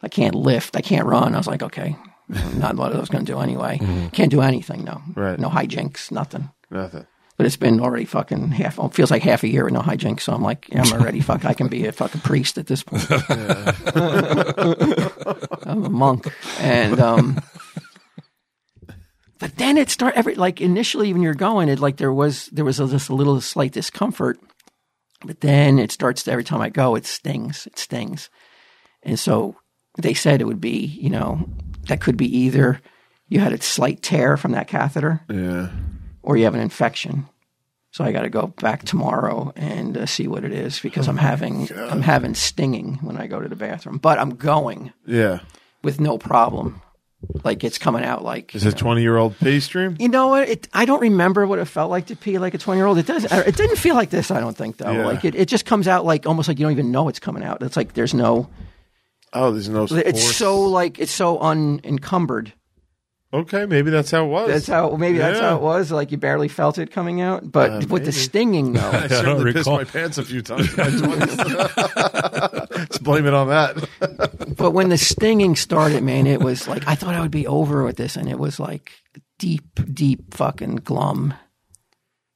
I 0.01 0.07
can't 0.09 0.35
lift. 0.35 0.75
I 0.75 0.81
can't 0.81 1.05
run. 1.05 1.33
I 1.33 1.37
was 1.37 1.47
like, 1.47 1.63
okay, 1.63 1.95
not 2.57 2.75
what 2.75 2.93
I 2.95 2.99
was 2.99 3.09
going 3.09 3.25
to 3.25 3.31
do 3.31 3.39
anyway. 3.39 3.79
Can't 4.11 4.31
do 4.31 4.41
anything. 4.41 4.83
No, 4.83 5.01
Right. 5.15 5.39
No 5.39 5.49
hijinks. 5.49 6.11
Nothing. 6.11 6.49
Nothing. 6.69 7.05
But 7.35 7.47
it's 7.47 7.57
been 7.57 7.79
already 7.79 8.05
fucking 8.05 8.51
half. 8.51 8.77
It 8.77 8.93
feels 8.93 9.09
like 9.09 9.23
half 9.23 9.43
a 9.43 9.47
year 9.47 9.63
with 9.63 9.73
no 9.73 9.79
hijinks. 9.81 10.21
So 10.21 10.33
I'm 10.33 10.43
like, 10.43 10.67
I'm 10.71 10.91
already 10.93 11.19
fuck. 11.29 11.45
I 11.45 11.53
can 11.53 11.67
be 11.67 11.87
a 11.87 11.91
fucking 11.91 12.21
priest 12.21 12.57
at 12.57 12.67
this 12.67 12.83
point. 12.83 13.05
I'm 15.65 15.85
a 15.85 15.89
monk, 15.89 16.27
and 16.59 16.99
um, 16.99 17.41
but 19.39 19.55
then 19.57 19.77
it 19.77 19.89
start 19.89 20.13
every 20.15 20.35
like 20.35 20.61
initially 20.61 21.11
when 21.13 21.21
you're 21.21 21.33
going, 21.33 21.69
it 21.69 21.79
like 21.79 21.97
there 21.97 22.13
was 22.13 22.47
there 22.47 22.65
was 22.65 22.79
a, 22.79 22.87
just 22.87 23.09
a 23.09 23.15
little 23.15 23.41
slight 23.41 23.71
discomfort, 23.71 24.39
but 25.26 25.41
then 25.41 25.80
it 25.80 25.91
starts 25.91 26.24
to 26.24 26.32
every 26.32 26.43
time 26.43 26.61
I 26.61 26.69
go, 26.69 26.95
it 26.95 27.05
stings, 27.05 27.65
it 27.67 27.78
stings, 27.80 28.30
and 29.03 29.19
so 29.19 29.55
they 29.97 30.13
said 30.13 30.41
it 30.41 30.45
would 30.47 30.61
be 30.61 30.86
you 30.86 31.09
know 31.09 31.47
that 31.88 32.01
could 32.01 32.17
be 32.17 32.38
either 32.39 32.82
you 33.30 33.39
had 33.39 33.53
a 33.53 33.61
slight 33.61 34.01
tear 34.01 34.38
from 34.38 34.51
that 34.51 34.67
catheter 34.67 35.21
Yeah. 35.30 35.69
or 36.21 36.38
you 36.38 36.43
have 36.45 36.55
an 36.55 36.61
infection. 36.61 37.28
So 37.91 38.03
I 38.03 38.11
got 38.11 38.24
to 38.24 38.30
go 38.30 38.47
back 38.47 38.86
tomorrow 38.86 39.53
and 39.55 39.95
uh, 39.97 40.05
see 40.07 40.28
what 40.28 40.43
it 40.43 40.51
is 40.51 40.80
because 40.80 41.07
I'm 41.07 41.17
having 41.17 41.69
I'm 41.91 42.01
having 42.01 42.34
stinging 42.34 42.95
when 43.03 43.17
I 43.17 43.28
go 43.28 43.39
to 43.39 43.47
the 43.47 43.55
bathroom. 43.55 43.97
But 43.99 44.17
I'm 44.17 44.32
going 44.36 44.93
Yeah. 45.05 45.39
with 45.84 45.99
no 45.99 46.17
problem. 46.17 46.82
Like 47.43 47.63
it's 47.63 47.78
coming 47.78 48.03
out 48.03 48.24
like 48.24 48.53
Is 48.55 48.65
it 48.65 48.78
twenty 48.78 49.01
year 49.01 49.17
old 49.17 49.38
pay 49.39 49.59
stream? 49.59 49.95
you 49.99 50.09
know 50.09 50.28
what? 50.28 50.47
It, 50.49 50.67
I 50.74 50.86
don't 50.86 51.01
remember 51.01 51.45
what 51.47 51.59
it 51.59 51.65
felt 51.65 51.89
like 51.89 52.07
to 52.07 52.15
pee 52.15 52.38
like 52.38 52.53
a 52.53 52.57
20 52.57 52.78
year 52.80 52.86
old. 52.86 52.97
It 52.97 53.05
does. 53.05 53.26
It 53.26 53.55
didn't 53.55 53.78
feel 53.78 53.95
like 53.95 54.09
this. 54.09 54.32
I 54.32 54.39
don't 54.39 54.55
think 54.55 54.78
though. 54.78 54.91
Yeah. 54.91 55.05
Like 55.05 55.26
it, 55.26 55.36
it 55.36 55.47
just 55.47 55.65
comes 55.65 55.88
out 55.88 56.05
like 56.05 56.26
almost 56.26 56.47
like 56.47 56.59
you 56.59 56.65
don't 56.65 56.74
even 56.74 56.91
know 56.91 57.07
it's 57.07 57.19
coming 57.19 57.43
out. 57.43 57.61
It's 57.63 57.78
like 57.78 57.93
there's 57.93 58.13
no. 58.13 58.49
Oh, 59.34 59.51
there's 59.51 59.69
no. 59.69 59.88
It's 59.89 60.36
so 60.36 60.61
like 60.63 60.99
it's 60.99 61.11
so 61.11 61.39
unencumbered. 61.39 62.53
Okay, 63.34 63.65
maybe 63.65 63.89
that's 63.89 64.11
how 64.11 64.25
it 64.25 64.27
was. 64.27 64.47
That's 64.47 64.67
how 64.67 64.91
maybe 64.95 65.17
that's 65.17 65.39
Yeah. 65.39 65.49
how 65.49 65.55
it 65.55 65.61
was. 65.63 65.91
Like 65.91 66.11
you 66.11 66.17
barely 66.19 66.47
felt 66.47 66.77
it 66.77 66.91
coming 66.91 67.19
out. 67.19 67.51
But 67.51 67.71
Uh, 67.71 67.81
with 67.89 68.05
the 68.05 68.11
stinging 68.11 68.73
though, 68.73 68.89
I 68.93 69.07
certainly 69.07 69.53
pissed 69.53 69.65
recall. 69.65 69.77
my 69.77 69.84
pants 69.86 70.17
a 70.19 70.23
few 70.23 70.43
times. 70.43 70.69
in 70.71 70.77
my 70.77 70.84
20s. 71.17 72.69
Let's 72.77 72.97
blame 72.99 73.25
it 73.25 73.34
on 73.34 73.47
that. 73.49 73.89
But 74.55 74.71
when 74.71 74.89
the 74.89 74.97
stinging 74.99 75.55
started, 75.55 76.03
man, 76.03 76.27
it 76.27 76.39
was 76.41 76.67
like 76.67 76.88
I 76.88 76.93
thought 76.95 77.15
I 77.15 77.21
would 77.21 77.31
be 77.31 77.47
over 77.47 77.84
with 77.84 77.97
this, 77.97 78.15
and 78.15 78.29
it 78.29 78.38
was 78.38 78.59
like 78.59 78.91
deep, 79.39 79.63
deep 79.91 80.34
fucking 80.36 80.75
glum. 80.77 81.34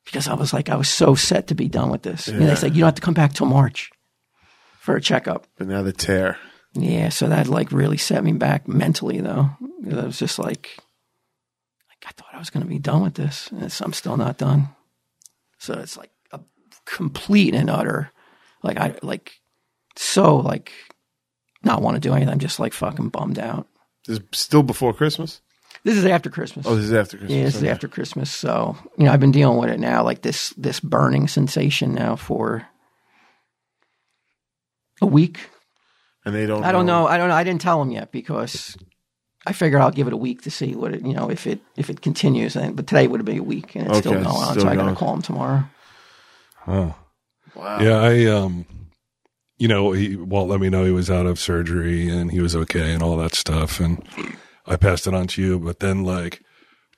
Because 0.06 0.28
I 0.28 0.34
was 0.34 0.52
like, 0.54 0.68
I 0.70 0.76
was 0.76 0.90
so 0.90 1.14
set 1.16 1.48
to 1.48 1.56
be 1.56 1.68
done 1.68 1.90
with 1.92 2.02
this. 2.02 2.28
And 2.28 2.42
they 2.42 2.56
said, 2.56 2.74
you 2.76 2.80
don't 2.80 2.88
have 2.88 2.96
to 2.96 3.02
come 3.02 3.14
back 3.14 3.34
till 3.34 3.46
March 3.46 3.92
for 4.80 4.96
a 4.96 5.02
checkup. 5.02 5.46
But 5.58 5.68
now 5.68 5.84
the 5.84 5.92
tear. 5.94 6.38
Yeah, 6.74 7.10
so 7.10 7.28
that 7.28 7.48
like 7.48 7.72
really 7.72 7.98
set 7.98 8.24
me 8.24 8.32
back 8.34 8.68
mentally, 8.68 9.20
though. 9.22 9.50
'Cause 9.84 9.98
I 9.98 10.06
was 10.06 10.18
just 10.20 10.40
like, 10.40 10.48
like 10.48 10.80
I 12.08 12.12
thought 12.12 12.34
I 12.34 12.40
was 12.40 12.50
going 12.50 12.64
to 12.64 12.70
be 12.70 12.80
done 12.80 13.04
with 13.04 13.16
this, 13.16 13.50
and 13.52 13.62
I'm 13.82 13.94
still 13.94 14.16
not 14.16 14.38
done. 14.38 14.70
So 15.58 15.74
it's 15.74 15.98
like 15.98 16.12
a 16.32 16.40
complete 16.86 17.54
and 17.54 17.70
utter, 17.70 18.12
like 18.64 18.78
I 18.78 18.96
like 19.02 19.42
so 19.98 20.38
like 20.38 20.72
not 21.64 21.82
want 21.82 21.96
to 21.96 22.00
do 22.02 22.14
anything. 22.14 22.32
I'm 22.32 22.40
just 22.40 22.60
like 22.60 22.74
fucking 22.74 23.10
bummed 23.10 23.40
out. 23.40 23.68
This 24.06 24.20
is 24.20 24.24
still 24.32 24.64
before 24.64 24.94
Christmas. 24.94 25.42
This 25.84 25.98
is 25.98 26.06
after 26.06 26.30
Christmas. 26.30 26.66
Oh, 26.66 26.76
this 26.76 26.86
is 26.86 26.94
after 26.94 27.18
Christmas. 27.18 27.38
yeah, 27.38 27.44
this 27.44 27.56
is 27.56 27.64
after 27.64 27.88
Christmas. 27.88 28.32
So 28.32 28.78
you 28.98 29.06
know, 29.06 29.12
I've 29.12 29.20
been 29.20 29.32
dealing 29.32 29.58
with 29.58 29.70
it 29.70 29.80
now, 29.80 30.04
like 30.04 30.22
this 30.22 30.52
this 30.52 30.80
burning 30.80 31.28
sensation 31.28 31.94
now 31.94 32.16
for 32.16 32.66
a 35.02 35.06
week. 35.06 35.50
And 36.24 36.34
they 36.34 36.46
don't. 36.46 36.64
I 36.64 36.72
don't 36.72 36.86
know. 36.86 37.06
I 37.08 37.18
don't 37.18 37.30
know. 37.30 37.36
I 37.36 37.44
didn't 37.44 37.62
tell 37.62 37.80
them 37.80 37.92
yet 37.92 38.12
because 38.12 38.78
I 39.48 39.54
figured 39.54 39.82
I'll 39.82 39.92
give 39.92 40.08
it 40.08 40.14
a 40.14 40.18
week 40.18 40.42
to 40.42 40.52
see 40.52 40.76
what 40.76 40.94
it, 40.94 41.06
you 41.06 41.14
know, 41.14 41.32
if 41.32 41.48
it 41.48 41.62
if 41.78 41.90
it 41.90 42.02
continues. 42.02 42.58
And 42.58 42.76
but 42.76 42.86
today 42.86 43.08
would 43.08 43.22
have 43.22 43.26
been 43.26 43.40
a 43.40 43.44
week, 43.44 43.76
and 43.76 43.88
it's 43.88 44.00
still 44.00 44.12
going 44.12 44.26
on. 44.26 44.52
still 44.52 44.64
so 44.64 44.68
I 44.68 44.76
got 44.76 44.90
to 44.90 44.96
call 44.96 45.14
him 45.14 45.22
tomorrow. 45.22 45.64
Oh. 46.68 46.94
Wow. 47.56 47.80
Yeah, 47.80 48.02
I 48.02 48.26
um 48.26 48.66
you 49.58 49.70
know, 49.70 49.94
he 49.94 50.18
Walt 50.18 50.50
let 50.50 50.60
me 50.60 50.70
know 50.70 50.84
he 50.84 50.92
was 50.92 51.10
out 51.10 51.26
of 51.26 51.40
surgery 51.40 52.10
and 52.10 52.30
he 52.30 52.42
was 52.42 52.58
okay 52.58 52.94
and 52.94 53.02
all 53.02 53.16
that 53.18 53.36
stuff 53.36 53.80
and 53.80 54.06
I 54.66 54.76
passed 54.76 55.08
it 55.08 55.14
on 55.14 55.28
to 55.28 55.42
you, 55.42 55.60
but 55.60 55.80
then 55.80 56.04
like 56.04 56.44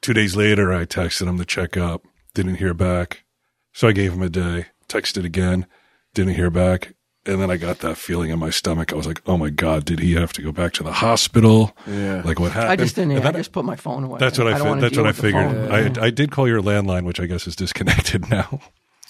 two 0.02 0.14
days 0.14 0.36
later 0.36 0.74
I 0.74 0.86
texted 0.86 1.28
him 1.28 1.38
to 1.38 1.46
check 1.46 1.78
up, 1.78 2.04
didn't 2.34 2.56
hear 2.56 2.74
back. 2.74 3.26
So 3.74 3.88
I 3.88 3.92
gave 3.92 4.12
him 4.12 4.24
a 4.24 4.30
day, 4.30 4.66
texted 4.88 5.24
again, 5.24 5.68
didn't 6.16 6.34
hear 6.34 6.50
back. 6.50 6.96
And 7.26 7.42
then 7.42 7.52
I 7.52 7.58
got 7.58 7.80
that 7.80 7.98
feeling 7.98 8.30
in 8.30 8.40
my 8.40 8.50
stomach. 8.50 8.94
I 8.94 8.96
was 8.96 9.06
like, 9.06 9.22
"Oh 9.26 9.38
my 9.38 9.50
god, 9.50 9.84
did 9.86 10.00
he 10.00 10.14
have 10.14 10.32
to 10.34 10.42
go 10.42 10.52
back 10.54 10.72
to 10.74 10.84
the 10.84 10.94
hospital? 10.94 11.76
Yeah. 11.86 12.22
Like 12.24 12.40
what 12.40 12.52
happened?" 12.54 12.72
I 12.72 12.76
just 12.78 12.96
didn't. 12.96 13.12
And 13.18 13.26
I 13.28 13.32
just 13.34 13.52
put 13.52 13.66
my 13.66 13.76
phone 13.76 14.06
away. 14.06 14.20
that's 14.20 14.38
what 14.38 14.48
I. 14.48 14.58
don't 14.58 14.76
fi- 14.76 14.80
that's 14.82 14.98
what 14.98 15.06
I 15.06 15.12
figured. 15.12 15.52
phone. 15.52 15.98
I 16.00 16.06
I 16.06 16.10
did 16.12 16.32
call 16.32 16.48
your 16.48 16.62
landline, 16.62 17.04
which 17.04 17.20
I 17.20 17.26
guess 17.26 17.46
is 17.46 17.56
disconnected 17.58 18.30
now. 18.32 18.62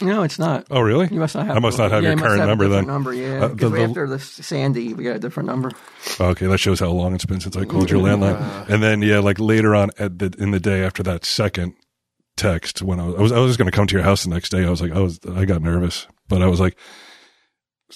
no, 0.01 0.23
it's 0.23 0.39
not. 0.39 0.65
Oh, 0.71 0.81
really? 0.81 1.07
You 1.11 1.19
must 1.19 1.35
not 1.35 1.45
have. 1.45 1.55
I 1.55 1.59
must 1.59 1.77
not 1.77 1.91
have 1.91 2.01
yeah, 2.03 2.09
your 2.09 2.17
current 2.17 2.39
have 2.39 2.45
a 2.45 2.47
number 2.47 2.67
then. 2.67 2.87
Number, 2.87 3.13
yeah. 3.13 3.43
Uh, 3.43 3.47
Because 3.49 3.71
the- 3.71 3.77
the- 3.77 3.83
after 3.83 4.07
the 4.07 4.19
Sandy, 4.19 4.93
we 4.95 5.03
got 5.03 5.15
a 5.17 5.19
different 5.19 5.47
number. 5.47 5.71
Okay, 6.19 6.47
that 6.47 6.57
shows 6.57 6.79
how 6.79 6.89
long 6.89 7.13
it's 7.13 7.25
been 7.25 7.39
since 7.39 7.55
I 7.55 7.65
called 7.65 7.91
your 7.91 8.01
landline. 8.01 8.67
And 8.69 8.81
then 8.81 9.01
yeah, 9.03 9.19
like 9.19 9.39
later 9.39 9.75
on 9.75 9.91
at 9.99 10.17
the 10.17 10.33
in 10.39 10.49
the 10.51 10.59
day 10.59 10.83
after 10.83 11.03
that 11.03 11.25
second 11.25 11.73
text, 12.37 12.81
when 12.81 12.99
I 12.99 13.05
was 13.05 13.15
I 13.15 13.21
was, 13.21 13.31
I 13.33 13.39
was 13.39 13.55
going 13.57 13.67
to 13.69 13.75
come 13.75 13.85
to 13.87 13.93
your 13.95 14.03
house 14.03 14.23
the 14.23 14.29
next 14.31 14.49
day, 14.49 14.65
I 14.65 14.69
was 14.71 14.81
like, 14.81 14.93
I 14.93 14.99
was 14.99 15.19
I 15.35 15.45
got 15.45 15.61
nervous, 15.61 16.07
but 16.27 16.41
I 16.41 16.47
was 16.47 16.59
like, 16.59 16.75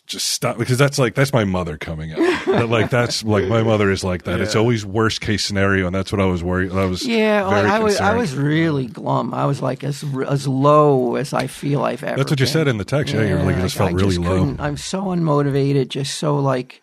just 0.08 0.28
stop 0.30 0.58
because 0.58 0.78
that's 0.78 0.98
like 0.98 1.16
that's 1.16 1.34
my 1.34 1.44
mother 1.44 1.78
coming 1.78 2.12
out. 2.14 2.46
That, 2.46 2.70
like 2.70 2.89
that's 2.89 3.24
like 3.24 3.46
my 3.46 3.62
mother 3.64 3.91
is 3.91 4.04
like 4.04 4.24
that. 4.24 4.41
It's 4.41 4.56
always 4.56 4.86
worst 4.86 5.22
case 5.22 5.46
scenario, 5.46 5.86
and 5.86 5.96
that's 5.96 6.12
what 6.12 6.20
I 6.20 6.26
was 6.26 6.44
worried. 6.44 6.72
I 6.72 6.86
was 6.86 7.06
Yeah, 7.06 7.48
very 7.50 7.70
I 7.70 7.80
was. 7.80 8.00
I 8.00 8.16
was 8.16 8.36
really 8.36 8.88
glum. 8.88 9.34
I 9.34 9.46
was 9.46 9.62
like 9.62 9.84
as 9.84 10.04
as 10.28 10.48
low 10.48 11.16
as 11.16 11.34
I 11.34 11.48
feel 11.48 11.84
I've 11.84 12.04
ever. 12.04 12.18
That's 12.18 12.32
what 12.32 12.39
you 12.39 12.46
said 12.46 12.68
in 12.68 12.78
the 12.78 12.86
text. 12.86 13.14
Yeah, 13.14 13.24
you 13.24 13.36
were 13.36 13.44
like, 13.44 13.58
just 13.58 13.76
felt 13.76 13.91
I 13.91 13.94
really 13.94 14.18
low. 14.18 14.56
I'm 14.60 14.78
so 14.78 15.04
unmotivated. 15.04 15.89
Just 15.89 16.16
so 16.16 16.38
like 16.38 16.82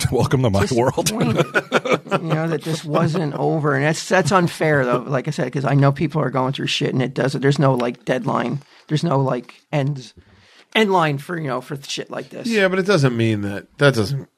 Welcome 0.12 0.42
to 0.42 0.50
my 0.50 0.66
world. 0.72 1.10
you 1.10 1.18
know 1.18 2.48
that 2.48 2.62
this 2.64 2.84
wasn't 2.84 3.34
over, 3.34 3.74
and 3.74 3.84
that's 3.84 4.08
that's 4.08 4.32
unfair 4.32 4.84
though. 4.84 4.98
Like 4.98 5.28
I 5.28 5.30
said, 5.30 5.44
because 5.44 5.64
I 5.64 5.74
know 5.74 5.92
people 5.92 6.20
are 6.22 6.30
going 6.30 6.52
through 6.52 6.68
shit, 6.68 6.92
and 6.92 7.02
it 7.02 7.14
doesn't. 7.14 7.40
There's 7.40 7.58
no 7.58 7.74
like 7.74 8.04
deadline. 8.04 8.60
There's 8.88 9.04
no 9.04 9.20
like 9.20 9.54
end 9.72 10.12
end 10.74 10.92
line 10.92 11.18
for 11.18 11.38
you 11.38 11.48
know 11.48 11.60
for 11.60 11.76
shit 11.76 12.10
like 12.10 12.30
this. 12.30 12.46
Yeah, 12.46 12.68
but 12.68 12.78
it 12.78 12.86
doesn't 12.86 13.16
mean 13.16 13.42
that. 13.42 13.66
That 13.78 13.94
doesn't. 13.94 14.28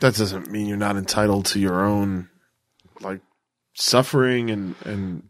That 0.00 0.16
doesn't 0.16 0.50
mean 0.50 0.66
you're 0.66 0.76
not 0.76 0.96
entitled 0.96 1.46
to 1.46 1.60
your 1.60 1.84
own, 1.84 2.28
like, 3.00 3.20
suffering 3.74 4.50
and 4.50 4.74
and. 4.84 5.22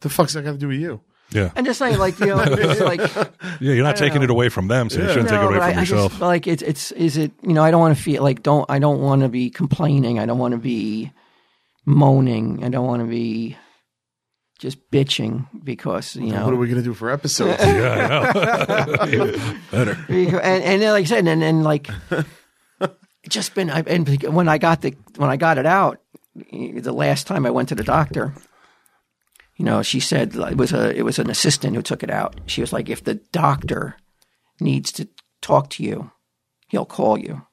The 0.00 0.08
fuck's 0.08 0.32
that 0.32 0.42
got 0.42 0.52
to 0.52 0.58
do 0.58 0.68
with 0.68 0.80
you? 0.80 1.02
yeah, 1.32 1.50
I'm 1.54 1.64
just 1.64 1.78
saying, 1.78 1.98
like 1.98 2.18
you 2.18 2.26
know, 2.26 2.36
like 2.36 3.00
yeah. 3.14 3.28
You're 3.60 3.84
not 3.84 3.96
taking 3.96 4.22
it 4.22 4.30
away 4.30 4.48
from 4.48 4.68
them, 4.68 4.90
so 4.90 5.00
you 5.00 5.08
shouldn't 5.08 5.28
take 5.28 5.40
it 5.40 5.44
away 5.44 5.58
from 5.58 5.62
I, 5.62 5.80
yourself. 5.80 6.12
I 6.12 6.14
just, 6.14 6.20
like 6.20 6.46
it's 6.46 6.62
it's 6.62 6.92
is 6.92 7.16
it 7.16 7.32
you 7.42 7.52
know 7.52 7.62
I 7.62 7.70
don't 7.70 7.80
want 7.80 7.96
to 7.96 8.02
feel 8.02 8.22
like 8.22 8.42
don't 8.42 8.68
I 8.68 8.78
don't 8.78 9.00
want 9.00 9.22
to 9.22 9.28
be 9.28 9.50
complaining. 9.50 10.18
I 10.18 10.26
don't 10.26 10.38
want 10.38 10.52
to 10.52 10.58
be 10.58 11.12
moaning. 11.84 12.64
I 12.64 12.68
don't 12.68 12.86
want 12.86 13.02
to 13.02 13.06
be 13.06 13.56
just 14.60 14.90
bitching 14.90 15.46
because 15.64 16.16
you 16.16 16.32
know 16.32 16.44
What 16.44 16.52
are 16.52 16.56
we 16.58 16.68
gonna 16.68 16.82
do 16.82 16.92
for 16.92 17.10
episodes? 17.10 17.58
yeah, 17.64 18.30
I 19.00 19.06
know. 19.06 19.32
Better. 19.70 19.98
and, 20.08 20.64
and 20.64 20.82
then, 20.82 20.92
like 20.92 21.06
I 21.06 21.08
said, 21.08 21.26
and 21.26 21.40
then 21.40 21.62
like 21.62 21.88
just 23.28 23.54
been, 23.54 23.70
I, 23.70 23.80
and 23.80 24.06
when 24.24 24.48
I 24.48 24.58
got 24.58 24.82
the 24.82 24.94
when 25.16 25.30
I 25.30 25.36
got 25.36 25.56
it 25.56 25.64
out, 25.64 26.00
the 26.34 26.92
last 26.92 27.26
time 27.26 27.46
I 27.46 27.50
went 27.50 27.70
to 27.70 27.74
the 27.74 27.82
doctor, 27.82 28.34
you 29.56 29.64
know, 29.64 29.82
she 29.82 29.98
said 29.98 30.36
it 30.36 30.56
was 30.58 30.74
a 30.74 30.94
it 30.94 31.02
was 31.02 31.18
an 31.18 31.30
assistant 31.30 31.74
who 31.74 31.82
took 31.82 32.02
it 32.02 32.10
out. 32.10 32.38
She 32.44 32.60
was 32.60 32.72
like, 32.72 32.90
if 32.90 33.02
the 33.02 33.14
doctor 33.32 33.96
needs 34.60 34.92
to 34.92 35.08
talk 35.40 35.70
to 35.70 35.82
you, 35.82 36.10
he'll 36.68 36.84
call 36.84 37.18
you, 37.18 37.46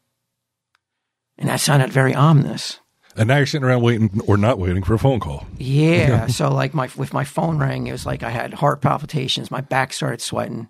and 1.38 1.47
that 1.47 1.62
sounded 1.62 1.89
very 1.89 2.14
ominous. 2.14 2.82
And 3.18 3.28
now 3.28 3.38
you're 3.38 3.47
sitting 3.47 3.65
around 3.65 3.82
waiting 3.82 4.22
or 4.28 4.38
not 4.38 4.59
waiting 4.59 4.84
for 4.84 4.93
a 4.93 4.99
phone 4.99 5.20
call. 5.20 5.47
Yeah. 5.57 6.28
so 6.28 6.49
like 6.53 6.74
my 6.74 6.89
with 6.95 7.13
my 7.13 7.24
phone 7.24 7.57
rang, 7.57 7.88
it 7.88 7.91
was 7.91 8.05
like 8.05 8.22
I 8.24 8.30
had 8.30 8.53
heart 8.53 8.82
palpitations. 8.82 9.49
My 9.49 9.61
back 9.61 9.91
started 9.91 10.22
sweating 10.22 10.70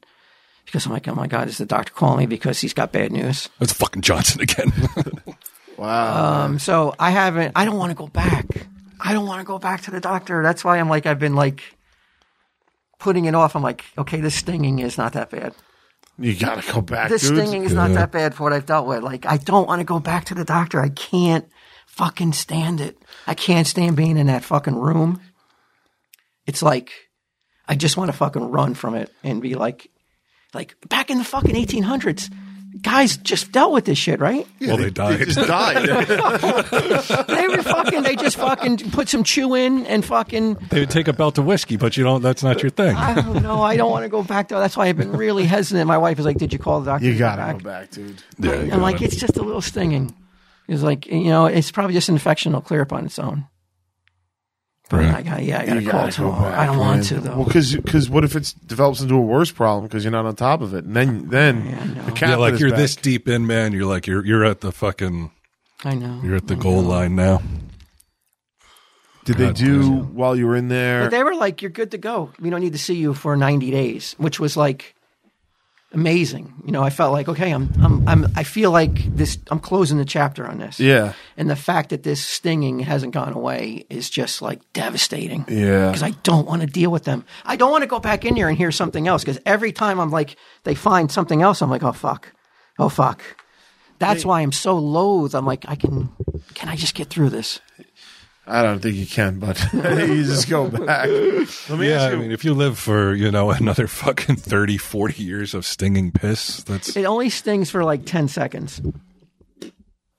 because 0.65 0.85
I'm 0.85 0.93
like, 0.93 1.07
oh 1.07 1.15
my 1.15 1.27
god, 1.27 1.47
is 1.49 1.57
the 1.57 1.65
doctor 1.65 1.91
calling 1.93 2.19
me 2.19 2.25
because 2.25 2.59
he's 2.61 2.73
got 2.73 2.91
bad 2.91 3.11
news? 3.11 3.49
It's 3.59 3.73
fucking 3.73 4.01
Johnson 4.01 4.41
again. 4.41 4.71
wow. 5.77 6.45
Um, 6.45 6.59
so 6.59 6.95
I 6.97 7.11
haven't. 7.11 7.51
I 7.55 7.65
don't 7.65 7.77
want 7.77 7.91
to 7.91 7.95
go 7.95 8.07
back. 8.07 8.45
I 8.99 9.13
don't 9.13 9.27
want 9.27 9.41
to 9.41 9.45
go 9.45 9.59
back 9.59 9.81
to 9.81 9.91
the 9.91 9.99
doctor. 9.99 10.41
That's 10.41 10.63
why 10.63 10.79
I'm 10.79 10.89
like 10.89 11.05
I've 11.05 11.19
been 11.19 11.35
like 11.35 11.75
putting 12.97 13.25
it 13.25 13.35
off. 13.35 13.55
I'm 13.55 13.61
like, 13.63 13.83
okay, 13.97 14.21
this 14.21 14.35
stinging 14.35 14.79
is 14.79 14.97
not 14.97 15.13
that 15.13 15.29
bad. 15.29 15.53
you 16.17 16.33
gotta 16.35 16.71
go 16.71 16.81
back, 16.81 17.09
This 17.09 17.23
dude. 17.27 17.37
stinging 17.37 17.63
is 17.63 17.73
not 17.73 17.91
that 17.91 18.11
bad 18.11 18.33
for 18.33 18.43
what 18.43 18.53
I've 18.53 18.65
dealt 18.65 18.87
with. 18.87 19.03
Like 19.03 19.25
I 19.25 19.37
don't 19.37 19.67
want 19.67 19.81
to 19.81 19.85
go 19.85 19.99
back 19.99 20.25
to 20.25 20.33
the 20.35 20.45
doctor. 20.45 20.81
I 20.81 20.89
can't 20.89 21.47
fucking 21.97 22.33
stand 22.33 22.79
it. 22.79 22.97
I 23.25 23.33
can't 23.33 23.67
stand 23.67 23.95
being 23.97 24.17
in 24.17 24.27
that 24.27 24.43
fucking 24.43 24.75
room. 24.75 25.19
It's 26.45 26.61
like 26.61 26.91
I 27.67 27.75
just 27.75 27.97
want 27.97 28.11
to 28.11 28.17
fucking 28.17 28.51
run 28.51 28.73
from 28.75 28.95
it 28.95 29.11
and 29.23 29.41
be 29.41 29.55
like, 29.55 29.89
like 30.53 30.75
back 30.87 31.09
in 31.09 31.17
the 31.17 31.23
fucking 31.25 31.55
1800s, 31.55 32.31
guys 32.81 33.17
just 33.17 33.51
dealt 33.51 33.73
with 33.73 33.83
this 33.85 33.97
shit, 33.97 34.19
right? 34.21 34.47
well, 34.61 34.77
they 34.77 34.83
They 34.85 34.89
died. 34.91 35.19
just 35.27 35.47
died. 35.47 35.87
They 37.27 37.47
were 37.47 37.63
fucking. 37.63 38.03
They 38.03 38.15
just 38.15 38.37
fucking 38.37 38.77
put 38.91 39.09
some 39.09 39.23
chew 39.23 39.55
in 39.55 39.85
and 39.87 40.05
fucking. 40.05 40.55
they 40.69 40.81
would 40.81 40.89
take 40.89 41.07
a 41.07 41.13
belt 41.13 41.37
of 41.37 41.45
whiskey, 41.45 41.75
but 41.77 41.97
you 41.97 42.03
don't. 42.03 42.21
That's 42.21 42.43
not 42.43 42.61
your 42.61 42.69
thing. 42.69 42.95
I 42.95 43.13
don't 43.15 43.41
know. 43.43 43.61
I 43.61 43.75
don't 43.77 43.91
want 43.91 44.03
to 44.03 44.09
go 44.09 44.23
back 44.23 44.47
there. 44.49 44.59
That's 44.59 44.77
why 44.77 44.87
I've 44.87 44.97
been 44.97 45.11
really 45.13 45.45
hesitant. 45.45 45.87
My 45.87 45.97
wife 45.97 46.19
is 46.19 46.25
like, 46.25 46.37
"Did 46.37 46.53
you 46.53 46.59
call 46.59 46.79
the 46.81 46.91
doctor?" 46.91 47.05
you 47.05 47.17
gotta 47.17 47.41
back? 47.41 47.57
go 47.57 47.63
back, 47.63 47.91
dude. 47.91 48.21
Yeah, 48.39 48.51
I'm 48.73 48.81
like, 48.81 49.01
it's 49.01 49.15
just 49.15 49.37
a 49.37 49.41
little 49.43 49.61
stinging. 49.61 50.13
It's 50.67 50.81
like 50.83 51.05
you 51.07 51.25
know, 51.25 51.45
it's 51.45 51.71
probably 51.71 51.93
just 51.93 52.09
an 52.09 52.15
infection. 52.15 52.51
It'll 52.51 52.61
clear 52.61 52.81
up 52.81 52.91
on 52.93 53.05
its 53.05 53.19
own. 53.19 53.45
But 54.89 54.97
Right. 54.97 55.15
I 55.15 55.21
got 55.21 55.43
yeah, 55.43 55.59
I 55.61 55.65
got 55.65 55.75
You 55.75 55.81
to 55.81 55.91
call 55.91 56.01
gotta 56.05 56.11
go 56.21 56.23
tomorrow. 56.31 56.49
back. 56.49 56.59
I 56.59 56.65
don't 56.65 56.77
man. 56.77 56.85
want 56.87 57.03
to 57.05 57.19
though. 57.19 57.35
Well, 57.37 57.45
because 57.45 58.09
what 58.09 58.23
if 58.23 58.35
it 58.35 58.53
develops 58.65 59.01
into 59.01 59.15
a 59.15 59.21
worse 59.21 59.51
problem 59.51 59.85
because 59.85 60.03
you're 60.05 60.11
not 60.11 60.25
on 60.25 60.35
top 60.35 60.61
of 60.61 60.73
it, 60.73 60.85
and 60.85 60.95
then 60.95 61.27
then 61.29 61.63
oh, 61.65 61.69
Yeah, 61.69 61.79
I 61.81 61.85
know. 61.85 62.05
the 62.13 62.19
yeah, 62.27 62.35
like 62.37 62.59
you're 62.59 62.69
back. 62.69 62.79
this 62.79 62.95
deep 62.95 63.27
in, 63.27 63.45
man. 63.47 63.73
You're 63.73 63.85
like 63.85 64.07
you're 64.07 64.25
you're 64.25 64.45
at 64.45 64.61
the 64.61 64.71
fucking 64.71 65.31
I 65.83 65.93
know. 65.95 66.21
you're 66.23 66.35
at 66.37 66.47
the 66.47 66.55
goal 66.55 66.81
line 66.83 67.15
now. 67.15 67.41
Did 69.25 69.35
they 69.37 69.51
do 69.51 69.91
while 69.91 70.37
you 70.37 70.47
were 70.47 70.55
in 70.55 70.69
there? 70.69 71.01
But 71.03 71.11
they 71.11 71.21
were 71.23 71.35
like, 71.35 71.61
"You're 71.61 71.69
good 71.71 71.91
to 71.91 71.97
go. 71.97 72.31
We 72.39 72.49
don't 72.49 72.61
need 72.61 72.71
to 72.73 72.79
see 72.79 72.95
you 72.95 73.13
for 73.13 73.35
90 73.35 73.71
days," 73.71 74.15
which 74.17 74.39
was 74.39 74.55
like 74.55 74.95
amazing. 75.97 76.53
You 76.63 76.71
know, 76.71 76.83
I 76.83 76.91
felt 76.91 77.11
like, 77.11 77.27
okay, 77.27 77.51
I'm, 77.51 77.69
I'm, 77.81 78.07
I'm, 78.07 78.27
I 78.35 78.43
feel 78.43 78.69
like 78.69 78.93
this. 79.15 79.39
I'm 79.49 79.59
closing 79.59 79.97
the 79.97 80.05
chapter 80.05 80.45
on 80.45 80.59
this. 80.59 80.79
yeah, 80.79 81.13
And 81.37 81.49
the 81.49 81.55
fact 81.55 81.89
that 81.89 82.03
this 82.03 82.23
stinging 82.23 82.79
hasn't 82.79 83.13
gone 83.13 83.33
away 83.33 83.85
is 83.89 84.07
just 84.09 84.41
like 84.41 84.61
devastating. 84.73 85.43
yeah. 85.49 85.87
Because 85.87 86.03
I 86.03 86.11
don't 86.21 86.45
want 86.45 86.61
to 86.61 86.67
deal 86.67 86.91
with 86.91 87.03
them. 87.03 87.25
I 87.45 87.55
don't 87.55 87.71
want 87.71 87.81
to 87.81 87.87
go 87.87 87.99
back 87.99 88.25
in 88.25 88.35
here 88.35 88.47
and 88.47 88.55
hear 88.57 88.71
something 88.71 89.07
else. 89.07 89.23
Because 89.23 89.39
every 89.45 89.71
time 89.71 89.99
I'm 89.99 90.11
like, 90.11 90.35
they 90.65 90.75
find 90.75 91.11
something 91.11 91.41
else, 91.41 91.61
I'm 91.63 91.69
like, 91.71 91.83
oh 91.83 91.93
fuck, 91.93 92.31
oh 92.77 92.89
fuck. 92.89 93.23
That's 93.99 94.23
why 94.23 94.41
I'm 94.41 94.51
so 94.51 94.77
loath. 94.77 95.33
I'm 95.33 95.47
like, 95.47 95.65
I 95.67 95.75
can, 95.75 96.09
can 96.53 96.69
I 96.69 96.75
just 96.75 96.93
get 96.93 97.09
through 97.09 97.31
this? 97.31 97.59
I 98.47 98.63
don't 98.63 98.79
think 98.79 98.95
you 98.95 99.05
can, 99.05 99.39
but 99.39 99.61
you 99.73 100.23
just 100.23 100.49
go 100.49 100.69
back. 100.85 101.09
Let 101.09 101.77
me 101.79 101.89
Yeah, 101.89 102.03
ask 102.03 102.13
I 102.13 102.15
mean, 102.15 102.31
if 102.31 102.45
you 102.45 102.53
live 102.53 102.79
for 102.79 103.13
you 103.13 103.29
know 103.31 103.51
another 103.51 103.87
fucking 103.87 104.37
30, 104.37 104.77
40 104.77 105.21
years 105.23 105.53
of 105.53 105.65
stinging 105.65 106.11
piss, 106.11 106.63
that's 106.63 106.95
It 106.95 107.05
only 107.05 107.29
stings 107.29 107.69
for 107.69 107.83
like 107.83 108.05
10 108.05 108.27
seconds. 108.29 108.81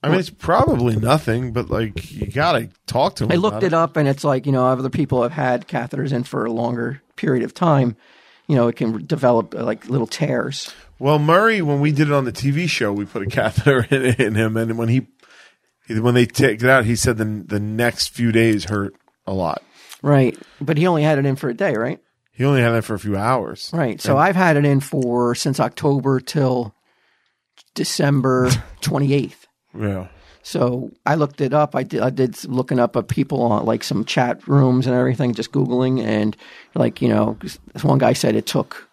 I 0.00 0.10
mean, 0.10 0.20
it's 0.20 0.30
probably 0.30 0.94
nothing, 0.94 1.52
but 1.52 1.70
like 1.70 2.12
you 2.12 2.26
gotta 2.26 2.68
talk 2.86 3.16
to 3.16 3.24
him. 3.24 3.32
I 3.32 3.36
looked 3.36 3.56
about 3.56 3.64
it 3.66 3.74
up 3.74 3.96
and 3.96 4.06
it's 4.06 4.22
like, 4.22 4.46
you 4.46 4.52
know, 4.52 4.66
other 4.66 4.90
people 4.90 5.22
have 5.22 5.32
had 5.32 5.66
catheters 5.66 6.12
in 6.12 6.22
for 6.22 6.44
a 6.44 6.52
longer 6.52 7.02
period 7.16 7.42
of 7.44 7.52
time. 7.52 7.96
You 8.46 8.54
know, 8.56 8.68
it 8.68 8.76
can 8.76 9.04
develop 9.06 9.54
uh, 9.54 9.64
like 9.64 9.88
little 9.88 10.06
tears. 10.06 10.72
Well, 11.00 11.18
Murray, 11.18 11.62
when 11.62 11.80
we 11.80 11.92
did 11.92 12.08
it 12.08 12.14
on 12.14 12.24
the 12.24 12.32
TV 12.32 12.68
show, 12.68 12.92
we 12.92 13.04
put 13.06 13.22
a 13.22 13.26
catheter 13.26 13.86
in, 13.90 14.02
in 14.20 14.34
him, 14.34 14.56
and 14.56 14.78
when 14.78 14.88
he 14.88 15.06
when 15.88 16.14
they 16.14 16.26
take 16.26 16.62
it 16.62 16.68
out, 16.68 16.84
he 16.84 16.96
said 16.96 17.16
the 17.16 17.24
the 17.24 17.60
next 17.60 18.08
few 18.08 18.32
days 18.32 18.64
hurt 18.64 18.94
a 19.26 19.32
lot. 19.32 19.62
Right. 20.02 20.36
But 20.60 20.78
he 20.78 20.86
only 20.86 21.02
had 21.02 21.18
it 21.18 21.26
in 21.26 21.36
for 21.36 21.48
a 21.48 21.54
day, 21.54 21.74
right? 21.74 22.00
He 22.32 22.44
only 22.44 22.60
had 22.60 22.70
that 22.70 22.84
for 22.84 22.94
a 22.94 23.00
few 23.00 23.16
hours. 23.16 23.70
Right. 23.72 24.00
So 24.00 24.16
I've 24.16 24.36
had 24.36 24.56
it 24.56 24.64
in 24.64 24.80
for 24.80 25.34
since 25.34 25.58
October 25.58 26.20
till 26.20 26.72
December 27.74 28.48
28th. 28.80 29.46
Yeah. 29.76 30.08
So 30.42 30.92
I 31.04 31.16
looked 31.16 31.40
it 31.40 31.52
up. 31.52 31.74
I 31.74 31.82
did, 31.82 32.00
I 32.00 32.10
did 32.10 32.42
looking 32.44 32.78
up 32.78 32.96
of 32.96 33.08
people 33.08 33.42
on 33.42 33.66
like 33.66 33.82
some 33.82 34.04
chat 34.04 34.46
rooms 34.46 34.86
and 34.86 34.94
everything, 34.94 35.34
just 35.34 35.52
Googling. 35.52 36.00
And 36.00 36.36
like, 36.74 37.02
you 37.02 37.08
know, 37.08 37.36
this 37.40 37.58
one 37.82 37.98
guy 37.98 38.12
said 38.12 38.36
it 38.36 38.46
took, 38.46 38.88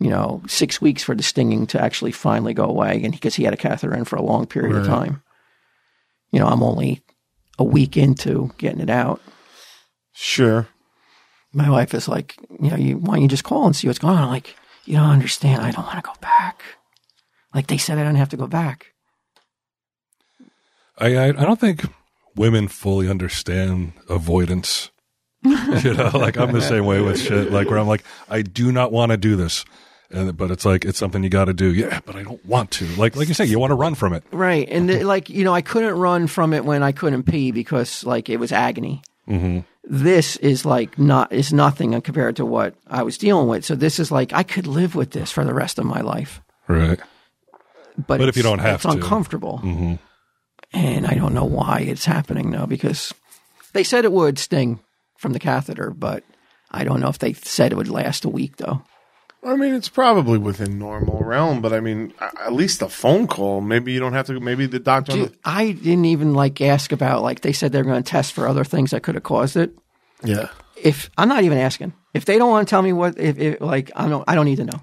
you 0.00 0.10
know, 0.10 0.42
six 0.48 0.80
weeks 0.80 1.04
for 1.04 1.14
the 1.14 1.22
stinging 1.22 1.66
to 1.68 1.80
actually 1.80 2.12
finally 2.12 2.52
go 2.52 2.64
away. 2.64 3.00
And 3.04 3.12
because 3.12 3.36
he 3.36 3.44
had 3.44 3.54
a 3.54 3.56
catheter 3.56 3.94
in 3.94 4.04
for 4.04 4.16
a 4.16 4.22
long 4.22 4.46
period 4.46 4.76
of 4.76 4.86
time. 4.86 5.22
You 6.32 6.40
know, 6.40 6.46
I'm 6.48 6.62
only 6.62 7.02
a 7.58 7.64
week 7.64 7.96
into 7.96 8.50
getting 8.58 8.80
it 8.80 8.90
out. 8.90 9.20
Sure. 10.12 10.66
My 11.52 11.70
wife 11.70 11.94
is 11.94 12.08
like, 12.08 12.36
you 12.60 12.70
know, 12.70 12.76
you, 12.76 12.96
why 12.96 13.14
don't 13.14 13.22
you 13.22 13.28
just 13.28 13.44
call 13.44 13.66
and 13.66 13.76
see 13.76 13.86
what's 13.86 13.98
going 13.98 14.16
on? 14.16 14.24
I'm 14.24 14.30
like, 14.30 14.56
you 14.84 14.96
don't 14.96 15.10
understand. 15.10 15.62
I 15.62 15.70
don't 15.70 15.84
want 15.84 16.02
to 16.02 16.10
go 16.10 16.14
back. 16.20 16.62
Like 17.54 17.66
they 17.66 17.76
said, 17.76 17.98
I 17.98 18.04
don't 18.04 18.16
have 18.16 18.30
to 18.30 18.36
go 18.36 18.46
back. 18.46 18.86
I, 20.98 21.16
I 21.16 21.26
I 21.28 21.32
don't 21.32 21.60
think 21.60 21.84
women 22.36 22.68
fully 22.68 23.08
understand 23.08 23.92
avoidance. 24.08 24.90
you 25.42 25.94
know, 25.94 26.10
like 26.14 26.36
I'm 26.36 26.52
the 26.52 26.62
same 26.62 26.86
way 26.86 27.00
with 27.00 27.20
shit. 27.20 27.50
Like 27.50 27.68
where 27.68 27.78
I'm 27.78 27.88
like, 27.88 28.04
I 28.28 28.42
do 28.42 28.70
not 28.72 28.92
want 28.92 29.10
to 29.10 29.16
do 29.16 29.36
this, 29.36 29.64
and 30.12 30.36
but 30.36 30.50
it's 30.50 30.64
like 30.64 30.84
it's 30.84 30.98
something 30.98 31.22
you 31.22 31.30
got 31.30 31.46
to 31.46 31.54
do. 31.54 31.72
Yeah, 31.72 32.00
but 32.04 32.16
I 32.16 32.22
don't 32.22 32.44
want 32.44 32.70
to. 32.72 32.86
Like 32.96 33.16
like 33.16 33.28
you 33.28 33.34
say, 33.34 33.44
you 33.44 33.58
want 33.58 33.70
to 33.70 33.76
run 33.76 33.94
from 33.94 34.12
it. 34.12 34.22
Right. 34.30 34.68
And 34.70 34.88
the, 34.88 35.04
like, 35.04 35.28
you 35.30 35.44
know, 35.44 35.54
I 35.54 35.62
couldn't 35.62 35.94
run 35.94 36.26
from 36.26 36.52
it 36.52 36.64
when 36.64 36.82
I 36.82 36.92
couldn't 36.92 37.24
pee 37.24 37.50
because 37.50 38.04
like 38.04 38.28
it 38.28 38.38
was 38.38 38.52
agony. 38.52 39.02
Mm-hmm. 39.28 39.60
This 39.84 40.36
is 40.36 40.64
like 40.64 40.98
not, 40.98 41.32
is 41.32 41.52
nothing 41.52 42.00
compared 42.02 42.36
to 42.36 42.46
what 42.46 42.74
I 42.86 43.02
was 43.02 43.18
dealing 43.18 43.48
with. 43.48 43.64
So 43.64 43.74
this 43.74 43.98
is 43.98 44.12
like, 44.12 44.32
I 44.32 44.42
could 44.42 44.66
live 44.66 44.94
with 44.94 45.10
this 45.10 45.32
for 45.32 45.44
the 45.44 45.54
rest 45.54 45.78
of 45.78 45.84
my 45.84 46.00
life. 46.00 46.40
Right. 46.68 47.00
But, 47.96 48.18
But 48.18 48.28
if 48.28 48.36
you 48.36 48.42
don't 48.42 48.60
have 48.60 48.76
it's 48.76 48.84
to. 48.84 48.90
uncomfortable. 48.90 49.60
Mm-hmm. 49.62 49.94
And 50.72 51.06
I 51.06 51.14
don't 51.14 51.34
know 51.34 51.44
why 51.44 51.80
it's 51.80 52.04
happening 52.04 52.50
now 52.50 52.64
because 52.64 53.12
they 53.72 53.84
said 53.84 54.04
it 54.04 54.12
would 54.12 54.38
sting 54.38 54.80
from 55.18 55.32
the 55.32 55.38
catheter, 55.38 55.90
but 55.90 56.24
I 56.70 56.84
don't 56.84 57.00
know 57.00 57.08
if 57.08 57.18
they 57.18 57.32
said 57.34 57.72
it 57.72 57.76
would 57.76 57.88
last 57.88 58.24
a 58.24 58.28
week 58.30 58.56
though. 58.56 58.82
I 59.44 59.56
mean, 59.56 59.74
it's 59.74 59.88
probably 59.88 60.38
within 60.38 60.78
normal 60.78 61.18
realm, 61.18 61.60
but 61.60 61.72
I 61.72 61.80
mean, 61.80 62.14
at 62.20 62.52
least 62.52 62.80
a 62.80 62.88
phone 62.88 63.26
call. 63.26 63.60
Maybe 63.60 63.92
you 63.92 63.98
don't 63.98 64.12
have 64.12 64.26
to. 64.26 64.38
Maybe 64.38 64.66
the 64.66 64.78
doctor. 64.78 65.12
Dude, 65.12 65.36
I 65.44 65.72
didn't 65.72 66.04
even 66.04 66.32
like 66.32 66.60
ask 66.60 66.92
about 66.92 67.22
like 67.22 67.40
they 67.40 67.52
said 67.52 67.72
they're 67.72 67.82
going 67.82 68.02
to 68.02 68.08
test 68.08 68.32
for 68.32 68.46
other 68.46 68.64
things 68.64 68.92
that 68.92 69.02
could 69.02 69.16
have 69.16 69.24
caused 69.24 69.56
it. 69.56 69.76
yeah. 70.24 70.48
if 70.76 71.10
I'm 71.18 71.28
not 71.28 71.42
even 71.42 71.58
asking, 71.58 71.92
if 72.14 72.24
they 72.24 72.38
don't 72.38 72.50
want 72.50 72.68
to 72.68 72.70
tell 72.70 72.82
me 72.82 72.92
what, 72.92 73.18
if, 73.18 73.38
if 73.38 73.60
like 73.60 73.90
I 73.96 74.08
don't, 74.08 74.24
I 74.28 74.36
don't 74.36 74.46
need 74.46 74.56
to 74.56 74.64
know. 74.64 74.80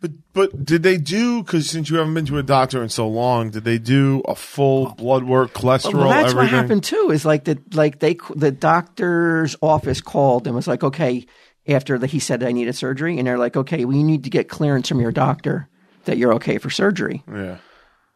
But 0.00 0.12
but 0.32 0.64
did 0.64 0.82
they 0.82 0.96
do? 0.96 1.42
Because 1.42 1.68
since 1.68 1.90
you 1.90 1.98
haven't 1.98 2.14
been 2.14 2.26
to 2.26 2.38
a 2.38 2.42
doctor 2.42 2.82
in 2.82 2.88
so 2.88 3.08
long, 3.08 3.50
did 3.50 3.64
they 3.64 3.78
do 3.78 4.22
a 4.26 4.34
full 4.34 4.94
blood 4.94 5.24
work, 5.24 5.52
cholesterol, 5.52 5.94
Well, 5.94 6.08
that's 6.08 6.34
what 6.34 6.48
happened 6.48 6.84
too. 6.84 7.10
Is 7.12 7.24
like 7.26 7.44
the 7.44 7.58
like 7.72 7.98
they 7.98 8.16
the 8.34 8.52
doctor's 8.52 9.56
office 9.60 10.00
called 10.00 10.46
and 10.46 10.54
was 10.54 10.68
like, 10.68 10.84
okay, 10.84 11.26
after 11.68 11.98
the, 11.98 12.06
he 12.06 12.18
said 12.18 12.42
I 12.42 12.52
needed 12.52 12.74
surgery, 12.74 13.18
and 13.18 13.26
they're 13.26 13.38
like, 13.38 13.56
okay, 13.56 13.84
we 13.84 14.02
need 14.02 14.24
to 14.24 14.30
get 14.30 14.48
clearance 14.48 14.88
from 14.88 15.00
your 15.00 15.12
doctor 15.12 15.68
that 16.04 16.16
you're 16.16 16.34
okay 16.34 16.58
for 16.58 16.70
surgery. 16.70 17.22
Yeah. 17.30 17.58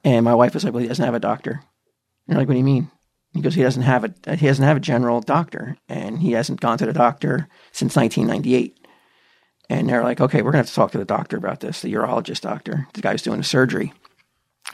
And 0.05 0.25
my 0.25 0.35
wife 0.35 0.55
was 0.55 0.65
like, 0.65 0.73
well, 0.73 0.83
he 0.83 0.89
doesn't 0.89 1.05
have 1.05 1.15
a 1.15 1.21
doctor. 1.21 1.53
And 1.53 1.61
they're 2.29 2.39
like, 2.39 2.49
what 2.49 2.55
do 2.55 2.59
you 2.59 2.65
mean? 2.65 2.91
He 3.35 3.41
goes, 3.41 3.55
he 3.55 3.63
doesn't 3.63 3.83
have 3.83 4.05
a 4.05 4.37
he 4.37 4.47
doesn't 4.47 4.65
have 4.65 4.77
a 4.77 4.81
general 4.81 5.21
doctor, 5.21 5.77
and 5.89 6.19
he 6.19 6.33
hasn't 6.33 6.61
gone 6.61 6.79
to 6.79 6.87
the 6.87 6.93
doctor 6.93 7.49
since 7.73 7.97
1998. 7.97 8.79
And 9.71 9.89
they're 9.89 10.03
like, 10.03 10.21
okay, 10.21 10.43
we're 10.43 10.51
gonna 10.51 10.59
have 10.59 10.69
to 10.69 10.75
talk 10.75 10.91
to 10.93 10.99
the 10.99 11.05
doctor 11.05 11.39
about 11.39 11.61
this, 11.61 11.81
the 11.81 11.93
urologist 11.95 12.43
doctor, 12.43 12.87
the 12.93 13.01
guy 13.01 13.13
who's 13.13 13.23
doing 13.23 13.39
the 13.39 13.45
surgery, 13.45 13.95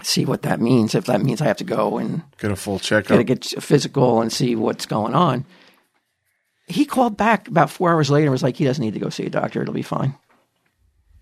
see 0.03 0.25
what 0.25 0.43
that 0.43 0.61
means. 0.61 0.95
If 0.95 1.05
that 1.07 1.23
means 1.23 1.41
I 1.41 1.47
have 1.47 1.57
to 1.59 1.65
go 1.65 1.99
and 1.99 2.23
Get 2.39 2.51
a 2.51 2.57
full 2.57 2.81
checkup. 2.81 3.25
get 3.27 3.53
a 3.53 3.61
physical 3.61 4.21
and 4.21 4.33
see 4.33 4.57
what's 4.57 4.87
going 4.87 5.15
on. 5.15 5.45
He 6.69 6.85
called 6.85 7.17
back 7.17 7.49
about 7.49 7.71
four 7.71 7.91
hours 7.91 8.11
later 8.11 8.27
and 8.27 8.33
was 8.33 8.43
like, 8.43 8.57
he 8.57 8.65
doesn't 8.65 8.85
need 8.85 8.95
to 8.95 9.01
go 9.01 9.09
see 9.09 9.25
a 9.25 9.31
doctor. 9.31 9.63
It'll 9.63 9.75
be 9.75 9.83
fine. 9.83 10.15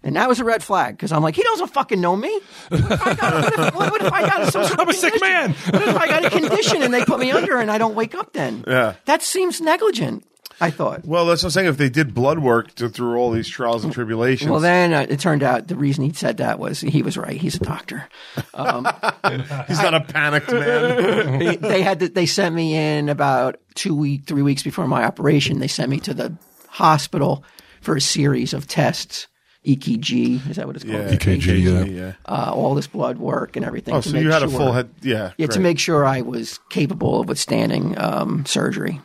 And 0.03 0.14
that 0.14 0.28
was 0.28 0.38
a 0.38 0.44
red 0.44 0.62
flag 0.62 0.97
because 0.97 1.11
I'm 1.11 1.22
like, 1.22 1.34
he 1.34 1.42
doesn't 1.42 1.68
fucking 1.68 2.01
know 2.01 2.14
me. 2.14 2.40
What 2.68 2.80
if 2.80 3.07
I 3.07 3.14
got, 3.14 3.34
what 3.34 3.53
if, 3.59 3.74
what 3.74 4.03
if 4.03 4.12
I 4.12 4.20
got 4.22 4.53
some 4.53 4.64
sort 4.64 4.78
of 4.78 4.80
I'm 4.80 4.88
a 4.88 4.92
sick 4.92 5.20
man. 5.20 5.53
What 5.53 5.82
if 5.82 5.97
I 5.97 6.07
got 6.07 6.24
a 6.24 6.30
condition 6.30 6.82
and 6.82 6.94
they 6.94 7.05
put 7.05 7.18
me 7.18 7.32
under 7.32 7.59
and 7.59 7.70
I 7.70 7.78
don't 7.78 7.97
wake 7.97 8.14
up 8.14 8.32
then? 8.32 8.64
Yeah. 8.68 8.94
That 9.07 9.22
seems 9.22 9.61
negligent, 9.61 10.24
I 10.61 10.70
thought. 10.70 11.04
Well, 11.04 11.26
that's 11.26 11.42
what 11.42 11.48
I'm 11.48 11.50
saying. 11.52 11.66
If 11.68 11.76
they 11.76 11.90
did 11.90 12.14
blood 12.14 12.38
work 12.38 12.74
to, 12.76 12.88
through 12.88 13.16
all 13.16 13.30
these 13.30 13.48
trials 13.48 13.84
and 13.84 13.92
tribulations, 13.92 14.50
Well, 14.50 14.61
then 14.61 14.92
uh, 14.94 15.07
it 15.09 15.20
turned 15.20 15.42
out 15.42 15.68
the 15.68 15.76
reason 15.76 16.04
he 16.04 16.12
said 16.12 16.38
that 16.38 16.59
was 16.59 16.80
he 16.80 17.02
was 17.02 17.18
right. 17.18 17.38
He's 17.38 17.57
a 17.57 17.61
doctor. 17.61 18.09
he's 18.36 19.82
not 19.82 19.94
a 19.94 20.00
panicked 20.00 20.50
man. 20.50 21.38
they, 21.38 21.57
they 21.57 21.82
had 21.82 22.00
to, 22.00 22.09
they 22.09 22.26
sent 22.26 22.54
me 22.54 22.74
in 22.74 23.09
about 23.09 23.61
two 23.74 23.94
week, 23.94 24.24
three 24.24 24.42
weeks 24.42 24.62
before 24.62 24.86
my 24.86 25.04
operation. 25.04 25.59
They 25.59 25.68
sent 25.68 25.90
me 25.90 26.00
to 26.00 26.14
the 26.14 26.36
hospital 26.68 27.44
for 27.82 27.96
a 27.96 28.00
series 28.00 28.54
of 28.54 28.66
tests. 28.66 29.28
EKG 29.66 30.48
is 30.48 30.57
that 30.57 30.66
what 30.66 30.76
it's 30.76 30.84
called? 30.84 30.96
Yeah. 30.96 31.16
EKG, 31.16 31.61
yeah. 31.61 31.84
yeah. 31.84 32.12
Uh, 32.24 32.52
all 32.54 32.76
this 32.76 32.86
blood 32.86 33.18
work 33.18 33.57
and 33.57 33.64
everything. 33.64 33.94
Oh, 33.94 34.00
to 34.00 34.09
so 34.09 34.14
make 34.14 34.22
you 34.22 34.30
had 34.30 34.44
a 34.44 34.48
sure- 34.48 34.59
full 34.59 34.72
head. 34.72 34.90
Yeah. 35.02 35.32
Yeah, 35.36 35.48
to 35.48 35.61
make 35.61 35.78
sure 35.78 36.04
I 36.04 36.20
was 36.20 36.61
capable 36.70 37.20
of 37.20 37.28
withstanding 37.28 37.98
um, 37.98 38.46
surgery. 38.46 39.00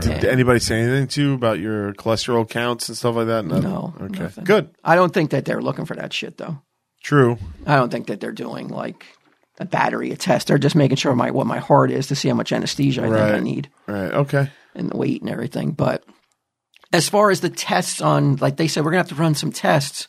Did 0.00 0.24
anybody 0.24 0.58
say 0.58 0.80
anything 0.80 1.06
to 1.08 1.22
you 1.22 1.34
about 1.34 1.58
your 1.58 1.92
cholesterol 1.94 2.48
counts 2.48 2.88
and 2.88 2.96
stuff 2.96 3.14
like 3.14 3.26
that? 3.26 3.44
No, 3.44 3.92
Okay. 4.00 4.22
nothing. 4.22 4.44
Good. 4.44 4.70
I 4.82 4.94
don't 4.94 5.12
think 5.12 5.30
that 5.32 5.44
they're 5.44 5.60
looking 5.60 5.84
for 5.84 5.94
that 5.96 6.12
shit 6.14 6.38
though. 6.38 6.58
True. 7.02 7.36
I 7.66 7.76
don't 7.76 7.90
think 7.90 8.06
that 8.06 8.18
they're 8.20 8.32
doing 8.32 8.68
like 8.68 9.04
a 9.58 9.66
battery 9.66 10.10
a 10.12 10.16
test. 10.16 10.46
They're 10.48 10.56
just 10.56 10.74
making 10.76 10.96
sure 10.96 11.14
my 11.14 11.30
what 11.30 11.46
my 11.46 11.58
heart 11.58 11.90
is 11.90 12.06
to 12.06 12.14
see 12.16 12.28
how 12.28 12.34
much 12.34 12.52
anesthesia 12.52 13.02
I 13.02 13.08
think 13.08 13.18
I 13.34 13.40
need. 13.40 13.68
Right. 13.86 14.12
Okay. 14.12 14.50
and 14.74 14.90
the 14.90 14.96
weight 14.96 15.20
and 15.20 15.30
everything. 15.30 15.72
But 15.72 16.02
as 16.94 17.08
far 17.10 17.30
as 17.30 17.40
the 17.40 17.50
tests 17.50 18.00
on, 18.00 18.36
like 18.36 18.56
they 18.56 18.68
said, 18.68 18.84
we're 18.84 18.92
gonna 18.92 19.00
have 19.02 19.08
to 19.10 19.14
run 19.14 19.34
some 19.34 19.52
tests. 19.52 20.08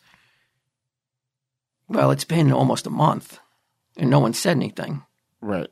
Well, 1.90 2.12
it's 2.12 2.24
been 2.24 2.52
almost 2.54 2.88
a 2.88 2.90
month, 2.90 3.40
and 3.98 4.10
no 4.10 4.20
one 4.20 4.34
said 4.34 4.56
anything. 4.56 5.04
Right. 5.42 5.68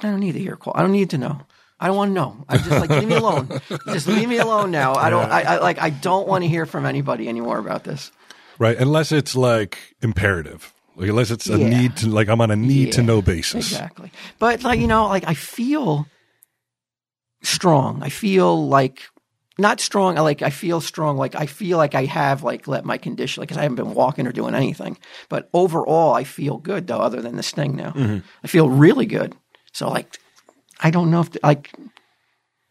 I 0.00 0.10
don't 0.10 0.20
need 0.20 0.32
to 0.32 0.38
hear 0.38 0.54
call. 0.56 0.74
I 0.76 0.82
don't 0.82 0.92
need 0.92 1.10
to 1.10 1.18
know. 1.18 1.40
I 1.78 1.88
don't 1.88 1.96
want 1.96 2.10
to 2.10 2.14
know. 2.14 2.44
I 2.48 2.56
just 2.56 2.70
like 2.70 2.90
leave 2.90 3.08
me 3.08 3.16
alone. 3.16 3.60
Just 3.86 4.06
leave 4.06 4.28
me 4.28 4.38
alone 4.38 4.70
now. 4.70 4.94
I 4.94 5.10
don't. 5.10 5.30
I, 5.30 5.42
I 5.42 5.58
like. 5.58 5.78
I 5.80 5.90
don't 5.90 6.26
want 6.26 6.42
to 6.42 6.48
hear 6.48 6.64
from 6.64 6.86
anybody 6.86 7.28
anymore 7.28 7.58
about 7.58 7.84
this. 7.84 8.10
Right. 8.58 8.78
Unless 8.78 9.12
it's 9.12 9.36
like 9.36 9.78
imperative. 10.00 10.72
Like 10.96 11.10
unless 11.10 11.30
it's 11.30 11.48
a 11.50 11.58
Yeah. 11.58 11.68
need 11.68 11.96
to 11.98 12.08
like 12.08 12.28
I'm 12.28 12.40
on 12.40 12.50
a 12.50 12.56
need 12.56 12.92
to 12.92 13.02
know 13.02 13.20
basis. 13.20 13.72
Exactly. 13.72 14.10
But 14.38 14.64
like 14.64 14.80
you 14.80 14.86
know, 14.86 15.08
like 15.08 15.24
I 15.26 15.34
feel 15.34 16.06
strong. 17.42 18.02
I 18.02 18.08
feel 18.08 18.66
like 18.66 19.02
not 19.58 19.80
strong. 19.80 20.18
I 20.18 20.22
Like 20.22 20.40
I 20.40 20.50
feel 20.50 20.80
strong. 20.80 21.18
Like 21.18 21.34
I 21.34 21.44
feel 21.44 21.76
like 21.76 21.94
I 21.94 22.04
have 22.04 22.42
like 22.42 22.66
let 22.66 22.86
my 22.86 22.96
condition 22.96 23.42
like 23.42 23.48
because 23.48 23.58
I 23.58 23.62
haven't 23.62 23.76
been 23.76 23.94
walking 23.94 24.26
or 24.26 24.32
doing 24.32 24.54
anything. 24.54 24.96
But 25.28 25.50
overall, 25.52 26.14
I 26.14 26.24
feel 26.24 26.56
good 26.56 26.86
though. 26.86 27.00
Other 27.00 27.20
than 27.20 27.36
the 27.36 27.42
sting 27.42 27.76
now, 27.76 27.90
mm-hmm. 27.90 28.18
I 28.42 28.46
feel 28.48 28.70
really 28.70 29.06
good. 29.06 29.34
So 29.72 29.90
like, 29.90 30.18
I 30.80 30.90
don't 30.90 31.10
know 31.10 31.20
if 31.20 31.30
like, 31.42 31.72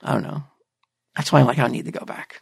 I 0.01 0.14
don't 0.14 0.24
know. 0.24 0.43
That's 1.16 1.32
why 1.32 1.39
I'm 1.39 1.47
like 1.47 1.60
I 1.60 1.68
need 1.68 1.86
to 1.86 1.91
go 1.91 2.06
back. 2.06 2.41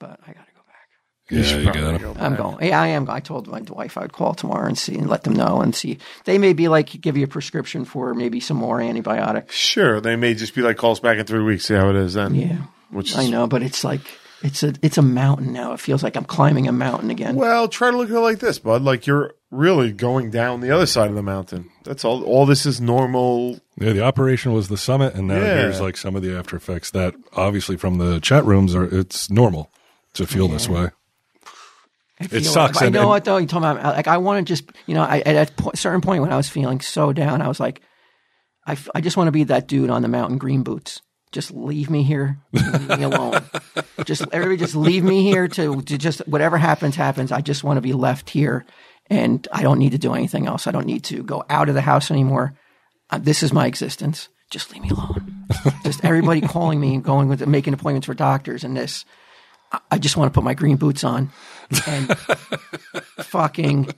But 0.00 0.20
I 0.26 0.32
got 0.32 0.46
to 0.46 0.52
go 0.54 0.60
back. 0.66 0.88
Yeah, 1.30 1.42
should 1.42 1.58
you 1.64 1.70
probably 1.72 1.98
got 1.98 2.00
go 2.00 2.10
I'm 2.20 2.32
back. 2.32 2.38
going. 2.38 2.68
Yeah, 2.68 2.80
I 2.80 2.86
am. 2.88 3.10
I 3.10 3.20
told 3.20 3.46
my 3.48 3.60
wife 3.62 3.96
I'd 3.98 4.12
call 4.12 4.34
tomorrow 4.34 4.66
and 4.66 4.78
see 4.78 4.96
and 4.96 5.08
let 5.08 5.24
them 5.24 5.34
know 5.34 5.60
and 5.60 5.74
see. 5.74 5.98
They 6.24 6.38
may 6.38 6.52
be 6.52 6.68
like 6.68 6.88
give 7.00 7.16
you 7.16 7.24
a 7.24 7.28
prescription 7.28 7.84
for 7.84 8.14
maybe 8.14 8.38
some 8.40 8.56
more 8.58 8.80
antibiotics. 8.80 9.54
Sure. 9.54 10.00
They 10.00 10.16
may 10.16 10.34
just 10.34 10.54
be 10.54 10.62
like, 10.62 10.76
call 10.76 10.92
us 10.92 11.00
back 11.00 11.18
in 11.18 11.26
three 11.26 11.42
weeks, 11.42 11.66
see 11.66 11.74
how 11.74 11.90
it 11.90 11.96
is 11.96 12.14
then. 12.14 12.34
Yeah, 12.34 12.58
Which 12.90 13.10
is, 13.10 13.16
I 13.18 13.28
know, 13.28 13.46
but 13.46 13.62
it's 13.62 13.82
like 13.82 14.02
it's 14.42 14.62
a 14.62 14.74
it's 14.82 14.98
a 14.98 15.02
mountain 15.02 15.52
now. 15.52 15.72
It 15.72 15.80
feels 15.80 16.02
like 16.04 16.16
I'm 16.16 16.24
climbing 16.24 16.68
a 16.68 16.72
mountain 16.72 17.10
again. 17.10 17.34
Well, 17.34 17.66
try 17.68 17.90
to 17.90 17.96
look 17.96 18.08
at 18.10 18.14
it 18.14 18.20
like 18.20 18.38
this, 18.38 18.58
bud. 18.60 18.82
Like 18.82 19.06
you're 19.06 19.34
really 19.50 19.92
going 19.92 20.30
down 20.30 20.60
the 20.60 20.70
other 20.70 20.86
side 20.86 21.08
of 21.10 21.16
the 21.16 21.22
mountain. 21.22 21.70
That's 21.84 22.04
all. 22.04 22.22
All 22.24 22.44
this 22.46 22.66
is 22.66 22.80
normal. 22.80 23.60
Yeah, 23.80 23.92
the 23.92 24.02
operation 24.02 24.52
was 24.52 24.68
the 24.68 24.76
summit, 24.76 25.14
and 25.14 25.28
now 25.28 25.36
Yeah. 25.38 25.54
here's 25.62 25.80
like 25.80 25.96
some 25.96 26.16
of 26.16 26.22
the 26.22 26.36
after 26.36 26.56
effects 26.56 26.90
that 26.90 27.14
obviously 27.34 27.76
from 27.76 27.98
the 27.98 28.20
chat 28.20 28.44
rooms 28.44 28.74
are. 28.74 28.84
It's 28.84 29.30
normal 29.30 29.70
to 30.14 30.26
feel 30.26 30.48
this 30.48 30.68
way. 30.68 30.90
I 32.20 32.24
it 32.24 32.28
feel- 32.30 32.42
sucks, 32.44 32.82
I 32.82 32.86
and- 32.86 32.94
know 32.94 33.00
and- 33.02 33.08
what 33.10 33.24
though. 33.24 33.36
You 33.36 33.46
talking 33.46 33.68
about 33.68 33.96
like 33.96 34.08
I 34.08 34.18
want 34.18 34.46
to 34.46 34.50
just 34.52 34.70
you 34.86 34.94
know 34.94 35.02
I, 35.02 35.20
at 35.20 35.48
a 35.48 35.52
po- 35.52 35.70
certain 35.74 36.00
point 36.00 36.22
when 36.22 36.32
I 36.32 36.36
was 36.36 36.48
feeling 36.48 36.80
so 36.80 37.12
down, 37.12 37.40
I 37.42 37.48
was 37.48 37.60
like, 37.60 37.80
I, 38.66 38.72
f- 38.72 38.88
I 38.94 39.00
just 39.00 39.16
want 39.16 39.28
to 39.28 39.32
be 39.32 39.44
that 39.44 39.66
dude 39.68 39.90
on 39.90 40.02
the 40.02 40.08
mountain 40.08 40.36
green 40.38 40.62
boots. 40.62 41.00
Just 41.30 41.50
leave 41.52 41.90
me 41.90 42.02
here, 42.02 42.38
leave 42.52 42.88
me 42.88 43.02
alone. 43.04 43.42
just 44.06 44.24
everybody, 44.32 44.56
just 44.56 44.74
leave 44.74 45.04
me 45.04 45.22
here 45.22 45.46
to, 45.46 45.82
to 45.82 45.98
just 45.98 46.26
whatever 46.26 46.56
happens, 46.56 46.96
happens. 46.96 47.30
I 47.32 47.40
just 47.42 47.62
want 47.62 47.76
to 47.76 47.82
be 47.82 47.92
left 47.92 48.30
here, 48.30 48.64
and 49.10 49.46
I 49.52 49.62
don't 49.62 49.78
need 49.78 49.92
to 49.92 49.98
do 49.98 50.14
anything 50.14 50.46
else. 50.46 50.66
I 50.66 50.70
don't 50.70 50.86
need 50.86 51.04
to 51.04 51.22
go 51.22 51.44
out 51.48 51.68
of 51.68 51.74
the 51.74 51.80
house 51.82 52.10
anymore. 52.10 52.54
Uh, 53.10 53.18
this 53.18 53.42
is 53.42 53.52
my 53.52 53.66
existence. 53.66 54.28
Just 54.50 54.72
leave 54.72 54.82
me 54.82 54.90
alone. 54.90 55.46
just 55.84 56.04
everybody 56.04 56.40
calling 56.40 56.80
me 56.80 56.94
and 56.94 57.04
going 57.04 57.28
with 57.28 57.46
making 57.46 57.74
appointments 57.74 58.06
for 58.06 58.14
doctors 58.14 58.64
and 58.64 58.76
this. 58.76 59.04
I- 59.72 59.80
I 59.92 59.98
just 59.98 60.16
want 60.16 60.32
to 60.32 60.34
put 60.34 60.44
my 60.44 60.54
green 60.54 60.76
boots 60.76 61.04
on 61.04 61.30
and 61.86 62.16
fucking 63.20 63.90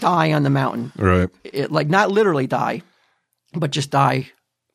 die 0.00 0.32
on 0.32 0.42
the 0.42 0.50
mountain. 0.50 0.92
Right. 0.96 1.28
It, 1.44 1.70
like 1.72 1.88
not 1.88 2.10
literally 2.10 2.46
die, 2.46 2.82
but 3.54 3.70
just 3.70 3.90
die 3.90 4.30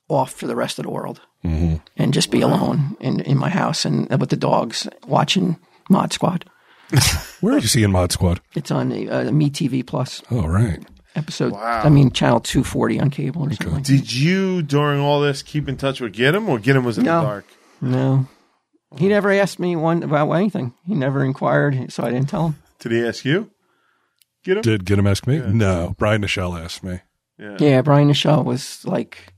off 0.07 0.31
for 0.33 0.47
the 0.47 0.55
rest 0.55 0.79
of 0.79 0.83
the 0.85 0.91
world, 0.91 1.21
Mm-hmm. 1.45 1.75
and 1.95 2.13
just 2.13 2.31
be 2.31 2.41
alone 2.41 2.97
in 2.99 3.21
in 3.21 3.37
my 3.37 3.47
house 3.49 3.85
and 3.85 4.09
with 4.19 4.29
the 4.29 4.35
dogs 4.35 4.89
watching 5.07 5.57
Mod 5.89 6.11
Squad. 6.11 6.43
Where 7.41 7.55
are 7.55 7.59
you 7.59 7.67
seeing 7.67 7.91
Mod 7.91 8.11
Squad? 8.11 8.41
It's 8.55 8.71
on 8.71 8.91
uh, 9.09 9.31
Me 9.31 9.49
TV 9.49 9.85
Plus 9.85 10.21
Oh, 10.31 10.47
right. 10.47 10.79
episode. 11.15 11.53
I 11.53 11.89
mean, 11.89 12.11
channel 12.11 12.39
two 12.39 12.63
forty 12.63 12.99
on 12.99 13.09
cable 13.09 13.43
or 13.43 13.49
something. 13.51 13.73
like 13.73 13.83
that. 13.83 13.87
Did 13.91 14.13
you 14.13 14.61
during 14.61 14.99
all 14.99 15.21
this 15.21 15.41
keep 15.43 15.67
in 15.69 15.77
touch 15.77 16.01
with 16.01 16.13
Gidim, 16.15 16.47
or 16.47 16.59
Gidim 16.59 16.83
was 16.83 16.97
in 16.97 17.05
No. 17.05 17.19
the 17.21 17.25
dark? 17.27 17.45
No, 17.81 18.27
he 18.97 19.07
never 19.07 19.31
asked 19.31 19.59
me 19.59 19.75
one 19.75 20.03
about 20.03 20.31
anything. 20.31 20.73
He 20.85 20.95
never 20.95 21.23
inquired, 21.23 21.91
so 21.93 22.03
I 22.03 22.11
didn't 22.11 22.29
tell 22.29 22.47
him. 22.49 22.55
Did 22.79 22.91
he 22.91 23.05
ask 23.07 23.23
you? 23.25 23.51
Gidim? 24.45 24.61
Did 24.61 24.85
get 24.85 24.97
him 24.99 25.07
ask 25.07 25.27
me? 25.27 25.39
No. 25.39 25.95
Brian 25.97 26.21
Nichelle 26.23 26.59
asked 26.61 26.83
me. 26.83 26.99
Yeah, 27.37 27.81
Brian 27.81 28.07
Michelle 28.07 28.43
was 28.43 28.85
like, 28.85 29.33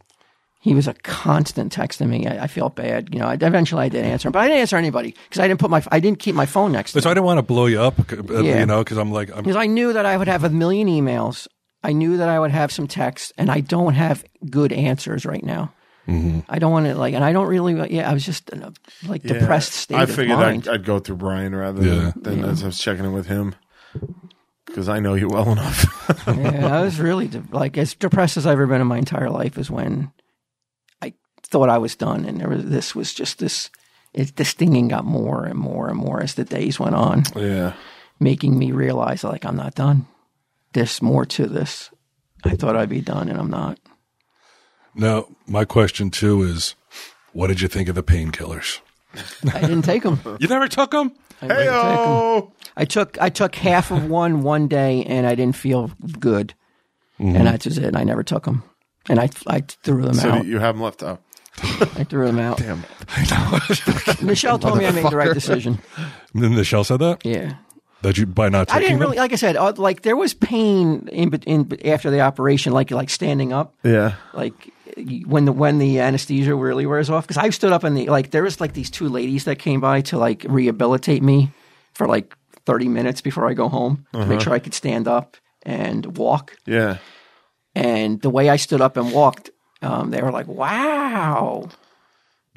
he 0.62 0.74
was 0.76 0.88
a 0.88 0.94
constant 0.94 1.74
texting 1.76 2.08
me. 2.08 2.28
I, 2.28 2.44
I 2.44 2.48
felt 2.48 2.76
bad, 2.76 3.10
you 3.14 3.20
know. 3.20 3.26
I, 3.28 3.34
eventually, 3.34 3.84
I 3.84 3.90
did 3.90 4.06
answer 4.06 4.28
him, 4.28 4.32
but 4.32 4.40
I 4.40 4.48
didn't 4.48 4.60
answer 4.62 4.78
anybody 4.78 5.16
because 5.28 5.40
I 5.40 5.48
didn't 5.48 5.60
put 5.60 5.70
my, 5.70 5.84
I 5.92 6.00
didn't 6.00 6.20
keep 6.20 6.36
my 6.36 6.46
phone 6.46 6.72
next 6.72 6.92
to 6.92 6.98
But 6.98 7.04
so 7.04 7.10
me 7.10 7.12
I 7.12 7.14
didn't 7.16 7.26
want 7.26 7.38
to 7.40 7.44
blow 7.44 7.66
you 7.66 7.82
up, 7.82 8.00
uh, 8.12 8.42
Yeah. 8.44 8.60
you 8.60 8.66
know, 8.66 8.84
because 8.84 8.98
I'm 8.98 9.12
like, 9.12 9.36
because 9.36 9.56
I 9.56 9.66
knew 9.66 9.92
that 9.94 10.06
I 10.06 10.16
would 10.18 10.28
have 10.28 10.44
a 10.44 10.50
million 10.50 10.88
emails. 10.88 11.48
I 11.84 11.94
knew 11.94 12.18
that 12.18 12.30
I 12.30 12.40
would 12.40 12.52
have 12.52 12.72
some 12.72 12.88
texts, 12.88 13.34
and 13.40 13.50
I 13.50 13.60
don't 13.62 13.96
have 13.96 14.24
good 14.50 14.72
answers 14.72 15.26
right 15.26 15.44
now. 15.44 15.74
Mm-hmm. 16.08 16.40
I 16.50 16.60
don't 16.60 16.72
want 16.72 16.86
to 16.88 16.96
like, 16.96 17.14
and 17.16 17.24
I 17.24 17.32
don't 17.34 17.48
really. 17.48 17.74
Yeah, 17.92 18.10
I 18.10 18.14
was 18.14 18.24
just 18.26 18.50
in 18.52 18.62
a 18.64 18.72
like 19.08 19.24
Yeah. 19.24 19.34
depressed 19.40 19.72
state 19.74 19.96
I 19.98 20.04
of 20.04 20.12
figured 20.12 20.38
mind. 20.38 20.68
I'd, 20.68 20.76
I'd 20.76 20.86
go 20.86 21.00
through 21.00 21.16
Brian 21.18 21.56
rather 21.56 21.82
Yeah. 21.84 22.12
than, 22.16 22.42
than 22.42 22.50
as 22.52 22.62
I 22.64 22.68
was 22.68 22.80
checking 22.80 23.06
in 23.06 23.14
with 23.14 23.26
him 23.28 23.56
because 24.66 24.90
I 24.90 25.00
know 25.00 25.14
you 25.16 25.28
well 25.28 25.52
enough. 25.52 25.86
yeah, 26.28 26.76
I 26.78 26.82
was 26.82 27.00
really 27.00 27.28
de- 27.28 27.44
like 27.52 27.78
as 27.78 27.94
depressed 27.94 28.38
as 28.38 28.46
I've 28.46 28.54
ever 28.54 28.68
been 28.68 28.82
in 28.82 28.88
my 28.88 28.98
entire 28.98 29.30
life 29.30 29.58
is 29.58 29.70
when 29.70 30.12
I 30.20 30.21
thought 31.44 31.70
I 31.70 31.78
was 31.78 31.96
done, 31.96 32.26
and 32.26 32.40
there 32.40 32.50
was 32.50 32.66
this 32.66 32.96
was 32.96 33.14
just 33.14 33.40
this. 33.40 33.70
It, 34.14 34.36
the 34.36 34.44
stinging 34.46 34.90
got 34.90 35.06
more 35.06 35.46
and 35.46 35.58
more 35.58 35.88
and 35.88 35.98
more 35.98 36.22
as 36.22 36.36
the 36.36 36.44
days 36.44 36.80
went 36.80 36.96
on, 36.96 37.24
yeah. 37.36 37.74
making 38.20 38.58
me 38.60 38.72
realize 38.74 39.24
like 39.24 39.46
I'm 39.46 39.56
not 39.56 39.76
done. 39.76 40.06
There's 40.74 41.02
more 41.02 41.26
to 41.26 41.48
this. 41.48 41.90
I 42.44 42.56
thought 42.56 42.76
I'd 42.76 42.90
be 42.90 43.02
done, 43.02 43.30
and 43.30 43.40
I'm 43.40 43.50
not. 43.50 43.80
now 44.96 45.28
my 45.48 45.64
question 45.66 46.10
too 46.12 46.44
is, 46.44 46.76
what 47.34 47.48
did 47.48 47.62
you 47.62 47.68
think 47.68 47.88
of 47.90 47.96
the 47.96 48.04
painkillers? 48.04 48.80
I 49.54 49.62
didn't 49.62 49.84
take 49.84 50.04
them. 50.04 50.20
You 50.40 50.48
never 50.48 50.68
took 50.68 50.92
them? 50.92 51.12
I 51.42 51.48
didn't 51.48 51.66
take 51.66 51.68
'em. 51.68 52.08
Heyo! 52.08 52.52
I 52.78 52.86
took 52.86 53.18
I 53.22 53.30
took 53.30 53.56
half 53.56 53.92
of 53.92 54.10
one 54.10 54.44
one 54.44 54.68
day, 54.68 55.04
and 55.06 55.26
I 55.26 55.36
didn't 55.36 55.56
feel 55.56 55.92
good, 56.20 56.54
mm-hmm. 57.20 57.36
and 57.36 57.48
that's 57.48 57.64
just 57.64 57.78
it. 57.78 57.96
I 57.96 58.04
never 58.04 58.24
took 58.24 58.44
them, 58.46 58.64
and 59.10 59.20
I 59.20 59.30
I 59.48 59.62
threw 59.62 60.04
them 60.04 60.14
So 60.16 60.30
out. 60.30 60.46
you 60.46 60.60
have 60.60 60.76
them 60.76 60.84
left 60.84 61.02
out. 61.04 61.22
I 61.60 62.04
threw 62.06 62.26
them 62.26 62.40
out. 62.40 62.58
Damn. 62.58 62.84
Michelle 64.22 64.58
told 64.60 64.78
me 64.78 64.86
I 64.86 64.92
made 64.92 65.06
the 65.10 65.16
right 65.16 65.34
decision. 65.34 65.80
Then 66.34 66.52
Nichelle 66.54 66.86
said 66.86 67.00
that 67.00 67.26
Yeah. 67.26 67.56
that 68.02 68.18
you 68.18 68.26
by 68.26 68.50
not 68.50 68.72
I 68.74 68.80
didn't 68.80 68.94
them. 68.94 69.02
really, 69.02 69.18
like 69.18 69.34
I 69.34 69.36
said, 69.36 69.56
uh, 69.58 69.74
like 69.78 70.02
there 70.02 70.16
was 70.16 70.34
pain 70.34 71.08
in, 71.12 71.34
in 71.46 71.80
after 71.86 72.10
the 72.10 72.22
operation, 72.22 72.74
like 72.74 72.92
like 72.92 73.10
standing 73.10 73.52
up, 73.54 73.76
Yeah. 73.84 74.14
like 74.34 74.72
when 75.26 75.46
the 75.46 75.52
when 75.52 75.78
the 75.78 76.00
anesthesia 76.00 76.56
really 76.56 76.86
wears 76.86 77.10
off. 77.10 77.28
Because 77.28 77.38
I 77.38 77.50
stood 77.50 77.72
up 77.74 77.84
in 77.84 77.94
the 77.96 78.08
like 78.08 78.32
there 78.32 78.44
was 78.44 78.60
like 78.62 78.74
these 78.74 78.90
two 78.90 79.10
ladies 79.10 79.44
that 79.46 79.58
came 79.60 79.82
by 79.82 80.02
to 80.02 80.18
like 80.18 80.46
rehabilitate 80.48 81.22
me 81.22 81.52
for 81.94 82.08
like 82.08 82.36
thirty 82.66 82.88
minutes 82.88 83.22
before 83.22 83.48
I 83.50 83.54
go 83.54 83.68
home 83.70 84.06
to 84.14 84.26
make 84.26 84.40
sure 84.42 84.54
I 84.54 84.60
could 84.60 84.74
stand 84.74 85.08
up 85.08 85.36
and 85.64 86.18
walk. 86.18 86.56
Yeah. 86.66 86.98
And 87.76 88.22
the 88.22 88.30
way 88.30 88.50
I 88.50 88.58
stood 88.58 88.82
up 88.82 88.98
and 88.98 89.12
walked, 89.14 89.50
um, 89.82 90.12
they 90.12 90.22
were 90.22 90.32
like, 90.32 90.48
"Wow." 90.48 91.70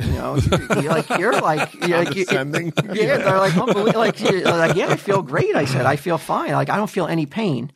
You 0.01 0.11
know, 0.13 0.37
you're 0.81 0.91
like 0.93 1.09
you're 1.11 1.41
like 1.41 1.73
you're 1.87 1.99
like 2.05 2.17
you- 2.17 2.25
yeah, 2.95 3.19
they're 3.19 3.39
like, 3.39 3.57
unbelievable. 3.57 4.01
like, 4.01 4.21
like, 4.21 4.75
yeah, 4.77 4.89
I 4.89 4.97
feel 4.97 5.23
great. 5.23 5.55
I 5.55 5.67
said, 5.67 5.87
I 5.87 5.95
feel 5.97 6.19
fine. 6.19 6.51
Like, 6.53 6.69
I 6.69 6.77
don't 6.77 6.91
feel 6.91 7.07
any 7.07 7.27
pain. 7.27 7.71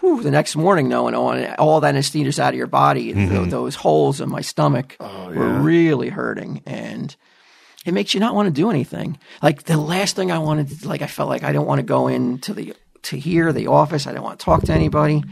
Whew, 0.00 0.20
the 0.22 0.30
next 0.32 0.56
morning, 0.56 0.88
knowing 0.88 1.14
all, 1.14 1.38
all 1.58 1.80
that 1.82 1.94
anesthesia's 1.94 2.40
out 2.40 2.54
of 2.54 2.58
your 2.58 2.66
body, 2.66 3.12
th- 3.12 3.50
those 3.50 3.74
holes 3.76 4.20
in 4.20 4.28
my 4.30 4.40
stomach 4.40 4.96
were 4.98 5.60
really 5.60 6.08
hurting, 6.08 6.62
and 6.66 7.14
it 7.86 7.92
makes 7.92 8.14
you 8.14 8.20
not 8.20 8.34
want 8.34 8.46
to 8.46 8.52
do 8.52 8.68
anything. 8.70 9.18
Like 9.40 9.64
the 9.64 9.76
last 9.76 10.16
thing 10.16 10.32
I 10.32 10.38
wanted, 10.38 10.84
like 10.84 11.02
I 11.02 11.06
felt 11.06 11.28
like 11.28 11.44
I 11.44 11.52
didn't 11.52 11.66
want 11.66 11.78
to 11.78 11.84
go 11.86 12.08
into 12.08 12.52
the 12.52 12.74
to 13.02 13.16
here, 13.16 13.52
the 13.52 13.68
office. 13.68 14.06
I 14.08 14.10
didn't 14.10 14.24
want 14.24 14.40
to 14.40 14.44
talk 14.44 14.62
to 14.64 14.72
anybody. 14.72 15.22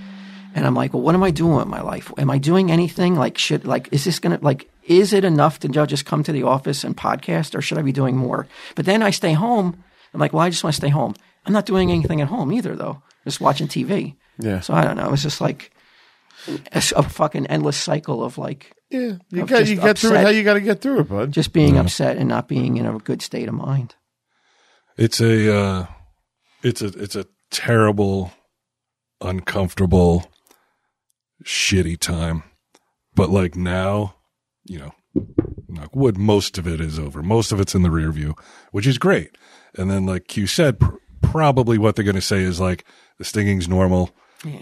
And 0.58 0.66
I'm 0.66 0.74
like, 0.74 0.92
well, 0.92 1.02
what 1.02 1.14
am 1.14 1.22
I 1.22 1.30
doing 1.30 1.56
with 1.56 1.66
my 1.68 1.80
life? 1.80 2.12
Am 2.18 2.30
I 2.30 2.38
doing 2.38 2.70
anything? 2.70 3.14
Like, 3.14 3.38
should 3.38 3.64
like, 3.66 3.88
is 3.92 4.04
this 4.04 4.18
gonna 4.18 4.38
like, 4.42 4.68
is 4.84 5.12
it 5.12 5.24
enough 5.24 5.60
to 5.60 5.68
just 5.68 6.04
come 6.04 6.22
to 6.24 6.32
the 6.32 6.42
office 6.42 6.84
and 6.84 6.96
podcast, 6.96 7.54
or 7.54 7.62
should 7.62 7.78
I 7.78 7.82
be 7.82 7.92
doing 7.92 8.16
more? 8.16 8.46
But 8.74 8.84
then 8.86 9.02
I 9.02 9.10
stay 9.10 9.32
home. 9.32 9.82
I'm 10.12 10.20
like, 10.20 10.32
well, 10.32 10.42
I 10.42 10.50
just 10.50 10.64
want 10.64 10.74
to 10.74 10.80
stay 10.80 10.88
home. 10.88 11.14
I'm 11.46 11.52
not 11.52 11.66
doing 11.66 11.90
anything 11.90 12.20
at 12.20 12.28
home 12.28 12.52
either, 12.52 12.74
though. 12.74 13.02
Just 13.24 13.40
watching 13.40 13.68
TV. 13.68 14.16
Yeah. 14.38 14.60
So 14.60 14.74
I 14.74 14.84
don't 14.84 14.96
know. 14.96 15.12
It's 15.12 15.22
just 15.22 15.40
like 15.40 15.70
a, 16.48 16.82
a 16.96 17.02
fucking 17.02 17.46
endless 17.46 17.76
cycle 17.76 18.24
of 18.24 18.38
like 18.38 18.72
Yeah. 18.90 19.18
You 19.30 19.46
got 19.46 19.66
you 19.68 19.76
get 19.76 19.98
through 19.98 20.10
it 20.10 20.16
upset. 20.16 20.24
how 20.24 20.30
you 20.30 20.44
got 20.44 20.54
to 20.54 20.60
get 20.60 20.80
through 20.80 21.00
it, 21.00 21.08
bud. 21.08 21.32
just 21.32 21.52
being 21.52 21.76
upset 21.76 22.16
and 22.16 22.28
not 22.28 22.48
being 22.48 22.76
in 22.76 22.86
a 22.86 22.98
good 22.98 23.22
state 23.22 23.48
of 23.48 23.54
mind. 23.54 23.94
It's 24.96 25.20
a 25.20 25.54
uh, 25.56 25.86
it's 26.62 26.82
a 26.82 26.86
it's 26.86 27.14
a 27.16 27.26
terrible, 27.50 28.32
uncomfortable, 29.20 30.30
shitty 31.44 31.98
time. 31.98 32.42
But 33.14 33.30
like 33.30 33.56
now, 33.56 34.14
you 34.64 34.78
know, 34.78 34.94
knock 35.68 35.94
wood, 35.94 36.18
most 36.18 36.58
of 36.58 36.66
it 36.66 36.80
is 36.80 36.98
over. 36.98 37.22
Most 37.22 37.52
of 37.52 37.60
it's 37.60 37.74
in 37.74 37.82
the 37.82 37.90
rear 37.90 38.12
view, 38.12 38.34
which 38.70 38.86
is 38.86 38.98
great. 38.98 39.36
And 39.76 39.90
then, 39.90 40.06
like 40.06 40.28
Q 40.28 40.46
said, 40.46 40.78
pr- 40.80 40.96
probably 41.22 41.78
what 41.78 41.96
they're 41.96 42.04
going 42.04 42.14
to 42.14 42.20
say 42.20 42.42
is 42.42 42.60
like 42.60 42.84
the 43.18 43.24
stinging's 43.24 43.68
normal. 43.68 44.10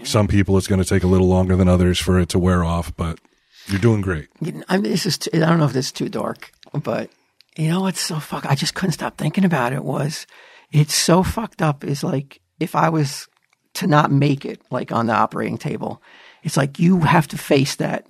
Some 0.03 0.27
people 0.27 0.57
it's 0.57 0.67
going 0.67 0.81
to 0.81 0.89
take 0.89 1.03
a 1.03 1.07
little 1.07 1.27
longer 1.27 1.55
than 1.55 1.67
others 1.67 1.99
for 1.99 2.19
it 2.19 2.29
to 2.29 2.39
wear 2.39 2.63
off, 2.63 2.95
but 2.95 3.19
you're 3.67 3.79
doing 3.79 4.01
great. 4.01 4.27
You 4.41 4.53
know, 4.53 4.63
I 4.69 4.77
mean, 4.77 4.91
this 4.91 5.05
is. 5.05 5.19
Too, 5.19 5.29
I 5.33 5.39
don't 5.39 5.59
know 5.59 5.65
if 5.65 5.73
this 5.73 5.87
is 5.87 5.91
too 5.91 6.09
dark, 6.09 6.51
but 6.73 7.11
you 7.55 7.67
know 7.67 7.81
what's 7.81 7.99
so 7.99 8.19
fuck? 8.19 8.47
I 8.47 8.55
just 8.55 8.73
couldn't 8.73 8.93
stop 8.93 9.17
thinking 9.17 9.45
about 9.45 9.73
it. 9.73 9.83
Was 9.83 10.25
it's 10.71 10.95
so 10.95 11.21
fucked 11.21 11.61
up? 11.61 11.83
Is 11.83 12.03
like 12.03 12.41
if 12.59 12.75
I 12.75 12.89
was 12.89 13.27
to 13.75 13.85
not 13.85 14.11
make 14.11 14.45
it, 14.45 14.61
like 14.71 14.91
on 14.91 15.05
the 15.05 15.13
operating 15.13 15.59
table, 15.59 16.01
it's 16.47 16.55
like 16.55 16.79
you 16.79 17.01
have 17.01 17.27
to 17.27 17.37
face 17.37 17.75
that 17.75 18.05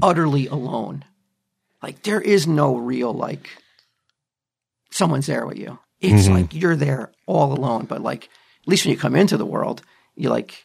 utterly 0.00 0.46
alone. 0.46 1.04
Like 1.82 2.04
there 2.04 2.20
is 2.20 2.46
no 2.46 2.76
real 2.76 3.12
like 3.12 3.50
someone's 4.92 5.26
there 5.26 5.44
with 5.44 5.58
you. 5.58 5.76
It's 5.98 6.26
mm-hmm. 6.26 6.34
like 6.34 6.54
you're 6.54 6.76
there 6.76 7.10
all 7.26 7.52
alone. 7.52 7.86
But 7.86 8.00
like 8.00 8.26
at 8.26 8.68
least 8.68 8.84
when 8.84 8.94
you 8.94 8.96
come 8.96 9.16
into 9.16 9.36
the 9.36 9.44
world, 9.44 9.82
you 10.14 10.28
like 10.30 10.64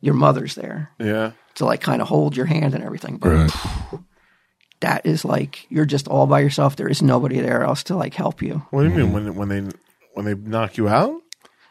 your 0.00 0.14
mother's 0.14 0.54
there 0.54 0.92
Yeah. 0.98 1.32
to 1.56 1.66
like 1.66 1.82
kind 1.82 2.00
of 2.00 2.08
hold 2.08 2.38
your 2.38 2.46
hand 2.46 2.74
and 2.74 2.82
everything. 2.82 3.18
But 3.18 3.28
Right. 3.28 4.00
that 4.80 5.04
is 5.04 5.26
like 5.26 5.66
you're 5.68 5.84
just 5.84 6.08
all 6.08 6.26
by 6.26 6.40
yourself. 6.40 6.76
There 6.76 6.88
is 6.88 7.02
nobody 7.02 7.38
there 7.40 7.64
else 7.64 7.82
to 7.84 7.96
like 7.96 8.14
help 8.14 8.40
you. 8.40 8.66
What 8.70 8.84
do 8.84 8.88
you 8.88 8.94
mean 8.94 9.08
mm-hmm. 9.08 9.36
when 9.36 9.48
when 9.48 9.48
they 9.50 9.76
when 10.14 10.24
they 10.24 10.34
knock 10.34 10.78
you 10.78 10.88
out? 10.88 11.20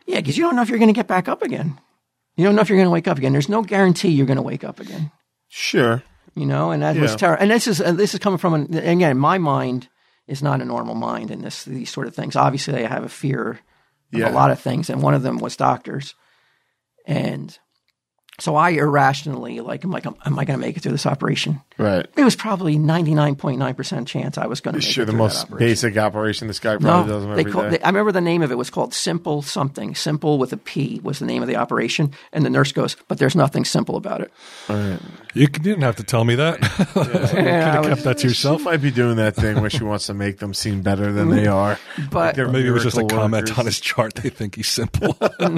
Yeah, 0.05 0.17
because 0.17 0.37
you 0.37 0.43
don't 0.43 0.55
know 0.55 0.61
if 0.61 0.69
you're 0.69 0.77
going 0.77 0.93
to 0.93 0.93
get 0.93 1.07
back 1.07 1.27
up 1.27 1.41
again. 1.41 1.79
You 2.36 2.45
don't 2.45 2.55
know 2.55 2.61
if 2.61 2.69
you're 2.69 2.77
going 2.77 2.86
to 2.88 2.91
wake 2.91 3.07
up 3.07 3.17
again. 3.17 3.34
There's 3.34 3.49
no 3.49 3.61
guarantee 3.61 4.09
you're 4.09 4.25
going 4.25 4.38
to 4.38 4.41
wake 4.41 4.63
up 4.63 4.79
again. 4.79 5.11
Sure. 5.49 6.01
You 6.34 6.45
know, 6.45 6.71
and 6.71 6.82
that 6.82 6.95
was 6.95 7.15
terrible. 7.15 7.41
And 7.41 7.51
this 7.51 7.67
is 7.67 7.82
and 7.82 7.97
this 7.97 8.13
is 8.13 8.19
coming 8.19 8.38
from 8.38 8.53
an, 8.53 8.73
again, 8.77 9.17
my 9.17 9.38
mind 9.38 9.89
is 10.27 10.41
not 10.41 10.61
a 10.61 10.65
normal 10.65 10.95
mind 10.95 11.29
in 11.29 11.41
this 11.41 11.65
these 11.65 11.89
sort 11.89 12.07
of 12.07 12.15
things. 12.15 12.36
Obviously, 12.38 12.86
I 12.86 12.88
have 12.88 13.03
a 13.03 13.09
fear 13.09 13.59
of 14.13 14.19
Yeah. 14.19 14.29
a 14.29 14.34
lot 14.34 14.49
of 14.51 14.59
things, 14.59 14.89
and 14.89 15.01
one 15.01 15.13
of 15.13 15.23
them 15.23 15.39
was 15.39 15.57
doctors. 15.57 16.15
And 17.05 17.57
so 18.39 18.55
I 18.55 18.69
irrationally 18.71 19.59
like 19.59 19.84
I'm 19.84 19.91
like, 19.91 20.05
am 20.05 20.15
I 20.39 20.45
going 20.45 20.57
to 20.59 20.65
make 20.65 20.77
it 20.77 20.84
through 20.84 20.93
this 20.93 21.05
operation? 21.05 21.61
Right. 21.82 22.05
It 22.15 22.23
was 22.23 22.36
probably 22.36 22.77
99.9% 22.77 24.05
chance 24.05 24.38
I 24.38 24.45
was 24.45 24.61
going 24.61 24.73
to 24.73 24.79
make 24.79 24.88
Sure. 24.88 25.03
it 25.03 25.07
The 25.07 25.13
most 25.13 25.41
that 25.41 25.47
operation. 25.47 25.67
basic 25.67 25.97
operation 25.97 26.47
this 26.47 26.59
guy 26.59 26.77
probably 26.77 27.11
does 27.11 27.23
them 27.23 27.32
every 27.32 27.51
call, 27.51 27.63
day. 27.63 27.69
they, 27.71 27.82
I 27.82 27.88
remember 27.88 28.11
the 28.11 28.21
name 28.21 28.41
of 28.41 28.51
it 28.51 28.55
was 28.57 28.69
called 28.69 28.93
Simple 28.93 29.41
Something. 29.41 29.95
Simple 29.95 30.38
with 30.38 30.53
a 30.53 30.57
P 30.57 30.99
was 31.03 31.19
the 31.19 31.25
name 31.25 31.41
of 31.41 31.47
the 31.47 31.55
operation. 31.55 32.11
And 32.32 32.45
the 32.45 32.49
nurse 32.49 32.71
goes, 32.71 32.95
but 33.07 33.17
there's 33.17 33.36
nothing 33.36 33.65
simple 33.65 33.95
about 33.95 34.21
it. 34.21 34.32
You 35.34 35.45
c- 35.47 35.51
didn't 35.53 35.82
have 35.82 35.95
to 35.95 36.03
tell 36.03 36.23
me 36.23 36.36
that. 36.36 36.61
you 36.79 36.86
could 36.86 37.47
I 37.47 37.51
have 37.51 37.86
was- 37.86 37.88
kept 37.88 38.03
that 38.03 38.17
to 38.17 38.21
She 38.21 38.27
yourself. 38.27 38.61
might 38.61 38.82
be 38.82 38.91
doing 38.91 39.15
that 39.15 39.36
thing 39.36 39.59
where 39.59 39.69
she 39.69 39.84
wants 39.84 40.05
to 40.07 40.13
make 40.13 40.38
them 40.38 40.53
seem 40.53 40.82
better 40.82 41.11
than 41.11 41.29
they 41.29 41.45
mm-hmm. 41.45 41.53
are. 41.53 41.79
But 42.11 42.36
They're 42.36 42.47
Maybe 42.47 42.67
it 42.67 42.71
was 42.71 42.84
just 42.84 42.97
a 42.97 42.99
miracle 42.99 43.17
comment 43.17 43.57
on 43.57 43.65
his 43.65 43.79
chart. 43.79 44.15
They 44.15 44.29
think 44.29 44.55
he's 44.55 44.67
simple. 44.67 45.17
Had 45.39 45.55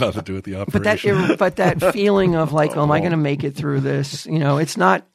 nothing 0.00 0.12
to 0.12 0.22
do 0.22 0.34
with 0.34 0.44
the 0.44 0.64
but 0.70 0.82
that 0.84 0.98
operation. 1.04 1.36
but 1.38 1.56
that 1.56 1.92
feeling 1.92 2.34
of 2.34 2.52
like, 2.52 2.76
oh, 2.76 2.82
am 2.82 2.90
I 2.90 2.98
oh. 2.98 3.00
going 3.00 3.10
to 3.12 3.16
make 3.16 3.44
it 3.44 3.54
through 3.54 3.80
this? 3.80 4.26
You 4.26 4.38
know, 4.38 4.58
it's 4.58 4.76
not 4.76 5.06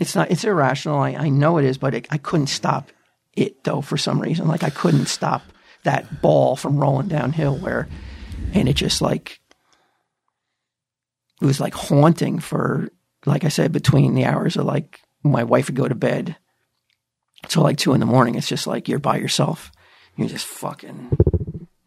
it's 0.00 0.16
not 0.16 0.30
it's 0.30 0.44
irrational. 0.44 0.98
I, 0.98 1.10
I 1.10 1.28
know 1.28 1.58
it 1.58 1.64
is, 1.64 1.78
but 1.78 1.94
it, 1.94 2.08
I 2.10 2.18
couldn't 2.18 2.48
stop 2.48 2.90
it 3.34 3.62
though 3.62 3.82
for 3.82 3.96
some 3.96 4.18
reason. 4.18 4.48
Like 4.48 4.64
I 4.64 4.70
couldn't 4.70 5.06
stop 5.06 5.42
that 5.84 6.20
ball 6.20 6.56
from 6.56 6.78
rolling 6.78 7.08
downhill 7.08 7.56
where, 7.56 7.86
and 8.52 8.68
it 8.68 8.74
just 8.74 9.00
like 9.02 9.40
it 11.40 11.44
was 11.44 11.60
like 11.60 11.74
haunting 11.74 12.38
for, 12.38 12.88
like 13.24 13.44
I 13.44 13.48
said, 13.48 13.72
between 13.72 14.14
the 14.14 14.24
hours 14.24 14.56
of 14.56 14.64
like 14.64 15.00
my 15.22 15.44
wife 15.44 15.68
would 15.68 15.76
go 15.76 15.88
to 15.88 15.94
bed 15.94 16.36
till 17.48 17.62
like 17.62 17.76
two 17.76 17.92
in 17.92 18.00
the 18.00 18.06
morning. 18.06 18.34
It's 18.34 18.48
just 18.48 18.66
like 18.66 18.88
you're 18.88 18.98
by 18.98 19.18
yourself. 19.18 19.70
You're 20.16 20.28
just 20.28 20.46
fucking 20.46 21.16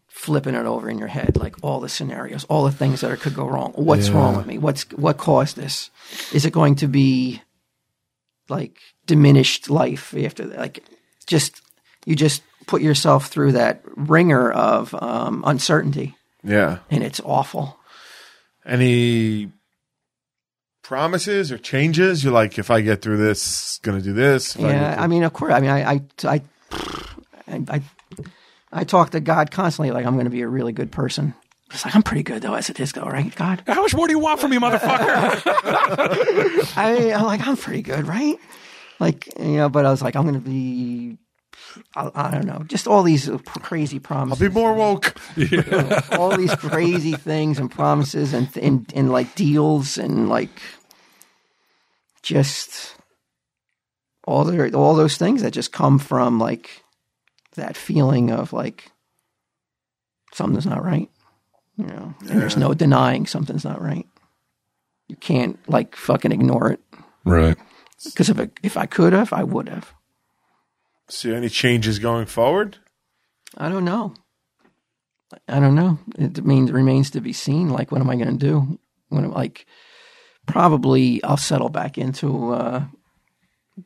flipping 0.08 0.54
it 0.54 0.66
over 0.66 0.88
in 0.88 0.98
your 0.98 1.08
head, 1.08 1.36
like 1.36 1.56
all 1.62 1.80
the 1.80 1.88
scenarios, 1.88 2.44
all 2.44 2.64
the 2.64 2.72
things 2.72 3.00
that 3.00 3.10
are, 3.10 3.16
could 3.16 3.34
go 3.34 3.46
wrong. 3.46 3.72
What's 3.74 4.08
wrong 4.08 4.36
with 4.36 4.46
me? 4.46 4.58
What's 4.58 4.84
what 4.92 5.18
caused 5.18 5.56
this? 5.56 5.90
Is 6.32 6.44
it 6.46 6.52
going 6.52 6.76
to 6.76 6.86
be 6.88 7.42
like 8.48 8.78
diminished 9.06 9.70
life 9.70 10.14
after 10.16 10.44
like 10.44 10.84
just 11.26 11.62
you 12.06 12.14
just 12.16 12.42
put 12.66 12.82
yourself 12.82 13.26
through 13.28 13.52
that 13.52 13.82
wringer 13.96 14.50
of 14.52 14.94
um, 15.02 15.42
uncertainty, 15.46 16.14
Yeah. 16.42 16.78
and 16.90 17.02
it's 17.02 17.20
awful. 17.24 17.78
Any 18.66 19.50
promises 20.82 21.50
or 21.52 21.58
changes? 21.58 22.22
You're 22.24 22.32
like, 22.32 22.58
if 22.58 22.70
I 22.70 22.80
get 22.80 23.02
through 23.02 23.18
this, 23.18 23.78
gonna 23.82 24.00
do 24.00 24.12
this. 24.12 24.56
I 24.56 24.60
Yeah, 24.60 24.94
through- 24.94 25.04
I 25.04 25.06
mean, 25.06 25.22
of 25.22 25.32
course. 25.32 25.52
I 25.54 25.60
mean, 25.60 25.70
I, 25.70 25.92
I, 25.92 26.00
I, 26.24 26.42
I, 27.48 27.62
I, 27.68 27.82
I 28.72 28.84
talk 28.84 29.10
to 29.10 29.20
God 29.20 29.50
constantly. 29.50 29.90
Like 29.92 30.04
I'm 30.06 30.14
going 30.14 30.24
to 30.24 30.30
be 30.30 30.42
a 30.42 30.48
really 30.48 30.72
good 30.72 30.90
person. 30.90 31.34
It's 31.74 31.84
like 31.84 31.96
I'm 31.96 32.02
pretty 32.04 32.22
good 32.22 32.40
though, 32.42 32.54
as 32.54 32.70
it 32.70 32.78
is, 32.78 32.92
though, 32.92 33.02
right? 33.04 33.34
God, 33.34 33.64
How 33.66 33.82
much 33.82 33.94
more 33.94 34.06
do 34.06 34.12
you 34.12 34.20
want 34.20 34.40
from 34.40 34.52
me, 34.52 34.58
motherfucker? 34.58 34.78
I, 36.76 37.12
I'm 37.12 37.24
like 37.24 37.46
I'm 37.46 37.56
pretty 37.56 37.82
good, 37.82 38.06
right? 38.06 38.36
Like 39.00 39.26
you 39.38 39.56
know, 39.56 39.68
but 39.68 39.84
I 39.84 39.90
was 39.90 40.00
like 40.00 40.14
I'm 40.14 40.22
going 40.22 40.34
to 40.34 40.40
be. 40.40 41.18
I, 41.96 42.10
I 42.14 42.30
don't 42.30 42.46
know, 42.46 42.62
just 42.68 42.86
all 42.86 43.02
these 43.02 43.28
uh, 43.28 43.38
crazy 43.38 43.98
promises. 43.98 44.40
I'll 44.40 44.48
be 44.48 44.54
more 44.54 44.74
woke. 44.74 45.16
all 46.12 46.36
these 46.36 46.54
crazy 46.54 47.12
things 47.14 47.58
and 47.58 47.68
promises 47.70 48.32
and, 48.32 48.48
and 48.56 48.92
and 48.94 49.10
like 49.10 49.34
deals 49.34 49.98
and 49.98 50.28
like 50.28 50.62
just 52.22 52.96
all 54.24 54.44
the 54.44 54.72
all 54.74 54.94
those 54.94 55.16
things 55.16 55.42
that 55.42 55.50
just 55.52 55.72
come 55.72 55.98
from 55.98 56.38
like 56.38 56.84
that 57.56 57.76
feeling 57.76 58.30
of 58.30 58.52
like 58.52 58.92
something's 60.32 60.66
not 60.66 60.84
right, 60.84 61.10
you 61.76 61.86
know. 61.86 62.14
And 62.20 62.40
there's 62.40 62.56
no 62.56 62.74
denying 62.74 63.26
something's 63.26 63.64
not 63.64 63.82
right. 63.82 64.06
You 65.08 65.16
can't 65.16 65.58
like 65.68 65.96
fucking 65.96 66.32
ignore 66.32 66.70
it 66.70 66.80
right. 67.24 67.56
because 68.04 68.30
if 68.30 68.38
it, 68.38 68.58
if 68.62 68.76
I 68.76 68.86
could 68.86 69.12
have, 69.12 69.32
I 69.32 69.42
would 69.44 69.68
have. 69.68 69.92
See 71.08 71.34
any 71.34 71.48
changes 71.50 71.98
going 71.98 72.26
forward? 72.26 72.78
I 73.56 73.68
don't 73.68 73.84
know. 73.84 74.14
I 75.48 75.60
don't 75.60 75.74
know. 75.74 75.98
It 76.18 76.44
means 76.44 76.72
remains 76.72 77.10
to 77.10 77.20
be 77.20 77.32
seen. 77.32 77.70
Like, 77.70 77.92
what 77.92 78.00
am 78.00 78.10
I 78.10 78.16
going 78.16 78.38
to 78.38 78.46
do? 78.46 78.78
When 79.08 79.24
I'm 79.24 79.32
like, 79.32 79.66
probably 80.46 81.22
I'll 81.22 81.36
settle 81.36 81.68
back 81.68 81.98
into 81.98 82.52
uh, 82.52 82.84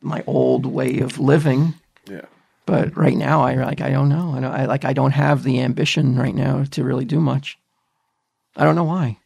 my 0.01 0.23
old 0.27 0.65
way 0.65 0.99
of 0.99 1.19
living. 1.19 1.73
Yeah. 2.09 2.25
But 2.65 2.95
right 2.95 3.17
now, 3.17 3.41
I 3.41 3.55
like 3.55 3.81
I 3.81 3.89
don't 3.89 4.09
know. 4.09 4.33
I, 4.35 4.39
don't, 4.39 4.51
I 4.51 4.65
like 4.65 4.85
I 4.85 4.93
don't 4.93 5.11
have 5.11 5.43
the 5.43 5.59
ambition 5.61 6.17
right 6.17 6.35
now 6.35 6.63
to 6.71 6.83
really 6.83 7.05
do 7.05 7.19
much. 7.19 7.57
I 8.55 8.63
don't 8.63 8.75
know 8.75 8.83
why. 8.83 9.17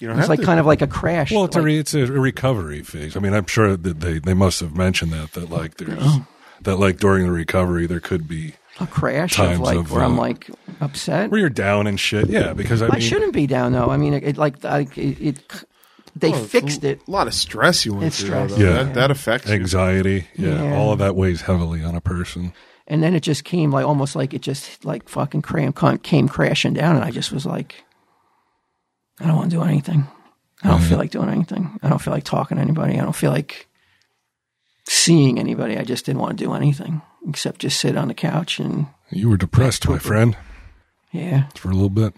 You 0.00 0.06
don't 0.08 0.16
It's 0.18 0.24
have 0.24 0.28
like 0.30 0.40
to. 0.40 0.46
kind 0.46 0.60
of 0.60 0.66
like 0.66 0.80
a 0.82 0.86
crash. 0.86 1.32
Well, 1.32 1.44
it's 1.44 1.56
like, 1.56 1.62
a 1.62 1.64
re- 1.64 1.78
it's 1.78 1.94
a 1.94 2.06
recovery 2.06 2.82
phase. 2.82 3.16
I 3.16 3.20
mean, 3.20 3.34
I'm 3.34 3.46
sure 3.46 3.76
that 3.76 4.00
they 4.00 4.18
they 4.20 4.34
must 4.34 4.60
have 4.60 4.76
mentioned 4.76 5.12
that 5.12 5.32
that 5.32 5.50
like 5.50 5.76
there's 5.76 5.98
Oh. 6.00 6.26
that 6.62 6.76
like 6.76 6.98
during 6.98 7.24
the 7.24 7.32
recovery 7.32 7.86
there 7.86 7.98
could 8.00 8.28
be 8.28 8.54
a 8.78 8.86
crash 8.86 9.34
times 9.34 9.54
of 9.58 9.60
like 9.60 9.76
of, 9.78 9.90
where 9.90 10.04
I'm 10.04 10.14
uh, 10.18 10.22
like 10.22 10.50
upset. 10.80 11.30
where 11.32 11.40
you're 11.40 11.48
down 11.50 11.88
and 11.88 11.98
shit. 11.98 12.28
Yeah, 12.28 12.52
because 12.52 12.80
I 12.80 12.86
I 12.86 12.90
mean, 12.92 13.00
shouldn't 13.00 13.32
be 13.32 13.48
down 13.48 13.72
though. 13.72 13.90
I 13.90 13.96
mean, 13.96 14.14
it, 14.14 14.22
it 14.22 14.36
like 14.38 14.64
I, 14.64 14.80
it, 14.94 15.20
it 15.20 15.64
they 16.14 16.30
Well, 16.30 16.44
fixed 16.44 16.84
it. 16.84 17.00
A 17.08 17.10
lot 17.10 17.26
of 17.26 17.34
stress 17.34 17.84
you 17.84 17.94
went 17.94 18.06
It's 18.06 18.20
through. 18.20 18.28
stress. 18.48 18.56
Yeah. 18.58 18.84
That, 18.84 18.94
that 18.94 19.10
affects 19.10 19.48
you. 19.48 19.54
anxiety. 19.54 20.28
Yeah, 20.36 20.62
Yeah. 20.62 20.76
all 20.76 20.92
of 20.92 21.00
that 21.00 21.16
weighs 21.16 21.40
heavily 21.42 21.82
on 21.82 21.96
a 21.96 22.00
person. 22.00 22.52
and 22.86 23.02
then 23.02 23.14
it 23.16 23.20
just 23.24 23.42
came 23.44 23.72
like 23.72 23.84
almost 23.84 24.14
like 24.14 24.32
it 24.32 24.42
just 24.42 24.84
like 24.84 25.08
fucking 25.08 25.42
cram, 25.42 25.72
came 26.02 26.28
crashing 26.28 26.74
down, 26.74 26.94
and 26.94 27.04
I 27.04 27.10
just 27.10 27.32
was 27.32 27.44
like, 27.44 27.74
I 29.20 29.26
don't 29.26 29.36
want 29.36 29.50
to 29.50 29.56
do 29.56 29.62
anything. 29.62 30.06
I 30.62 30.68
don't 30.68 30.80
feel 30.80 30.90
mm-hmm. 30.90 30.98
like 30.98 31.10
doing 31.10 31.28
anything. 31.28 31.78
I 31.82 31.88
don't 31.88 32.00
feel 32.00 32.12
like 32.12 32.24
talking 32.24 32.56
to 32.56 32.62
anybody. 32.62 32.98
I 32.98 33.02
don't 33.02 33.14
feel 33.14 33.30
like 33.30 33.68
seeing 34.88 35.38
anybody. 35.38 35.78
I 35.78 35.84
just 35.84 36.06
didn't 36.06 36.20
want 36.20 36.36
to 36.38 36.44
do 36.44 36.52
anything 36.54 37.02
except 37.28 37.60
just 37.60 37.80
sit 37.80 37.96
on 37.96 38.08
the 38.08 38.14
couch 38.14 38.58
and 38.58 38.86
You 39.10 39.28
were 39.28 39.36
depressed, 39.36 39.88
my 39.88 39.98
friend, 39.98 40.36
yeah. 41.12 41.48
for 41.54 41.70
a 41.70 41.74
little 41.74 41.90
bit. 41.90 42.14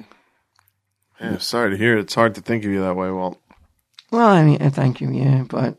Yeah, 1.20 1.38
sorry 1.38 1.70
to 1.70 1.76
hear 1.76 1.98
it. 1.98 2.00
It's 2.00 2.14
hard 2.14 2.34
to 2.36 2.40
think 2.40 2.64
of 2.64 2.70
you 2.70 2.80
that 2.80 2.96
way, 2.96 3.10
Walt. 3.10 3.38
Well, 4.10 4.28
I 4.28 4.42
mean, 4.42 4.58
thank 4.70 5.00
you, 5.00 5.10
yeah, 5.10 5.44
but 5.48 5.76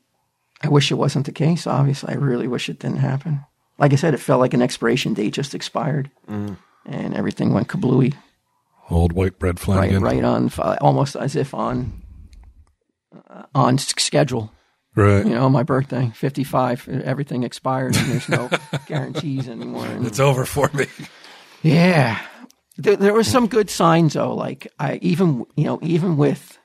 I 0.61 0.69
wish 0.69 0.91
it 0.91 0.95
wasn't 0.95 1.25
the 1.25 1.31
case. 1.31 1.65
Obviously, 1.65 2.13
I 2.13 2.17
really 2.17 2.47
wish 2.47 2.69
it 2.69 2.79
didn't 2.79 2.97
happen. 2.97 3.43
Like 3.77 3.93
I 3.93 3.95
said, 3.95 4.13
it 4.13 4.19
felt 4.19 4.39
like 4.39 4.53
an 4.53 4.61
expiration 4.61 5.13
date 5.13 5.33
just 5.33 5.55
expired, 5.55 6.11
mm-hmm. 6.29 6.53
and 6.85 7.13
everything 7.15 7.53
went 7.53 7.67
kablooey. 7.67 8.13
Old 8.91 9.13
white 9.13 9.39
bread 9.39 9.55
right, 9.55 9.59
Flanagan. 9.59 10.03
right 10.03 10.23
on, 10.23 10.49
almost 10.81 11.15
as 11.15 11.35
if 11.35 11.53
on 11.53 12.01
uh, 13.29 13.43
on 13.55 13.77
schedule. 13.77 14.51
Right. 14.95 15.25
You 15.25 15.33
know, 15.33 15.49
my 15.49 15.63
birthday, 15.63 16.11
fifty 16.13 16.43
five, 16.43 16.87
everything 16.89 17.43
expired, 17.43 17.95
and 17.95 18.11
there's 18.11 18.27
no 18.29 18.49
guarantees 18.87 19.47
anymore. 19.47 19.85
And- 19.85 20.05
It's 20.05 20.19
over 20.19 20.45
for 20.45 20.69
me. 20.73 20.85
yeah, 21.61 22.19
there, 22.77 22.97
there 22.97 23.13
were 23.13 23.23
some 23.23 23.47
good 23.47 23.69
signs 23.69 24.13
though. 24.13 24.35
Like 24.35 24.67
I 24.77 24.95
even, 25.01 25.45
you 25.55 25.63
know, 25.63 25.79
even 25.81 26.17
with 26.17 26.57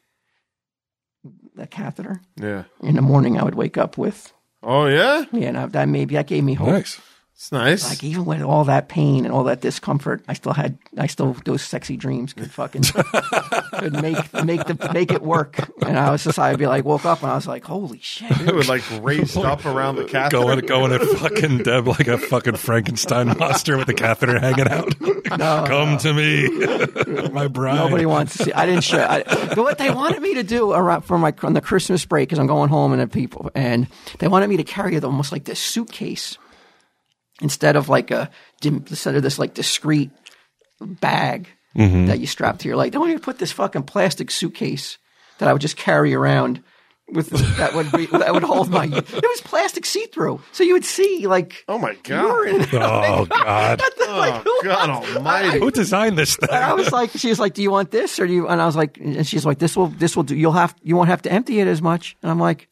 the 1.54 1.66
catheter 1.68 2.20
Yeah. 2.36 2.64
in 2.82 2.96
the 2.96 3.02
morning, 3.02 3.38
I 3.38 3.44
would 3.44 3.54
wake 3.54 3.78
up 3.78 3.96
with, 3.96 4.32
Oh 4.62 4.86
yeah, 4.86 5.24
yeah, 5.32 5.48
and 5.48 5.58
I, 5.58 5.66
that 5.66 5.88
maybe 5.88 6.16
that 6.16 6.26
gave 6.26 6.42
me 6.44 6.54
hope. 6.54 6.68
Nice. 6.68 7.00
It's 7.36 7.52
nice. 7.52 7.86
Like 7.86 8.02
even 8.02 8.24
with 8.24 8.40
all 8.40 8.64
that 8.64 8.88
pain 8.88 9.26
and 9.26 9.34
all 9.34 9.44
that 9.44 9.60
discomfort, 9.60 10.24
I 10.26 10.32
still 10.32 10.54
had, 10.54 10.78
I 10.96 11.06
still 11.06 11.34
those 11.44 11.60
sexy 11.60 11.94
dreams 11.94 12.32
could 12.32 12.50
fucking 12.50 12.82
could 13.74 13.92
make 13.92 14.32
make 14.42 14.64
the 14.64 14.90
make 14.94 15.12
it 15.12 15.20
work. 15.20 15.58
And 15.84 15.98
I 15.98 16.10
was 16.10 16.24
just, 16.24 16.38
I'd 16.38 16.58
be 16.58 16.66
like, 16.66 16.86
woke 16.86 17.04
up 17.04 17.20
and 17.20 17.30
I 17.30 17.34
was 17.34 17.46
like, 17.46 17.62
holy 17.62 17.98
shit, 18.00 18.30
it 18.40 18.54
was 18.54 18.70
like 18.70 18.82
raised 19.02 19.36
up 19.36 19.66
around 19.66 19.96
the 19.96 20.06
catheter. 20.06 20.38
Going, 20.38 20.60
going 20.60 20.92
at 20.92 21.02
fucking 21.02 21.58
Deb 21.58 21.86
like 21.86 22.08
a 22.08 22.16
fucking 22.16 22.56
Frankenstein 22.56 23.36
monster 23.36 23.76
with 23.76 23.88
the 23.88 23.94
catheter 23.94 24.38
hanging 24.38 24.68
out. 24.68 24.98
Come 25.68 25.98
to 25.98 26.14
me, 26.14 27.28
my 27.32 27.48
bride. 27.48 27.76
nobody 27.76 28.06
wants 28.06 28.38
to 28.38 28.44
see. 28.44 28.52
I 28.54 28.64
didn't 28.64 28.84
show. 28.84 29.04
I, 29.04 29.24
but 29.24 29.58
what 29.58 29.76
they 29.76 29.90
wanted 29.90 30.22
me 30.22 30.36
to 30.36 30.42
do 30.42 30.72
around 30.72 31.02
for 31.02 31.18
my 31.18 31.34
on 31.42 31.52
the 31.52 31.60
Christmas 31.60 32.02
break, 32.06 32.30
because 32.30 32.38
I'm 32.38 32.46
going 32.46 32.70
home 32.70 32.94
and 32.94 33.02
the 33.02 33.06
people, 33.06 33.50
and 33.54 33.88
they 34.20 34.28
wanted 34.28 34.48
me 34.48 34.56
to 34.56 34.64
carry 34.64 34.98
almost 35.00 35.32
like 35.32 35.44
this 35.44 35.60
suitcase 35.60 36.38
instead 37.40 37.76
of 37.76 37.88
like 37.88 38.10
a 38.10 38.30
instead 38.64 39.14
of 39.14 39.22
this 39.22 39.38
like 39.38 39.54
discreet 39.54 40.10
bag 40.80 41.48
mm-hmm. 41.76 42.06
that 42.06 42.18
you 42.20 42.26
strap 42.26 42.58
to 42.58 42.68
your 42.68 42.76
leg. 42.76 42.92
They 42.92 42.98
wanted 42.98 43.14
me 43.14 43.18
to 43.18 43.24
put 43.24 43.38
this 43.38 43.52
fucking 43.52 43.84
plastic 43.84 44.30
suitcase 44.30 44.98
that 45.38 45.48
I 45.48 45.52
would 45.52 45.62
just 45.62 45.76
carry 45.76 46.14
around 46.14 46.62
with 47.08 47.30
that 47.58 47.72
would 47.74 47.92
be, 47.92 48.06
that 48.06 48.34
would 48.34 48.42
hold 48.42 48.68
my. 48.68 48.86
It 48.86 49.12
was 49.12 49.40
plastic 49.42 49.86
see 49.86 50.06
through, 50.06 50.40
so 50.50 50.64
you 50.64 50.72
would 50.72 50.84
see 50.84 51.28
like 51.28 51.64
Oh 51.68 51.78
my 51.78 51.94
god! 52.02 52.24
urine. 52.24 52.66
Oh 52.72 53.26
God! 53.26 53.80
Oh 54.00 54.60
god 54.64 54.90
Almighty! 54.90 55.60
Who 55.60 55.70
designed 55.70 56.18
this 56.18 56.34
thing? 56.34 56.48
I 56.50 56.72
was 56.72 56.90
like, 56.90 57.12
she 57.12 57.28
was 57.28 57.38
like, 57.38 57.54
"Do 57.54 57.62
you 57.62 57.70
want 57.70 57.92
this 57.92 58.18
or 58.18 58.26
do 58.26 58.32
you?" 58.32 58.48
And 58.48 58.60
I 58.60 58.66
was 58.66 58.74
like, 58.74 58.98
and 58.98 59.24
she's 59.26 59.46
like, 59.46 59.58
"This 59.58 59.76
will, 59.76 59.86
this 59.86 60.16
will 60.16 60.24
do. 60.24 60.34
You'll 60.34 60.52
have, 60.52 60.74
you 60.82 60.96
won't 60.96 61.08
have 61.08 61.22
to 61.22 61.32
empty 61.32 61.60
it 61.60 61.68
as 61.68 61.80
much." 61.80 62.16
And 62.22 62.30
I'm 62.30 62.40
like, 62.40 62.68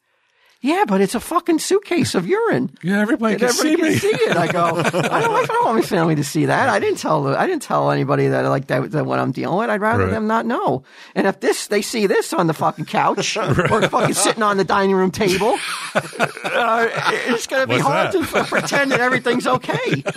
"Yeah, 0.65 0.85
but 0.89 1.01
it's 1.03 1.15
a 1.15 1.21
fucking 1.21 1.59
suitcase 1.59 2.15
of 2.15 2.27
urine. 2.27 2.71
Yeah, 2.83 3.01
everybody 3.01 3.37
can 3.37 3.51
see 3.51 3.73
everybody 3.73 3.95
me. 3.95 4.01
can 4.01 4.11
see 4.11 4.17
it." 4.25 4.37
I 4.37 4.47
go, 4.51 4.65
"I 4.77 4.83
don't, 4.91 5.05
I 5.13 5.45
don't 5.47 5.65
want 5.67 5.77
my 5.77 5.83
family 5.83 6.15
to 6.17 6.25
see 6.25 6.47
that. 6.47 6.69
I 6.69 6.79
didn't 6.81 6.99
tell, 6.99 7.29
I 7.37 7.47
didn't 7.47 7.63
tell 7.63 7.91
anybody 7.91 8.29
that 8.29 8.43
like 8.49 8.67
that, 8.69 8.91
that 8.93 9.05
what 9.07 9.19
I'm 9.19 9.33
dealing 9.33 9.59
with. 9.59 9.69
I'd 9.71 9.81
rather 9.81 10.05
Right. 10.05 10.11
them 10.13 10.27
not 10.27 10.47
know. 10.47 10.83
And 11.15 11.27
if 11.27 11.41
this, 11.41 11.67
they 11.69 11.83
see 11.83 12.07
this 12.07 12.33
on 12.33 12.47
the 12.47 12.55
fucking 12.55 12.87
couch 12.87 13.37
or 13.37 13.55
fucking 13.89 14.15
sitting 14.15 14.43
on 14.43 14.57
the 14.57 14.65
dining 14.65 14.97
room 14.97 15.11
table, 15.11 15.57
uh, 15.95 16.89
it's 17.29 17.47
going 17.47 17.63
to 17.63 17.67
be 17.69 17.75
What's 17.75 17.87
hard 17.87 18.13
that? 18.13 18.29
to 18.29 18.45
pretend 18.45 18.91
that 18.93 19.01
everything's 19.01 19.47
okay." 19.47 20.03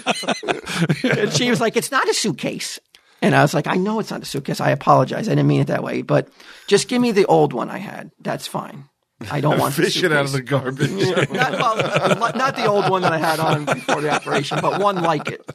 And 1.04 1.32
she 1.34 1.50
was 1.50 1.60
like, 1.60 1.76
"It's 1.78 1.92
not 1.92 2.08
a 2.08 2.14
suitcase." 2.14 2.80
And 3.22 3.36
I 3.36 3.42
was 3.42 3.54
like, 3.54 3.68
"I 3.68 3.76
know 3.76 4.00
it's 4.00 4.12
not 4.12 4.22
a 4.22 4.26
suitcase. 4.26 4.62
I 4.62 4.70
apologize. 4.72 5.28
I 5.28 5.32
didn't 5.32 5.48
mean 5.48 5.62
it 5.62 5.68
that 5.68 5.84
way. 5.84 6.02
But 6.04 6.28
just 6.68 6.88
give 6.88 7.02
me 7.02 7.12
the 7.12 7.26
old 7.26 7.52
one 7.54 7.70
I 7.70 7.78
had. 7.80 8.12
That's 8.22 8.48
fine. 8.48 8.86
I 9.32 9.42
don't 9.42 9.58
want 9.60 9.74
Fish 9.74 10.04
it 10.04 10.12
out 10.12 10.26
of 10.26 10.32
the 10.32 10.42
garbage. 10.42 10.92
not, 11.32 11.52
well, 11.54 12.32
not 12.36 12.56
the 12.56 12.66
old 12.66 12.90
one 12.90 13.02
that 13.02 13.14
I 13.14 13.18
had 13.18 13.40
on 13.40 13.66
before 13.66 14.02
the 14.02 14.10
operation, 14.10 14.60
but 14.62 14.82
one 14.82 15.02
like 15.02 15.30
it. 15.30 15.50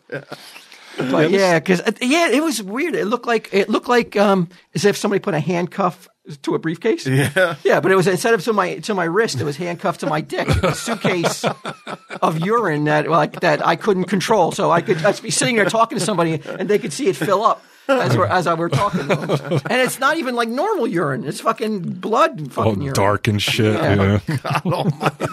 But 0.99 1.31
yeah, 1.31 1.59
because 1.59 1.81
yeah, 2.01 2.29
it 2.29 2.43
was 2.43 2.63
weird. 2.63 2.95
It 2.95 3.07
looked 3.07 3.27
like 3.27 3.49
it 3.53 3.69
looked 3.69 3.89
like 3.89 4.17
um, 4.17 4.49
as 4.75 4.85
if 4.85 4.97
somebody 4.97 5.21
put 5.21 5.35
a 5.35 5.41
handcuff 5.41 6.09
to 6.43 6.55
a 6.55 6.59
briefcase. 6.59 7.07
Yeah. 7.07 7.57
Yeah, 7.65 7.81
but 7.81 7.91
it 7.91 7.97
was 7.97 8.07
instead 8.07 8.35
of 8.35 8.43
to 8.45 8.53
my 8.53 8.77
to 8.81 8.95
my 8.95 9.05
wrist, 9.05 9.41
it 9.41 9.45
was 9.45 9.57
handcuffed 9.57 10.01
to 10.01 10.07
my 10.07 10.21
dick. 10.21 10.49
A 10.49 10.75
suitcase 10.75 11.45
of 12.21 12.39
urine 12.41 12.85
that 12.85 13.09
like 13.09 13.41
that 13.41 13.65
I 13.67 13.77
couldn't 13.77 14.05
control. 14.05 14.53
So 14.53 14.71
I 14.71 14.81
could 14.83 15.05
I'd 15.05 15.21
be 15.23 15.31
sitting 15.31 15.57
there 15.57 15.65
talking 15.67 15.99
to 15.99 16.05
somebody, 16.05 16.41
and 16.45 16.69
they 16.69 16.79
could 16.79 16.93
see 16.93 17.09
it 17.09 17.17
fill 17.17 17.43
up 17.43 17.63
as 17.89 18.17
we're 18.17 18.27
as 18.27 18.47
I 18.47 18.55
were 18.55 18.69
talking. 18.69 19.11
And 19.11 19.63
it's 19.83 19.99
not 19.99 20.17
even 20.19 20.37
like 20.37 20.49
normal 20.49 20.87
urine; 20.87 21.25
it's 21.25 21.41
fucking 21.41 21.81
blood. 21.95 22.41
All 22.57 22.65
Fucking 22.67 22.83
urine. 22.83 22.95
dark 22.95 23.27
and 23.27 23.43
shit. 23.43 23.75
Yeah. 23.75 24.21
Yeah. 24.29 24.61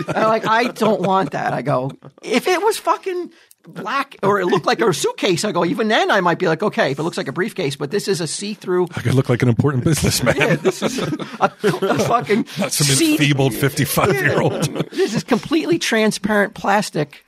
And 0.10 0.18
I'm 0.18 0.28
like, 0.28 0.48
I 0.48 0.70
don't 0.70 1.02
want 1.02 1.32
that. 1.32 1.54
I 1.54 1.62
go, 1.62 1.92
if 2.24 2.48
it 2.48 2.62
was 2.62 2.78
fucking 2.80 3.32
black 3.74 4.16
or 4.24 4.40
it 4.40 4.46
looked 4.48 4.66
like 4.66 4.82
a 4.82 4.94
suitcase, 4.94 5.46
I 5.46 5.52
go, 5.52 5.64
even 5.66 5.88
then 5.88 6.12
I 6.12 6.22
might 6.22 6.40
be 6.40 6.48
like, 6.48 6.62
okay, 6.64 6.92
if 6.92 7.00
it 7.00 7.04
looks 7.04 7.18
like 7.18 7.28
a 7.28 7.32
briefcase, 7.32 7.76
but 7.76 7.92
this 7.92 8.08
is 8.08 8.22
a 8.22 8.28
see-through. 8.28 8.88
I 8.96 9.02
could 9.02 9.14
look 9.14 9.30
like 9.30 9.42
an 9.42 9.50
important 9.50 9.84
businessman. 9.84 10.36
Yeah, 10.38 10.56
this 10.56 10.82
is 10.84 11.00
a, 11.00 11.12
a, 11.40 11.50
fucking 11.50 12.46
Not 12.60 12.72
some 12.72 12.88
see- 12.88 13.14
enfeebled 13.14 13.54
55 13.54 14.14
year 14.16 14.42
old. 14.42 14.64
This 14.92 15.14
is 15.16 15.24
completely 15.24 15.80
transparent 15.80 16.54
plastic 16.54 17.24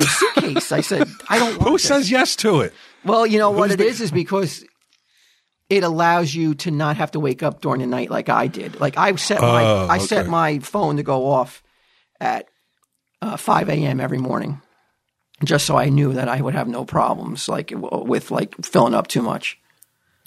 suitcase. 0.00 0.72
I 0.72 0.80
said, 0.80 1.08
I 1.28 1.38
don't 1.38 1.56
want 1.58 1.62
Who 1.62 1.72
this. 1.72 1.84
says 1.84 2.10
yes 2.10 2.36
to 2.36 2.60
it? 2.60 2.72
Well, 3.04 3.26
you 3.26 3.38
know 3.38 3.50
what 3.50 3.70
Who's 3.70 3.74
it 3.74 3.78
the- 3.78 3.86
is 3.86 4.00
is 4.00 4.10
because 4.10 4.64
it 5.68 5.84
allows 5.84 6.34
you 6.34 6.54
to 6.56 6.70
not 6.70 6.96
have 6.96 7.12
to 7.12 7.20
wake 7.20 7.42
up 7.42 7.60
during 7.60 7.80
the 7.80 7.86
night 7.86 8.10
like 8.10 8.28
I 8.28 8.46
did. 8.48 8.80
Like 8.80 8.96
I 8.96 9.14
set 9.16 9.40
my 9.40 9.62
Oh, 9.64 9.86
I 9.88 9.98
set 9.98 10.26
my 10.26 10.58
phone 10.58 10.96
to 10.96 11.02
go 11.02 11.26
off 11.26 11.62
at 12.20 12.48
uh, 13.22 13.36
five 13.36 13.68
a.m. 13.68 14.00
every 14.00 14.18
morning, 14.18 14.60
just 15.44 15.66
so 15.66 15.76
I 15.76 15.88
knew 15.88 16.12
that 16.14 16.28
I 16.28 16.40
would 16.40 16.54
have 16.54 16.68
no 16.68 16.84
problems 16.84 17.48
like 17.48 17.72
with 17.74 18.30
like 18.30 18.54
filling 18.64 18.94
up 18.94 19.06
too 19.08 19.22
much. 19.22 19.58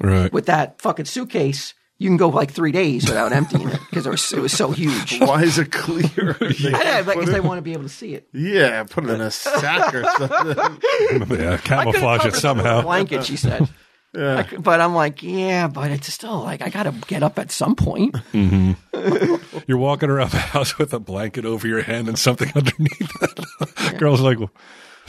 Right. 0.01 0.31
With 0.33 0.47
that 0.47 0.81
fucking 0.81 1.05
suitcase, 1.05 1.73
you 1.99 2.09
can 2.09 2.17
go 2.17 2.29
like 2.29 2.51
three 2.51 2.71
days 2.71 3.05
without 3.07 3.31
emptying 3.39 3.69
it 3.69 3.79
because 3.89 4.07
it 4.07 4.09
was 4.09 4.33
it 4.33 4.39
was 4.39 4.51
so 4.53 4.71
huge. 4.71 5.19
Why 5.21 5.43
is 5.43 5.57
it 5.59 5.71
clear? 5.71 6.35
I 6.41 7.01
know, 7.03 7.13
because 7.13 7.29
they 7.31 7.39
want 7.39 7.59
to 7.59 7.61
be 7.61 7.73
able 7.73 7.83
to 7.83 7.89
see 7.89 8.15
it. 8.15 8.27
yeah, 8.33 8.83
put 8.83 9.05
it 9.05 9.11
in 9.11 9.21
a 9.21 9.31
sack 9.31 9.93
or 9.93 10.03
something. 10.17 11.39
yeah, 11.39 11.57
camouflage 11.57 12.25
it 12.25 12.35
somehow. 12.35 12.81
Blanket, 12.81 13.25
she 13.25 13.37
said. 13.37 13.69
Yeah. 14.15 14.37
I 14.37 14.43
c- 14.47 14.57
but 14.57 14.79
I'm 14.79 14.93
like, 14.93 15.23
yeah, 15.23 15.67
but 15.67 15.89
it's 15.89 16.11
still 16.13 16.43
like 16.43 16.61
I 16.61 16.69
got 16.69 16.83
to 16.83 16.91
get 17.07 17.23
up 17.23 17.39
at 17.39 17.49
some 17.49 17.75
point. 17.75 18.13
Mm-hmm. 18.31 19.61
You're 19.65 19.79
walking 19.79 20.11
around 20.11 20.29
the 20.31 20.37
house 20.37 20.77
with 20.77 20.93
a 20.93 20.99
blanket 20.99 21.45
over 21.45 21.67
your 21.67 21.81
head 21.81 22.07
and 22.07 22.17
something 22.17 22.51
underneath 22.55 23.11
it. 23.23 23.97
Girls 23.97 24.21
like, 24.21 24.37
what's 24.39 24.53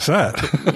that? 0.05 0.35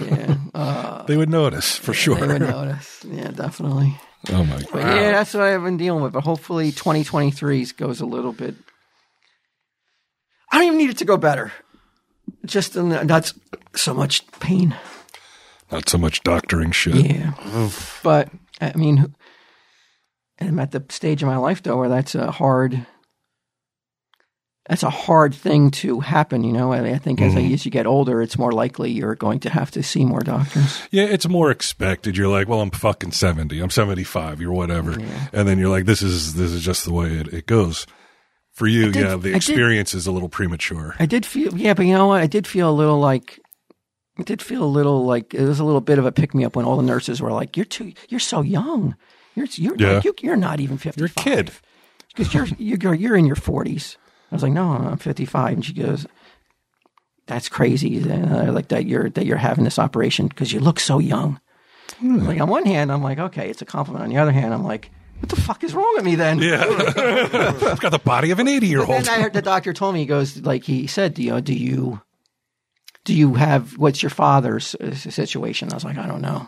Yeah, 0.09 0.35
uh, 0.53 1.03
they 1.03 1.17
would 1.17 1.29
notice 1.29 1.75
for 1.75 1.93
sure. 1.93 2.15
they 2.15 2.27
would 2.27 2.41
notice. 2.41 3.03
Yeah, 3.07 3.31
definitely. 3.31 3.97
Oh 4.31 4.43
my 4.43 4.57
But 4.57 4.71
god. 4.83 4.95
yeah, 4.95 5.11
that's 5.11 5.33
what 5.33 5.43
I've 5.43 5.63
been 5.63 5.77
dealing 5.77 6.03
with. 6.03 6.13
But 6.13 6.23
hopefully, 6.23 6.71
2023 6.71 7.65
goes 7.77 8.01
a 8.01 8.05
little 8.05 8.33
bit. 8.33 8.55
I 10.51 10.57
don't 10.57 10.65
even 10.67 10.77
need 10.77 10.89
it 10.89 10.97
to 10.99 11.05
go 11.05 11.17
better. 11.17 11.51
Just 12.45 12.75
in 12.75 12.89
the, 12.89 12.99
that's 13.05 13.33
so 13.75 13.93
much 13.93 14.25
pain. 14.39 14.75
Not 15.71 15.87
so 15.89 15.97
much 15.97 16.21
doctoring 16.23 16.71
shit. 16.71 16.95
Yeah, 16.95 17.33
but 18.03 18.29
I 18.59 18.73
mean, 18.75 19.13
I'm 20.41 20.59
at 20.59 20.71
the 20.71 20.83
stage 20.89 21.21
of 21.21 21.27
my 21.27 21.37
life 21.37 21.61
though 21.63 21.77
where 21.77 21.89
that's 21.89 22.15
a 22.15 22.31
hard. 22.31 22.85
That's 24.69 24.83
a 24.83 24.89
hard 24.91 25.33
thing 25.33 25.71
to 25.71 25.99
happen, 25.99 26.43
you 26.43 26.53
know. 26.53 26.71
I 26.71 26.91
I 26.91 26.97
think 26.99 27.19
as, 27.21 27.35
I, 27.35 27.39
mm-hmm. 27.39 27.53
as 27.55 27.65
you 27.65 27.71
get 27.71 27.87
older, 27.87 28.21
it's 28.21 28.37
more 28.37 28.51
likely 28.51 28.91
you're 28.91 29.15
going 29.15 29.39
to 29.39 29.49
have 29.49 29.71
to 29.71 29.81
see 29.81 30.05
more 30.05 30.19
doctors. 30.19 30.79
Yeah, 30.91 31.05
it's 31.05 31.27
more 31.27 31.49
expected. 31.49 32.15
You're 32.15 32.27
like, 32.27 32.47
well, 32.47 32.61
I'm 32.61 32.69
fucking 32.69 33.13
70. 33.13 33.59
I'm 33.59 33.71
75. 33.71 34.39
You're 34.39 34.53
whatever. 34.53 34.91
And 35.33 35.47
then 35.47 35.57
you're 35.57 35.69
like, 35.69 35.85
this 35.85 36.03
is 36.03 36.35
this 36.35 36.51
is 36.51 36.63
just 36.63 36.85
the 36.85 36.93
way 36.93 37.13
it, 37.13 37.33
it 37.33 37.47
goes. 37.47 37.87
For 38.53 38.67
you, 38.67 38.91
did- 38.91 39.03
yeah, 39.05 39.15
the 39.15 39.29
did- 39.29 39.35
experience 39.37 39.95
is 39.95 40.05
a 40.05 40.11
little 40.11 40.29
premature. 40.29 40.95
I 40.99 41.07
did 41.07 41.25
feel, 41.25 41.57
yeah, 41.57 41.73
but 41.73 41.87
you 41.87 41.93
know 41.93 42.05
what? 42.07 42.21
I 42.21 42.27
did 42.27 42.45
feel 42.45 42.69
a 42.69 42.71
little 42.71 42.99
like, 42.99 43.39
it 44.19 44.27
did 44.27 44.39
feel 44.41 44.63
a 44.63 44.65
little 44.65 45.03
like 45.03 45.33
it 45.33 45.41
was 45.47 45.59
a 45.59 45.63
little 45.63 45.81
bit 45.81 45.97
of 45.97 46.05
a 46.05 46.11
pick 46.11 46.35
me 46.35 46.45
up 46.45 46.55
when 46.55 46.65
all 46.65 46.77
the 46.77 46.83
nurses 46.83 47.21
were 47.21 47.31
like, 47.31 47.55
"You're 47.57 47.65
too, 47.65 47.93
you're 48.09 48.19
so 48.19 48.41
young. 48.43 48.95
You're 49.33 49.47
you're 49.53 49.75
Yeah. 49.77 49.93
like, 49.93 50.03
you, 50.05 50.13
you're 50.21 50.35
not 50.35 50.59
even 50.59 50.77
55. 50.77 50.97
You're 50.99 51.07
a 51.07 51.09
kid. 51.37 51.51
because 52.15 52.33
you're 52.33 52.45
you're 52.59 52.93
you're 52.93 53.15
in 53.15 53.25
your 53.25 53.37
40s." 53.37 53.95
I 54.31 54.35
was 54.35 54.43
like, 54.43 54.53
"No, 54.53 54.69
I'm 54.71 54.97
55," 54.97 55.53
and 55.53 55.65
she 55.65 55.73
goes, 55.73 56.05
"That's 57.27 57.49
crazy. 57.49 58.09
Uh, 58.09 58.51
like 58.51 58.69
that 58.69 58.85
you're 58.85 59.09
that 59.11 59.25
you're 59.25 59.37
having 59.37 59.63
this 59.63 59.79
operation 59.79 60.27
because 60.27 60.53
you 60.53 60.59
look 60.59 60.79
so 60.79 60.99
young." 60.99 61.39
Hmm. 61.99 62.27
Like 62.27 62.39
on 62.39 62.49
one 62.49 62.65
hand, 62.65 62.91
I'm 62.91 63.03
like, 63.03 63.19
"Okay, 63.19 63.49
it's 63.49 63.61
a 63.61 63.65
compliment." 63.65 64.03
On 64.05 64.09
the 64.09 64.17
other 64.17 64.31
hand, 64.31 64.53
I'm 64.53 64.63
like, 64.63 64.91
"What 65.19 65.29
the 65.29 65.35
fuck 65.35 65.63
is 65.63 65.73
wrong 65.73 65.91
with 65.95 66.05
me 66.05 66.15
then?" 66.15 66.39
Yeah. 66.39 66.63
I've 67.61 67.79
got 67.79 67.91
the 67.91 68.01
body 68.03 68.31
of 68.31 68.39
an 68.39 68.47
80 68.47 68.67
year 68.67 68.79
old. 68.79 68.89
And 68.91 69.09
I 69.09 69.21
heard 69.21 69.33
the 69.33 69.41
doctor 69.41 69.73
told 69.73 69.93
me 69.93 70.01
he 70.01 70.05
goes 70.05 70.37
like 70.37 70.63
he 70.63 70.87
said, 70.87 71.17
you 71.17 71.31
know, 71.31 71.39
do 71.41 71.53
you 71.53 72.01
do 73.05 73.13
you 73.15 73.33
have 73.33 73.77
what's 73.77 74.03
your 74.03 74.11
father's 74.11 74.75
uh, 74.75 74.93
situation? 74.93 75.71
I 75.71 75.75
was 75.75 75.83
like, 75.85 75.97
I 75.97 76.07
don't 76.07 76.21
know. 76.21 76.45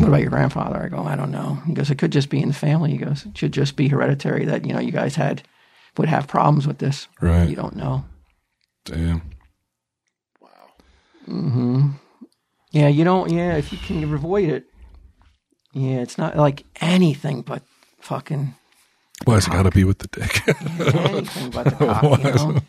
What 0.00 0.08
about 0.08 0.20
your 0.20 0.30
grandfather? 0.30 0.82
I 0.82 0.88
go, 0.88 1.04
I 1.04 1.14
don't 1.14 1.30
know. 1.30 1.62
He 1.66 1.74
goes, 1.74 1.90
it 1.90 1.98
could 1.98 2.10
just 2.10 2.28
be 2.28 2.42
in 2.42 2.48
the 2.48 2.54
family. 2.54 2.90
He 2.90 2.96
goes, 2.98 3.24
it 3.24 3.38
should 3.38 3.52
just 3.52 3.76
be 3.76 3.86
hereditary 3.86 4.44
that 4.46 4.66
you 4.66 4.72
know 4.72 4.80
you 4.80 4.90
guys 4.90 5.14
had 5.14 5.42
would 6.00 6.08
have 6.08 6.26
problems 6.26 6.66
with 6.66 6.78
this. 6.78 7.06
Right. 7.20 7.48
You 7.48 7.54
don't 7.56 7.76
know. 7.76 8.04
Damn. 8.84 9.22
Wow, 10.40 10.48
Hmm. 11.26 11.90
yeah, 12.72 12.88
you 12.88 13.04
don't. 13.04 13.30
Yeah, 13.30 13.56
if 13.56 13.70
you 13.72 13.78
can 13.78 14.02
avoid 14.14 14.48
it. 14.48 14.64
Yeah, 15.72 15.98
it's 15.98 16.18
not 16.18 16.36
like 16.36 16.64
anything 16.80 17.42
but 17.42 17.62
fucking 18.00 18.54
Why's 19.24 19.46
it 19.46 19.50
got 19.50 19.64
to 19.64 19.70
be 19.70 19.84
with 19.84 19.98
the 19.98 20.08
dick? 20.08 20.42
anything 20.94 21.50
but 21.50 21.64
the 21.64 21.70
cock. 21.86 22.24
You 22.24 22.52
know? 22.54 22.60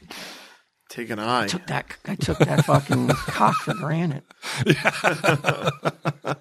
Take 0.90 1.10
an 1.10 1.20
eye. 1.20 1.48
took 1.48 1.66
that 1.68 1.96
I 2.06 2.16
took 2.16 2.38
that 2.40 2.66
fucking 2.66 3.08
cock 3.08 3.56
for 3.64 3.74
granted. 3.74 4.24
I 4.66 6.36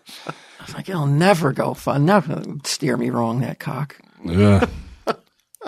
was 0.66 0.74
like, 0.74 0.88
it'll 0.88 1.06
never 1.06 1.52
go 1.52 1.74
fun, 1.74 2.04
never 2.04 2.42
steer 2.64 2.96
me 2.96 3.10
wrong. 3.10 3.40
That 3.40 3.60
cock. 3.60 3.96
yeah. 4.24 4.66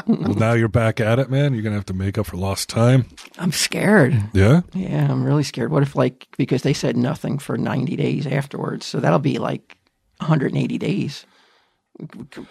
Well, 0.07 0.35
now 0.35 0.53
you're 0.55 0.69
back 0.69 1.01
at 1.01 1.19
it, 1.19 1.31
man. 1.31 1.53
You're 1.53 1.63
going 1.63 1.73
to 1.73 1.79
have 1.79 1.87
to 1.87 1.95
make 1.95 2.17
up 2.19 2.27
for 2.27 2.37
lost 2.37 2.69
time. 2.69 3.07
I'm 3.39 3.53
scared. 3.53 4.15
Yeah. 4.33 4.63
Yeah, 4.75 5.11
I'm 5.11 5.23
really 5.25 5.43
scared. 5.43 5.71
What 5.71 5.83
if 5.83 5.95
like 5.95 6.27
because 6.39 6.63
they 6.63 6.73
said 6.73 6.97
nothing 6.97 7.39
for 7.39 7.57
90 7.59 7.97
days 7.97 8.27
afterwards, 8.27 8.87
so 8.87 9.01
that'll 9.01 9.19
be 9.19 9.39
like 9.39 9.77
180 10.19 10.79
days. 10.79 11.27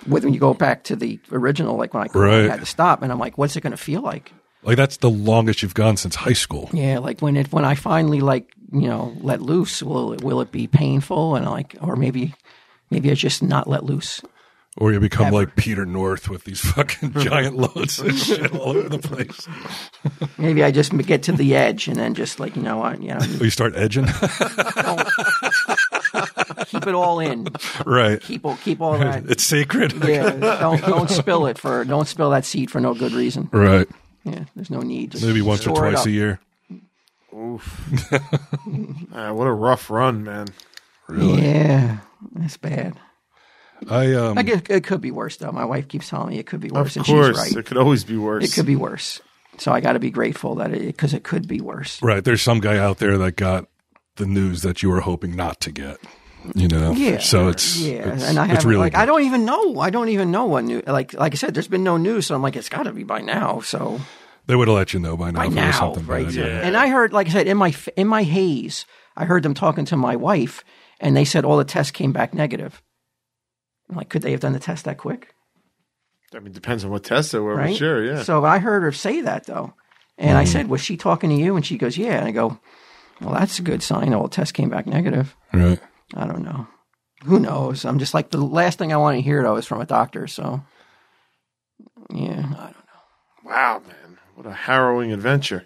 When 0.06 0.34
you 0.34 0.40
go 0.40 0.54
back 0.54 0.84
to 0.86 0.96
the 0.96 1.20
original, 1.32 1.76
like 1.76 1.94
when 1.94 2.04
I 2.04 2.18
Right. 2.18 2.50
had 2.50 2.60
to 2.60 2.66
stop, 2.66 3.02
and 3.02 3.12
I'm 3.12 3.20
like, 3.20 3.38
what's 3.38 3.56
it 3.56 3.62
going 3.62 3.72
to 3.72 3.78
feel 3.78 4.02
like? 4.02 4.32
Like 4.64 4.78
that's 4.78 4.98
the 4.98 5.10
longest 5.10 5.64
you've 5.64 5.74
gone 5.74 5.98
since 5.98 6.16
high 6.16 6.34
school. 6.34 6.70
Yeah, 6.72 7.00
like 7.00 7.22
when 7.22 7.36
it 7.36 7.52
when 7.52 7.66
I 7.66 7.74
finally 7.74 8.20
like 8.22 8.54
you 8.72 8.88
know 8.88 9.18
let 9.22 9.42
loose, 9.42 9.82
will 9.82 10.14
it 10.14 10.24
will 10.24 10.40
it 10.42 10.52
be 10.52 10.68
painful 10.68 11.36
and 11.36 11.48
like 11.48 11.76
or 11.82 11.96
maybe 11.96 12.36
maybe 12.92 13.10
I 13.10 13.16
just 13.16 13.42
not 13.42 13.68
let 13.68 13.84
loose. 13.84 14.22
Or 14.82 14.92
you 14.92 15.00
become 15.00 15.28
Ever. 15.28 15.36
like 15.36 15.56
Peter 15.56 15.86
North 15.86 16.28
with 16.28 16.46
these 16.46 16.60
fucking 16.60 17.14
giant 17.20 17.56
loads 17.56 18.00
of 18.00 18.18
shit 18.18 18.52
all 18.56 18.70
over 18.70 18.90
the 18.90 18.98
place. 18.98 19.48
Maybe 20.40 20.64
I 20.64 20.72
just 20.72 20.98
get 21.06 21.22
to 21.24 21.34
the 21.34 21.56
edge 21.56 21.88
and 21.88 21.98
then 21.98 22.16
just 22.16 22.40
like 22.40 22.56
you 22.56 22.64
know 22.64 22.78
what 22.78 23.00
you 23.00 23.10
know 23.10 23.20
Or 23.20 23.44
you 23.44 23.52
start 23.52 23.76
edging. 23.76 24.06
keep 26.66 26.88
it 26.88 26.96
all 26.96 27.20
in, 27.20 27.48
right. 27.86 28.20
keep 28.22 28.44
all 28.44 28.58
keep 28.64 28.82
all 28.82 28.98
that. 28.98 29.30
It's 29.30 29.44
sacred. 29.44 29.94
Yeah, 30.04 30.32
don't 30.60 30.82
don't 30.82 31.12
spill 31.12 31.46
it 31.46 31.60
for 31.60 31.86
don't 31.86 32.08
spill 32.08 32.32
that 32.32 32.44
seed 32.44 32.72
for 32.72 32.82
no 32.82 32.96
good 32.96 33.12
reason. 33.12 33.50
Right. 33.52 33.88
Yeah, 34.24 34.46
there's 34.56 34.72
no 34.72 34.80
need. 34.80 35.12
Just 35.12 35.24
Maybe 35.24 35.44
once 35.44 35.68
or 35.68 35.76
twice 35.76 36.08
a 36.08 36.12
year. 36.12 36.40
Oof. 37.36 38.10
Ah, 39.14 39.32
what 39.34 39.46
a 39.46 39.52
rough 39.52 39.92
run, 39.92 40.24
man. 40.24 40.48
Really? 41.08 41.44
Yeah, 41.44 41.98
that's 42.34 42.58
bad. 42.58 42.96
I 43.90 44.14
um 44.14 44.38
I 44.38 44.44
guess 44.44 44.62
it 44.70 44.84
could 44.84 45.02
be 45.02 45.12
worse 45.12 45.38
though. 45.38 45.52
My 45.52 45.66
wife 45.66 45.88
keeps 45.88 46.10
telling 46.10 46.30
me 46.30 46.40
it 46.40 46.46
could 46.46 46.60
be 46.60 46.70
worse, 46.70 46.96
Of 46.96 46.98
and 46.98 47.06
course, 47.08 47.28
she's 47.28 47.56
right. 47.56 47.60
it 47.60 47.66
could 47.66 47.78
always 47.78 48.04
be 48.04 48.18
worse. 48.18 48.44
It 48.44 48.54
could 48.54 48.66
be 48.66 48.76
worse. 48.76 49.22
So 49.58 49.72
I 49.72 49.82
got 49.82 49.94
to 49.94 50.00
be 50.00 50.10
grateful 50.12 50.56
that 50.56 50.72
it 50.74 50.82
because 50.82 51.14
it 51.14 51.24
could 51.24 51.48
be 51.48 51.62
worse. 51.62 52.02
right, 52.02 52.24
there's 52.24 52.42
some 52.42 52.60
guy 52.60 52.78
out 52.78 53.00
there 53.00 53.18
that 53.18 53.36
got 53.36 53.66
the 54.16 54.26
news 54.26 54.62
that 54.62 54.82
you 54.84 54.90
were 54.90 55.02
hoping 55.02 55.36
not 55.36 55.60
to 55.62 55.72
get. 55.72 55.98
You 56.56 56.68
know? 56.68 56.92
Yeah. 56.94 57.20
So 57.20 57.50
it's 57.50 57.80
yeah, 57.80 58.14
it's, 58.14 58.24
and 58.24 58.40
I 58.40 58.46
haven't 58.46 58.66
really 58.66 58.80
like 58.80 58.94
good. 58.94 59.00
I 59.00 59.06
don't 59.06 59.22
even 59.24 59.46
know. 59.46 59.80
I 59.80 59.92
don't 59.92 60.10
even 60.10 60.32
know 60.32 60.46
what 60.46 60.64
new. 60.64 60.82
Like 60.88 61.14
like 61.14 61.34
I 61.34 61.36
said, 61.36 61.54
there's 61.54 61.68
been 61.68 61.84
no 61.84 61.98
news, 61.98 62.26
so 62.28 62.36
I'm 62.36 62.42
like, 62.42 62.56
it's 62.56 62.70
got 62.70 62.84
to 62.84 62.92
be 62.94 63.04
by 63.04 63.22
now. 63.22 63.60
So 63.62 64.00
they 64.48 64.56
would 64.56 64.68
have 64.68 64.76
let 64.78 64.94
you 64.94 65.00
know 65.00 65.16
by 65.16 65.30
now 65.32 65.40
by 65.42 65.46
if 65.48 65.54
there 65.54 65.66
was 65.68 65.76
now, 65.76 65.80
something 65.80 66.06
right? 66.08 66.26
bad. 66.26 66.34
Yeah. 66.34 66.46
And 66.66 66.76
I 66.76 66.88
heard, 66.88 67.14
like 67.14 67.28
I 67.28 67.32
said, 67.32 67.48
in 67.48 67.58
my 67.58 67.76
in 67.96 68.08
my 68.08 68.24
haze, 68.24 68.86
I 69.16 69.26
heard 69.26 69.44
them 69.44 69.54
talking 69.54 69.86
to 69.86 69.98
my 69.98 70.16
wife, 70.16 70.64
and 71.00 71.16
they 71.16 71.26
said 71.26 71.46
all 71.46 71.58
the 71.58 71.64
tests 71.64 71.92
came 71.92 72.12
back 72.12 72.34
negative. 72.34 72.82
I'm 73.92 73.98
like, 73.98 74.10
could 74.10 74.22
they 74.22 74.32
have 74.32 74.40
done 74.40 74.54
the 74.54 74.60
test 74.60 74.86
that 74.86 74.98
quick? 74.98 75.36
I 76.34 76.40
mean, 76.40 76.54
depends 76.54 76.86
on 76.86 76.92
what 76.92 77.04
test 77.04 77.34
they 77.34 77.40
were, 77.40 77.56
Right? 77.56 77.72
but 77.72 77.78
sure, 77.78 78.04
yeah. 78.04 78.24
So 78.24 78.46
I 78.46 78.60
heard 78.60 78.84
her 78.84 78.94
say 78.94 79.22
that 79.22 79.46
though, 79.46 79.74
and 80.18 80.38
I 80.38 80.44
hmm. 80.46 80.50
said, 80.50 80.70
was 80.70 80.82
she 80.82 80.96
talking 80.96 81.30
to 81.30 81.36
you? 81.36 81.58
And 81.58 81.66
she 81.66 81.78
goes, 81.78 81.98
yeah. 81.98 82.18
And 82.18 82.26
I 82.26 82.32
go, 82.32 82.58
well, 83.20 83.34
that's 83.34 83.60
a 83.60 83.64
good 83.64 83.84
sign. 83.84 84.14
All 84.14 84.24
the 84.24 84.30
tests 84.30 84.54
came 84.54 84.70
back 84.70 84.88
negative. 84.88 85.36
Right. 85.54 85.80
I 86.16 86.26
don't 86.26 86.44
know. 86.44 86.68
Who 87.26 87.40
knows? 87.40 87.86
I'm 87.86 88.00
just 88.00 88.14
like 88.14 88.32
the 88.32 88.40
last 88.40 88.80
thing 88.80 88.92
I 88.92 88.98
want 88.98 89.18
to 89.18 89.22
hear 89.22 89.44
though 89.44 89.58
is 89.58 89.66
from 89.66 89.82
a 89.82 89.86
doctor. 89.86 90.28
So 90.28 90.64
Yeah, 92.10 92.40
I 92.40 92.64
don't 92.64 92.76
know. 92.76 93.44
Wow, 93.44 93.82
man, 93.86 94.18
what 94.36 94.48
a 94.48 94.54
harrowing 94.54 95.12
adventure. 95.12 95.66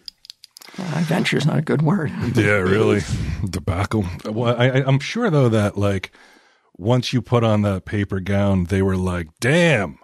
know. 0.77 0.83
Adventure 0.95 1.37
is 1.37 1.45
not 1.45 1.59
a 1.59 1.61
good 1.61 1.81
word. 1.81 2.11
Yeah, 2.35 2.57
really. 2.57 3.01
Debacle. 3.49 4.05
Well, 4.25 4.55
I, 4.59 4.67
I, 4.69 4.83
I'm 4.85 4.99
sure 4.99 5.29
though 5.29 5.49
that 5.49 5.77
like 5.77 6.11
once 6.77 7.13
you 7.13 7.21
put 7.21 7.43
on 7.43 7.61
that 7.63 7.85
paper 7.85 8.19
gown, 8.19 8.65
they 8.65 8.81
were 8.81 8.97
like, 8.97 9.27
"Damn, 9.39 9.97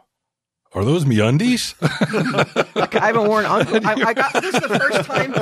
are 0.74 0.84
those 0.86 1.05
MeUndies?" 1.05 1.76
Like, 2.76 2.95
I 2.95 3.07
haven't 3.07 3.28
worn. 3.28 3.45
Un- 3.45 3.86
I, 3.86 3.91
I 3.93 4.13
got 4.13 4.34
this 4.34 4.55
is 4.55 4.61
the 4.61 4.80
first 4.80 5.05
time 5.07 5.34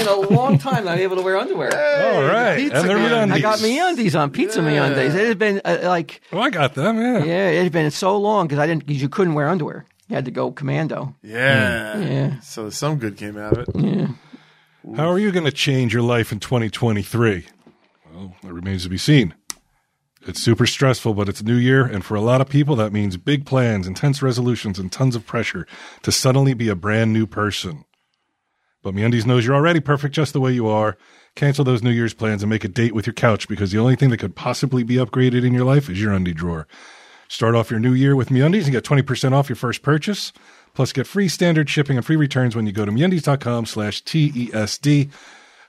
in 0.00 0.06
a 0.08 0.16
long 0.34 0.58
time 0.58 0.84
that 0.84 0.92
I'm 0.92 0.98
able 0.98 1.16
to 1.16 1.22
wear 1.22 1.36
underwear. 1.38 1.70
All 1.72 2.22
right, 2.24 2.56
pizza 2.58 2.76
and 2.80 2.88
they're. 2.88 2.96
MeUndies. 2.98 3.32
I 3.32 3.40
got 3.40 3.58
MeUndies 3.60 4.18
on 4.18 4.30
pizza 4.30 4.60
MeUndies. 4.60 5.14
It 5.14 5.26
has 5.26 5.34
been 5.36 5.60
uh, 5.64 5.78
like 5.84 6.20
Oh, 6.32 6.40
I 6.40 6.50
got 6.50 6.74
them. 6.74 6.98
Yeah. 7.00 7.24
yeah, 7.24 7.48
it 7.50 7.62
had 7.64 7.72
been 7.72 7.90
so 7.90 8.16
long 8.18 8.46
because 8.46 8.58
I 8.58 8.66
didn't 8.66 8.86
because 8.86 9.00
you 9.02 9.08
couldn't 9.08 9.34
wear 9.34 9.48
underwear. 9.48 9.86
You 10.08 10.16
had 10.16 10.26
to 10.26 10.30
go 10.30 10.50
commando. 10.52 11.14
Yeah. 11.22 11.98
Yeah. 11.98 12.40
So 12.40 12.68
some 12.70 12.98
good 12.98 13.16
came 13.16 13.38
out 13.38 13.56
of 13.56 13.68
it. 13.68 13.76
Yeah. 13.76 14.08
How 14.96 15.08
are 15.10 15.18
you 15.18 15.32
going 15.32 15.46
to 15.46 15.52
change 15.52 15.94
your 15.94 16.02
life 16.02 16.30
in 16.30 16.40
2023? 16.40 17.46
Well, 18.12 18.36
that 18.42 18.52
remains 18.52 18.82
to 18.82 18.90
be 18.90 18.98
seen. 18.98 19.34
It's 20.26 20.40
super 20.40 20.66
stressful, 20.66 21.12
but 21.12 21.28
it's 21.28 21.42
new 21.42 21.56
year, 21.56 21.84
and 21.84 22.02
for 22.02 22.14
a 22.14 22.20
lot 22.20 22.40
of 22.40 22.48
people, 22.48 22.76
that 22.76 22.94
means 22.94 23.18
big 23.18 23.44
plans, 23.44 23.86
intense 23.86 24.22
resolutions, 24.22 24.78
and 24.78 24.90
tons 24.90 25.14
of 25.14 25.26
pressure 25.26 25.66
to 26.02 26.10
suddenly 26.10 26.54
be 26.54 26.68
a 26.68 26.74
brand 26.74 27.12
new 27.12 27.26
person. 27.26 27.84
But 28.82 28.94
MeUndies 28.94 29.26
knows 29.26 29.44
you're 29.44 29.54
already 29.54 29.80
perfect 29.80 30.14
just 30.14 30.32
the 30.32 30.40
way 30.40 30.52
you 30.52 30.66
are. 30.66 30.96
Cancel 31.34 31.64
those 31.64 31.82
New 31.82 31.90
Year's 31.90 32.14
plans 32.14 32.42
and 32.42 32.50
make 32.50 32.64
a 32.64 32.68
date 32.68 32.94
with 32.94 33.06
your 33.06 33.14
couch 33.14 33.48
because 33.48 33.72
the 33.72 33.78
only 33.78 33.96
thing 33.96 34.10
that 34.10 34.18
could 34.18 34.36
possibly 34.36 34.82
be 34.82 34.96
upgraded 34.96 35.44
in 35.44 35.52
your 35.52 35.64
life 35.64 35.90
is 35.90 36.00
your 36.00 36.12
undie 36.12 36.32
drawer. 36.32 36.66
Start 37.28 37.54
off 37.54 37.70
your 37.70 37.80
new 37.80 37.92
year 37.92 38.16
with 38.16 38.28
MeUndies 38.28 38.64
and 38.64 38.72
get 38.72 38.84
20% 38.84 39.32
off 39.32 39.48
your 39.48 39.56
first 39.56 39.82
purchase. 39.82 40.32
Plus, 40.74 40.92
get 40.92 41.06
free 41.06 41.28
standard 41.28 41.68
shipping 41.68 41.96
and 41.96 42.04
free 42.04 42.16
returns 42.16 42.56
when 42.56 42.66
you 42.66 42.72
go 42.72 42.84
to 42.84 42.92
MeUndies.com 42.92 43.66
slash 43.66 44.02
TESD. 44.04 45.10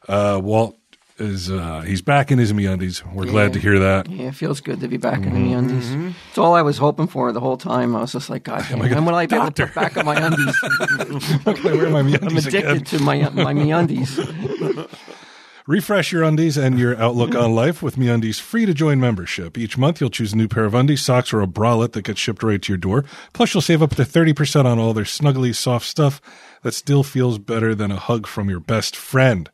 Uh, 0.08 0.40
Walt 0.44 0.78
is, 1.18 1.50
uh, 1.50 1.82
he's 1.82 2.02
back 2.02 2.32
in 2.32 2.40
his 2.40 2.52
MeUndies. 2.54 3.04
We're 3.14 3.26
glad 3.26 3.54
to 3.54 3.60
hear 3.60 3.80
that. 3.80 4.10
Yeah, 4.10 4.28
it 4.28 4.36
feels 4.36 4.60
good 4.62 4.80
to 4.82 4.88
be 4.88 4.98
back 4.98 5.20
in 5.20 5.32
Mm-hmm. 5.32 5.44
the 5.46 5.54
undies. 5.54 6.16
It's 6.30 6.38
all 6.38 6.54
I 6.54 6.62
was 6.62 6.78
hoping 6.78 7.08
for 7.08 7.32
the 7.32 7.40
whole 7.40 7.58
time. 7.58 7.96
I 7.96 8.02
was 8.02 8.12
just 8.12 8.30
like, 8.30 8.44
God, 8.44 8.66
damn, 8.70 8.80
when 8.80 9.06
will 9.06 9.16
I 9.16 9.26
be 9.26 9.36
able 9.36 9.52
to 9.52 9.66
put 9.68 9.76
back 9.76 9.98
on 9.98 10.06
my 10.06 10.16
undies? 10.16 10.56
Wear 11.64 11.90
my 11.90 12.00
I'm 12.00 12.08
addicted 12.14 12.56
again. 12.56 12.84
to 12.86 13.00
my 13.00 13.18
my 13.30 13.54
MeUndies. 13.54 14.90
Refresh 15.68 16.12
your 16.12 16.22
undies 16.22 16.58
and 16.58 16.78
your 16.78 16.96
outlook 17.02 17.34
on 17.34 17.56
life 17.56 17.82
with 17.82 17.96
MeUndies 17.96 18.40
free 18.40 18.68
to 18.68 18.74
join 18.74 19.00
membership. 19.00 19.58
Each 19.58 19.80
month 19.80 20.00
you'll 20.00 20.12
choose 20.12 20.32
a 20.32 20.38
new 20.38 20.48
pair 20.48 20.66
of 20.66 20.76
undies, 20.76 21.02
socks, 21.02 21.34
or 21.34 21.42
a 21.42 21.48
bralette 21.48 21.94
that 21.94 22.04
gets 22.04 22.20
shipped 22.20 22.44
right 22.44 22.62
to 22.62 22.72
your 22.72 22.78
door. 22.78 23.04
Plus 23.34 23.52
you'll 23.56 23.62
save 23.62 23.82
up 23.82 23.96
to 23.96 24.04
30% 24.04 24.66
on 24.66 24.78
all 24.78 24.94
their 24.94 25.06
snuggly 25.06 25.56
soft 25.56 25.88
stuff 25.88 26.22
that 26.62 26.76
still 26.76 27.02
feels 27.02 27.40
better 27.40 27.74
than 27.74 27.90
a 27.92 27.96
hug 27.96 28.28
from 28.28 28.48
your 28.48 28.60
best 28.60 28.96
friend. 28.96 29.50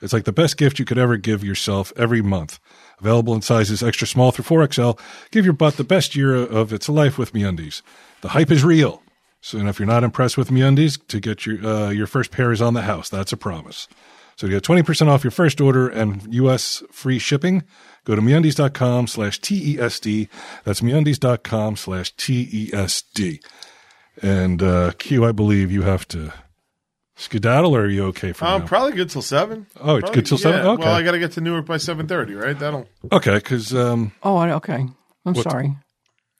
It's 0.00 0.12
like 0.12 0.24
the 0.24 0.32
best 0.32 0.56
gift 0.56 0.78
you 0.78 0.84
could 0.84 0.98
ever 0.98 1.16
give 1.16 1.42
yourself 1.42 1.92
every 1.96 2.22
month. 2.22 2.58
Available 3.00 3.34
in 3.34 3.42
sizes 3.42 3.82
extra 3.82 4.06
small 4.06 4.30
through 4.32 4.44
4XL. 4.44 4.98
Give 5.30 5.44
your 5.44 5.54
butt 5.54 5.76
the 5.76 5.84
best 5.84 6.14
year 6.14 6.34
of 6.34 6.72
its 6.72 6.88
life 6.88 7.18
with 7.18 7.32
MeUndies. 7.32 7.82
The 8.20 8.30
hype 8.30 8.50
is 8.50 8.64
real. 8.64 9.02
So 9.40 9.58
and 9.58 9.68
if 9.68 9.78
you're 9.78 9.86
not 9.86 10.04
impressed 10.04 10.36
with 10.36 10.50
MeUndies, 10.50 11.06
to 11.08 11.20
get 11.20 11.46
your 11.46 11.64
uh, 11.64 11.90
your 11.90 12.06
first 12.06 12.30
pair 12.30 12.52
is 12.52 12.60
on 12.62 12.74
the 12.74 12.82
house. 12.82 13.08
That's 13.08 13.32
a 13.32 13.36
promise. 13.36 13.88
So 14.36 14.46
to 14.46 14.52
get 14.52 14.62
20% 14.62 15.08
off 15.08 15.24
your 15.24 15.32
first 15.32 15.60
order 15.60 15.88
and 15.88 16.32
U.S. 16.32 16.84
free 16.92 17.18
shipping, 17.18 17.64
go 18.04 18.14
to 18.14 18.22
MeUndies.com 18.22 19.08
slash 19.08 19.40
TESD. 19.40 20.28
That's 20.62 20.80
MeUndies.com 20.80 21.74
slash 21.74 22.14
TESD. 22.14 23.44
And 24.22 24.62
uh, 24.62 24.92
Q, 24.92 25.24
I 25.24 25.32
believe 25.32 25.72
you 25.72 25.82
have 25.82 26.06
to 26.08 26.32
skedaddle, 27.18 27.76
or 27.76 27.82
are 27.82 27.88
you 27.88 28.06
okay 28.06 28.32
for 28.32 28.46
Um, 28.46 28.62
now? 28.62 28.66
probably 28.66 28.92
good 28.92 29.10
till 29.10 29.22
seven. 29.22 29.66
Oh, 29.80 29.96
it's 29.96 30.00
Probably- 30.04 30.14
good 30.14 30.26
till 30.26 30.38
seven? 30.38 30.64
yeah. 30.64 30.70
Okay. 30.72 30.84
Well, 30.84 30.94
I 30.94 31.02
got 31.02 31.12
to 31.12 31.18
get 31.18 31.32
to 31.32 31.40
Newark 31.40 31.66
by 31.66 31.76
seven 31.76 32.06
thirty, 32.06 32.34
right? 32.34 32.58
That'll. 32.58 32.88
okay, 33.12 33.34
because 33.34 33.74
um, 33.74 34.12
Oh, 34.22 34.40
okay. 34.40 34.86
I'm 35.26 35.34
sorry. 35.34 35.76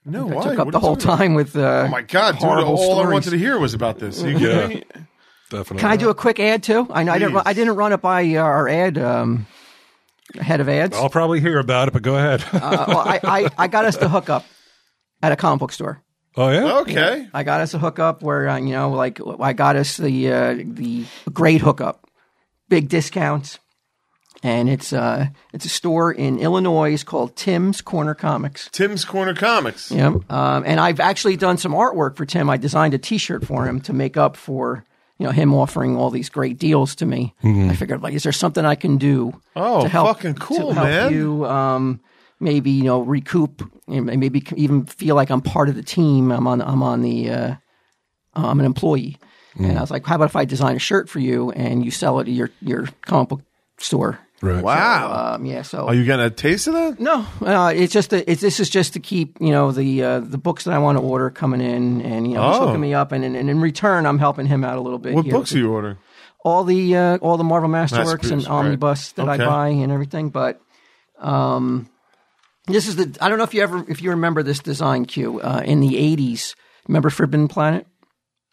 No, 0.07 0.31
I 0.31 0.35
why? 0.35 0.43
took 0.45 0.59
up 0.61 0.67
What 0.67 0.73
the 0.73 0.81
whole 0.81 0.97
time 0.97 1.35
with 1.35 1.55
uh, 1.55 1.85
Oh 1.87 1.89
my 1.89 2.01
god, 2.01 2.33
dude! 2.37 2.43
horrible 2.43 2.79
All 2.79 3.01
I 3.01 3.13
wanted 3.13 3.31
to 3.31 3.39
hear 3.39 3.59
was 3.59 3.75
about 3.75 3.99
this. 3.99 4.23
You 4.23 4.31
Yeah. 4.39 4.39
kidding 4.39 4.69
me? 4.69 4.85
definitely. 5.51 5.81
Can 5.81 5.91
I 5.91 5.97
do 5.97 6.09
a 6.09 6.15
quick 6.15 6.41
ad 6.41 6.63
too? 6.63 6.87
I, 6.91 7.03
know 7.03 7.13
I 7.13 7.19
didn't. 7.19 7.37
I 7.47 7.53
didn't 7.53 7.77
run 7.77 7.93
it 7.93 8.01
by 8.01 8.23
uh, 8.35 8.39
our 8.43 8.69
ad 8.69 8.97
um, 8.97 9.47
head 10.41 10.61
of 10.61 10.69
ads. 10.71 10.97
I'll 10.97 11.11
probably 11.11 11.41
hear 11.41 11.59
about 11.59 11.89
it, 11.89 11.91
but 11.93 12.03
go 12.03 12.17
ahead. 12.17 12.43
Uh, 12.53 12.85
well, 12.89 12.99
I, 13.01 13.21
I, 13.23 13.51
I 13.59 13.67
got 13.69 13.85
us 13.85 13.97
to 13.99 14.09
hook 14.09 14.31
up 14.31 14.47
at 15.23 15.33
a 15.33 15.37
comic 15.37 15.61
book 15.61 15.73
store. 15.73 16.03
Oh 16.39 16.51
yeah. 16.51 16.79
Okay. 16.79 17.29
I 17.35 17.43
got 17.43 17.61
us 17.61 17.75
a 17.75 17.79
hookup 17.79 18.23
where 18.23 18.49
uh, 18.49 18.57
you 18.59 18.73
know, 18.73 18.91
like 18.91 19.21
I 19.41 19.53
got 19.53 19.77
us 19.77 19.97
the 19.97 20.33
uh, 20.33 20.55
the 20.57 21.05
great 21.33 21.61
hookup, 21.61 22.09
big 22.69 22.89
discounts, 22.89 23.59
and 24.43 24.69
it's 24.69 24.93
uh 24.93 25.27
it's 25.53 25.65
a 25.65 25.69
store 25.69 26.13
in 26.13 26.39
Illinois 26.39 26.93
it's 26.95 27.05
called 27.05 27.37
Tim's 27.37 27.81
Corner 27.83 28.15
Comics. 28.15 28.69
Tim's 28.73 29.05
Corner 29.05 29.35
Comics. 29.35 29.91
Yep. 29.91 30.31
Um, 30.31 30.63
and 30.67 30.79
I've 30.81 31.01
actually 31.01 31.37
done 31.37 31.59
some 31.59 31.73
artwork 31.73 32.17
for 32.17 32.25
Tim. 32.25 32.49
I 32.49 32.57
designed 32.57 32.95
a 32.95 32.99
T-shirt 32.99 33.45
for 33.45 33.67
him 33.67 33.81
to 33.83 33.93
make 33.93 34.17
up 34.17 34.37
for 34.37 34.85
you 35.19 35.27
know 35.27 35.33
him 35.33 35.53
offering 35.53 35.97
all 35.97 36.11
these 36.11 36.29
great 36.31 36.59
deals 36.59 36.95
to 36.97 37.05
me. 37.07 37.35
I 37.43 37.75
figured, 37.75 38.03
like, 38.03 38.15
is 38.15 38.23
there 38.23 38.31
something 38.33 38.65
I 38.65 38.77
can 38.77 38.99
do 38.99 39.41
Oh, 39.57 39.83
to 39.83 39.89
help 39.89 40.07
fucking 40.09 40.35
cool, 40.35 40.69
to 40.69 40.75
help 40.75 40.87
man. 40.89 41.13
you? 41.13 41.45
Um, 41.45 42.01
maybe 42.41 42.71
you 42.71 42.85
know 42.85 43.01
recoup, 43.01 43.61
you 43.87 44.01
know, 44.01 44.17
maybe 44.17 44.43
even 44.57 44.87
feel 44.87 45.15
like 45.15 45.31
I'm 45.31 45.41
part 45.41 45.69
of 45.69 45.75
the 45.75 45.83
team. 45.83 46.31
I'm 46.33 46.47
on. 46.47 46.61
I'm 46.63 46.83
on 46.83 47.03
the. 47.03 47.31
Uh, 47.31 47.55
I'm 48.35 48.61
an 48.61 48.67
employee, 48.67 49.17
and 49.59 49.77
I 49.77 49.81
was 49.81 49.91
like, 49.91 50.07
how 50.07 50.15
about 50.17 50.27
if 50.27 50.37
I 50.37 50.45
design 50.45 50.77
a 50.77 50.79
shirt 50.79 51.09
for 51.09 51.19
you 51.19 51.51
and 51.51 51.85
you 51.85 51.91
sell 51.91 52.19
it 52.21 52.29
at 52.29 52.35
your 52.35 52.51
your 52.63 52.87
comic 53.03 53.29
book 53.31 53.43
store? 53.79 54.19
Right. 54.41 54.63
Wow. 54.63 55.35
Um, 55.35 55.47
yeah. 55.47 55.63
So 55.63 55.89
Are 55.89 55.95
you 55.95 56.05
getting 56.05 56.25
a 56.25 56.31
taste 56.31 56.69
of 56.69 56.75
that? 56.75 57.01
no, 57.01 57.27
uh, 57.45 57.73
it's 57.75 57.93
just 57.93 58.13
a, 58.13 58.31
it's 58.31 58.41
this 58.41 58.61
is 58.61 58.71
just 58.71 58.93
to 58.93 59.01
keep 59.01 59.37
you 59.41 59.51
know 59.51 59.73
the 59.73 60.05
uh, 60.05 60.21
the 60.21 60.39
books 60.39 60.63
that 60.65 60.75
I 60.75 60.79
want 60.79 60.97
to 60.99 61.03
order 61.03 61.29
coming 61.31 61.61
in, 61.61 62.01
and 62.03 62.29
you 62.29 62.35
know 62.35 62.49
he's 62.49 62.59
Oh. 62.61 62.67
hooking 62.67 62.81
me 62.81 62.95
up, 62.95 63.11
and, 63.11 63.25
and 63.25 63.37
and 63.37 63.51
in 63.51 63.61
return 63.61 64.07
I'm 64.07 64.21
helping 64.21 64.47
him 64.47 64.63
out 64.63 64.77
a 64.79 64.81
little 64.81 65.01
bit. 65.01 65.15
What 65.15 65.25
here 65.25 65.35
books 65.35 65.53
are 65.55 65.59
you 65.59 65.73
ordering? 65.73 65.97
all 66.45 66.63
the 66.63 66.97
uh, 66.97 67.17
all 67.17 67.37
the 67.37 67.43
Marvel 67.43 67.69
Masterworks 67.69 67.91
Masterpiece, 68.23 68.31
and 68.31 68.43
right. 68.45 68.51
Omnibus 68.53 69.13
that 69.13 69.29
Okay. 69.29 69.43
I 69.43 69.47
buy 69.47 69.69
and 69.71 69.91
everything. 69.91 70.29
But 70.31 70.61
um, 71.19 71.89
this 72.69 72.87
is 72.89 72.97
the 72.97 73.17
I 73.21 73.29
don't 73.29 73.39
know 73.39 73.45
if 73.45 73.55
you 73.55 73.63
ever 73.63 73.85
if 73.89 74.01
you 74.03 74.11
remember 74.11 74.43
this 74.43 74.59
design 74.61 75.05
cue 75.05 75.41
uh, 75.41 75.63
in 75.65 75.81
the 75.81 75.95
'80s. 75.95 76.55
Remember 76.87 77.11
Forbidden 77.11 77.49
Planet? 77.49 77.87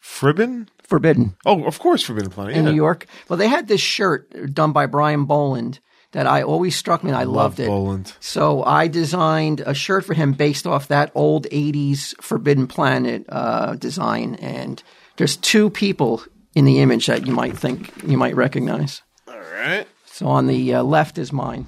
Fribbin? 0.03 0.67
Forbidden 0.83 1.35
Oh, 1.47 1.63
of 1.65 1.79
course, 1.79 2.03
Forbidden 2.03 2.29
Planet. 2.29 2.55
in 2.55 2.63
yeah. 2.65 2.69
New 2.71 2.75
York. 2.75 3.07
Well, 3.27 3.37
they 3.37 3.47
had 3.47 3.67
this 3.67 3.81
shirt 3.81 4.53
done 4.53 4.71
by 4.71 4.85
Brian 4.85 5.25
Bolland 5.25 5.79
that 6.11 6.27
I 6.27 6.43
always 6.43 6.75
struck 6.75 7.03
me 7.03 7.09
and 7.09 7.17
I 7.17 7.23
loved 7.23 7.59
it. 7.59 7.67
Bolland. 7.67 8.13
So 8.19 8.63
I 8.63 8.87
designed 8.87 9.61
a 9.61 9.73
shirt 9.73 10.05
for 10.05 10.13
him 10.13 10.33
based 10.33 10.67
off 10.67 10.87
that 10.89 11.11
old 11.15 11.47
'80s 11.49 12.13
Forbidden 12.21 12.67
Planet 12.67 13.25
uh, 13.29 13.75
design, 13.75 14.35
and 14.35 14.81
there's 15.17 15.37
two 15.37 15.69
people 15.71 16.21
in 16.53 16.65
the 16.65 16.79
image 16.79 17.07
that 17.07 17.25
you 17.25 17.33
might 17.33 17.57
think 17.57 17.91
you 18.07 18.17
might 18.17 18.35
recognize. 18.35 19.01
All 19.27 19.39
right. 19.39 19.87
So 20.05 20.27
on 20.27 20.45
the 20.47 20.75
uh, 20.75 20.83
left 20.83 21.17
is 21.17 21.33
mine. 21.33 21.67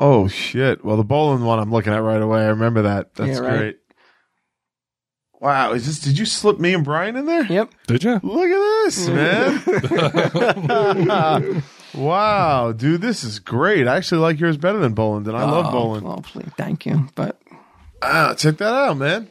Oh 0.00 0.26
shit! 0.28 0.84
Well, 0.84 0.96
the 0.96 1.04
Bolland 1.04 1.44
one 1.46 1.58
I'm 1.58 1.70
looking 1.70 1.92
at 1.92 1.98
right 2.02 2.20
away. 2.20 2.40
I 2.42 2.48
remember 2.48 2.82
that. 2.82 3.14
That's 3.14 3.38
Yeah, 3.38 3.46
right. 3.46 3.58
great. 3.58 3.76
Wow, 5.40 5.72
is 5.72 5.86
this? 5.86 6.00
Did 6.00 6.18
you 6.18 6.24
slip 6.26 6.58
me 6.58 6.72
and 6.74 6.84
Brian 6.84 7.16
in 7.16 7.26
there? 7.26 7.44
Yep. 7.44 7.70
Did 7.86 8.02
you? 8.04 8.18
Look 8.22 8.48
at 8.50 8.84
this, 8.86 9.08
man. 9.08 9.62
wow, 11.94 12.72
dude, 12.72 13.00
this 13.02 13.24
is 13.24 13.38
great. 13.40 13.86
I 13.86 13.96
actually 13.96 14.20
like 14.22 14.40
yours 14.40 14.56
better 14.56 14.78
than 14.78 14.94
Bolland, 14.94 15.28
and 15.28 15.36
I 15.36 15.44
love 15.44 15.70
Bolland. 15.70 16.04
Well, 16.06 16.22
please, 16.22 16.48
thank 16.56 16.86
you. 16.86 17.08
But 17.14 17.40
Ah, 18.02 18.34
check 18.34 18.56
that 18.58 18.72
out, 18.74 18.96
man. 18.96 19.28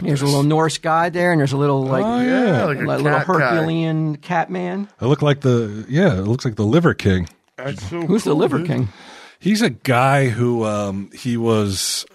there's 0.00 0.22
a 0.22 0.26
little 0.26 0.42
Norse 0.42 0.78
guy 0.78 1.08
there, 1.08 1.32
and 1.32 1.40
there's 1.40 1.52
a 1.52 1.56
little 1.56 1.82
like 1.84 2.04
Oh, 2.04 2.20
Yeah, 2.20 2.44
yeah. 2.58 2.64
like 2.64 2.76
a 2.78 2.80
li- 2.80 2.86
little 2.86 3.04
cat 3.04 3.26
guy. 3.26 3.32
Herculean 3.50 4.16
cat 4.16 4.50
man. 4.50 4.88
I 5.00 5.06
look 5.06 5.22
like 5.22 5.40
the 5.40 5.86
yeah. 5.88 6.18
It 6.18 6.22
looks 6.26 6.44
like 6.44 6.56
the 6.56 6.64
Liver 6.66 6.94
King. 6.94 7.28
That's 7.56 7.88
so 7.88 8.02
Who's 8.02 8.24
the 8.24 8.30
cool, 8.30 8.38
Liver 8.40 8.58
dude. 8.58 8.66
King? 8.66 8.88
He's 9.38 9.62
a 9.62 9.70
guy 9.70 10.28
who 10.28 10.64
um 10.64 11.10
he 11.12 11.36
was 11.36 12.06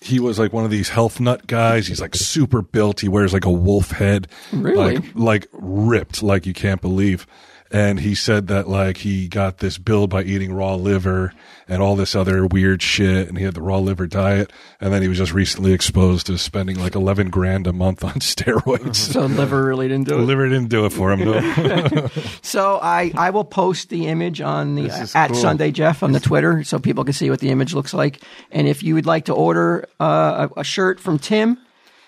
he 0.00 0.20
was 0.20 0.38
like 0.38 0.52
one 0.52 0.64
of 0.64 0.70
these 0.70 0.88
health 0.88 1.20
nut 1.20 1.46
guys. 1.46 1.86
He's 1.86 2.00
like 2.00 2.14
super 2.14 2.62
built. 2.62 3.00
He 3.00 3.08
wears 3.08 3.32
like 3.32 3.44
a 3.44 3.50
wolf 3.50 3.90
head. 3.90 4.28
Really? 4.52 4.98
Like 4.98 5.04
like 5.14 5.48
ripped 5.52 6.22
like 6.22 6.46
you 6.46 6.54
can't 6.54 6.80
believe. 6.80 7.26
And 7.70 7.98
he 8.00 8.14
said 8.14 8.46
that 8.46 8.68
like 8.68 8.98
he 8.98 9.26
got 9.28 9.58
this 9.58 9.76
build 9.78 10.10
by 10.10 10.22
eating 10.22 10.52
raw 10.52 10.74
liver 10.76 11.32
and 11.68 11.82
all 11.82 11.96
this 11.96 12.14
other 12.14 12.46
weird 12.46 12.80
shit 12.80 13.28
and 13.28 13.36
he 13.36 13.44
had 13.44 13.54
the 13.54 13.60
raw 13.60 13.78
liver 13.78 14.06
diet 14.06 14.52
and 14.80 14.92
then 14.92 15.02
he 15.02 15.08
was 15.08 15.18
just 15.18 15.32
recently 15.32 15.72
exposed 15.72 16.26
to 16.26 16.38
spending 16.38 16.78
like 16.78 16.94
11 16.94 17.28
grand 17.30 17.66
a 17.66 17.72
month 17.72 18.04
on 18.04 18.12
steroids. 18.20 18.94
So 18.96 19.26
liver 19.26 19.64
really 19.64 19.88
didn't 19.88 20.06
do 20.06 20.14
it. 20.16 20.22
liver 20.22 20.48
didn't 20.48 20.68
do 20.68 20.84
it 20.86 20.90
for 20.92 21.10
him. 21.12 21.20
No. 21.24 22.08
So 22.42 22.78
I, 22.80 23.10
I 23.16 23.30
will 23.30 23.44
post 23.44 23.88
the 23.88 24.06
image 24.06 24.40
on 24.40 24.76
the 24.76 24.88
at 25.14 25.30
cool. 25.30 25.36
Sunday 25.40 25.72
Jeff 25.72 26.02
on 26.04 26.12
the 26.12 26.20
Twitter 26.20 26.62
so 26.62 26.78
people 26.78 27.02
can 27.04 27.12
see 27.12 27.28
what 27.30 27.40
the 27.40 27.50
image 27.50 27.74
looks 27.74 27.92
like. 27.92 28.22
And 28.52 28.68
if 28.68 28.82
you 28.84 28.94
would 28.94 29.06
like 29.06 29.24
to 29.26 29.34
order 29.34 29.88
uh, 30.00 30.48
a, 30.56 30.60
a 30.60 30.64
shirt 30.64 31.00
from 31.00 31.18
Tim, 31.18 31.58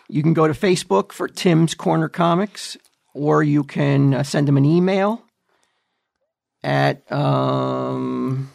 You 0.08 0.22
can 0.22 0.32
go 0.34 0.46
to 0.46 0.54
Facebook 0.54 1.12
for 1.12 1.26
Tim's 1.28 1.74
Corner 1.74 2.08
Comics, 2.08 2.76
or 3.12 3.42
you 3.42 3.64
can 3.64 4.14
uh, 4.14 4.22
send 4.22 4.48
him 4.48 4.56
an 4.56 4.64
email 4.64 5.22
at 6.62 7.10
um, 7.12 8.50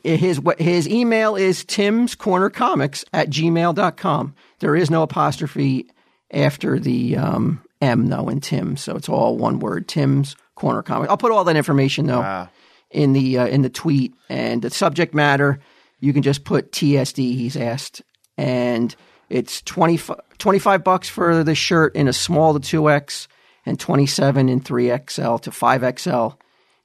his 0.03 0.41
his 0.57 0.87
email 0.87 1.35
is 1.35 1.65
tim's 1.65 2.15
corner 2.15 2.49
comics 2.49 3.05
at 3.13 3.29
gmail.com 3.29 4.35
there 4.59 4.75
is 4.75 4.89
no 4.89 5.03
apostrophe 5.03 5.89
after 6.31 6.79
the 6.79 7.17
um, 7.17 7.61
m 7.81 8.07
though 8.07 8.29
in 8.29 8.39
tim 8.39 8.77
so 8.77 8.95
it's 8.95 9.09
all 9.09 9.37
one 9.37 9.59
word 9.59 9.87
tim's 9.87 10.35
corner 10.59 10.81
comics 10.83 11.09
i'll 11.09 11.17
put 11.17 11.31
all 11.31 11.43
that 11.45 11.55
information 11.55 12.05
though 12.05 12.19
Wow. 12.21 12.49
in 12.91 13.13
the 13.13 13.37
uh, 13.39 13.47
in 13.47 13.61
the 13.63 13.69
tweet 13.69 14.13
and 14.29 14.61
the 14.61 14.69
subject 14.69 15.13
matter 15.13 15.59
you 15.99 16.13
can 16.13 16.21
just 16.21 16.43
put 16.43 16.71
tsd 16.71 17.17
he's 17.17 17.55
asked 17.57 18.01
and 18.37 18.95
it's 19.29 19.61
20, 19.61 19.99
25 20.39 20.83
bucks 20.83 21.07
for 21.07 21.43
the 21.43 21.53
shirt 21.53 21.95
in 21.95 22.07
a 22.07 22.13
small 22.13 22.57
to 22.57 22.59
2x 22.81 23.27
and 23.65 23.79
27 23.79 24.49
in 24.49 24.59
3xl 24.61 25.41
to 25.41 25.51
5xl 25.51 26.35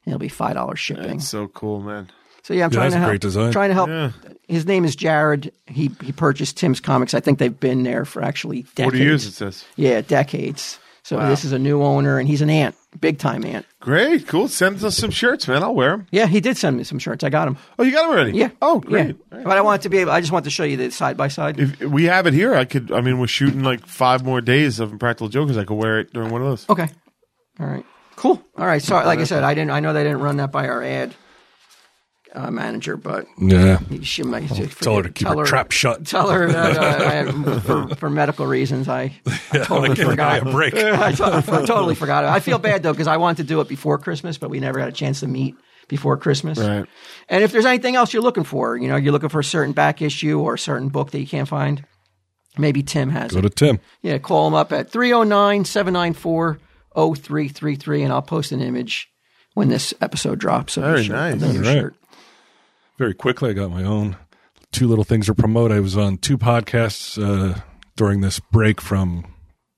it'll 0.05 0.19
be 0.19 0.29
$5 0.29 0.77
shipping 0.77 1.15
It's 1.17 1.27
so 1.27 1.47
cool, 1.47 1.79
man. 1.81 2.11
so 2.43 2.53
yeah, 2.53 2.65
I'm 2.65 2.71
Yeah, 2.71 2.77
trying 2.77 2.91
to 2.91 2.97
a 2.97 2.99
help. 2.99 3.09
great 3.09 3.21
design. 3.21 3.51
Trying 3.51 3.69
to 3.69 3.73
help. 3.73 4.13
His 4.47 4.67
name 4.67 4.85
is 4.85 4.95
Jared. 4.95 5.51
He 5.65 5.89
he 6.03 6.11
purchased 6.11 6.57
Tim's 6.57 6.79
comics. 6.79 7.15
I 7.15 7.19
think 7.19 7.39
they've 7.39 7.59
been 7.59 7.81
there 7.81 8.05
for 8.05 8.21
actually 8.21 8.61
decades. 8.75 8.83
40 8.93 8.97
years, 8.99 9.25
it 9.25 9.31
says. 9.33 9.65
Yeah, 9.75 10.01
decades. 10.01 10.77
So 11.01 11.17
this 11.27 11.43
is 11.45 11.51
a 11.51 11.57
new 11.59 11.81
owner, 11.81 12.19
and 12.19 12.27
he's 12.27 12.41
an 12.43 12.49
ant, 12.51 12.75
big 12.99 13.17
time 13.19 13.41
man. 13.41 13.63
Great, 13.79 14.27
cool. 14.27 14.47
Send 14.47 14.83
us 14.83 14.97
some 14.97 15.11
shirts, 15.11 15.47
man. 15.47 15.63
I'll 15.63 15.75
wear 15.75 15.91
them. 15.91 16.07
Yeah, 16.11 16.25
he 16.27 16.41
did 16.41 16.57
send 16.57 16.77
me 16.77 16.83
some 16.83 16.99
shirts. 16.99 17.23
I 17.23 17.29
got 17.29 17.45
them. 17.45 17.57
Oh, 17.77 17.83
you 17.83 17.91
got 17.91 18.03
them 18.03 18.11
already? 18.11 18.37
Yeah. 18.37 18.49
Oh, 18.61 18.79
great. 18.79 19.15
Yeah. 19.31 19.43
But 19.43 19.57
I 19.57 19.61
wanted 19.61 19.81
to 19.83 19.89
be 19.89 19.99
able. 19.99 20.11
I 20.11 20.21
just 20.21 20.31
want 20.31 20.45
to 20.45 20.51
show 20.51 20.63
you 20.63 20.77
the 20.77 20.91
side 20.91 21.17
by 21.17 21.27
side. 21.27 21.59
If 21.59 21.81
we 21.81 22.05
have 22.05 22.27
it 22.27 22.33
here, 22.33 22.55
I 22.55 22.65
could. 22.65 22.91
I 22.91 23.01
mean, 23.01 23.19
we're 23.19 23.27
shooting 23.27 23.63
like 23.63 23.85
five 23.85 24.23
more 24.23 24.41
days 24.41 24.79
of 24.79 24.91
Impractical 24.91 25.29
Jokers. 25.29 25.57
I 25.57 25.63
could 25.65 25.75
wear 25.75 25.99
it 25.99 26.13
during 26.13 26.31
one 26.31 26.41
of 26.41 26.47
those. 26.47 26.69
Okay. 26.69 26.87
All 27.59 27.67
right. 27.67 27.85
Cool. 28.15 28.41
All 28.57 28.65
right. 28.65 28.81
Sorry. 28.81 29.05
Like 29.05 29.19
I 29.19 29.25
said, 29.25 29.43
I 29.43 29.53
didn't. 29.53 29.71
I 29.71 29.79
know 29.79 29.93
they 29.93 30.03
didn't 30.03 30.21
run 30.21 30.37
that 30.37 30.51
by 30.51 30.67
our 30.67 30.83
ad 30.83 31.13
uh, 32.35 32.51
manager, 32.51 32.97
but 32.97 33.25
Yeah. 33.39 33.79
she 34.01 34.21
might 34.23 34.47
Tell 34.49 34.97
her 34.97 35.03
to 35.03 35.09
keep 35.09 35.27
her 35.27 35.45
trap 35.45 35.71
shut. 35.71 36.05
Tell 36.05 36.29
her 36.29 36.51
that 36.51 36.77
uh, 36.77 37.31
I, 37.55 37.59
for, 37.61 37.95
for 37.95 38.09
medical 38.09 38.45
reasons, 38.45 38.87
I, 38.87 39.19
I 39.51 39.57
totally 39.63 39.95
give 39.95 40.07
forgot. 40.09 40.45
a 40.47 40.51
break. 40.51 40.73
I 40.75 41.11
to- 41.13 41.25
I 41.25 41.41
totally 41.65 41.95
forgot. 41.95 42.23
it. 42.25 42.27
I 42.27 42.39
feel 42.39 42.57
bad 42.59 42.83
though 42.83 42.91
because 42.93 43.07
I 43.07 43.17
wanted 43.17 43.37
to 43.37 43.43
do 43.47 43.61
it 43.61 43.67
before 43.67 43.97
Christmas, 43.97 44.37
but 44.37 44.49
we 44.49 44.59
never 44.59 44.79
had 44.79 44.89
a 44.89 44.93
chance 44.93 45.21
to 45.21 45.27
meet 45.27 45.55
before 45.87 46.17
Christmas. 46.17 46.57
Right. 46.59 46.85
And 47.29 47.43
if 47.43 47.51
there's 47.51 47.65
anything 47.65 47.95
else 47.95 48.13
you're 48.13 48.23
looking 48.23 48.43
for, 48.43 48.75
you 48.75 48.87
know, 48.87 48.95
you're 48.95 49.11
looking 49.13 49.29
for 49.29 49.39
a 49.39 49.43
certain 49.43 49.73
back 49.73 50.01
issue 50.01 50.39
or 50.39 50.55
a 50.55 50.59
certain 50.59 50.89
book 50.89 51.11
that 51.11 51.19
you 51.19 51.27
can't 51.27 51.47
find, 51.47 51.85
maybe 52.57 52.83
Tim 52.83 53.09
has 53.11 53.31
Go 53.31 53.39
it. 53.39 53.41
to 53.43 53.49
Tim. 53.49 53.79
Yeah, 54.01 54.17
call 54.17 54.47
him 54.47 54.53
up 54.55 54.71
at 54.73 54.89
309 54.89 55.63
794 55.65 56.59
0333, 56.95 58.03
and 58.03 58.11
I'll 58.13 58.21
post 58.21 58.51
an 58.51 58.61
image 58.61 59.09
when 59.53 59.69
this 59.69 59.93
episode 60.01 60.39
drops. 60.39 60.75
Very 60.75 61.07
nice. 61.07 61.33
of 61.33 61.39
the 61.41 61.53
new 61.53 61.59
All 61.59 61.65
right. 61.65 61.73
shirt. 61.73 61.95
Very 62.97 63.13
quickly, 63.13 63.49
I 63.49 63.53
got 63.53 63.71
my 63.71 63.83
own 63.83 64.15
two 64.71 64.87
little 64.87 65.03
things 65.03 65.25
to 65.25 65.35
promote. 65.35 65.71
I 65.71 65.79
was 65.79 65.97
on 65.97 66.17
two 66.17 66.37
podcasts 66.37 67.21
uh, 67.21 67.59
during 67.95 68.21
this 68.21 68.39
break 68.39 68.79
from 68.79 69.25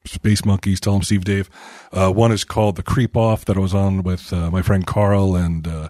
Space 0.06 0.46
Monkeys. 0.46 0.80
Tell 0.80 0.94
them 0.94 1.02
Steve 1.02 1.24
Dave. 1.24 1.50
Uh, 1.92 2.12
one 2.12 2.32
is 2.32 2.44
called 2.44 2.76
The 2.76 2.84
Creep 2.84 3.18
Off 3.18 3.46
that 3.46 3.58
I 3.58 3.60
was 3.60 3.74
on 3.74 4.04
with 4.04 4.32
uh, 4.32 4.52
my 4.52 4.62
friend 4.62 4.86
Carl 4.86 5.36
and 5.36 5.68
uh, 5.68 5.90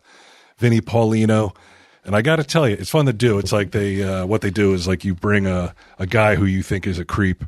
Vinny 0.58 0.80
Paulino. 0.80 1.56
And 2.06 2.16
I 2.16 2.22
got 2.22 2.38
to 2.38 2.44
tell 2.46 2.68
you, 2.70 2.78
it's 2.80 2.90
fun 2.90 3.06
to 3.08 3.14
do. 3.14 3.38
It's 3.38 3.52
like 3.52 3.72
they, 3.72 4.02
uh, 4.02 4.26
what 4.26 4.40
they 4.40 4.50
do 4.50 4.74
is 4.74 4.88
like 4.88 5.04
you 5.04 5.14
bring 5.14 5.46
a, 5.46 5.76
a 6.00 6.08
guy 6.08 6.36
who 6.36 6.46
you 6.46 6.64
think 6.64 6.88
is 6.88 6.98
a 6.98 7.04
creep 7.04 7.44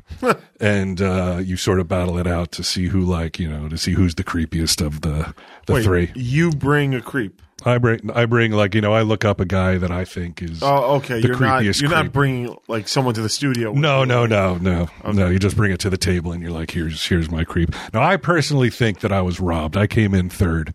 and 0.60 1.00
uh, 1.00 1.40
you 1.42 1.56
sort 1.56 1.80
of 1.80 1.88
battle 1.88 2.18
it 2.18 2.26
out 2.26 2.52
to 2.52 2.62
see 2.62 2.88
who, 2.88 3.00
like, 3.00 3.38
you 3.38 3.48
know, 3.48 3.70
to 3.70 3.78
see 3.78 3.92
who's 3.92 4.16
the 4.16 4.24
creepiest 4.24 4.84
of 4.84 5.00
the, 5.00 5.34
the 5.64 5.72
Wait, 5.72 5.84
three. 5.84 6.12
You 6.14 6.50
bring 6.50 6.94
a 6.94 7.00
creep. 7.00 7.40
I 7.64 7.78
bring, 7.78 8.10
I 8.12 8.26
bring, 8.26 8.52
like, 8.52 8.74
you 8.74 8.80
know, 8.80 8.92
I 8.92 9.02
look 9.02 9.24
up 9.24 9.40
a 9.40 9.44
guy 9.44 9.78
that 9.78 9.90
I 9.90 10.04
think 10.04 10.42
is. 10.42 10.62
Oh, 10.62 10.96
okay. 10.96 11.20
The 11.20 11.28
you're 11.28 11.38
not. 11.38 11.64
You're 11.64 11.74
creep. 11.74 11.90
not 11.90 12.12
bringing 12.12 12.56
like 12.68 12.88
someone 12.88 13.14
to 13.14 13.22
the 13.22 13.28
studio. 13.28 13.72
No, 13.72 14.04
no, 14.04 14.26
no, 14.26 14.56
no, 14.56 14.88
no. 15.04 15.28
You 15.28 15.38
just 15.38 15.56
bring 15.56 15.72
it 15.72 15.80
to 15.80 15.90
the 15.90 15.98
table, 15.98 16.32
and 16.32 16.42
you're 16.42 16.52
like, 16.52 16.70
"Here's, 16.70 17.04
here's 17.06 17.30
my 17.30 17.44
creep." 17.44 17.74
Now, 17.92 18.02
I 18.02 18.16
personally 18.16 18.70
think 18.70 19.00
that 19.00 19.12
I 19.12 19.22
was 19.22 19.40
robbed. 19.40 19.76
I 19.76 19.86
came 19.86 20.14
in 20.14 20.30
third. 20.30 20.74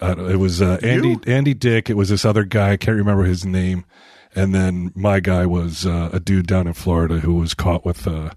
Uh, 0.00 0.26
it 0.28 0.36
was 0.36 0.62
uh, 0.62 0.78
Andy, 0.82 1.08
You? 1.08 1.20
Andy 1.26 1.54
Dick. 1.54 1.90
It 1.90 1.94
was 1.94 2.08
this 2.08 2.24
other 2.24 2.44
guy. 2.44 2.72
I 2.72 2.76
can't 2.76 2.96
remember 2.96 3.24
his 3.24 3.44
name. 3.44 3.84
And 4.34 4.54
then 4.54 4.92
my 4.94 5.20
guy 5.20 5.46
was 5.46 5.86
uh, 5.86 6.10
a 6.12 6.20
dude 6.20 6.46
down 6.46 6.66
in 6.66 6.74
Florida 6.74 7.20
who 7.20 7.34
was 7.34 7.54
caught 7.54 7.84
with 7.84 8.06
uh, 8.06 8.30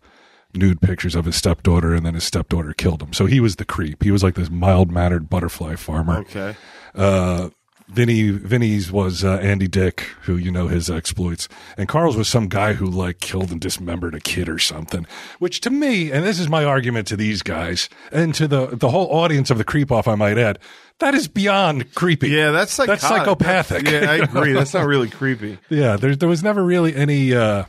nude 0.55 0.81
pictures 0.81 1.15
of 1.15 1.25
his 1.25 1.35
stepdaughter, 1.35 1.93
and 1.93 2.05
then 2.05 2.13
his 2.15 2.23
stepdaughter 2.23 2.73
killed 2.73 3.03
him. 3.03 3.13
So 3.13 3.25
he 3.25 3.39
was 3.39 3.57
the 3.57 3.65
creep. 3.65 4.01
He 4.01 4.09
was 4.09 4.23
like 4.23 4.35
this 4.35 4.49
mild 4.49 4.89
mannered 4.91 5.29
butterfly 5.29 5.75
farmer. 5.75 6.19
Okay. 6.19 6.55
Uh, 6.95 7.49
Vinny, 7.91 8.29
Vinny's 8.29 8.91
was 8.91 9.23
uh, 9.23 9.33
Andy 9.41 9.67
Dick, 9.67 10.01
who 10.21 10.37
you 10.37 10.49
know 10.51 10.67
his 10.67 10.89
exploits, 10.89 11.49
and 11.77 11.89
Carl's 11.89 12.15
was 12.15 12.27
some 12.29 12.47
guy 12.47 12.73
who 12.73 12.85
like 12.85 13.19
killed 13.19 13.51
and 13.51 13.59
dismembered 13.59 14.15
a 14.15 14.19
kid 14.21 14.47
or 14.47 14.57
something. 14.59 15.05
Which 15.39 15.59
to 15.61 15.69
me, 15.69 16.11
and 16.11 16.25
this 16.25 16.39
is 16.39 16.47
my 16.47 16.63
argument 16.63 17.07
to 17.07 17.17
these 17.17 17.41
guys 17.41 17.89
and 18.11 18.33
to 18.35 18.47
the 18.47 18.67
the 18.67 18.89
whole 18.89 19.07
audience 19.13 19.49
of 19.51 19.57
the 19.57 19.63
creep 19.65 19.91
off, 19.91 20.07
I 20.07 20.15
might 20.15 20.37
add, 20.37 20.59
that 20.99 21.13
is 21.15 21.27
beyond 21.27 21.93
creepy. 21.93 22.29
Yeah, 22.29 22.51
that's 22.51 22.79
like 22.79 22.87
that's 22.87 23.01
psychopathic. 23.01 23.87
yeah, 23.89 24.09
I 24.09 24.15
agree. 24.23 24.53
That's 24.53 24.73
not 24.73 24.85
really 24.85 25.09
creepy. 25.09 25.59
Yeah, 25.69 25.97
there 25.97 26.15
there 26.15 26.29
was 26.29 26.43
never 26.43 26.63
really 26.63 26.95
any. 26.95 27.33
Uh, 27.33 27.65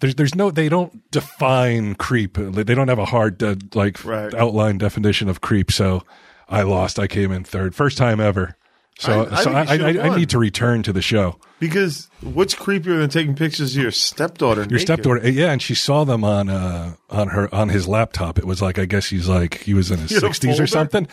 there's 0.00 0.14
there's 0.14 0.34
no 0.34 0.50
they 0.50 0.68
don't 0.68 1.10
define 1.10 1.94
creep. 1.96 2.34
They 2.38 2.74
don't 2.74 2.88
have 2.88 2.98
a 3.00 3.04
hard 3.04 3.42
uh, 3.42 3.56
like 3.74 4.04
Right. 4.04 4.32
outline 4.32 4.78
definition 4.78 5.28
of 5.28 5.40
creep. 5.40 5.70
So 5.72 6.04
I 6.48 6.62
lost. 6.62 6.98
I 6.98 7.06
came 7.06 7.32
in 7.32 7.44
third, 7.44 7.74
first 7.74 7.98
time 7.98 8.20
ever. 8.20 8.54
So 9.00 9.26
I- 9.30 9.38
I 9.38 9.42
so 9.44 9.52
I, 9.52 10.08
I, 10.10 10.16
need 10.16 10.28
to 10.30 10.38
return 10.38 10.82
to 10.82 10.92
the 10.92 11.00
show. 11.02 11.36
Because 11.60 12.08
what's 12.20 12.52
creepier 12.54 12.98
than 12.98 13.08
taking 13.10 13.34
pictures 13.36 13.76
of 13.76 13.82
your 13.82 13.90
stepdaughter? 13.92 14.64
Your 14.68 14.80
stepdaughter, 14.80 15.28
yeah, 15.28 15.50
and 15.52 15.62
she 15.62 15.74
saw 15.76 16.02
them 16.04 16.24
on 16.24 16.48
uh 16.48 16.94
on 17.08 17.28
her 17.28 17.52
on 17.54 17.68
his 17.68 17.86
laptop. 17.86 18.38
It 18.38 18.44
was 18.44 18.60
like 18.60 18.76
I 18.78 18.86
guess 18.86 19.06
he's 19.08 19.28
like 19.28 19.58
he 19.58 19.72
was 19.72 19.90
in 19.92 19.98
his 20.00 20.08
He 20.10 20.14
had 20.16 20.24
a 20.24 20.26
sixties 20.26 20.58
or 20.60 20.66
something. 20.66 21.06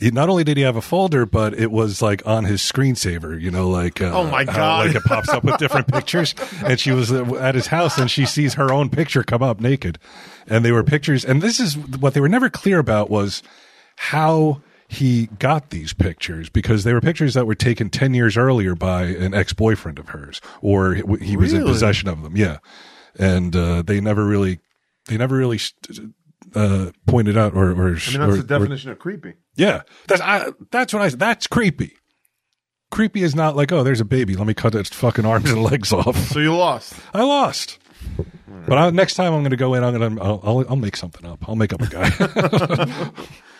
He, 0.00 0.10
not 0.12 0.28
only 0.28 0.44
did 0.44 0.56
he 0.56 0.62
have 0.62 0.76
a 0.76 0.80
folder, 0.80 1.26
but 1.26 1.54
it 1.54 1.70
was 1.72 2.00
like 2.00 2.24
on 2.26 2.44
his 2.44 2.60
screensaver. 2.62 3.40
You 3.40 3.50
know, 3.50 3.68
like 3.68 4.00
uh, 4.00 4.12
Oh, 4.12 4.24
my 4.30 4.44
how, 4.44 4.56
God. 4.56 4.86
like 4.86 4.96
it 4.96 5.02
pops 5.04 5.28
up 5.30 5.42
with 5.42 5.58
different 5.58 5.88
pictures. 5.92 6.34
And 6.64 6.78
she 6.78 6.92
was 6.92 7.10
uh, 7.12 7.24
at 7.36 7.54
his 7.56 7.68
house, 7.68 7.98
and 7.98 8.08
she 8.10 8.24
sees 8.24 8.54
her 8.54 8.72
own 8.72 8.88
picture 8.88 9.22
come 9.24 9.42
up 9.42 9.60
naked, 9.60 9.98
and 10.46 10.64
they 10.64 10.70
were 10.72 10.82
pictures. 10.84 11.24
And 11.24 11.42
this 11.42 11.58
is 11.58 11.76
what 11.76 12.14
they 12.14 12.20
were 12.20 12.28
never 12.28 12.50
clear 12.50 12.78
about 12.80 13.10
was 13.10 13.42
how 13.96 14.60
he 14.92 15.26
got 15.38 15.70
these 15.70 15.94
pictures 15.94 16.50
because 16.50 16.84
they 16.84 16.92
were 16.92 17.00
pictures 17.00 17.32
that 17.32 17.46
were 17.46 17.54
taken 17.54 17.88
10 17.88 18.12
years 18.12 18.36
earlier 18.36 18.74
by 18.74 19.04
an 19.04 19.32
ex-boyfriend 19.32 19.98
of 19.98 20.10
hers 20.10 20.40
or 20.60 20.94
he 20.94 21.02
he 21.20 21.36
was 21.36 21.54
in 21.54 21.64
possession 21.64 22.08
of 22.10 22.22
them 22.22 22.36
yeah. 22.36 22.58
And 23.18 23.56
uh, 23.56 23.80
they 23.82 24.00
never 24.00 24.24
really 24.26 24.60
they 25.08 25.16
never 25.16 25.34
really 25.36 25.58
uh, 26.54 26.90
pointed 27.06 27.36
out 27.38 27.54
or, 27.54 27.70
or, 27.70 27.72
I 27.72 27.76
mean, 27.76 27.94
that's 27.96 28.14
or- 28.14 28.36
the 28.36 28.38
or- 28.40 28.42
definition 28.42 28.90
of 28.90 28.98
creepy. 28.98 29.34
yeah. 29.56 29.82
That's 30.08 30.20
I, 30.20 30.50
that's 30.70 30.92
what 30.92 31.02
I 31.02 31.08
that's 31.08 31.46
creepy. 31.46 31.94
Creepy 32.90 33.22
is 33.22 33.34
not 33.34 33.56
like 33.56 33.72
oh 33.72 33.82
there's 33.82 34.00
a 34.02 34.04
baby. 34.04 34.36
Let 34.36 34.46
me 34.46 34.52
cut 34.54 34.74
its 34.74 34.90
fucking 34.90 35.24
arms 35.24 35.50
and 35.50 35.62
legs 35.70 35.92
off. 35.92 36.16
So 36.28 36.38
you 36.38 36.54
lost. 36.54 36.92
I 37.14 37.22
lost. 37.22 37.78
But 38.66 38.76
I, 38.76 38.90
next 38.90 39.14
time 39.14 39.32
I'm 39.32 39.40
going 39.40 39.50
to 39.52 39.56
go 39.56 39.72
in 39.74 39.82
I'm 39.82 39.96
going 39.96 40.16
to 40.16 40.22
I'll, 40.22 40.40
I'll, 40.42 40.64
I'll 40.70 40.76
make 40.76 40.96
something 40.96 41.24
up. 41.24 41.48
I'll 41.48 41.56
make 41.56 41.72
up 41.72 41.80
a 41.80 41.86
guy 41.86 43.10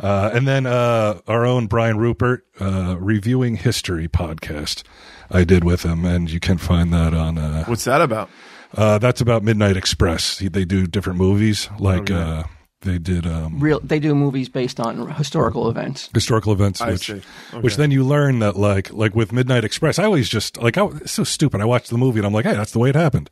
Uh, 0.00 0.30
and 0.32 0.46
then 0.46 0.64
uh, 0.66 1.20
our 1.26 1.44
own 1.44 1.66
Brian 1.66 1.98
Rupert, 1.98 2.46
uh, 2.60 2.96
reviewing 3.00 3.56
history 3.56 4.06
podcast, 4.08 4.82
I 5.30 5.44
did 5.44 5.64
with 5.64 5.82
him, 5.84 6.04
and 6.04 6.30
you 6.30 6.40
can 6.40 6.58
find 6.58 6.92
that 6.92 7.14
on. 7.14 7.36
Uh, 7.38 7.64
What's 7.64 7.84
that 7.84 8.00
about? 8.00 8.30
uh, 8.76 8.98
that's 8.98 9.20
about 9.20 9.42
Midnight 9.42 9.76
Express. 9.76 10.38
He, 10.38 10.48
they 10.48 10.64
do 10.64 10.86
different 10.86 11.18
movies, 11.18 11.68
like 11.78 12.02
Okay. 12.10 12.14
uh, 12.14 12.42
they 12.82 12.98
did 12.98 13.26
um, 13.26 13.58
Real, 13.58 13.80
they 13.80 13.98
do 13.98 14.14
movies 14.14 14.48
based 14.48 14.78
on 14.78 15.10
historical 15.14 15.68
events. 15.68 16.08
historical 16.14 16.52
events, 16.52 16.80
I 16.80 16.92
which 16.92 17.06
see. 17.06 17.12
Okay. 17.14 17.60
which 17.60 17.74
then 17.76 17.90
you 17.90 18.04
learn 18.04 18.38
that 18.38 18.54
like 18.56 18.92
like 18.92 19.16
with 19.16 19.32
Midnight 19.32 19.64
Express, 19.64 19.98
I 19.98 20.04
always 20.04 20.28
just 20.28 20.62
like 20.62 20.78
I, 20.78 20.86
it's 20.86 21.10
so 21.12 21.24
stupid. 21.24 21.60
I 21.60 21.64
watched 21.64 21.90
the 21.90 21.98
movie 21.98 22.20
and 22.20 22.26
I'm 22.26 22.32
like, 22.32 22.44
hey, 22.44 22.54
that's 22.54 22.70
the 22.70 22.78
way 22.78 22.90
it 22.90 22.94
happened. 22.94 23.30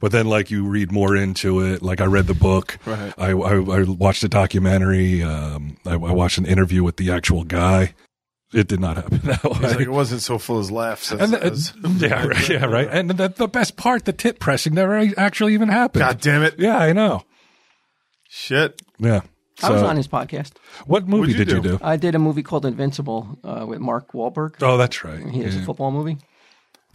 But 0.00 0.12
then, 0.12 0.26
like 0.26 0.50
you 0.50 0.66
read 0.66 0.92
more 0.92 1.16
into 1.16 1.60
it. 1.60 1.82
Like 1.82 2.00
I 2.00 2.04
read 2.04 2.26
the 2.26 2.34
book. 2.34 2.78
Right. 2.84 3.12
I, 3.16 3.30
I, 3.30 3.54
I 3.54 3.82
watched 3.84 4.22
a 4.24 4.28
documentary. 4.28 5.22
Um, 5.22 5.76
I, 5.86 5.92
I 5.92 5.96
watched 5.96 6.36
an 6.38 6.44
interview 6.46 6.82
with 6.84 6.96
the 6.98 7.10
actual 7.10 7.44
guy. 7.44 7.94
It 8.52 8.68
did 8.68 8.78
not 8.78 8.96
happen 8.96 9.18
that 9.24 9.40
It's 9.44 9.60
like 9.74 9.80
it 9.80 9.90
wasn't 9.90 10.22
so 10.22 10.38
full 10.38 10.58
of 10.60 10.70
laughs. 10.70 11.10
As, 11.12 11.20
And 11.20 11.32
the- 11.32 11.42
as- 11.44 11.72
yeah, 11.96 12.26
right, 12.26 12.48
yeah, 12.48 12.64
right. 12.66 12.88
And 12.92 13.10
the, 13.10 13.28
the 13.28 13.48
best 13.48 13.76
part, 13.76 14.04
the 14.04 14.12
tit 14.12 14.38
pressing 14.38 14.74
never 14.74 14.96
actually 15.16 15.54
even 15.54 15.68
happened. 15.68 16.00
God 16.00 16.20
damn 16.20 16.42
it! 16.42 16.54
Yeah, 16.58 16.76
I 16.78 16.92
know. 16.92 17.24
Shit. 18.28 18.80
Yeah. 18.98 19.22
I 19.62 19.70
was 19.70 19.82
on 19.82 19.96
his 19.96 20.06
podcast. 20.06 20.52
What 20.86 21.08
movie 21.08 21.32
you 21.32 21.38
did 21.38 21.50
you 21.50 21.62
do? 21.62 21.78
do? 21.78 21.78
I 21.82 21.96
did 21.96 22.14
a 22.14 22.18
movie 22.18 22.42
called 22.42 22.66
Invincible 22.66 23.38
uh, 23.42 23.64
with 23.66 23.80
Mark 23.80 24.12
Wahlberg. 24.12 24.56
Oh, 24.60 24.76
that's 24.76 25.02
right. 25.02 25.26
He 25.26 25.40
has 25.42 25.56
Yeah. 25.56 25.62
a 25.62 25.64
football 25.64 25.90
movie. 25.90 26.18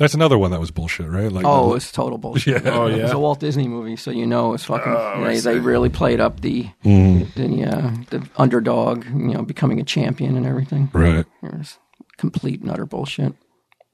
That's 0.02 0.14
another 0.16 0.38
one 0.38 0.52
that 0.52 0.60
was 0.60 0.72
bullshit, 0.72 1.08
right? 1.10 1.32
Like, 1.32 1.46
Oh, 1.46 1.76
it's 1.76 1.92
total 1.92 2.18
bullshit. 2.18 2.64
Yeah. 2.66 2.72
Oh 2.72 2.88
It 2.88 3.02
was 3.04 3.12
a 3.12 3.20
Walt 3.20 3.40
Disney 3.40 3.68
movie, 3.68 3.96
so 3.96 4.12
you 4.12 4.26
know 4.26 4.54
it's 4.54 4.66
fucking. 4.66 4.92
Oh, 4.92 4.98
I 5.24 5.34
they, 5.36 5.40
they 5.40 5.60
really 5.60 5.90
played 5.90 6.20
up 6.20 6.42
the 6.42 6.70
the, 6.84 7.66
uh, 7.72 7.92
the 8.10 8.28
underdog, 8.38 9.06
you 9.06 9.34
know, 9.34 9.44
becoming 9.44 9.80
a 9.80 9.84
champion 9.84 10.36
and 10.36 10.46
everything. 10.46 10.90
right. 10.94 11.26
It 11.44 11.54
was 11.54 11.78
complete 12.18 12.62
and 12.62 12.70
utter 12.72 12.86
bullshit. 12.86 13.34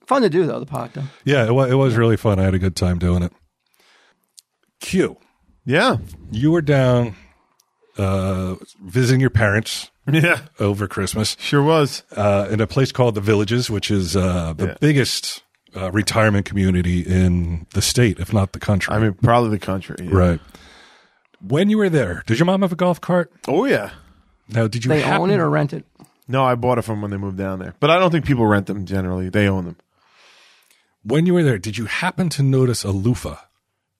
Fun 0.07 0.21
to 0.21 0.29
do 0.29 0.45
though, 0.45 0.59
the 0.59 0.65
pod 0.65 0.91
though. 0.93 1.03
Yeah, 1.25 1.45
it 1.45 1.51
was, 1.53 1.69
it 1.71 1.75
was 1.75 1.95
really 1.95 2.17
fun. 2.17 2.39
I 2.39 2.43
had 2.43 2.53
a 2.55 2.59
good 2.59 2.75
time 2.75 2.97
doing 2.99 3.23
it. 3.23 3.33
Q, 4.79 5.17
Yeah. 5.65 5.97
you 6.31 6.51
were 6.51 6.61
down 6.61 7.15
uh, 7.97 8.55
visiting 8.83 9.19
your 9.19 9.29
parents 9.31 9.89
Yeah. 10.09 10.41
over 10.59 10.87
Christmas 10.87 11.35
Sure 11.39 11.63
was. 11.63 12.03
uh, 12.15 12.47
in 12.49 12.61
a 12.61 12.67
place 12.67 12.91
called 12.91 13.15
the 13.15 13.21
Villages, 13.21 13.69
which 13.69 13.89
is 13.91 14.15
uh, 14.15 14.53
the 14.55 14.67
Yeah. 14.67 14.75
biggest 14.79 15.43
uh, 15.77 15.91
retirement 15.91 16.45
community 16.45 17.01
in 17.01 17.67
the 17.73 17.81
state, 17.81 18.19
if 18.19 18.33
not 18.33 18.51
the 18.53 18.59
country. 18.59 18.93
I 18.93 18.99
mean, 18.99 19.13
probably 19.13 19.51
the 19.51 19.59
country. 19.65 19.95
yeah. 20.01 20.09
right. 20.11 20.39
When 21.41 21.69
you 21.69 21.77
were 21.77 21.89
there, 21.89 22.23
did 22.25 22.39
your 22.39 22.45
mom 22.47 22.61
have 22.63 22.71
a 22.71 22.75
golf 22.75 22.99
cart? 22.99 23.31
Oh 23.47 23.65
yeah. 23.65 23.91
Now, 24.49 24.67
did 24.67 24.83
you 24.85 24.89
They 24.89 25.01
happen- 25.01 25.21
own 25.21 25.29
it 25.31 25.39
or 25.39 25.49
rent 25.49 25.73
it. 25.73 25.85
No, 26.27 26.43
I 26.43 26.55
bought 26.55 26.77
it 26.77 26.81
from 26.81 27.01
when 27.01 27.11
they 27.11 27.17
moved 27.17 27.37
down 27.37 27.59
there. 27.59 27.75
But 27.79 27.89
I 27.89 27.99
don't 27.99 28.11
think 28.11 28.25
people 28.25 28.45
rent 28.45 28.65
them 28.67 28.85
generally. 28.85 29.29
They 29.29 29.47
own 29.47 29.65
them. 29.65 29.75
when 31.03 31.25
you 31.25 31.33
were 31.33 31.43
there? 31.43 31.57
Did 31.57 31.77
you 31.77 31.85
happen 31.85 32.27
to 32.29 32.43
notice 32.43 32.83
a 32.83 32.91
loofah 32.91 33.37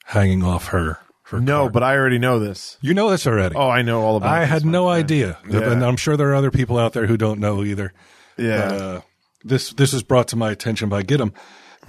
hanging 0.06 0.44
off 0.44 0.68
her? 0.70 1.00
her 1.26 1.40
No, 1.40 1.62
cart? 1.64 1.74
but 1.74 1.84
I 1.84 1.96
already 1.96 2.18
know 2.20 2.40
this. 2.40 2.78
you 2.82 2.94
know 2.94 3.10
this 3.10 3.28
already. 3.28 3.56
Oh, 3.56 3.70
I 3.70 3.82
know 3.82 4.02
all 4.02 4.18
about 4.18 4.28
it. 4.34 4.38
I 4.38 4.40
this, 4.42 4.50
had 4.50 4.66
my 4.66 4.72
no 4.72 4.90
idea, 4.90 5.38
Yeah. 5.50 5.72
and 5.72 5.84
I'm 5.86 5.96
sure 5.98 6.18
there 6.18 6.30
are 6.32 6.36
other 6.36 6.52
people 6.52 6.78
out 6.78 6.94
there 6.94 7.06
who 7.08 7.18
don't 7.18 7.40
know 7.40 7.64
either. 7.64 7.94
Yeah. 8.38 8.64
Uh, 8.64 9.02
this 9.44 9.72
this 9.74 9.94
was 9.94 10.04
brought 10.04 10.28
to 10.30 10.36
my 10.36 10.52
attention 10.52 10.90
by 10.90 11.04
Gidim 11.04 11.34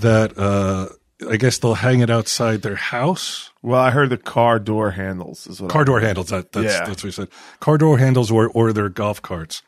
that 0.01 0.39
uh, 0.39 0.89
I 1.31 1.37
guess 1.37 1.59
they'll 1.59 1.75
hang 1.75 2.01
it 2.01 2.11
outside 2.11 2.63
their 2.63 2.77
house. 2.77 3.51
well, 3.63 3.81
I 3.81 3.91
heard 3.91 4.11
the 4.11 4.17
car 4.17 4.59
door 4.59 4.93
handles 4.93 5.47
is 5.47 5.61
what 5.61 5.71
Car 5.71 5.85
door 5.85 6.01
handles. 6.01 6.29
That 6.29 6.53
that's, 6.53 6.65
Yeah. 6.67 6.85
that's 6.87 7.03
what 7.03 7.09
he 7.09 7.11
said. 7.13 7.29
Car 7.61 7.79
door 7.79 7.99
handles 7.99 8.31
or 8.31 8.49
or 8.49 8.73
their 8.73 8.89
golf 8.89 9.21
carts, 9.23 9.63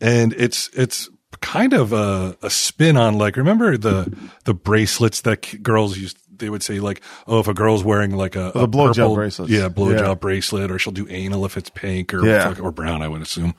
and 0.00 0.32
it's 0.34 0.70
it's 0.74 1.08
kind 1.40 1.72
of 1.74 1.92
a, 1.92 2.36
a 2.42 2.50
spin 2.50 2.96
on 2.96 3.18
like 3.18 3.36
remember 3.36 3.76
the 3.76 4.10
the 4.44 4.54
bracelets 4.54 5.20
that 5.22 5.62
girls 5.62 5.98
used. 5.98 6.16
They 6.38 6.48
would 6.50 6.62
say 6.62 6.78
like, 6.78 7.00
oh, 7.26 7.40
if 7.40 7.48
a 7.48 7.52
girl's 7.54 7.82
wearing 7.82 8.12
like 8.12 8.36
a, 8.36 8.52
the 8.54 8.60
a 8.60 8.68
blowjob 8.68 9.16
bracelets. 9.16 9.50
yeah, 9.50 9.68
blowjob 9.68 9.98
Yeah. 10.06 10.14
bracelet, 10.14 10.70
or 10.70 10.78
she'll 10.78 10.92
do 10.92 11.06
anal 11.10 11.44
if 11.44 11.56
it's 11.56 11.68
pink 11.68 12.14
or 12.14 12.24
Yeah. 12.24 12.54
or 12.60 12.70
brown. 12.70 13.02
I 13.02 13.08
would 13.08 13.22
assume. 13.22 13.54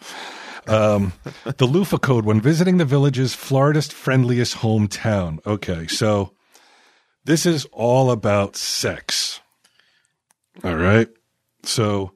Um, 0.68 1.14
the 1.58 1.66
loofah 1.66 1.98
code 2.00 2.26
when 2.26 2.42
visiting 2.42 2.78
the 2.78 2.86
village's 2.86 3.34
Florida's 3.34 3.88
friendliest 3.92 4.58
hometown. 4.58 5.46
Okay, 5.46 5.88
so 5.88 6.34
this 7.26 7.46
is 7.46 7.66
all 7.72 8.12
about 8.12 8.56
sex. 8.56 9.42
All 10.64 10.76
right. 10.76 11.08
So 11.64 12.12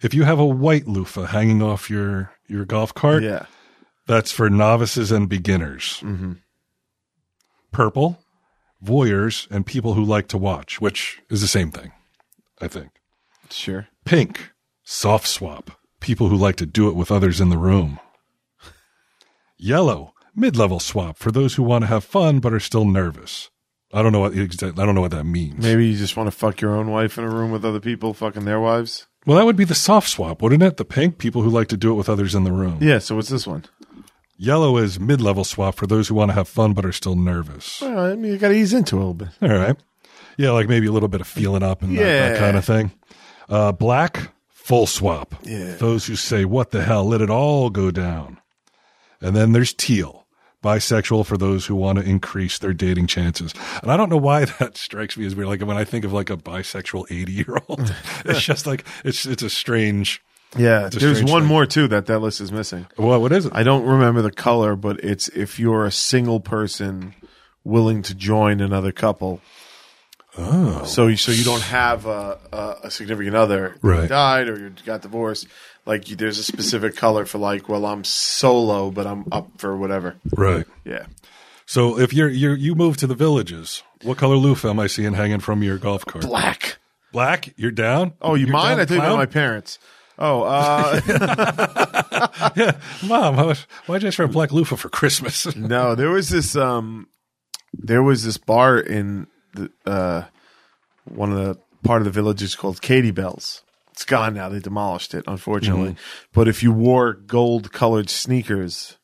if 0.00 0.14
you 0.14 0.24
have 0.24 0.38
a 0.38 0.44
white 0.46 0.86
loofah 0.88 1.26
hanging 1.26 1.62
off 1.62 1.88
your 1.90 2.32
your 2.48 2.64
golf 2.64 2.92
cart, 2.94 3.22
Yeah. 3.22 3.46
that's 4.06 4.32
for 4.32 4.50
novices 4.50 5.12
and 5.12 5.28
beginners. 5.28 6.00
Mm-hmm. 6.02 6.32
Purple, 7.70 8.18
voyeurs 8.84 9.50
and 9.50 9.64
people 9.64 9.94
who 9.94 10.04
like 10.04 10.28
to 10.28 10.38
watch, 10.38 10.80
which 10.80 11.20
is 11.30 11.40
the 11.40 11.46
same 11.48 11.70
thing, 11.70 11.92
I 12.60 12.68
think. 12.68 12.90
Sure. 13.50 13.88
Pink, 14.04 14.50
soft 14.82 15.26
swap, 15.26 15.70
people 16.02 16.28
who 16.28 16.36
like 16.36 16.56
to 16.56 16.66
do 16.66 16.88
it 16.88 16.94
with 16.94 17.10
others 17.10 17.40
in 17.40 17.48
the 17.48 17.56
room. 17.56 17.98
Yellow, 19.56 20.12
mid-level 20.34 20.80
swap 20.80 21.16
for 21.16 21.30
those 21.30 21.54
who 21.54 21.62
want 21.62 21.82
to 21.82 21.88
have 21.88 22.04
fun 22.04 22.40
but 22.40 22.52
are 22.52 22.60
still 22.60 22.84
nervous. 22.84 23.48
I 23.94 24.02
don't 24.02 24.12
know 24.12 24.20
what 24.20 24.32
I 24.32 24.46
don't 24.46 24.94
know 24.94 25.00
what 25.00 25.10
that 25.12 25.24
means. 25.24 25.62
Maybe 25.62 25.86
you 25.86 25.96
just 25.96 26.16
want 26.16 26.26
to 26.26 26.36
fuck 26.36 26.60
your 26.60 26.74
own 26.74 26.90
wife 26.90 27.18
in 27.18 27.24
a 27.24 27.30
room 27.30 27.52
with 27.52 27.64
other 27.64 27.80
people 27.80 28.14
fucking 28.14 28.44
their 28.44 28.60
wives. 28.60 29.06
Well, 29.26 29.36
that 29.36 29.44
would 29.44 29.56
be 29.56 29.64
the 29.64 29.74
soft 29.74 30.08
swap, 30.08 30.42
wouldn't 30.42 30.62
it? 30.62 30.78
The 30.78 30.84
pink, 30.84 31.18
people 31.18 31.42
who 31.42 31.50
like 31.50 31.68
to 31.68 31.76
do 31.76 31.92
it 31.92 31.94
with 31.94 32.08
others 32.08 32.34
in 32.34 32.44
the 32.44 32.52
room. 32.52 32.78
Yeah. 32.80 32.98
So 32.98 33.16
what's 33.16 33.28
this 33.28 33.46
one? 33.46 33.64
Yellow 34.36 34.78
is 34.78 34.98
mid-level 34.98 35.44
swap 35.44 35.76
for 35.76 35.86
those 35.86 36.08
who 36.08 36.16
want 36.16 36.30
to 36.30 36.34
have 36.34 36.48
fun 36.48 36.72
but 36.72 36.84
are 36.84 36.90
still 36.90 37.14
nervous. 37.14 37.80
Well, 37.80 37.98
I 37.98 38.16
mean, 38.16 38.32
you 38.32 38.38
got 38.38 38.48
to 38.48 38.54
ease 38.54 38.72
into 38.72 38.96
it 38.96 38.98
a 38.98 39.00
little 39.00 39.14
bit. 39.14 39.28
All 39.40 39.48
right. 39.50 39.76
Yeah, 40.36 40.50
like 40.50 40.68
maybe 40.68 40.86
a 40.86 40.92
little 40.92 41.10
bit 41.10 41.20
of 41.20 41.28
feeling 41.28 41.62
up 41.62 41.82
and 41.82 41.96
that, 41.96 42.02
that 42.02 42.38
kind 42.38 42.56
of 42.56 42.64
thing. 42.64 42.90
Uh, 43.48 43.70
black, 43.70 44.31
full 44.64 44.86
swap. 44.86 45.34
Yeah. 45.42 45.74
Those 45.76 46.06
who 46.06 46.16
say, 46.16 46.44
what 46.44 46.70
the 46.70 46.82
hell, 46.82 47.04
let 47.04 47.20
it 47.20 47.30
all 47.30 47.70
go 47.70 47.90
down. 47.90 48.38
And 49.20 49.34
then 49.36 49.52
there's 49.52 49.72
teal, 49.72 50.26
bisexual 50.62 51.26
for 51.26 51.36
those 51.36 51.66
who 51.66 51.74
want 51.76 51.98
to 51.98 52.04
increase 52.04 52.58
their 52.58 52.72
dating 52.72 53.06
chances. 53.08 53.52
And 53.82 53.90
I 53.90 53.96
don't 53.96 54.08
know 54.08 54.16
why 54.16 54.44
that 54.58 54.76
strikes 54.76 55.16
me 55.16 55.26
as 55.26 55.34
weird. 55.36 55.48
Like 55.48 55.62
when 55.62 55.76
I 55.76 55.84
think 55.84 56.04
of 56.04 56.12
like 56.12 56.30
a 56.30 56.36
bisexual 56.36 57.06
80 57.10 57.32
year 57.32 57.58
old, 57.68 57.94
it's 58.24 58.42
just 58.42 58.66
like, 58.66 58.84
it's, 59.04 59.26
it's 59.26 59.42
a 59.42 59.50
strange, 59.50 60.22
Yeah. 60.56 60.86
It's 60.86 60.96
a 60.96 60.98
There's 61.00 61.16
strange 61.18 61.30
one 61.30 61.42
thing. 61.42 61.48
more 61.48 61.66
too 61.66 61.88
that 61.88 62.06
that 62.06 62.18
list 62.20 62.40
is 62.40 62.50
missing. 62.52 62.86
well, 62.98 63.20
what 63.20 63.32
is 63.32 63.46
it? 63.46 63.52
I 63.54 63.62
don't 63.62 63.84
remember 63.84 64.22
the 64.22 64.32
color, 64.32 64.76
but 64.76 65.02
it's 65.04 65.28
if 65.28 65.58
you're 65.60 65.84
a 65.86 65.92
single 65.92 66.40
person 66.40 67.14
willing 67.64 68.02
to 68.02 68.14
join 68.14 68.60
another 68.60 68.90
couple. 68.92 69.40
Oh, 70.38 70.84
so 70.84 71.08
you, 71.08 71.16
so 71.16 71.30
you 71.30 71.44
don't 71.44 71.60
have 71.62 72.06
a, 72.06 72.38
a, 72.52 72.76
a 72.84 72.90
significant 72.90 73.36
other 73.36 73.76
who 73.82 73.88
Right. 73.88 74.08
died 74.08 74.48
or 74.48 74.58
you 74.58 74.72
got 74.86 75.02
divorced. 75.02 75.46
Like 75.84 76.08
you, 76.08 76.16
there's 76.16 76.38
a 76.38 76.44
specific 76.44 76.96
color 76.96 77.26
for 77.26 77.38
like, 77.38 77.68
well, 77.68 77.84
I'm 77.84 78.02
solo, 78.04 78.90
but 78.90 79.06
I'm 79.06 79.26
up 79.30 79.48
for 79.58 79.76
whatever. 79.76 80.16
right. 80.36 80.64
Yeah, 80.84 81.06
So 81.66 81.98
if 81.98 82.12
you're, 82.14 82.28
you're, 82.30 82.56
you 82.56 82.74
move 82.74 82.96
to 82.98 83.06
the 83.06 83.14
villages, 83.14 83.82
what 84.02 84.16
color 84.16 84.36
loofah 84.36 84.70
am 84.70 84.80
I 84.80 84.86
seeing 84.86 85.12
hanging 85.14 85.40
from 85.40 85.62
your 85.62 85.76
golf 85.78 86.04
cart? 86.06 86.24
black. 86.24 86.78
Black? 87.12 87.52
You're 87.58 87.70
down? 87.70 88.14
Oh, 88.22 88.34
you 88.34 88.46
You're 88.46 88.52
mind? 88.54 88.76
down, 88.76 88.80
I 88.80 88.84
think 88.86 89.04
about 89.04 89.16
my 89.18 89.26
parents. 89.26 89.78
Oh, 90.18 90.42
uh, 90.44 91.00
Mom, 93.06 93.38
I 93.38 93.44
was- 93.44 93.66
why'd 93.86 94.02
you 94.02 94.08
ask 94.08 94.16
for 94.16 94.24
a 94.24 94.28
black 94.28 94.50
loofah 94.52 94.76
for 94.76 94.88
Christmas? 94.88 95.54
no, 95.56 95.94
there 95.94 96.10
was 96.10 96.30
this 96.30 96.56
um, 96.56 97.08
there 97.72 98.02
was 98.02 98.24
this 98.24 98.38
bar 98.38 98.78
in 98.78 99.26
the 99.54 99.70
uh, 99.86 100.24
one 101.04 101.32
of 101.32 101.38
the 101.38 101.58
part 101.82 102.00
of 102.00 102.04
the 102.04 102.10
village 102.10 102.42
is 102.42 102.54
called 102.54 102.80
Katie 102.82 103.10
Belle's. 103.10 103.62
It's 103.92 104.04
gone 104.04 104.34
now. 104.34 104.48
They 104.48 104.58
demolished 104.60 105.14
it, 105.14 105.24
unfortunately. 105.26 105.96
But 106.32 106.48
if 106.48 106.62
you 106.62 106.72
wore 106.72 107.12
gold 107.12 107.72
colored 107.72 108.08
sneakers 108.08 108.96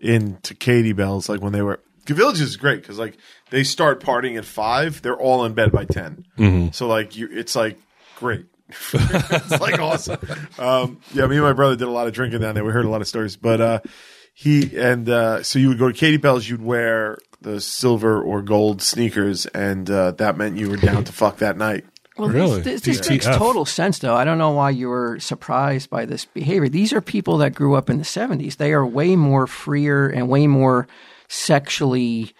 into 0.00 0.54
Katie 0.54 0.92
Belle's, 0.92 1.28
like 1.28 1.40
when 1.42 1.52
they 1.52 1.60
were, 1.62 1.80
the 2.06 2.14
village 2.14 2.40
is 2.40 2.56
great 2.56 2.80
because 2.80 2.98
like 2.98 3.18
they 3.50 3.64
start 3.64 4.02
partying 4.02 4.38
at 4.38 4.44
five, 4.44 5.02
they're 5.02 5.16
all 5.18 5.44
in 5.44 5.52
bed 5.54 5.72
by 5.72 5.84
10 5.84 6.24
So 6.72 6.86
like 6.86 7.16
you, 7.16 7.28
it's 7.30 7.54
like 7.54 7.78
great. 8.16 8.46
it's 8.94 9.60
like 9.60 9.78
awesome. 9.78 10.18
Um, 10.58 11.00
yeah, 11.12 11.26
me 11.26 11.36
and 11.36 11.44
my 11.44 11.52
brother 11.52 11.76
did 11.76 11.86
a 11.86 11.90
lot 11.90 12.06
of 12.06 12.14
drinking 12.14 12.40
down 12.40 12.54
there. 12.54 12.64
We 12.64 12.72
heard 12.72 12.86
a 12.86 12.90
lot 12.90 13.02
of 13.02 13.08
stories, 13.08 13.36
but 13.36 13.60
uh, 13.60 13.80
he 14.32 14.74
and 14.76 15.06
uh, 15.08 15.42
so 15.42 15.58
you 15.58 15.68
would 15.68 15.78
go 15.78 15.88
to 15.88 15.94
Katie 15.94 16.16
Belle's. 16.16 16.48
You'd 16.48 16.62
wear 16.62 17.18
the 17.44 17.60
silver 17.60 18.20
or 18.20 18.42
gold 18.42 18.82
sneakers, 18.82 19.46
and 19.46 19.88
uh, 19.88 20.10
that 20.12 20.36
meant 20.36 20.56
you 20.56 20.68
were 20.68 20.76
down 20.76 21.04
to 21.04 21.12
fuck 21.12 21.38
that 21.38 21.56
night. 21.56 21.84
Well, 22.16 22.28
Really? 22.28 22.60
this, 22.62 22.82
this, 22.82 22.98
this 22.98 23.10
makes 23.10 23.26
total 23.26 23.64
sense, 23.64 23.98
though. 23.98 24.14
I 24.14 24.24
don't 24.24 24.38
know 24.38 24.50
why 24.52 24.70
you 24.70 24.88
were 24.88 25.18
surprised 25.18 25.90
by 25.90 26.04
this 26.04 26.24
behavior. 26.24 26.68
These 26.68 26.92
are 26.92 27.00
people 27.00 27.38
that 27.38 27.54
grew 27.56 27.74
up 27.74 27.90
in 27.90 27.98
the 27.98 28.04
70s. 28.04 28.56
They 28.56 28.72
are 28.72 28.86
way 28.86 29.16
more 29.16 29.46
freer 29.48 30.08
and 30.08 30.28
way 30.28 30.46
more 30.46 30.86
sexually 31.26 32.32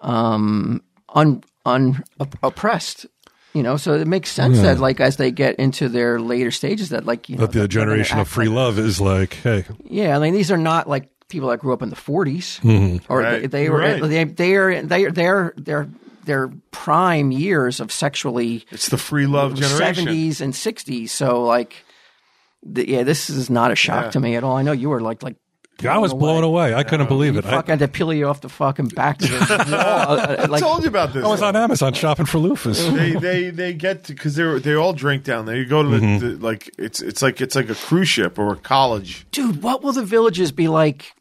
um, 0.00 0.82
un, 1.14 1.42
un, 1.66 2.02
op- 2.20 2.38
oppressed. 2.42 3.06
You 3.54 3.62
know, 3.62 3.76
so 3.76 3.94
it 3.94 4.06
makes 4.06 4.30
sense 4.30 4.60
that, 4.60 4.78
like, 4.78 5.00
as 5.00 5.16
they 5.16 5.30
get 5.30 5.56
into 5.56 5.88
their 5.88 6.20
later 6.20 6.50
stages, 6.50 6.90
that, 6.90 7.06
like, 7.06 7.28
you 7.28 7.36
know, 7.36 7.46
the 7.46 7.66
generation 7.66 8.18
of 8.18 8.28
free 8.28 8.46
like- 8.48 8.54
love 8.56 8.78
is 8.78 9.00
like, 9.00 9.34
hey, 9.34 9.64
yeah, 9.84 10.14
I 10.16 10.20
mean, 10.20 10.34
these 10.34 10.50
are 10.52 10.58
not 10.58 10.88
like 10.88 11.08
people 11.28 11.48
that 11.50 11.58
grew 11.60 11.72
up 11.72 11.82
in 11.82 11.90
the 11.90 11.96
40s, 11.96 13.00
or 13.08 13.20
Right. 13.20 13.40
they, 13.42 13.46
they 13.46 13.70
were 13.70 13.78
Right. 13.78 14.02
they 14.02 14.24
they 14.24 14.54
are 14.56 14.82
they 14.82 15.04
are 15.04 15.10
they're 15.12 15.54
they're 15.56 15.88
their 16.24 16.50
prime 16.72 17.30
years 17.32 17.80
of 17.80 17.90
sexually 17.90 18.66
It's 18.70 18.88
the 18.90 18.98
free 18.98 19.26
love 19.26 19.54
generation. 19.54 20.06
70s 20.08 20.40
and 20.42 20.52
60s. 20.52 21.08
So 21.08 21.42
like, 21.42 21.84
the, 22.62 22.86
yeah, 22.86 23.02
this 23.02 23.30
is 23.30 23.48
not 23.48 23.70
a 23.70 23.74
shock 23.74 24.04
Yeah. 24.06 24.10
to 24.10 24.20
me 24.20 24.36
at 24.36 24.44
all. 24.44 24.54
I 24.56 24.62
know 24.62 24.72
you 24.72 24.88
were 24.90 25.00
like 25.00 25.22
like. 25.22 25.36
I 25.88 25.98
was 25.98 26.12
blown 26.12 26.42
away. 26.42 26.74
I 26.74 26.82
couldn't 26.82 27.06
believe 27.06 27.36
it. 27.36 27.46
I, 27.46 27.50
Fuck, 27.50 27.68
I 27.68 27.72
had 27.72 27.78
to 27.78 27.86
peel 27.88 28.12
you 28.12 28.26
off 28.26 28.40
the 28.40 28.48
fucking 28.48 28.88
back 28.88 29.22
of 29.22 29.28
the 29.28 29.36
wall. 29.70 30.18
Uh, 30.18 30.20
uh, 30.22 30.36
I 30.40 30.44
like, 30.46 30.60
told 30.60 30.82
you 30.82 30.88
about 30.88 31.12
this. 31.12 31.24
I 31.24 31.28
was 31.28 31.40
on 31.40 31.54
Amazon 31.54 31.92
shopping 31.94 32.26
for 32.26 32.38
loofahs. 32.38 32.92
they 32.96 33.12
they 33.12 33.50
they 33.50 33.72
get 33.74 34.02
to 34.04 34.12
because 34.12 34.34
they 34.34 34.58
they 34.58 34.74
all 34.74 34.92
drink 34.92 35.22
down 35.22 35.46
there. 35.46 35.54
You 35.56 35.66
go 35.66 35.84
to 35.84 35.88
the, 35.88 35.98
Mm-hmm. 35.98 36.18
the 36.40 36.44
like 36.44 36.68
it's 36.78 37.00
it's 37.00 37.22
like 37.22 37.40
it's 37.40 37.54
like 37.54 37.70
a 37.70 37.76
cruise 37.76 38.08
ship 38.08 38.40
or 38.40 38.52
a 38.54 38.56
college. 38.56 39.24
dude, 39.30 39.62
what 39.62 39.84
will 39.84 39.92
the 39.92 40.04
villages 40.04 40.50
be 40.50 40.66
like 40.66 41.14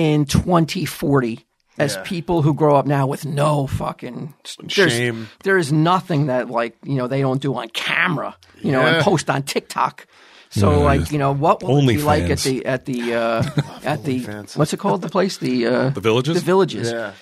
in 0.00 0.24
2040 0.24 1.44
as 1.78 1.94
Yeah. 1.94 2.02
people 2.02 2.42
who 2.42 2.52
grow 2.54 2.76
up 2.76 2.86
now 2.86 3.06
with 3.06 3.24
no 3.24 3.66
fucking 3.66 4.34
there's, 4.76 4.92
Shame. 4.92 5.28
There 5.44 5.58
is 5.58 5.72
nothing 5.72 6.26
that 6.26 6.48
like 6.50 6.76
you 6.84 6.96
know 6.96 7.06
they 7.08 7.20
don't 7.20 7.40
do 7.42 7.54
on 7.54 7.68
camera, 7.68 8.36
you 8.62 8.72
know, 8.72 8.80
Yeah. 8.82 8.94
and 8.96 9.04
post 9.04 9.28
on 9.30 9.42
TikTok. 9.42 10.06
So 10.50 10.70
Yeah, 10.70 10.76
like 10.90 11.12
you 11.12 11.18
know 11.18 11.32
what 11.32 11.62
will 11.62 11.78
it 11.78 11.86
be 11.86 11.98
like 12.02 12.24
at 12.30 12.38
the 12.40 12.64
at 12.66 12.84
the 12.86 13.14
uh, 13.14 13.42
at 13.84 14.04
the 14.04 14.20
OnlyFans. 14.20 14.56
what's 14.56 14.72
it 14.72 14.78
called 14.80 15.02
the 15.02 15.08
place 15.08 15.38
the 15.38 15.66
uh, 15.66 15.90
The 15.90 16.00
villages? 16.00 16.34
the 16.34 16.40
villages 16.52 16.90
Yeah. 16.90 17.12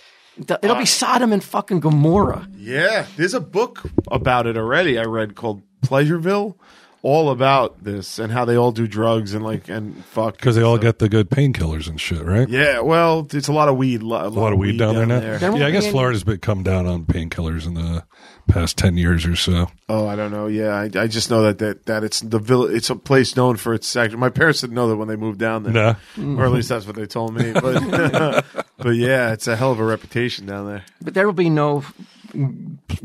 It'll 0.62 0.76
be 0.76 0.86
Sodom 0.86 1.32
and 1.32 1.42
fucking 1.42 1.80
Gomorrah. 1.80 2.46
Yeah, 2.56 3.06
there's 3.16 3.34
a 3.34 3.40
book 3.40 3.82
about 4.10 4.46
it 4.46 4.56
already. 4.56 4.96
I 4.96 5.02
read 5.02 5.34
called 5.34 5.62
Pleasureville, 5.84 6.54
all 7.02 7.30
about 7.30 7.84
this 7.84 8.18
and 8.18 8.32
how 8.32 8.44
they 8.44 8.56
all 8.56 8.72
do 8.72 8.86
drugs 8.88 9.32
and 9.34 9.44
like 9.44 9.68
and 9.68 10.04
fuck 10.06 10.34
Because 10.36 10.56
they 10.56 10.62
all 10.62 10.78
get 10.78 10.98
the 10.98 11.08
good 11.08 11.30
painkillers 11.30 11.88
and 11.88 12.00
shit, 12.00 12.24
right? 12.24 12.48
Yeah, 12.48 12.80
well, 12.80 13.26
it's 13.32 13.46
a 13.48 13.52
lot 13.52 13.68
of 13.68 13.76
weed. 13.76 14.02
Lo- 14.02 14.26
A 14.26 14.28
lot 14.28 14.52
of 14.52 14.58
weed 14.58 14.78
down, 14.78 14.96
there 14.96 15.06
now. 15.06 15.20
There 15.20 15.56
Yeah, 15.56 15.66
I 15.66 15.70
guess 15.70 15.84
any- 15.84 15.92
Florida's 15.92 16.24
been 16.24 16.38
come 16.38 16.62
down 16.64 16.86
on 16.86 17.04
painkillers 17.04 17.66
in 17.66 17.74
the 17.74 18.02
past 18.48 18.76
ten 18.76 18.96
years 18.96 19.26
or 19.26 19.36
so. 19.36 19.70
Oh, 19.88 20.08
I 20.08 20.16
don't 20.16 20.32
know. 20.32 20.46
Yeah, 20.48 20.70
I, 20.74 20.84
I 21.02 21.06
just 21.06 21.30
know 21.30 21.42
that, 21.42 21.58
that 21.58 21.86
that 21.86 22.02
it's 22.02 22.20
the 22.20 22.38
village. 22.40 22.74
It's 22.74 22.90
a 22.90 22.96
place 22.96 23.36
known 23.36 23.56
for 23.56 23.74
its 23.74 23.86
sex. 23.86 24.12
My 24.14 24.28
parents 24.30 24.60
didn't 24.62 24.74
know 24.74 24.88
that 24.88 24.96
when 24.96 25.06
they 25.08 25.16
moved 25.16 25.38
down 25.38 25.62
there, 25.62 25.72
Nah. 26.16 26.40
or 26.40 26.46
at 26.46 26.50
least 26.52 26.68
that's 26.68 26.86
what 26.86 26.96
they 26.96 27.06
told 27.06 27.34
me. 27.34 27.52
But 27.52 28.44
but 28.76 28.90
yeah, 28.96 29.32
it's 29.32 29.46
a 29.46 29.54
hell 29.54 29.70
of 29.70 29.78
a 29.78 29.84
reputation 29.84 30.46
down 30.46 30.66
there. 30.66 30.84
But 31.00 31.14
there 31.14 31.26
will 31.26 31.32
be 31.32 31.50
no 31.50 31.84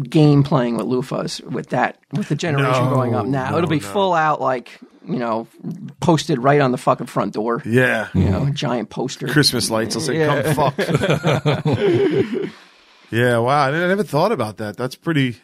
game 0.09 0.43
playing 0.43 0.77
with 0.77 0.85
loofahs 0.85 1.41
with 1.43 1.69
that 1.69 1.97
with 2.11 2.29
the 2.29 2.35
generation 2.35 2.85
No, 2.85 2.89
growing 2.93 3.15
up 3.15 3.25
now. 3.25 3.51
no, 3.51 3.57
It'll 3.57 3.69
be 3.69 3.79
no. 3.79 3.87
full 3.87 4.13
out 4.13 4.41
like 4.41 4.79
you 5.07 5.17
know 5.17 5.47
posted 5.99 6.39
right 6.39 6.61
on 6.61 6.71
the 6.71 6.77
fucking 6.77 7.07
front 7.07 7.33
door. 7.33 7.61
Yeah, 7.65 8.09
You 8.13 8.29
know, 8.29 8.45
a 8.47 8.51
giant 8.51 8.89
poster. 8.89 9.27
Christmas 9.27 9.69
lights. 9.69 9.95
I'll 9.95 10.01
say, 10.01 10.19
Yeah. 10.19 10.53
"Come 10.53 10.71
fuck." 10.71 10.77
yeah, 13.11 13.37
wow. 13.37 13.67
I, 13.67 13.71
never 13.71 14.03
thought 14.03 14.31
about 14.31 14.57
that. 14.57 14.77
That's 14.77 14.95
pretty. 14.95 15.37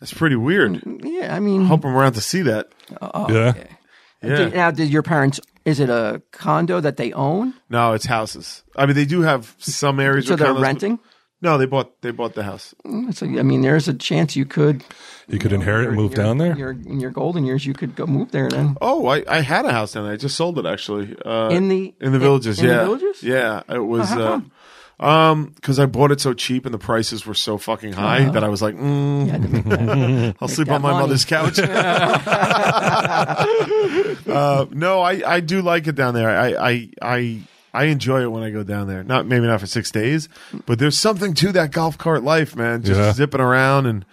That's 0.00 0.12
pretty 0.12 0.36
weird. 0.36 0.82
Yeah, 1.02 1.34
I 1.34 1.40
mean, 1.40 1.64
Hope 1.64 1.84
I'm 1.84 1.96
around 1.96 2.12
to 2.14 2.20
see 2.20 2.42
that. 2.42 2.68
Oh, 3.00 3.32
yeah. 3.32 3.54
Yeah. 4.22 4.36
did, 4.36 4.54
now 4.54 4.70
did 4.70 4.90
your 4.90 5.02
parents? 5.02 5.40
Is 5.64 5.80
it 5.80 5.88
a 5.88 6.20
condo 6.30 6.80
that 6.80 6.98
they 6.98 7.12
own? 7.14 7.54
No, 7.70 7.94
it's 7.94 8.04
houses. 8.04 8.62
I 8.76 8.84
mean, 8.84 8.96
they 8.96 9.06
do 9.06 9.22
have 9.22 9.54
some 9.58 9.98
areas. 10.00 10.26
So 10.26 10.32
where 10.32 10.36
they're 10.38 10.54
condos- 10.54 10.62
renting. 10.62 10.98
No, 11.44 11.58
they 11.58 11.66
bought 11.66 12.00
they 12.00 12.10
bought 12.10 12.34
the 12.34 12.42
house. 12.42 12.74
So 13.12 13.26
I 13.26 13.42
mean, 13.42 13.60
there's 13.62 13.86
a 13.86 13.92
chance 13.94 14.34
you 14.34 14.46
could 14.46 14.82
You 15.28 15.38
could 15.38 15.52
inherit 15.52 15.86
and 15.88 15.96
move 15.96 16.14
your- 16.16 16.24
down 16.24 16.38
there. 16.38 16.56
Your, 16.56 16.70
in 16.72 16.98
your 17.00 17.10
golden 17.12 17.44
years, 17.44 17.64
you 17.66 17.74
could 17.74 17.94
go 17.94 18.06
move 18.06 18.32
there 18.32 18.48
then. 18.48 18.76
Oh, 18.80 19.06
I, 19.06 19.22
I 19.28 19.40
had 19.42 19.64
a 19.66 19.70
house 19.72 19.92
down 19.92 20.04
there. 20.04 20.14
I 20.14 20.16
just 20.16 20.34
sold 20.36 20.58
it 20.58 20.64
actually. 20.66 21.14
Uh, 21.24 21.50
In 21.50 21.68
the- 21.68 21.94
in 22.00 22.10
the 22.12 22.16
in- 22.16 22.20
villages, 22.20 22.58
in 22.58 22.66
the 22.66 22.72
yeah, 22.72 22.84
villages? 22.84 23.22
yeah. 23.22 23.62
It 23.68 23.78
was 23.78 24.08
how 24.08 24.42
uh, 25.00 25.04
um 25.04 25.46
because 25.56 25.78
I 25.80 25.86
bought 25.86 26.12
it 26.12 26.20
so 26.20 26.32
cheap 26.34 26.64
and 26.66 26.72
the 26.72 26.78
prices 26.78 27.26
were 27.26 27.34
so 27.34 27.58
fucking 27.58 27.92
high 27.94 28.22
Uh-huh. 28.22 28.30
that 28.32 28.44
I 28.44 28.48
was 28.48 28.62
like, 28.62 28.76
mm, 28.76 29.26
You 29.26 29.32
had 29.32 29.42
to 29.42 29.48
make 29.48 29.64
that. 29.64 30.36
I'll 30.40 30.46
sleep 30.48 30.70
on 30.70 30.80
my 30.82 30.92
money. 30.92 31.02
mother's 31.02 31.24
couch. 31.26 31.58
uh, 34.28 34.66
no, 34.70 35.00
I, 35.02 35.20
I 35.26 35.40
do 35.40 35.60
like 35.62 35.86
it 35.88 35.94
down 35.96 36.14
there. 36.14 36.30
I, 36.30 36.54
I 36.70 36.90
I 37.02 37.40
I 37.74 37.84
enjoy 37.84 38.22
it 38.22 38.30
when 38.32 38.42
I 38.42 38.50
go 38.50 38.62
down 38.62 38.86
there. 38.88 39.02
Not 39.04 39.26
maybe 39.26 39.46
not 39.46 39.60
for 39.60 39.66
six 39.66 39.90
days, 39.90 40.28
but 40.66 40.78
there's 40.78 40.96
something 40.98 41.34
to 41.34 41.52
that 41.52 41.72
golf 41.72 41.98
cart 41.98 42.22
life, 42.22 42.54
man. 42.56 42.82
Just 42.82 42.98
Yeah. 43.00 43.12
zipping 43.12 43.40
around 43.40 43.86
and 43.86 44.04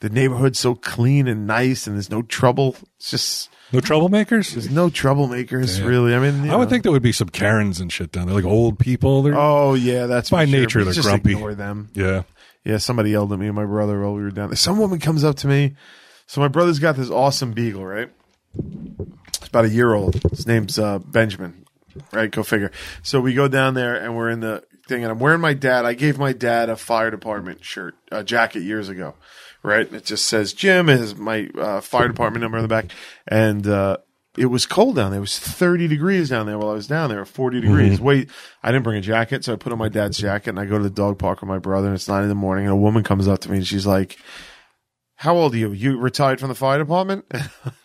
the 0.00 0.10
neighborhood's 0.10 0.58
so 0.58 0.74
clean 0.74 1.26
and 1.26 1.46
nice, 1.46 1.86
and 1.86 1.96
there's 1.96 2.10
no 2.10 2.20
trouble. 2.22 2.76
It's 2.98 3.10
just 3.10 3.48
No 3.72 3.80
troublemakers. 3.80 4.52
there's 4.52 4.70
no 4.70 4.90
troublemakers 4.90 5.84
really. 5.84 6.14
I 6.14 6.18
mean, 6.20 6.44
you 6.44 6.52
I 6.52 6.56
would 6.56 6.64
know. 6.64 6.70
think 6.70 6.82
there 6.82 6.92
would 6.92 7.02
be 7.02 7.12
some 7.12 7.30
Karens 7.30 7.80
and 7.80 7.90
shit 7.90 8.12
down 8.12 8.26
there, 8.26 8.34
like 8.36 8.44
old 8.44 8.78
people. 8.78 9.22
They're, 9.22 9.34
Oh 9.36 9.72
yeah, 9.74 10.06
that's 10.06 10.28
By 10.30 10.44
for 10.44 10.50
sure. 10.50 10.60
nature, 10.60 10.84
they're 10.84 10.92
just 10.92 11.08
grumpy. 11.08 11.32
Ignore 11.32 11.54
them. 11.54 11.88
yeah. 11.94 12.22
Yeah, 12.64 12.78
somebody 12.78 13.10
yelled 13.10 13.32
at 13.32 13.38
me 13.38 13.46
and 13.46 13.54
my 13.54 13.64
brother 13.64 14.00
while 14.02 14.12
we 14.14 14.22
were 14.22 14.30
down 14.30 14.48
there. 14.50 14.56
Some 14.56 14.76
woman 14.78 14.98
comes 14.98 15.22
up 15.24 15.36
to 15.36 15.46
me. 15.48 15.76
So 16.26 16.40
my 16.40 16.48
brother's 16.48 16.80
got 16.80 16.96
this 16.96 17.08
awesome 17.10 17.52
beagle, 17.52 17.86
right? 17.86 18.10
It's 19.28 19.48
about 19.48 19.64
a 19.66 19.68
year 19.68 19.94
old. 19.94 20.20
His 20.30 20.46
name's 20.46 20.78
uh, 20.78 20.98
Benjamin. 20.98 21.64
Right, 22.12 22.30
go 22.30 22.42
figure. 22.42 22.70
So 23.02 23.20
we 23.20 23.34
go 23.34 23.48
down 23.48 23.74
there 23.74 23.96
and 23.96 24.16
we're 24.16 24.30
in 24.30 24.40
the 24.40 24.64
thing, 24.86 25.02
and 25.02 25.10
I'm 25.10 25.18
wearing 25.18 25.40
my 25.40 25.54
dad. 25.54 25.84
I 25.84 25.94
gave 25.94 26.18
my 26.18 26.32
dad 26.32 26.68
a 26.68 26.76
fire 26.76 27.10
department 27.10 27.64
shirt, 27.64 27.94
a 28.10 28.22
jacket 28.24 28.62
years 28.62 28.88
ago, 28.88 29.14
right? 29.62 29.92
It 29.92 30.04
just 30.04 30.26
says 30.26 30.52
Jim 30.52 30.88
is 30.88 31.16
my 31.16 31.48
uh, 31.58 31.80
fire 31.80 32.08
department 32.08 32.42
number 32.42 32.58
on 32.58 32.62
the 32.62 32.68
back, 32.68 32.86
and 33.26 33.66
uh, 33.66 33.98
it 34.36 34.46
was 34.46 34.66
cold 34.66 34.96
down 34.96 35.10
there. 35.10 35.18
It 35.18 35.22
was 35.22 35.38
30 35.38 35.88
degrees 35.88 36.28
down 36.30 36.46
there 36.46 36.58
while 36.58 36.70
I 36.70 36.74
was 36.74 36.86
down 36.86 37.10
there, 37.10 37.24
40 37.24 37.60
degrees. 37.60 38.00
Wait, 38.00 38.30
I 38.62 38.70
didn't 38.70 38.84
bring 38.84 38.98
a 38.98 39.02
jacket, 39.02 39.44
so 39.44 39.52
I 39.52 39.56
put 39.56 39.72
on 39.72 39.78
my 39.78 39.88
dad's 39.88 40.18
jacket 40.18 40.50
and 40.50 40.60
I 40.60 40.66
go 40.66 40.76
to 40.76 40.84
the 40.84 40.90
dog 40.90 41.18
park 41.18 41.40
with 41.40 41.48
my 41.48 41.58
brother, 41.58 41.88
and 41.88 41.94
it's 41.94 42.08
nine 42.08 42.22
in 42.22 42.28
the 42.28 42.34
morning, 42.34 42.66
and 42.66 42.72
a 42.72 42.76
woman 42.76 43.02
comes 43.02 43.28
up 43.28 43.40
to 43.40 43.50
me 43.50 43.58
and 43.58 43.66
she's 43.66 43.86
like, 43.86 44.18
how 45.18 45.34
old 45.34 45.54
are 45.54 45.56
you? 45.56 45.72
You 45.72 45.98
retired 45.98 46.40
from 46.40 46.50
the 46.50 46.54
fire 46.54 46.78
department? 46.78 47.24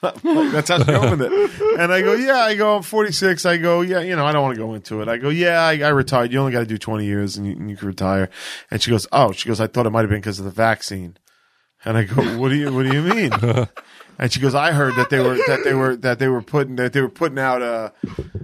Like, 0.02 0.16
that's 0.52 0.68
how 0.68 0.84
she 0.84 0.92
opened 0.92 1.22
it. 1.22 1.32
And 1.80 1.94
I 1.94 2.02
go, 2.02 2.14
yeah. 2.14 2.40
I 2.40 2.56
go, 2.56 2.76
I'm 2.76 2.84
46. 2.84 3.46
I 3.46 3.56
go, 3.58 3.80
yeah. 3.80 4.02
You 4.02 4.18
know, 4.18 4.26
I 4.26 4.34
don't 4.34 4.42
want 4.42 4.56
to 4.56 4.62
go 4.62 4.74
into 4.74 5.02
it. 5.02 5.08
I 5.08 5.16
go, 5.16 5.30
yeah. 5.30 5.62
I, 5.62 5.80
I 5.80 5.90
retired. 5.90 6.34
You 6.34 6.40
only 6.40 6.52
got 6.52 6.60
to 6.60 6.66
do 6.66 6.78
20 6.78 7.06
years 7.06 7.38
and 7.38 7.48
you, 7.48 7.54
and 7.54 7.70
you 7.70 7.78
can 7.78 7.88
retire. 7.88 8.30
And 8.70 8.82
she 8.82 8.92
goes, 8.92 9.08
oh. 9.14 9.32
She 9.32 9.48
goes, 9.48 9.62
I 9.62 9.68
thought 9.68 9.86
it 9.86 9.92
might 9.92 10.02
have 10.02 10.10
been 10.10 10.20
because 10.20 10.40
of 10.40 10.46
the 10.46 10.52
vaccine. 10.52 11.18
And 11.86 11.98
I 11.98 12.04
go, 12.04 12.22
what 12.38 12.50
do 12.50 12.56
you 12.56 12.74
What 12.74 12.84
do 12.86 12.94
you 12.94 13.02
mean? 13.02 13.32
and 14.20 14.32
she 14.32 14.42
goes, 14.42 14.54
I 14.54 14.74
heard 14.74 14.96
that 14.96 15.10
they 15.10 15.20
were 15.20 15.36
that 15.48 15.62
they 15.64 15.74
were 15.74 15.96
that 15.96 16.20
they 16.20 16.28
were 16.28 16.42
putting 16.42 16.76
that 16.76 16.94
they 16.94 17.02
were 17.02 17.10
putting 17.10 17.40
out 17.40 17.62
uh 17.62 17.90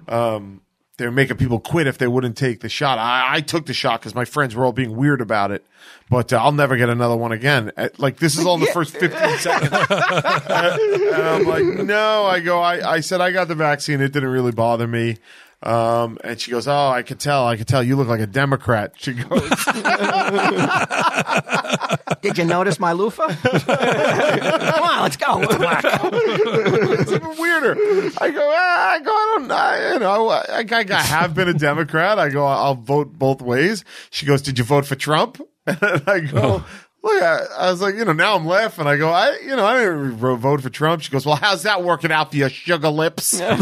um 0.07 0.61
they 0.97 1.05
were 1.05 1.11
making 1.11 1.37
people 1.37 1.59
quit 1.59 1.87
if 1.87 1.97
they 1.97 2.07
wouldn't 2.07 2.35
take 2.37 2.59
the 2.61 2.69
shot. 2.69 2.97
I, 2.97 3.35
I 3.35 3.41
took 3.41 3.65
the 3.67 3.73
shot 3.73 4.01
because 4.01 4.15
my 4.15 4.25
friends 4.25 4.55
were 4.55 4.65
all 4.65 4.71
being 4.71 4.95
weird 4.97 5.21
about 5.21 5.51
it, 5.51 5.65
but 6.09 6.33
uh, 6.33 6.37
I'll 6.37 6.51
never 6.51 6.75
get 6.75 6.89
another 6.89 7.15
one 7.15 7.31
again. 7.31 7.71
Uh, 7.77 7.89
Like 7.97 8.17
this 8.17 8.37
is 8.37 8.45
all 8.45 8.55
in 8.55 8.61
the 8.61 8.67
first 8.67 8.97
fifteen 8.97 9.37
seconds, 9.37 9.71
and 9.89 11.21
I'm 11.23 11.45
like, 11.45 11.63
no. 11.85 12.25
I 12.25 12.39
go, 12.39 12.59
I, 12.59 12.93
I 12.95 12.99
said 13.01 13.21
I 13.21 13.31
got 13.31 13.47
the 13.47 13.55
vaccine. 13.55 14.01
It 14.01 14.11
didn't 14.11 14.29
really 14.29 14.51
bother 14.51 14.87
me. 14.87 15.17
Um, 15.63 16.19
and 16.23 16.39
she 16.39 16.51
goes, 16.51 16.67
oh, 16.67 16.89
I 16.89 17.01
could 17.01 17.19
tell. 17.19 17.47
I 17.47 17.57
could 17.57 17.67
tell 17.67 17.81
you 17.81 17.95
look 17.95 18.07
like 18.07 18.19
a 18.19 18.27
Democrat. 18.27 18.93
She 18.97 19.13
goes, 19.13 19.41
Did 22.21 22.37
you 22.37 22.45
notice 22.45 22.79
my 22.79 22.91
loofah? 22.91 23.27
Come 23.27 24.83
on, 24.83 25.01
let's 25.01 25.17
go. 25.17 25.39
it's 25.41 27.11
even 27.11 27.37
weirder. 27.37 27.75
I 28.19 28.29
go, 28.29 28.51
ah, 28.53 28.91
I 28.91 28.99
go, 28.99 29.11
I 29.11 29.33
don't 29.35 29.47
know. 29.47 29.89
You 29.93 29.99
know, 29.99 30.29
I, 30.29 30.59
I, 30.59 30.85
I 30.95 31.01
have 31.01 31.33
been 31.33 31.47
a 31.47 31.53
Democrat. 31.53 32.19
I 32.19 32.29
go, 32.29 32.45
I'll 32.45 32.75
vote 32.75 33.13
both 33.13 33.41
ways. 33.41 33.83
She 34.11 34.25
goes, 34.25 34.41
did 34.41 34.59
you 34.59 34.63
vote 34.63 34.85
for 34.85 34.95
Trump? 34.95 35.41
And 35.67 36.03
I 36.07 36.21
go, 36.21 36.63
look, 37.07 37.23
I, 37.23 37.45
I 37.57 37.71
was 37.71 37.81
like, 37.81 37.95
you 37.95 38.05
know, 38.05 38.13
now 38.13 38.35
I'm 38.35 38.45
laughing. 38.45 38.87
I 38.87 38.97
go, 38.97 39.09
I, 39.09 39.37
you 39.39 39.55
know, 39.55 39.65
I 39.65 39.79
didn't 39.79 40.17
vote 40.17 40.61
for 40.61 40.69
Trump. 40.69 41.01
She 41.01 41.11
goes, 41.11 41.25
well, 41.25 41.35
how's 41.35 41.63
that 41.63 41.83
working 41.83 42.11
out 42.11 42.31
for 42.31 42.37
your 42.37 42.49
sugar 42.49 42.89
lips? 42.89 43.39
and 43.41 43.61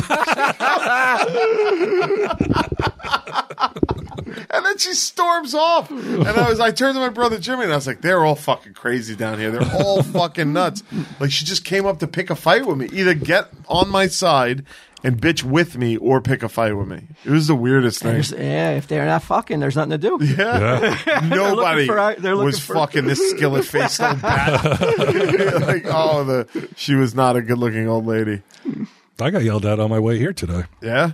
then 4.66 4.78
she 4.78 4.94
storms 4.94 5.54
off. 5.54 5.90
And 5.90 6.28
I 6.28 6.50
was, 6.50 6.60
I 6.60 6.72
turned 6.72 6.96
to 6.96 7.00
my 7.00 7.10
brother 7.10 7.38
Jimmy 7.38 7.64
and 7.64 7.72
I 7.72 7.76
was 7.76 7.88
like, 7.88 8.02
they're 8.02 8.26
all 8.26 8.36
fucking 8.36 8.74
crazy 8.74 9.16
down 9.16 9.40
here. 9.40 9.52
They're 9.52 9.74
all 9.74 10.02
fucking 10.04 10.52
nuts. 10.52 10.84
Like 11.20 11.32
she 11.32 11.46
just 11.46 11.64
came 11.66 11.86
up 11.86 12.00
to 12.00 12.08
pick 12.08 12.30
a 12.30 12.36
fight 12.36 12.66
with 12.66 12.78
me. 12.78 12.90
Either 12.92 13.14
get 13.14 13.50
on 13.68 13.90
my 13.90 14.08
side 14.08 14.66
and 15.06 15.22
bitch 15.22 15.44
with 15.44 15.78
me 15.78 15.96
or 15.98 16.20
pick 16.22 16.44
a 16.44 16.50
fight 16.50 16.74
with 16.74 16.88
me. 16.88 17.02
It 17.24 17.30
was 17.30 17.48
the 17.48 17.56
weirdest 17.56 18.02
thing. 18.02 18.12
There's- 18.14 18.32
yeah, 18.32 18.72
if 18.72 18.88
they're 18.88 19.06
not 19.06 19.24
fucking, 19.24 19.60
there's 19.60 19.76
nothing 19.76 19.92
to 19.92 19.98
do. 19.98 20.18
Yeah. 20.22 21.22
Nobody 21.30 21.88
for- 21.88 21.98
uh, 22.00 22.16
they're 22.18 22.36
looking 22.36 22.46
was 22.46 22.60
for- 22.60 22.74
fucking 22.76 23.06
this 23.06 23.30
skillet 23.32 23.66
faced 23.66 24.02
old 24.02 24.22
bat. 24.22 24.64
like, 25.62 25.86
oh, 25.88 26.24
the 26.24 26.70
she 26.76 26.96
was 26.96 27.16
not 27.16 27.36
a 27.36 27.42
good 27.42 27.58
looking 27.58 27.88
old 27.88 28.06
lady. 28.06 28.42
I 29.20 29.30
got 29.30 29.44
yelled 29.44 29.66
at 29.66 29.80
on 29.80 29.90
my 29.90 30.00
way 30.00 30.18
here 30.18 30.34
today. 30.34 30.64
Yeah. 30.82 31.12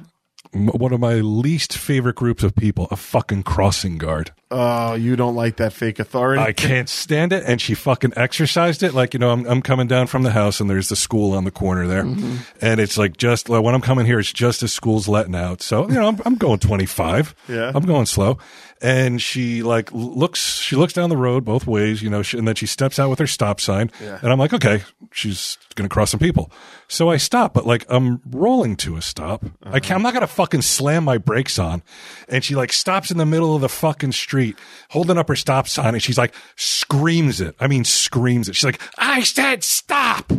One 0.53 0.91
of 0.91 0.99
my 0.99 1.15
least 1.15 1.77
favorite 1.77 2.15
groups 2.15 2.43
of 2.43 2.55
people, 2.55 2.87
a 2.91 2.95
fucking 2.97 3.43
crossing 3.43 3.97
guard. 3.97 4.31
Oh, 4.53 4.95
you 4.95 5.15
don't 5.15 5.35
like 5.35 5.57
that 5.57 5.71
fake 5.71 5.99
authority. 5.99 6.41
I 6.41 6.51
can't 6.51 6.89
stand 6.89 7.31
it. 7.31 7.45
And 7.47 7.61
she 7.61 7.73
fucking 7.73 8.13
exercised 8.17 8.83
it. 8.83 8.93
Like, 8.93 9.13
you 9.13 9.19
know, 9.19 9.31
I'm, 9.31 9.45
I'm 9.45 9.61
coming 9.61 9.87
down 9.87 10.07
from 10.07 10.23
the 10.23 10.31
house 10.31 10.59
and 10.59 10.69
there's 10.69 10.89
the 10.89 10.97
school 10.97 11.33
on 11.33 11.45
the 11.45 11.51
corner 11.51 11.87
there. 11.87 12.03
Mm-hmm. 12.03 12.35
And 12.59 12.81
it's 12.81 12.97
like 12.97 13.15
just 13.15 13.47
like 13.47 13.63
when 13.63 13.73
I'm 13.73 13.81
coming 13.81 14.05
here, 14.05 14.19
it's 14.19 14.33
just 14.33 14.61
as 14.61 14.73
school's 14.73 15.07
letting 15.07 15.35
out. 15.35 15.61
So, 15.61 15.87
you 15.87 15.95
know, 15.95 16.07
I'm, 16.07 16.19
I'm 16.25 16.35
going 16.35 16.59
25. 16.59 17.33
Yeah. 17.47 17.71
I'm 17.73 17.85
going 17.85 18.05
slow. 18.05 18.39
And 18.81 19.21
she 19.21 19.61
like 19.61 19.91
looks, 19.93 20.57
she 20.57 20.75
looks 20.75 20.91
down 20.91 21.09
the 21.09 21.17
road 21.17 21.45
both 21.45 21.67
ways, 21.67 22.01
you 22.01 22.09
know, 22.09 22.23
she, 22.23 22.37
and 22.37 22.47
then 22.47 22.55
she 22.55 22.65
steps 22.65 22.97
out 22.99 23.09
with 23.09 23.19
her 23.19 23.27
stop 23.27 23.61
sign. 23.61 23.91
Yeah. 24.01 24.19
And 24.21 24.33
I'm 24.33 24.39
like, 24.39 24.53
okay, 24.53 24.81
she's 25.11 25.57
going 25.75 25.87
to 25.87 25.93
cross 25.93 26.09
some 26.09 26.19
people. 26.19 26.51
So 26.87 27.09
I 27.09 27.17
stop, 27.17 27.53
but 27.53 27.65
like 27.65 27.85
I'm 27.89 28.21
rolling 28.29 28.75
to 28.77 28.97
a 28.97 29.01
stop. 29.01 29.45
I 29.63 29.79
can't, 29.79 29.85
uh-huh. 29.85 29.95
I'm 29.95 30.01
not 30.01 30.13
going 30.13 30.21
to 30.21 30.27
fucking 30.27 30.63
slam 30.63 31.03
my 31.03 31.19
brakes 31.19 31.59
on. 31.59 31.83
And 32.27 32.43
she 32.43 32.55
like 32.55 32.73
stops 32.73 33.11
in 33.11 33.17
the 33.17 33.25
middle 33.25 33.55
of 33.55 33.61
the 33.61 33.69
fucking 33.69 34.13
street, 34.13 34.40
holding 34.89 35.17
up 35.17 35.27
her 35.27 35.35
stop 35.35 35.67
sign, 35.67 35.93
and 35.93 36.03
she's 36.03 36.17
like 36.17 36.33
screams 36.55 37.41
it. 37.41 37.55
I 37.59 37.67
mean, 37.67 37.83
screams 37.83 38.49
it. 38.49 38.55
She's 38.55 38.65
like, 38.65 38.81
I 38.97 39.23
said 39.23 39.63
stop. 39.63 40.31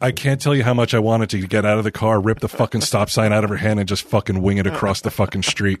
I 0.00 0.12
can't 0.12 0.40
tell 0.40 0.54
you 0.54 0.62
how 0.62 0.74
much 0.74 0.92
I 0.92 0.98
wanted 0.98 1.30
to 1.30 1.46
get 1.46 1.64
out 1.64 1.78
of 1.78 1.84
the 1.84 1.90
car, 1.90 2.20
rip 2.20 2.40
the 2.40 2.48
fucking 2.48 2.82
stop 2.82 3.08
sign 3.08 3.32
out 3.32 3.44
of 3.44 3.50
her 3.50 3.56
hand, 3.56 3.80
and 3.80 3.88
just 3.88 4.04
fucking 4.04 4.42
wing 4.42 4.58
it 4.58 4.66
across 4.66 5.00
the 5.00 5.10
fucking 5.10 5.42
street. 5.42 5.80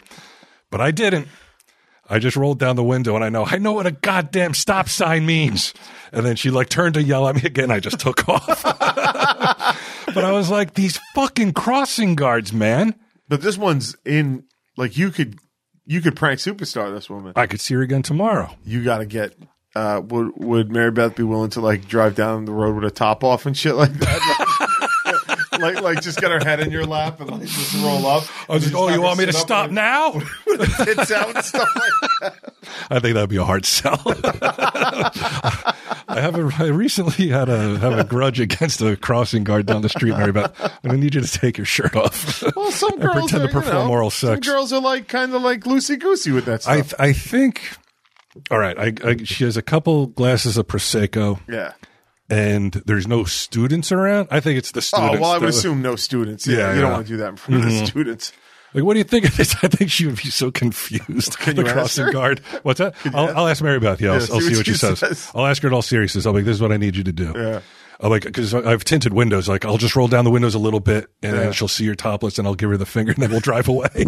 But 0.70 0.80
I 0.80 0.90
didn't. 0.90 1.28
I 2.08 2.18
just 2.18 2.36
rolled 2.36 2.58
down 2.58 2.76
the 2.76 2.84
window 2.84 3.16
and 3.16 3.24
I 3.24 3.28
know, 3.28 3.44
I 3.44 3.58
know 3.58 3.72
what 3.72 3.86
a 3.86 3.90
goddamn 3.90 4.54
stop 4.54 4.88
sign 4.88 5.26
means. 5.26 5.74
And 6.12 6.24
then 6.24 6.36
she 6.36 6.50
like 6.50 6.68
turned 6.68 6.94
to 6.94 7.02
yell 7.02 7.26
at 7.28 7.34
me 7.34 7.42
again. 7.44 7.70
I 7.70 7.80
just 7.80 7.98
took 7.98 8.28
off. 8.28 8.62
but 8.62 10.24
I 10.24 10.30
was 10.32 10.50
like, 10.50 10.74
these 10.74 11.00
fucking 11.14 11.52
crossing 11.52 12.14
guards, 12.14 12.52
man. 12.52 12.94
But 13.28 13.42
this 13.42 13.58
one's 13.58 13.96
in 14.04 14.44
like 14.76 14.96
you 14.96 15.10
could 15.10 15.38
you 15.86 16.00
could 16.00 16.16
prank 16.16 16.40
superstar 16.40 16.92
this 16.94 17.08
woman. 17.08 17.32
I 17.36 17.46
could 17.46 17.60
see 17.60 17.74
her 17.74 17.82
again 17.82 18.02
tomorrow. 18.02 18.50
You 18.64 18.84
got 18.84 18.98
to 18.98 19.06
get. 19.06 19.34
Uh, 19.74 20.00
would 20.04 20.32
would 20.36 20.72
Mary 20.72 20.90
Beth 20.90 21.14
be 21.16 21.22
willing 21.22 21.50
to 21.50 21.60
like 21.60 21.86
drive 21.86 22.14
down 22.14 22.46
the 22.46 22.52
road 22.52 22.76
with 22.76 22.84
a 22.84 22.90
top 22.90 23.22
off 23.22 23.44
and 23.44 23.56
shit 23.56 23.74
like 23.74 23.92
that? 23.92 24.68
like, 25.52 25.60
like, 25.60 25.80
like 25.82 26.00
just 26.00 26.18
get 26.18 26.30
her 26.30 26.38
head 26.42 26.60
in 26.60 26.70
your 26.70 26.86
lap 26.86 27.20
and 27.20 27.30
like 27.30 27.42
just 27.42 27.74
roll 27.84 28.06
up. 28.06 28.24
I 28.48 28.54
was 28.54 28.64
like, 28.66 28.74
oh, 28.74 28.88
you 28.88 29.02
want 29.02 29.18
me 29.18 29.26
to 29.26 29.34
stop 29.34 29.66
with 29.68 29.74
now? 29.74 30.12
her 30.12 30.84
Tits 30.84 31.10
out 31.10 31.34
and 31.36 31.44
stuff 31.44 31.68
like. 31.76 32.05
I 32.90 33.00
think 33.00 33.14
that'd 33.14 33.28
be 33.30 33.36
a 33.36 33.44
hard 33.44 33.64
sell. 33.64 34.00
I 36.08 36.20
have 36.20 36.36
a, 36.36 36.50
I 36.58 36.68
recently 36.68 37.28
had 37.28 37.48
a 37.48 37.78
have 37.78 37.98
a 37.98 38.04
grudge 38.04 38.40
against 38.40 38.80
a 38.80 38.96
crossing 38.96 39.44
guard 39.44 39.66
down 39.66 39.82
the 39.82 39.88
street, 39.88 40.12
Mary 40.12 40.32
Beth. 40.32 40.52
I'm 40.60 40.90
gonna 40.90 40.98
need 40.98 41.14
you 41.14 41.20
to 41.20 41.38
take 41.38 41.58
your 41.58 41.64
shirt 41.64 41.94
off. 41.96 42.42
Well, 42.56 42.70
some 42.70 42.98
girls 42.98 43.30
pretend 43.30 43.44
are, 43.44 43.46
to 43.48 43.52
perform 43.52 43.76
you 43.76 43.84
know, 43.84 43.90
oral 43.90 44.10
Some 44.10 44.36
sex. 44.36 44.48
girls 44.48 44.72
are 44.72 44.80
like 44.80 45.08
kind 45.08 45.34
of 45.34 45.42
like 45.42 45.60
loosey 45.60 45.98
goosey 45.98 46.32
with 46.32 46.46
that 46.46 46.66
I 46.66 46.80
stuff. 46.80 46.94
I 46.98 47.12
think. 47.12 47.60
All 48.50 48.58
right, 48.58 48.78
I, 48.78 48.92
I 49.08 49.16
she 49.24 49.44
has 49.44 49.56
a 49.56 49.62
couple 49.62 50.06
glasses 50.06 50.56
of 50.56 50.66
prosecco, 50.66 51.40
yeah. 51.48 51.72
and 52.30 52.72
there's 52.86 53.06
no 53.06 53.24
students 53.24 53.92
around. 53.92 54.28
I 54.30 54.40
think 54.40 54.58
it's 54.58 54.72
the 54.72 54.82
students. 54.82 55.16
Oh 55.16 55.20
well, 55.20 55.30
I 55.32 55.38
would 55.38 55.48
assume 55.48 55.82
no 55.82 55.96
students. 55.96 56.46
Yeah, 56.46 56.58
Yeah, 56.58 56.74
you 56.74 56.80
don't. 56.80 56.84
Mm-hmm. 56.84 56.92
want 56.92 57.06
to 57.06 57.12
do 57.12 57.16
that 57.18 57.28
in 57.30 57.36
front 57.36 57.64
of 57.64 57.70
the 57.70 57.86
students. 57.86 58.32
Like, 58.76 58.84
what 58.84 58.92
do 58.92 58.98
you 58.98 59.04
think 59.04 59.24
of 59.24 59.34
this? 59.38 59.56
I 59.62 59.68
think 59.68 59.90
she 59.90 60.04
would 60.04 60.16
be 60.16 60.28
so 60.28 60.50
confused. 60.50 61.38
Can 61.38 61.56
the 61.56 61.64
you 61.64 61.72
crossing 61.72 62.10
guard. 62.12 62.40
What's 62.62 62.76
that? 62.78 62.94
I'll, 63.06 63.34
I'll 63.34 63.48
ask 63.48 63.62
Mary 63.62 63.80
Beth. 63.80 64.02
Yeah, 64.02 64.12
I'll, 64.12 64.20
Yeah, 64.20 64.26
I'll 64.34 64.40
see 64.42 64.54
what 64.54 64.66
she 64.66 64.74
says. 64.74 64.98
says. 64.98 65.32
I'll 65.34 65.46
ask 65.46 65.62
her 65.62 65.68
in 65.68 65.72
all 65.74 65.80
seriousness. 65.80 66.26
I'll 66.26 66.34
be 66.34 66.40
like, 66.40 66.44
this 66.44 66.56
is 66.56 66.60
what 66.60 66.72
I 66.72 66.76
need 66.76 66.94
you 66.94 67.02
to 67.04 67.12
do. 67.12 67.32
Yeah. 67.34 67.60
I'm 68.00 68.10
like, 68.10 68.24
because 68.24 68.52
I've 68.54 68.84
tinted 68.84 69.12
windows. 69.14 69.48
Like, 69.48 69.64
I'll 69.64 69.78
just 69.78 69.96
roll 69.96 70.06
down 70.08 70.24
the 70.24 70.30
windows 70.30 70.54
a 70.54 70.58
little 70.58 70.80
bit, 70.80 71.06
and 71.22 71.34
Yeah. 71.36 71.50
she'll 71.52 71.68
see 71.68 71.84
your 71.84 71.94
topless, 71.94 72.38
and 72.38 72.46
I'll 72.46 72.54
give 72.54 72.68
her 72.70 72.76
the 72.76 72.84
finger, 72.86 73.12
and 73.12 73.22
then 73.22 73.30
we'll 73.30 73.40
drive 73.40 73.68
away. 73.68 73.88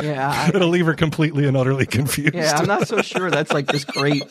Yeah, 0.00 0.30
I, 0.32 0.50
It'll 0.54 0.68
leave 0.68 0.86
her 0.86 0.94
completely 0.94 1.48
and 1.48 1.56
utterly 1.56 1.84
confused. 1.84 2.32
yeah, 2.34 2.56
I'm 2.56 2.66
not 2.66 2.86
so 2.86 3.02
sure 3.02 3.32
that's 3.32 3.52
like 3.52 3.66
this 3.66 3.84
great. 3.84 4.22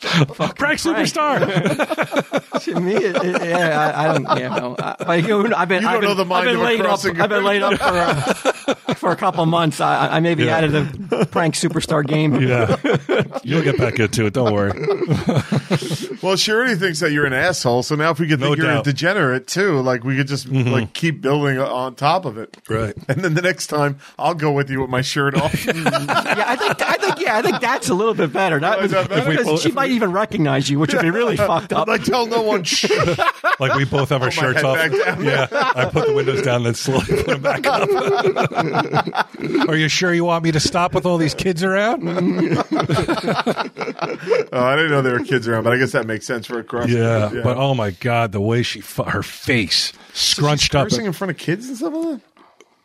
Prank 0.00 0.78
superstar. 0.78 2.44
To 2.58 2.80
me, 2.80 2.94
it, 2.96 3.14
it, 3.16 3.42
yeah, 3.48 3.92
I, 3.96 4.02
I 4.10 4.12
don't, 4.12 4.38
yeah, 4.38 4.48
no. 4.48 4.74
I, 4.78 4.96
but, 4.98 5.22
you 5.22 5.28
know, 5.48 5.54
I've 5.56 5.68
been, 5.68 5.82
You 5.82 5.88
don't 5.88 5.94
I've 5.94 6.00
been, 6.00 6.08
know 6.08 6.14
the 6.14 6.24
mind 6.24 6.48
I've 6.48 6.54
been 6.56 6.64
laid 6.64 6.80
up. 6.80 7.00
I've 7.04 7.28
been 7.28 7.44
laid 7.44 7.62
up 7.62 7.74
for 7.78 7.84
uh, 7.84 8.94
for 8.94 9.10
a 9.12 9.16
couple 9.16 9.46
months. 9.46 9.80
I, 9.80 10.08
I 10.16 10.20
may 10.20 10.34
be 10.34 10.44
Yeah. 10.46 10.56
out 10.58 10.64
of 10.64 10.72
the 11.08 11.26
prank 11.30 11.54
superstar 11.54 12.04
game. 12.04 12.34
yeah, 12.40 12.76
you'll 13.44 13.62
get 13.62 13.78
back 13.78 14.00
into 14.00 14.26
it. 14.26 14.34
Don't 14.34 14.52
worry. 14.52 14.72
Well, 16.20 16.34
she 16.34 16.50
already 16.50 16.74
thinks 16.74 16.98
that 16.98 17.12
you're 17.12 17.26
an 17.26 17.32
asshole. 17.32 17.84
So 17.84 17.94
now, 17.94 18.10
if 18.10 18.18
we 18.18 18.26
could 18.28 18.40
No 18.40 18.46
think 18.48 18.58
you're 18.58 18.66
a. 18.70 18.74
Mm-hmm. 18.74 18.82
degenerate 18.82 19.46
too, 19.46 19.80
like 19.80 20.04
we 20.04 20.16
could 20.16 20.28
just 20.28 20.48
like 20.48 20.92
keep 20.92 21.20
building 21.20 21.58
on 21.58 21.94
top 21.96 22.24
of 22.24 22.38
it. 22.38 22.56
Right. 22.68 22.94
And 23.08 23.24
then 23.24 23.34
the 23.34 23.42
next 23.42 23.66
time, 23.68 23.98
I'll 24.18 24.34
go 24.34 24.52
with 24.52 24.70
you 24.70 24.80
with 24.82 24.90
my 24.90 25.00
shirt 25.02 25.34
off. 25.34 25.54
Yeah, 25.74 26.44
I 26.46 26.56
think, 26.56 26.82
I 26.82 26.96
think, 26.96 27.20
yeah, 27.20 27.36
I 27.38 27.42
think 27.42 27.60
that's 27.60 27.88
a 27.88 27.94
little 27.94 28.14
bit 28.14 28.32
better. 28.32 28.60
That, 28.60 28.78
Oh, 28.78 28.82
is 28.82 28.90
that 28.92 29.08
better? 29.08 29.30
because 29.30 29.46
If 29.48 29.60
she 29.60 29.72
might 29.72 29.90
even 29.90 30.12
recognize 30.12 30.68
you, 30.70 30.78
which 30.78 30.92
would 30.92 31.02
be 31.02 31.10
really 31.10 31.36
fucked 31.50 31.72
up. 31.72 31.88
like, 31.88 32.04
tell 32.04 32.26
no 32.26 32.42
one. 32.42 32.62
Shh. 32.64 32.90
Like 33.58 33.74
we 33.74 33.84
both 33.84 34.10
have 34.10 34.20
our 34.22 34.28
my 34.28 34.30
shirts 34.30 34.62
off. 34.62 34.76
Yeah, 35.20 35.46
I 35.52 35.86
put 35.86 36.06
the 36.06 36.12
windows 36.14 36.42
down, 36.42 36.62
then 36.64 36.74
slowly 36.74 37.06
put 37.06 37.26
them 37.26 37.42
back 37.42 37.66
up. 37.66 37.88
Are 39.68 39.76
you 39.76 39.88
sure 39.88 40.12
you 40.14 40.24
want 40.24 40.44
me 40.44 40.52
to 40.52 40.60
stop 40.60 40.94
with 40.94 41.06
all 41.06 41.18
these 41.18 41.34
kids 41.34 41.62
around? 41.64 42.06
Oh, 42.08 42.12
I 44.52 44.76
didn't 44.76 44.90
know 44.90 45.02
there 45.02 45.14
were 45.18 45.24
kids 45.24 45.48
around, 45.48 45.64
but 45.64 45.72
I 45.72 45.76
guess 45.78 45.92
that 45.92 46.06
makes 46.06 46.26
sense 46.26 46.46
for 46.46 46.58
a 46.58 46.64
cross. 46.64 46.88
Yeah, 46.88 47.30
but 47.42 47.56
oh 47.56 47.74
my 47.74 47.90
god, 47.92 48.17
the 48.26 48.40
way 48.40 48.62
she 48.62 48.80
fu- 48.80 49.04
her 49.04 49.22
face 49.22 49.92
scrunched 50.12 50.74
up. 50.74 50.86
cursing 50.88 51.06
in 51.06 51.12
front 51.12 51.30
of 51.30 51.36
kids 51.38 51.68
and 51.68 51.76
stuff 51.76 51.92
like 51.94 52.04
that. 52.16 52.20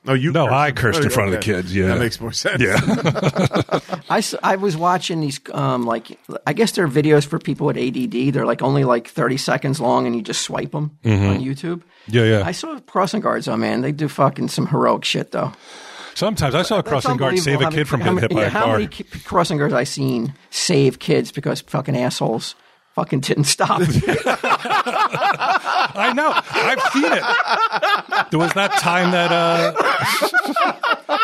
No, 0.06 0.14
you. 0.14 0.34
No, 0.34 0.48
cursed. 0.48 0.54
I 0.54 0.72
cursed 0.74 1.00
in 1.00 1.06
Oh, 1.06 1.10
front 1.10 1.30
of 1.34 1.36
the 1.36 1.42
kids, 1.42 1.74
yeah. 1.74 1.88
that 1.88 1.98
makes 2.00 2.20
more 2.20 2.34
sense. 2.34 2.62
Yeah, 2.62 2.76
I, 4.10 4.18
s- 4.18 4.36
I 4.44 4.58
was 4.58 4.76
watching 4.76 5.22
these, 5.22 5.40
um, 5.54 5.86
like, 5.86 6.20
I 6.46 6.52
guess 6.52 6.74
they're 6.74 6.90
videos 6.90 7.26
for 7.26 7.40
people 7.40 7.68
with 7.68 7.78
ADD. 7.78 8.34
They're 8.34 8.46
like 8.46 8.62
only 8.62 8.84
like 8.84 9.08
30 9.08 9.38
seconds 9.38 9.80
long 9.80 10.06
and 10.06 10.14
you 10.14 10.22
just 10.22 10.42
swipe 10.42 10.72
them 10.72 10.98
on 11.06 11.40
YouTube. 11.40 11.84
yeah, 12.08 12.24
yeah. 12.24 12.44
I 12.46 12.52
saw 12.52 12.78
crossing 12.82 13.22
guards 13.22 13.48
on, 13.48 13.62
man. 13.62 13.80
They 13.80 13.94
do 13.94 14.10
fucking 14.10 14.50
some 14.50 14.68
heroic 14.68 15.06
shit, 15.06 15.32
though. 15.32 15.54
Sometimes 16.16 16.54
I 16.54 16.64
saw 16.64 16.80
a 16.80 16.84
crossing 16.84 17.16
guard 17.18 17.40
save 17.40 17.62
a 17.62 17.66
kid 17.70 17.72
many- 17.72 17.84
from 17.86 18.02
how 18.02 18.14
getting 18.14 18.20
hit 18.20 18.32
many- 18.34 18.36
by 18.36 18.42
a 18.42 18.46
yeah, 18.48 18.50
How 18.50 18.66
car. 18.66 18.74
many 18.80 18.88
crossing 19.24 19.58
guards 19.58 19.74
I 19.74 19.86
seen 19.86 20.34
save 20.50 21.00
kids 21.00 21.32
because 21.32 21.62
fucking 21.62 21.96
assholes 21.98 22.56
fucking 22.95 23.20
didn't 23.22 23.44
stop. 23.45 23.82
I 25.95 26.11
know, 26.15 26.32
I've 26.34 26.82
seen 26.91 27.06
it. 27.11 27.24
There 28.32 28.40
was 28.40 28.53
that 28.53 28.80
time 28.80 29.11
that 29.11 29.32
uh, 29.32 29.74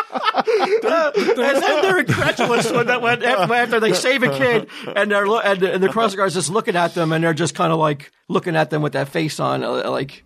and 0.84 1.62
then 1.62 1.82
they're 1.82 1.98
incredulous 1.98 2.70
when, 2.70 2.86
that, 2.86 3.02
when 3.02 3.22
after, 3.22 3.80
they 3.80 3.92
save 3.92 4.22
a 4.22 4.30
kid 4.36 4.68
and 4.94 5.10
they're 5.10 5.26
lo- 5.26 5.40
and, 5.40 5.60
the- 5.60 5.72
and 5.74 5.82
the 5.82 5.88
crossing 5.88 6.16
guards 6.16 6.34
just 6.34 6.50
looking 6.50 6.76
at 6.76 6.94
them 6.94 7.12
and 7.12 7.22
they're 7.24 7.34
just 7.34 7.54
kind 7.54 7.72
of 7.72 7.78
like 7.78 8.10
looking 8.28 8.56
at 8.56 8.70
them 8.70 8.82
with 8.82 8.92
that 8.94 9.08
face 9.08 9.40
on, 9.40 9.62
uh, 9.64 9.90
like 9.90 10.24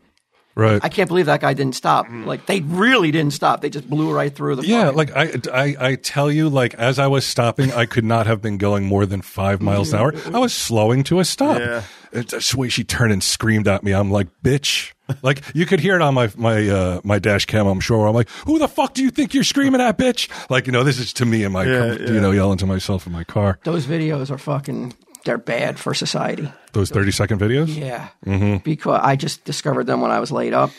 right. 0.55 0.81
I 0.83 0.89
can't 0.89 1.09
believe 1.09 1.27
that 1.27 1.41
guy 1.41 1.55
didn't 1.55 1.75
stop. 1.75 2.07
Like 2.11 2.47
they 2.47 2.61
really 2.61 3.11
didn't 3.11 3.33
stop. 3.33 3.61
They 3.61 3.71
just 3.71 3.89
blew 3.89 4.13
right 4.13 4.35
through 4.35 4.57
the. 4.57 4.67
Yeah, 4.67 4.91
fucking- 4.93 4.97
like 4.97 5.17
I, 5.17 5.33
I, 5.53 5.77
I 5.91 5.95
tell 5.97 6.31
you, 6.31 6.49
like 6.49 6.75
as 6.75 6.99
I 6.99 7.07
was 7.07 7.27
stopping, 7.27 7.73
I 7.73 7.87
could 7.87 8.05
not 8.05 8.27
have 8.27 8.41
been 8.43 8.59
going 8.59 8.85
more 8.85 9.07
than 9.07 9.23
five 9.23 9.61
miles 9.61 9.93
an 9.93 10.01
hour. 10.01 10.15
I 10.33 10.39
was 10.39 10.53
slowing 10.55 11.05
to 11.05 11.21
a 11.21 11.25
stop. 11.25 11.59
Yeah. 11.59 11.83
It's 12.13 12.31
just 12.31 12.53
the 12.53 12.59
way 12.59 12.69
she 12.69 12.85
turned 12.85 13.13
and 13.13 13.23
screamed 13.25 13.67
at 13.67 13.83
me. 13.83 13.91
I'm 13.93 14.11
like, 14.13 14.29
bitch. 14.45 14.93
Like 15.23 15.43
you 15.55 15.67
could 15.67 15.81
hear 15.81 15.97
it 15.97 16.01
on 16.03 16.15
my 16.15 16.31
my 16.37 16.67
uh, 16.69 17.01
my 17.05 17.19
dash 17.19 17.45
cam. 17.45 17.67
I'm 17.67 17.81
sure. 17.81 18.07
I'm 18.07 18.15
like, 18.15 18.29
who 18.47 18.59
the 18.59 18.69
fuck 18.69 18.95
do 18.95 19.03
you 19.03 19.11
think 19.11 19.35
you're 19.35 19.45
screaming 19.45 19.81
at, 19.83 19.99
bitch? 19.99 20.31
Like 20.49 20.67
you 20.67 20.73
know, 20.73 20.83
this 20.83 20.99
is 20.99 21.13
to 21.15 21.27
me 21.27 21.43
in 21.45 21.53
my 21.53 21.65
Yeah, 21.65 21.93
you 21.93 22.15
yeah. 22.15 22.21
know 22.21 22.31
yelling 22.31 22.57
to 22.59 22.67
myself 22.67 23.07
in 23.07 23.13
my 23.13 23.25
car. 23.25 23.59
those 23.65 23.85
videos 23.87 24.31
are 24.31 24.39
fucking. 24.39 24.95
They're 25.25 25.39
bad 25.39 25.79
for 25.79 25.95
society. 25.95 26.53
Those 26.73 26.91
30 26.91 27.11
second 27.13 27.41
videos. 27.41 27.75
Yeah, 27.75 28.09
Mm-hmm. 28.27 28.59
because 28.59 29.01
I 29.03 29.17
just 29.17 29.45
discovered 29.45 29.85
them 29.87 30.01
when 30.01 30.11
I 30.11 30.21
was 30.21 30.31
laid 30.31 30.53
up, 30.53 30.71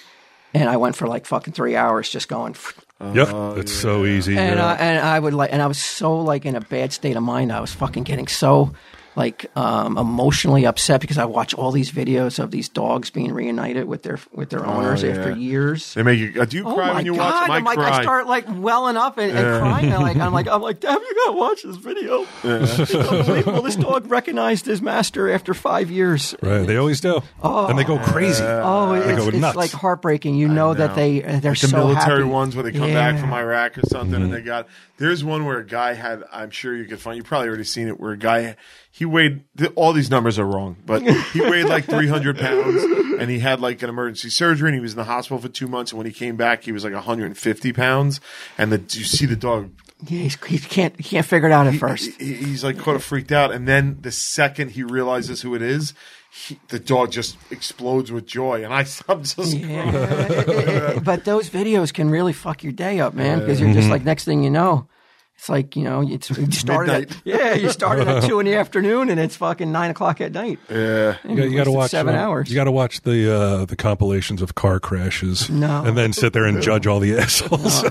and 0.53 0.69
I 0.69 0.77
went 0.77 0.95
for 0.95 1.07
like 1.07 1.25
fucking 1.25 1.53
three 1.53 1.75
hours 1.75 2.09
just 2.09 2.27
going. 2.27 2.55
Yep, 3.01 3.27
it's 3.57 3.73
so 3.73 4.05
easy. 4.05 4.37
and 4.37 4.57
yeah. 4.57 4.65
I, 4.65 4.73
and 4.75 4.99
I 5.05 5.19
would 5.19 5.33
like, 5.33 5.51
and 5.51 5.61
I 5.61 5.67
was 5.67 5.81
so 5.81 6.19
like 6.21 6.45
in 6.45 6.55
a 6.55 6.61
bad 6.61 6.93
state 6.93 7.15
of 7.17 7.23
mind. 7.23 7.51
I 7.51 7.59
was 7.59 7.73
fucking 7.73 8.03
getting 8.03 8.27
so 8.27 8.71
like 9.15 9.45
um, 9.55 9.97
emotionally 9.97 10.65
upset 10.65 10.99
because 11.01 11.17
I 11.17 11.25
watch 11.25 11.53
all 11.53 11.71
these 11.71 11.91
videos 11.91 12.37
of 12.39 12.51
these 12.51 12.67
dogs 12.69 13.09
being 13.09 13.31
reunited 13.31 13.85
with 13.85 14.03
their 14.03 14.19
with 14.33 14.49
their 14.49 14.65
owners 14.65 15.03
yeah. 15.03 15.11
after 15.11 15.31
years. 15.35 15.93
They 15.93 16.03
make 16.03 16.19
you. 16.19 16.41
Uh, 16.41 16.45
do 16.45 16.57
you 16.57 16.67
Oh 16.67 16.75
cry 16.75 16.87
my 16.87 16.93
when 16.95 17.05
you 17.05 17.15
god! 17.15 17.19
watch? 17.19 17.41
them? 17.43 17.51
I 17.51 17.55
I'm 17.57 17.63
like, 17.63 17.77
cry. 17.77 17.89
I 17.99 18.01
start 18.01 18.27
like 18.27 18.45
welling 18.49 18.97
up 18.97 19.17
and, 19.17 19.31
and 19.37 19.61
crying. 19.61 19.91
And 19.91 20.03
like, 20.03 20.17
I'm 20.17 20.33
like, 20.33 20.47
I'm 20.55 20.61
like, 20.61 20.79
damn, 20.79 20.99
you 21.01 21.15
gotta 21.25 21.37
watch 21.37 21.63
this 21.63 21.77
video. 21.77 22.25
It's 22.43 22.93
unbelievable. 22.95 23.61
This 23.61 23.75
dog 23.77 24.09
recognized 24.11 24.65
his 24.65 24.81
master 24.81 25.29
after 25.31 25.53
five 25.53 25.89
years. 25.89 26.35
right, 26.41 26.65
they 26.67 26.77
always 26.77 26.99
do, 27.01 27.21
Oh, 27.41 27.67
and 27.67 27.79
they 27.79 27.83
go 27.83 27.97
crazy. 27.99 28.43
Oh, 28.45 28.93
it's, 28.93 29.17
go 29.17 29.27
it's 29.29 29.37
nuts. 29.37 29.55
like 29.55 29.71
heartbreaking. 29.71 30.35
You 30.35 30.47
know, 30.49 30.73
that 30.73 30.95
they 30.95 31.19
they're 31.21 31.51
Like 31.51 31.59
the 31.61 31.67
so 31.67 31.77
military 31.77 32.19
happy. 32.23 32.29
ones 32.31 32.55
where 32.55 32.63
they 32.63 32.71
come 32.77 32.91
back 32.91 33.19
from 33.19 33.31
Iraq 33.33 33.77
or 33.77 33.83
something, 33.87 34.21
and 34.21 34.33
they 34.33 34.41
got. 34.41 34.67
There's 34.97 35.23
one 35.25 35.43
where 35.45 35.57
a 35.59 35.65
guy 35.65 35.93
had. 35.93 36.23
I'm 36.31 36.51
sure 36.51 36.75
you 36.75 36.85
could 36.85 36.99
find. 36.99 37.17
You 37.17 37.23
probably 37.23 37.49
already 37.49 37.63
seen 37.65 37.87
it. 37.87 37.99
Where 37.99 38.11
a 38.13 38.17
guy 38.17 38.55
he 38.95 39.03
weighed. 39.03 39.43
All 39.75 39.91
these 39.91 40.09
numbers 40.09 40.39
are 40.39 40.45
wrong, 40.45 40.77
but 40.85 41.01
he 41.01 41.41
weighed 41.49 41.65
like 41.65 41.83
300 41.83 42.39
pounds, 42.39 42.81
and 43.19 43.29
he 43.29 43.39
had 43.39 43.59
like 43.59 43.83
an 43.83 43.89
emergency 43.89 44.29
surgery, 44.29 44.69
and 44.69 44.73
he 44.73 44.79
was 44.79 44.93
in 44.93 44.97
the 44.97 45.03
hospital 45.03 45.37
for 45.37 45.49
two 45.49 45.67
months. 45.67 45.91
And 45.91 45.97
when 45.97 46.07
he 46.07 46.13
came 46.13 46.37
back, 46.37 46.63
he 46.63 46.71
was 46.71 46.85
like 46.85 46.93
150 46.93 47.73
pounds. 47.73 48.21
And 48.57 48.71
the 48.71 48.77
you 48.97 49.03
see 49.03 49.25
the 49.25 49.35
dog 49.35 49.71
Yeah, 50.07 50.19
he's, 50.19 50.41
he 50.45 50.59
can't 50.59 50.95
he 50.95 51.03
can't 51.03 51.25
figure 51.25 51.49
it 51.49 51.51
out 51.51 51.67
at 51.67 51.75
first. 51.75 52.09
he- 52.21 52.35
he's 52.35 52.63
like 52.63 52.77
kind 52.77 52.95
of 52.95 53.03
freaked 53.03 53.33
out, 53.33 53.51
and 53.51 53.67
then 53.67 53.97
the 53.99 54.13
second 54.13 54.71
he 54.71 54.83
realizes 54.83 55.41
who 55.41 55.55
it 55.55 55.61
is, 55.61 55.93
he, 56.31 56.57
the 56.69 56.79
dog 56.79 57.11
just 57.11 57.35
explodes 57.51 58.13
with 58.13 58.25
joy, 58.25 58.63
and 58.63 58.73
I, 58.73 58.85
I'm 59.09 59.23
just 59.23 59.57
Yeah, 59.57 60.99
but 61.03 61.25
those 61.25 61.49
videos 61.49 61.93
can 61.93 62.09
really 62.09 62.31
fuck 62.31 62.63
your 62.63 62.71
day 62.71 63.01
up, 63.01 63.13
man. 63.13 63.41
Because 63.41 63.59
you're 63.59 63.73
just 63.73 63.81
mm-hmm. 63.81 63.91
like 63.91 64.05
next 64.05 64.23
thing 64.23 64.41
you 64.41 64.49
know, 64.49 64.87
it's 65.37 65.49
like 65.49 65.75
you 65.75 65.83
know 65.83 66.01
it's 66.01 66.29
you 66.29 66.49
started 66.51 67.11
at, 67.11 67.17
yeah 67.25 67.53
you 67.53 67.69
started 67.69 68.07
at 68.07 68.23
two 68.27 68.39
in 68.39 68.45
the 68.45 68.55
afternoon 68.55 69.09
and 69.09 69.19
it's 69.19 69.35
fucking 69.35 69.71
nine 69.71 69.91
o'clock 69.91 70.21
at 70.21 70.31
night. 70.31 70.59
yeah. 70.69 71.17
You 71.23 71.35
got, 71.35 71.49
you 71.49 71.57
got 71.57 71.63
to 71.65 71.71
watch 71.71 71.91
seven 71.91 72.15
uh, 72.15 72.19
hours. 72.19 72.49
You 72.49 72.55
got 72.55 72.63
to 72.63 72.71
watch 72.71 73.01
the 73.01 73.31
uh, 73.33 73.65
the 73.65 73.75
compilations 73.75 74.41
of 74.41 74.55
car 74.55 74.79
crashes, 74.79 75.49
No. 75.49 75.83
and 75.83 75.97
then 75.97 76.13
sit 76.13 76.33
there 76.33 76.45
and 76.45 76.61
judge 76.61 76.87
all 76.87 76.99
the 76.99 77.17
assholes. 77.19 77.81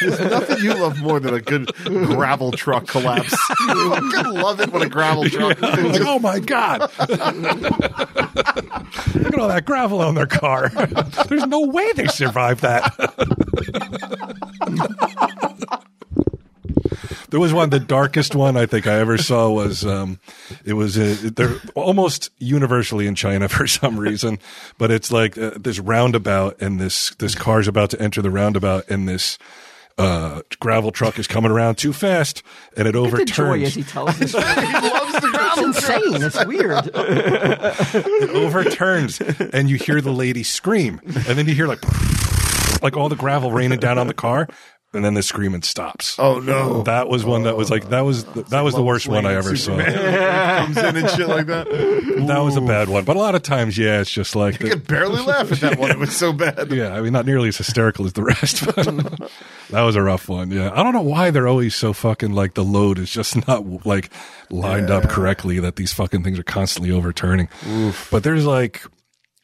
There's 0.00 0.20
nothing 0.20 0.58
you 0.64 0.74
love 0.74 1.00
more 1.00 1.20
than 1.20 1.34
a 1.34 1.40
good 1.40 1.72
gravel 1.84 2.52
truck 2.52 2.86
collapse. 2.88 3.32
you 3.60 3.90
fucking 3.94 4.32
love 4.34 4.60
it 4.60 4.72
when 4.72 4.82
a 4.82 4.88
gravel 4.88 5.28
truck. 5.28 5.60
like, 5.62 6.00
oh 6.02 6.18
my 6.18 6.40
god! 6.40 6.80
Look 6.98 7.10
at 9.32 9.38
all 9.38 9.48
that 9.48 9.64
gravel 9.64 10.00
on 10.00 10.14
their 10.14 10.26
car. 10.26 10.70
There's 11.28 11.46
no 11.46 11.60
way 11.66 11.92
they 11.92 12.06
survived 12.08 12.62
that. 12.62 12.92
There 17.30 17.40
was 17.40 17.52
one, 17.52 17.70
the 17.70 17.80
darkest 17.80 18.34
one 18.34 18.56
I 18.56 18.66
think 18.66 18.86
I 18.86 18.94
ever 18.94 19.18
saw 19.18 19.50
was, 19.50 19.84
um, 19.84 20.18
it 20.64 20.74
was, 20.74 20.98
uh, 20.98 21.30
they're 21.34 21.56
almost 21.74 22.30
universally 22.38 23.06
in 23.06 23.14
China 23.14 23.48
for 23.50 23.66
some 23.66 23.98
reason, 23.98 24.38
but 24.78 24.90
it's 24.90 25.10
like 25.10 25.36
uh, 25.38 25.52
this 25.58 25.78
roundabout 25.78 26.60
and 26.60 26.80
this, 26.80 27.10
this 27.16 27.34
car's 27.34 27.68
about 27.68 27.90
to 27.90 28.00
enter 28.00 28.22
the 28.22 28.30
roundabout 28.30 28.88
and 28.88 29.08
this, 29.08 29.38
uh, 29.98 30.42
gravel 30.60 30.90
truck 30.90 31.18
is 31.18 31.26
coming 31.26 31.50
around 31.50 31.76
too 31.78 31.92
fast 31.92 32.42
and 32.76 32.86
it 32.86 32.92
The 32.92 33.24
joy 33.24 33.62
as 33.62 33.74
overturns, 33.74 33.74
he 33.74 33.82
tells 33.82 34.18
this 34.18 34.30
story. 34.32 34.44
It's 34.46 35.58
insane. 35.58 36.22
It's 36.22 36.44
weird. 36.44 36.90
it 36.94 38.30
overturns 38.30 39.20
and 39.20 39.70
you 39.70 39.76
hear 39.76 40.02
the 40.02 40.12
lady 40.12 40.42
scream 40.42 41.00
and 41.04 41.38
then 41.38 41.46
you 41.48 41.54
hear 41.54 41.66
like, 41.66 41.82
like 42.82 42.96
all 42.96 43.08
the 43.08 43.16
gravel 43.16 43.52
raining 43.52 43.78
down 43.78 43.96
on 43.96 44.06
the 44.06 44.14
car 44.14 44.48
and 44.96 45.04
then 45.04 45.14
the 45.14 45.22
screaming 45.22 45.62
stops. 45.62 46.18
Oh 46.18 46.40
no. 46.40 46.82
That 46.82 47.08
was 47.08 47.24
one 47.24 47.44
that 47.44 47.56
was 47.56 47.70
like 47.70 47.90
that 47.90 48.00
was 48.00 48.24
that 48.24 48.62
was 48.62 48.74
the 48.74 48.82
worst 48.82 49.06
one 49.06 49.26
I 49.26 49.34
ever 49.34 49.54
saw. 49.56 49.76
Comes 49.84 50.76
in 50.76 50.96
and 50.96 51.10
shit 51.10 51.28
like 51.28 51.46
that. 51.46 51.68
That 52.26 52.38
was 52.40 52.56
a 52.56 52.60
bad 52.60 52.88
one. 52.88 53.04
But 53.04 53.16
a 53.16 53.18
lot 53.18 53.34
of 53.34 53.42
times, 53.42 53.78
yeah, 53.78 54.00
it's 54.00 54.10
just 54.10 54.34
like 54.34 54.54
I 54.64 54.70
could 54.70 54.86
barely 54.86 55.22
laugh 55.22 55.52
at 55.52 55.60
that 55.60 55.78
one. 55.78 55.90
It 55.90 55.98
was 55.98 56.16
so 56.16 56.32
bad. 56.32 56.72
yeah, 56.72 56.94
I 56.94 57.00
mean, 57.02 57.12
not 57.12 57.26
nearly 57.26 57.48
as 57.48 57.56
hysterical 57.58 58.06
as 58.06 58.14
the 58.14 58.24
rest. 58.24 58.64
But 58.66 58.86
that 59.70 59.82
was 59.82 59.94
a 59.94 60.02
rough 60.02 60.28
one. 60.28 60.50
Yeah, 60.50 60.70
I 60.72 60.82
don't 60.82 60.92
know 60.92 61.02
why 61.02 61.30
they're 61.30 61.46
always 61.48 61.74
so 61.74 61.92
fucking 61.92 62.32
like 62.32 62.54
the 62.54 62.64
load 62.64 62.98
is 62.98 63.10
just 63.10 63.46
not 63.46 63.86
like 63.86 64.10
lined 64.50 64.90
up 64.90 65.08
correctly. 65.08 65.60
That 65.60 65.76
these 65.76 65.92
fucking 65.92 66.22
things 66.24 66.38
are 66.38 66.42
constantly 66.44 66.90
overturning. 66.90 67.48
But 68.10 68.22
there's 68.24 68.46
like. 68.46 68.82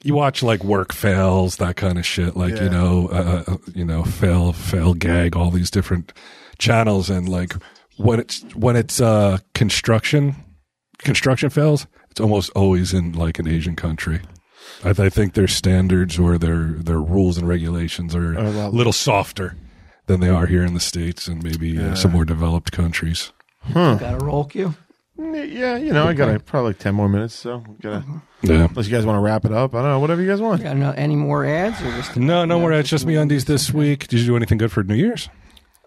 You 0.04 0.14
watch 0.14 0.42
like 0.42 0.64
work 0.64 0.92
fails, 0.92 1.56
that 1.56 1.76
kind 1.76 1.98
of 1.98 2.04
shit, 2.04 2.36
like 2.36 2.54
you 2.60 2.68
know, 2.68 3.08
uh, 3.08 3.44
uh, 3.46 3.56
you 3.74 3.84
know, 3.84 4.02
fail, 4.02 4.52
fail, 4.52 4.94
gag, 4.94 5.36
all 5.36 5.50
these 5.50 5.70
different 5.70 6.12
channels, 6.58 7.08
and 7.08 7.28
like 7.28 7.54
when 7.96 8.18
it's 8.18 8.42
when 8.54 8.74
it's 8.76 9.00
uh, 9.00 9.38
construction, 9.54 10.34
construction 10.98 11.50
fails, 11.50 11.86
it's 12.10 12.20
almost 12.20 12.50
always 12.56 12.92
in 12.92 13.12
like 13.12 13.38
an 13.38 13.46
Asian 13.46 13.76
country. 13.76 14.20
I, 14.84 14.90
I 14.90 15.08
think 15.08 15.34
their 15.34 15.48
standards 15.48 16.18
or 16.18 16.36
their 16.38 16.64
their 16.72 17.00
rules 17.00 17.38
and 17.38 17.46
regulations 17.46 18.14
are 18.14 18.34
a 18.34 18.50
a 18.50 18.68
little 18.70 18.92
softer 18.92 19.56
than 20.06 20.20
they 20.20 20.28
are 20.28 20.46
here 20.46 20.64
in 20.64 20.74
the 20.74 20.80
states 20.80 21.28
and 21.28 21.42
maybe 21.42 21.78
uh, 21.78 21.94
some 21.94 22.10
more 22.12 22.24
developed 22.24 22.72
countries. 22.72 23.32
Got 23.72 24.20
a 24.20 24.24
roll 24.24 24.44
cue. 24.46 24.74
Yeah, 25.34 25.76
you 25.76 25.92
know, 25.92 26.06
I 26.06 26.12
got 26.14 26.28
like, 26.28 26.44
probably 26.46 26.70
like 26.70 26.78
ten 26.78 26.94
more 26.94 27.08
minutes, 27.08 27.34
so 27.34 27.64
gotta. 27.80 28.04
Yeah. 28.42 28.66
Unless 28.68 28.86
you 28.88 28.92
guys 28.92 29.06
want 29.06 29.16
to 29.16 29.20
wrap 29.20 29.44
it 29.44 29.52
up, 29.52 29.74
I 29.74 29.82
don't 29.82 29.90
know. 29.90 30.00
Whatever 30.00 30.20
you 30.22 30.28
guys 30.28 30.40
want. 30.40 30.62
Got 30.62 30.76
no- 30.76 30.90
any 30.92 31.14
more 31.16 31.44
ads 31.44 31.80
or 31.80 31.90
just 31.92 32.16
No, 32.16 32.44
no 32.44 32.58
more. 32.58 32.72
It's 32.72 32.88
just 32.88 33.06
MeUndies 33.06 33.44
this 33.44 33.72
week. 33.72 34.08
Did 34.08 34.20
you 34.20 34.26
do 34.26 34.36
anything 34.36 34.58
good 34.58 34.72
for 34.72 34.82
New 34.82 34.94
Year's? 34.96 35.28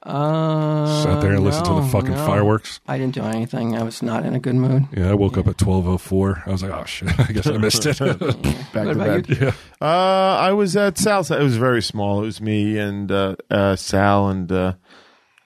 Uh, 0.03 1.01
Sat 1.03 1.19
there 1.21 1.33
and 1.33 1.43
listened 1.43 1.65
to 1.65 1.73
the 1.73 1.81
fucking 1.87 2.11
no. 2.11 2.25
fireworks. 2.27 2.79
I 2.87 2.99
didn't 2.99 3.15
do 3.15 3.23
anything. 3.23 3.75
I 3.75 3.81
was 3.81 4.03
not 4.03 4.23
in 4.23 4.35
a 4.35 4.39
good 4.39 4.53
mood. 4.55 4.87
Yeah, 4.95 5.09
I 5.09 5.15
woke 5.15 5.35
up 5.37 5.47
at 5.47 5.57
twelve 5.57 5.87
oh 5.87 5.97
four. 5.97 6.43
I 6.45 6.51
was 6.51 6.61
like, 6.61 6.71
oh 6.71 6.85
shit, 6.85 7.09
I 7.19 7.31
guess 7.31 7.47
I 7.47 7.57
missed 7.57 7.85
it. 7.87 7.97
Back 7.99 8.19
What 8.19 8.83
to 8.83 8.91
about 8.91 8.97
bed. 9.27 9.29
you? 9.29 9.37
yeah. 9.47 9.51
Uh, 9.81 10.37
I 10.39 10.51
was 10.53 10.77
at 10.77 10.99
Sal's. 10.99 11.31
It 11.31 11.39
was 11.41 11.57
very 11.57 11.81
small. 11.81 12.21
It 12.21 12.25
was 12.27 12.39
me 12.39 12.77
and 12.77 13.11
uh, 13.11 13.35
uh, 13.49 13.75
Sal 13.75 14.29
and 14.29 14.51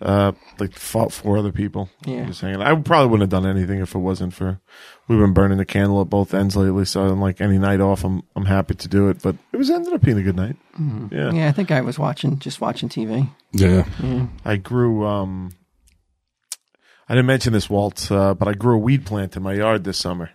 uh, 0.01 0.31
like 0.59 0.73
fought 0.73 1.11
four 1.11 1.37
other 1.37 1.51
people. 1.51 1.89
Yeah. 2.05 2.25
just 2.25 2.41
hanging. 2.41 2.61
I 2.61 2.73
probably 2.75 3.07
wouldn't 3.09 3.31
have 3.31 3.41
done 3.43 3.49
anything 3.49 3.79
if 3.79 3.93
it 3.95 3.99
wasn't 3.99 4.33
for. 4.33 4.59
We've 5.07 5.19
been 5.19 5.33
burning 5.33 5.57
the 5.57 5.65
candle 5.65 6.01
at 6.01 6.09
both 6.09 6.33
ends 6.33 6.55
lately, 6.55 6.85
so 6.85 7.01
I'm 7.01 7.19
like 7.19 7.41
any 7.41 7.57
night 7.57 7.81
off, 7.81 8.03
I'm 8.03 8.21
I'm 8.35 8.45
happy 8.45 8.75
to 8.75 8.87
do 8.87 9.09
it. 9.09 9.21
But 9.21 9.35
it 9.51 9.57
was 9.57 9.69
ended 9.69 9.93
up 9.93 10.01
being 10.01 10.17
a 10.19 10.23
good 10.23 10.35
night. 10.35 10.55
Yeah. 11.11 11.31
Yeah, 11.33 11.47
I 11.47 11.51
think 11.51 11.71
I 11.71 11.81
was 11.81 11.97
watching, 11.99 12.39
just 12.39 12.61
watching 12.61 12.87
TV. 12.89 13.29
Yeah. 13.51 13.85
I 14.45 14.55
grew. 14.57 15.05
um 15.05 15.55
I 17.07 17.13
didn't 17.15 17.25
mention 17.25 17.53
this, 17.53 17.69
Walt, 17.69 18.11
uh, 18.11 18.35
but 18.35 18.47
I 18.47 18.53
grew 18.53 18.75
a 18.75 18.77
weed 18.77 19.03
plant 19.05 19.35
in 19.35 19.41
my 19.41 19.53
yard 19.53 19.83
this 19.83 19.97
summer. 19.97 20.29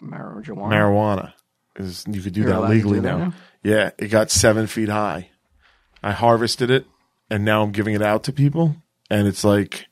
Marijuana. 0.00 0.68
Marijuana 0.70 1.32
is 1.74 2.04
you 2.08 2.20
could 2.22 2.34
do 2.34 2.42
You're 2.42 2.50
that 2.50 2.68
legally 2.70 2.98
do 2.98 3.02
that 3.02 3.18
now. 3.18 3.24
now? 3.26 3.32
Yeah, 3.64 3.90
it 3.98 4.08
got 4.08 4.30
seven 4.30 4.66
feet 4.68 4.88
high. 4.88 5.30
I 6.02 6.12
harvested 6.12 6.70
it, 6.70 6.86
and 7.30 7.44
now 7.44 7.62
I'm 7.62 7.72
giving 7.72 7.94
it 7.94 8.02
out 8.02 8.24
to 8.24 8.32
people, 8.32 8.76
and 9.10 9.26
it's 9.26 9.44
like, 9.44 9.86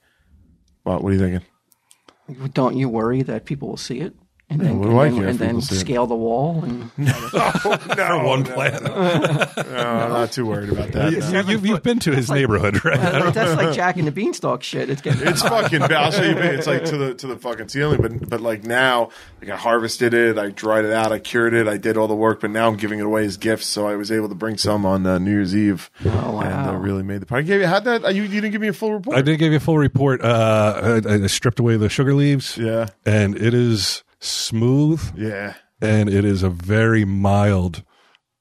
what? 0.82 1.02
What 1.02 1.10
are 1.10 1.16
you 1.16 1.20
thinking? 1.20 2.50
Don't 2.52 2.76
you 2.76 2.88
worry 2.88 3.22
that 3.22 3.44
people 3.44 3.68
will 3.68 3.76
see 3.76 4.00
it 4.00 4.14
and 4.54 4.60
then, 4.60 4.78
what 4.78 4.88
do 4.88 4.98
I 4.98 5.06
and 5.06 5.16
then, 5.16 5.22
if 5.24 5.28
and 5.30 5.38
then 5.38 5.60
see 5.60 5.76
it? 5.76 5.78
scale 5.80 6.06
the 6.06 6.14
wall? 6.14 6.62
And 6.64 6.90
No, 6.98 8.22
One 8.24 8.44
plant. 8.44 8.82
no, 8.84 8.90
I'm 8.94 10.10
not 10.10 10.32
too 10.32 10.46
worried 10.46 10.70
about 10.70 10.92
that. 10.92 11.12
You, 11.12 11.20
no. 11.20 11.40
you, 11.40 11.58
you've 11.58 11.82
been 11.82 11.98
to 12.00 12.14
his 12.14 12.30
neighborhood, 12.30 12.84
right? 12.84 13.32
that's 13.32 13.56
like 13.60 13.74
Jack 13.74 13.96
and 13.96 14.06
the 14.06 14.12
Beanstalk 14.12 14.62
shit. 14.62 14.90
It's 14.90 15.02
getting 15.02 15.26
It's 15.26 15.42
fucking. 15.42 15.82
I'll 15.82 16.10
show 16.12 16.22
you. 16.22 16.36
It's 16.36 16.66
like 16.66 16.84
to 16.86 16.96
the 16.96 17.14
to 17.14 17.26
the 17.26 17.36
fucking 17.36 17.68
ceiling. 17.68 18.00
But 18.00 18.28
but 18.28 18.40
like 18.40 18.64
now, 18.64 19.10
like 19.40 19.50
I 19.50 19.56
harvested 19.56 20.14
it, 20.14 20.38
I 20.38 20.50
dried 20.50 20.84
it 20.84 20.92
out, 20.92 21.12
I 21.12 21.18
cured 21.18 21.54
it, 21.54 21.66
I 21.68 21.76
did 21.76 21.96
all 21.96 22.08
the 22.08 22.14
work. 22.14 22.40
But 22.40 22.50
now 22.50 22.68
I'm 22.68 22.76
giving 22.76 22.98
it 23.00 23.06
away 23.06 23.24
as 23.24 23.36
gifts. 23.36 23.66
So 23.66 23.86
I 23.88 23.96
was 23.96 24.10
able 24.12 24.28
to 24.28 24.34
bring 24.34 24.56
some 24.58 24.86
on 24.86 25.04
uh, 25.06 25.18
New 25.18 25.30
Year's 25.32 25.54
Eve, 25.54 25.90
Oh, 26.04 26.08
and 26.40 26.52
uh, 26.52 26.72
wow. 26.72 26.76
really 26.76 27.02
made 27.02 27.20
the 27.20 27.26
party. 27.26 27.46
Gave 27.46 27.60
you 27.60 27.66
had 27.66 27.84
that. 27.84 28.04
uh, 28.04 28.08
You 28.08 28.22
you 28.22 28.40
didn't 28.40 28.52
give 28.52 28.60
me 28.60 28.68
a 28.68 28.72
full 28.72 28.92
report. 28.92 29.16
I 29.16 29.22
did 29.22 29.38
give 29.38 29.50
you 29.50 29.56
a 29.56 29.60
full 29.60 29.78
report. 29.78 30.22
Uh, 30.22 31.00
I, 31.06 31.12
I 31.14 31.26
stripped 31.26 31.58
away 31.58 31.76
the 31.76 31.88
sugar 31.88 32.14
leaves, 32.14 32.56
Yeah, 32.56 32.88
and 33.04 33.36
it 33.36 33.52
is 33.54 34.03
smooth, 34.24 35.00
yeah, 35.16 35.54
and 35.80 36.08
it 36.08 36.24
is 36.24 36.42
a 36.42 36.50
very 36.50 37.04
mild 37.04 37.82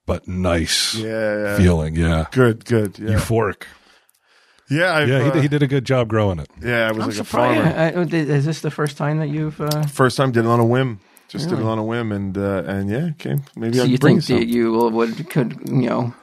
but 0.06 0.28
nice 0.28 0.96
yeah. 0.96 1.08
yeah. 1.44 1.58
feeling. 1.58 1.96
Yeah, 1.96 2.26
Good, 2.32 2.66
good. 2.66 2.98
Yeah, 3.00 3.12
euphoric. 3.16 3.64
yeah. 4.70 4.94
I've, 4.96 5.08
Yeah, 5.10 5.24
he, 5.24 5.30
uh, 5.30 5.34
did- 5.34 5.42
he 5.44 5.48
did 5.48 5.64
a 5.64 5.68
good 5.68 5.86
job 5.86 6.08
growing 6.10 6.40
it. 6.40 6.50
Yeah, 6.62 6.88
I 6.88 6.92
was 6.92 7.04
I'm 7.04 7.10
like 7.10 7.10
a 7.10 7.14
surprised. 7.26 7.62
farmer. 7.64 7.80
I- 7.80 8.18
I- 8.18 8.36
is 8.38 8.46
this 8.46 8.62
the 8.62 8.72
first 8.72 8.98
time 8.98 9.20
that 9.20 9.28
you've? 9.30 9.60
Uh, 9.62 9.84
First 9.84 10.18
time 10.18 10.32
did 10.32 10.46
it 10.46 10.50
on 10.50 10.60
a 10.60 10.66
whim. 10.66 11.00
Just 11.30 11.50
did 11.50 11.58
it 11.58 11.66
on 11.66 11.80
a 11.80 11.84
whim, 11.84 12.12
and 12.12 12.38
uh, 12.38 12.64
and 12.68 12.90
yeah, 12.92 13.10
okay. 13.14 13.38
Maybe 13.56 13.78
so 13.78 13.84
I 13.84 13.88
you 13.88 13.98
bring 13.98 14.22
think 14.22 14.40
that 14.40 14.46
some. 14.46 14.56
you 14.56 14.74
would 14.90 15.30
could 15.32 15.58
you 15.68 15.90
know 15.90 16.14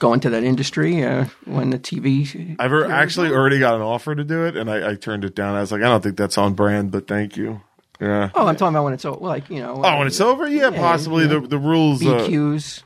go 0.00 0.12
into 0.12 0.28
that 0.30 0.42
industry 0.42 1.04
uh, 1.04 1.26
when 1.44 1.70
the 1.70 1.78
TV? 1.78 2.56
I've 2.58 2.72
er- 2.72 2.90
actually 2.90 3.30
already 3.30 3.60
got 3.60 3.76
an 3.76 3.82
offer 3.82 4.14
to 4.16 4.24
do 4.24 4.44
it, 4.44 4.56
and 4.56 4.68
I, 4.68 4.90
I 4.90 4.94
turned 4.96 5.24
it 5.24 5.36
down. 5.36 5.54
I 5.54 5.60
was 5.60 5.70
like, 5.70 5.82
I 5.82 5.84
don't 5.84 6.02
think 6.02 6.16
that's 6.16 6.36
on 6.36 6.54
brand, 6.54 6.90
but 6.90 7.06
thank 7.06 7.36
you. 7.36 7.60
Yeah. 8.00 8.30
Oh, 8.34 8.46
I'm 8.46 8.56
talking 8.56 8.74
about 8.74 8.84
when 8.84 8.92
it's 8.92 9.04
over. 9.04 9.24
like 9.24 9.48
you 9.50 9.60
know. 9.60 9.82
Oh, 9.84 9.98
when 9.98 10.06
it's 10.06 10.20
over, 10.20 10.46
yeah, 10.46 10.70
possibly 10.70 11.24
yeah. 11.24 11.34
the 11.34 11.40
the 11.40 11.58
rules. 11.58 12.02
Uh, 12.02 12.26
BQs. 12.28 12.82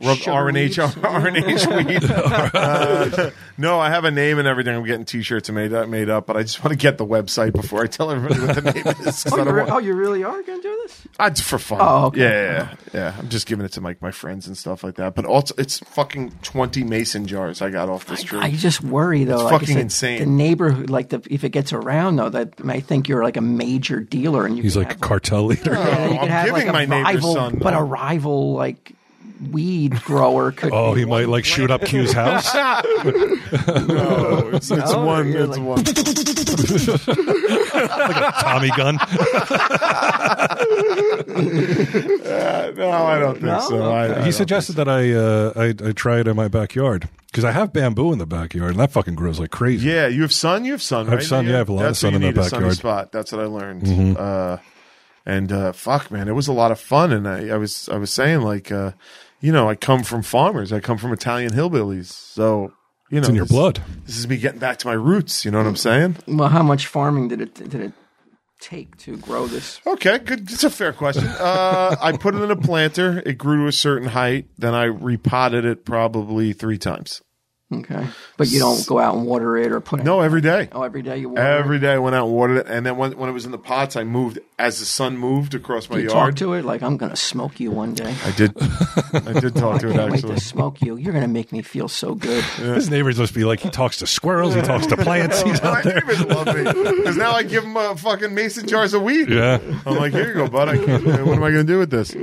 Rub 0.00 0.18
sugar 0.18 0.32
R 0.32 0.48
and 0.48 0.56
H 0.56 0.78
leaves. 0.78 0.96
R 1.02 1.26
and 1.26 1.36
H 1.36 1.66
weed. 1.66 2.02
Uh, 2.58 3.30
no, 3.56 3.78
I 3.78 3.90
have 3.90 4.04
a 4.04 4.10
name 4.10 4.38
and 4.38 4.46
everything. 4.46 4.74
I'm 4.74 4.84
getting 4.84 5.04
T-shirts 5.04 5.50
made 5.50 5.72
up, 5.72 5.88
made 5.88 6.08
up, 6.08 6.26
but 6.26 6.36
I 6.36 6.42
just 6.42 6.62
want 6.64 6.72
to 6.72 6.76
get 6.78 6.98
the 6.98 7.06
website 7.06 7.52
before 7.52 7.82
I 7.82 7.86
tell 7.86 8.10
everybody 8.10 8.40
what 8.40 8.54
the 8.56 8.72
name 8.72 8.86
is. 9.06 9.26
Oh, 9.30 9.36
you, 9.36 9.44
re- 9.50 9.62
want- 9.62 9.70
oh, 9.72 9.78
you 9.78 9.94
really 9.94 10.22
are 10.24 10.42
going 10.42 10.60
to 10.60 10.68
do 10.68 10.78
this? 10.86 11.02
I, 11.18 11.26
it's 11.28 11.40
for 11.40 11.58
fun. 11.58 11.78
Oh, 11.80 12.06
okay. 12.06 12.20
Yeah, 12.20 12.30
yeah, 12.30 12.52
yeah, 12.58 12.76
yeah. 12.94 13.14
I'm 13.18 13.28
just 13.28 13.46
giving 13.46 13.64
it 13.64 13.72
to 13.72 13.80
like 13.80 14.00
my 14.00 14.10
friends 14.10 14.46
and 14.46 14.56
stuff 14.56 14.82
like 14.84 14.96
that. 14.96 15.14
But 15.14 15.24
also, 15.26 15.54
it's 15.58 15.78
fucking 15.80 16.32
20 16.42 16.84
mason 16.84 17.26
jars 17.26 17.60
I 17.62 17.70
got 17.70 17.88
off 17.88 18.06
this 18.06 18.22
tree. 18.22 18.38
I 18.38 18.50
just 18.52 18.82
worry 18.82 19.24
though. 19.24 19.34
It's 19.34 19.42
like 19.44 19.60
fucking 19.60 19.74
said, 19.74 19.80
insane. 19.82 20.18
The 20.20 20.26
neighborhood, 20.26 20.90
like 20.90 21.08
the 21.10 21.22
if 21.30 21.44
it 21.44 21.50
gets 21.50 21.72
around 21.72 22.16
though, 22.16 22.30
that 22.30 22.62
might 22.64 22.84
think 22.84 23.08
you're 23.08 23.22
like 23.24 23.36
a 23.36 23.40
major 23.42 24.00
dealer, 24.00 24.46
and 24.46 24.56
you 24.56 24.62
He's 24.62 24.76
like 24.76 24.92
a 24.92 24.98
cartel 24.98 25.44
leader. 25.46 25.72
yeah, 25.72 26.08
you 26.12 26.18
I'm 26.18 26.28
have 26.28 26.46
giving 26.46 26.66
like 26.66 26.72
my 26.72 26.82
a 26.82 26.86
neighbor's 26.86 27.14
rival, 27.22 27.34
son, 27.34 27.58
but 27.58 27.70
though. 27.72 27.78
a 27.78 27.84
rival 27.84 28.52
like 28.54 28.92
weed 29.50 29.94
grower 30.02 30.52
could. 30.52 30.72
Oh, 30.72 30.94
be 30.94 31.00
he 31.00 31.06
might 31.06 31.28
like 31.28 31.44
shoot 31.44 31.70
up 31.70 31.82
Q's 31.84 32.12
house. 32.12 32.52
no, 32.54 32.80
it's, 34.52 34.70
one. 34.70 34.80
it's 34.80 34.92
No, 34.92 35.04
one. 35.04 35.28
you're 35.28 35.44
It's 35.44 35.58
like- 35.58 35.66
one. 35.66 35.84
Tommy 38.40 38.70
gun. 38.76 38.98
No, 42.76 42.90
I 42.90 43.18
don't 43.18 43.34
think 43.34 43.44
No? 43.44 43.60
so. 43.60 43.82
I, 43.90 44.04
I 44.04 44.08
He 44.08 44.14
don't 44.24 44.32
suggested 44.32 44.74
that 44.76 44.88
I, 44.88 45.12
uh, 45.12 45.52
I 45.56 45.88
I 45.88 45.92
try 45.92 46.20
it 46.20 46.28
in 46.28 46.36
my 46.36 46.48
backyard 46.48 47.08
because 47.26 47.44
I 47.44 47.52
have 47.52 47.72
bamboo 47.72 48.12
in 48.12 48.18
the 48.18 48.26
backyard 48.26 48.72
and 48.72 48.80
that 48.80 48.92
fucking 48.92 49.14
grows 49.14 49.38
like 49.40 49.50
crazy. 49.50 49.88
Yeah, 49.88 50.06
you 50.08 50.22
have 50.22 50.32
sun. 50.32 50.64
You 50.64 50.72
have 50.72 50.82
sun. 50.82 51.06
I 51.06 51.10
have 51.10 51.18
right? 51.18 51.26
sun, 51.26 51.46
yeah, 51.46 51.54
I 51.54 51.58
have 51.58 51.68
a 51.68 51.72
lot 51.72 51.80
of 51.82 51.88
That's 51.88 51.98
sun 52.00 52.12
what 52.14 52.20
you 52.22 52.28
in 52.28 52.34
the 52.34 52.40
need, 52.40 52.46
a 52.46 52.48
sunny 52.50 52.60
backyard. 52.62 52.76
spot. 52.76 53.12
That's 53.12 53.32
what 53.32 53.40
I 53.40 53.46
learned. 53.46 54.16
Uh, 54.16 54.58
and 55.26 55.52
uh, 55.52 55.72
fuck, 55.72 56.10
man, 56.10 56.28
it 56.28 56.32
was 56.34 56.48
a 56.48 56.52
lot 56.52 56.70
of 56.72 56.80
fun. 56.80 57.12
And 57.12 57.28
I, 57.28 57.48
I 57.48 57.56
was, 57.56 57.88
I 57.90 57.96
was 57.96 58.10
saying 58.10 58.40
like, 58.40 58.72
uh, 58.72 58.92
you 59.40 59.52
know, 59.52 59.68
I 59.68 59.74
come 59.74 60.02
from 60.02 60.22
farmers. 60.22 60.72
I 60.72 60.80
come 60.80 60.98
from 60.98 61.12
Italian 61.12 61.52
hillbillies. 61.52 62.06
So 62.06 62.72
you 63.10 63.16
know, 63.16 63.20
It's 63.20 63.28
in 63.28 63.34
your 63.34 63.44
this- 63.44 63.52
blood. 63.52 63.82
This 64.06 64.18
is 64.18 64.28
me 64.28 64.36
getting 64.36 64.58
back 64.60 64.78
to 64.78 64.86
my 64.86 64.92
roots. 64.94 65.44
You 65.44 65.50
know 65.50 65.58
what 65.58 65.66
I'm 65.66 65.76
saying? 65.76 66.16
Well, 66.26 66.48
how 66.48 66.62
much 66.62 66.86
farming 66.86 67.28
did 67.28 67.40
it 67.40 67.54
did 67.54 67.74
it 67.74 67.92
take 68.60 68.96
to 68.98 69.16
grow 69.16 69.46
this? 69.46 69.80
Okay, 69.86 70.18
good. 70.18 70.50
It's 70.50 70.64
a 70.64 70.70
fair 70.70 70.92
question. 70.92 71.26
Uh, 71.26 71.96
I 72.00 72.16
put 72.16 72.34
it 72.34 72.42
in 72.42 72.50
a 72.50 72.56
planter. 72.56 73.22
It 73.24 73.38
grew 73.38 73.62
to 73.62 73.68
a 73.68 73.72
certain 73.72 74.08
height. 74.08 74.46
Then 74.58 74.74
I 74.74 74.84
repotted 74.84 75.64
it 75.64 75.84
probably 75.84 76.52
three 76.52 76.78
times. 76.78 77.22
Okay, 77.70 78.06
but 78.38 78.48
you 78.48 78.58
don't 78.60 78.86
go 78.86 78.98
out 78.98 79.14
and 79.14 79.26
water 79.26 79.58
it 79.58 79.72
or 79.72 79.80
put 79.80 80.00
it. 80.00 80.02
No, 80.04 80.22
every 80.22 80.40
day. 80.40 80.70
Oh, 80.72 80.82
every 80.84 81.02
day 81.02 81.18
you 81.18 81.28
water. 81.28 81.42
Every 81.42 81.78
day 81.78 81.92
I 81.92 81.98
went 81.98 82.16
out 82.16 82.24
and 82.26 82.34
watered 82.34 82.56
it, 82.58 82.66
and 82.66 82.86
then 82.86 82.96
when, 82.96 83.14
when 83.18 83.28
it 83.28 83.32
was 83.32 83.44
in 83.44 83.50
the 83.52 83.58
pots, 83.58 83.94
I 83.94 84.04
moved 84.04 84.38
as 84.58 84.80
the 84.80 84.86
sun 84.86 85.18
moved 85.18 85.54
across 85.54 85.90
my 85.90 85.98
it. 85.98 86.04
You 86.04 86.08
talk 86.08 86.14
yard. 86.16 86.36
to 86.38 86.54
it 86.54 86.64
like 86.64 86.82
I'm 86.82 86.96
going 86.96 87.10
to 87.10 87.16
smoke 87.16 87.60
you 87.60 87.70
one 87.70 87.92
day. 87.92 88.14
I 88.24 88.30
did. 88.30 88.56
I 88.58 89.38
did 89.38 89.54
talk 89.54 89.80
to 89.82 89.90
it 89.90 89.92
Can't 89.92 90.10
wait 90.10 90.14
actually. 90.24 90.36
to 90.36 90.40
smoke 90.40 90.80
you. 90.80 90.96
You're 90.96 91.12
going 91.12 91.24
to 91.26 91.28
make 91.30 91.52
me 91.52 91.60
feel 91.60 91.88
so 91.88 92.14
good. 92.14 92.42
His 92.42 92.88
neighbors 92.88 93.18
must 93.18 93.34
be 93.34 93.44
like, 93.44 93.60
he 93.60 93.68
talks 93.68 93.98
to 93.98 94.06
squirrels, 94.06 94.54
he 94.54 94.62
talks 94.62 94.86
to 94.86 94.96
plants, 95.04 95.42
he's 95.42 95.62
My 95.62 95.68
out 95.78 95.84
there. 95.84 95.94
neighbors 95.96 96.24
love 96.24 96.46
me 96.46 96.64
because 96.64 97.18
now 97.18 97.32
I 97.32 97.42
give 97.42 97.64
them 97.64 97.76
uh, 97.76 97.94
fucking 97.96 98.34
mason 98.34 98.66
jars 98.66 98.94
of 98.94 99.02
weed. 99.02 99.28
Yeah. 99.28 99.58
I'm 99.84 99.96
like, 99.96 100.12
here 100.14 100.28
you 100.28 100.34
go, 100.34 100.48
bud. 100.48 100.70
I 100.70 100.78
can't, 100.82 101.04
what 101.04 101.18
am 101.36 101.42
I 101.42 101.50
going 101.50 101.66
to 101.66 101.70
do 101.70 101.78
with 101.80 101.90
this? 101.90 102.16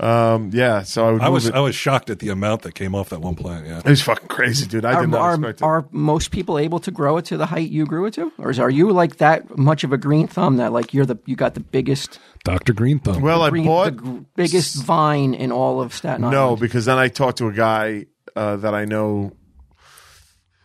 Um, 0.00 0.50
yeah, 0.52 0.82
so 0.82 1.06
I 1.06 1.12
would. 1.12 1.20
I 1.22 1.28
was 1.28 1.46
it. 1.46 1.54
I 1.54 1.60
was 1.60 1.74
shocked 1.74 2.10
at 2.10 2.18
the 2.18 2.30
amount 2.30 2.62
that 2.62 2.74
came 2.74 2.94
off 2.94 3.10
that 3.10 3.20
one 3.20 3.34
plant. 3.34 3.66
Yeah. 3.66 3.78
It 3.78 3.84
was 3.84 4.02
fucking 4.02 4.26
crazy, 4.28 4.66
dude. 4.66 4.84
I 4.84 4.94
Are, 4.94 5.00
did 5.02 5.10
not 5.10 5.20
are, 5.20 5.34
expect 5.34 5.60
it. 5.60 5.64
are 5.64 5.86
most 5.92 6.30
people 6.30 6.58
able 6.58 6.80
to 6.80 6.90
grow 6.90 7.18
it 7.18 7.26
to 7.26 7.36
the 7.36 7.46
height 7.46 7.70
you 7.70 7.84
grew 7.86 8.06
it 8.06 8.14
to, 8.14 8.32
or 8.38 8.50
is, 8.50 8.58
are 8.58 8.70
you 8.70 8.90
like 8.90 9.18
that 9.18 9.56
much 9.56 9.84
of 9.84 9.92
a 9.92 9.98
green 9.98 10.26
thumb 10.26 10.56
that 10.56 10.72
like 10.72 10.92
you're 10.94 11.04
the 11.06 11.16
you 11.26 11.36
got 11.36 11.54
the 11.54 11.60
biggest 11.60 12.18
Dr. 12.44 12.72
Green 12.72 12.98
Thumb. 12.98 13.22
well, 13.22 13.42
I 13.42 13.50
green, 13.50 13.66
bought 13.66 13.84
the 13.84 13.90
gr- 13.92 14.18
biggest 14.34 14.82
vine 14.82 15.34
in 15.34 15.52
all 15.52 15.80
of 15.80 15.94
Staten 15.94 16.24
Island? 16.24 16.34
no 16.34 16.56
because 16.56 16.86
then 16.86 16.98
I 16.98 17.08
talked 17.08 17.38
to 17.38 17.46
a 17.48 17.52
guy 17.52 18.06
uh, 18.34 18.56
that 18.56 18.74
I 18.74 18.84
know. 18.86 19.32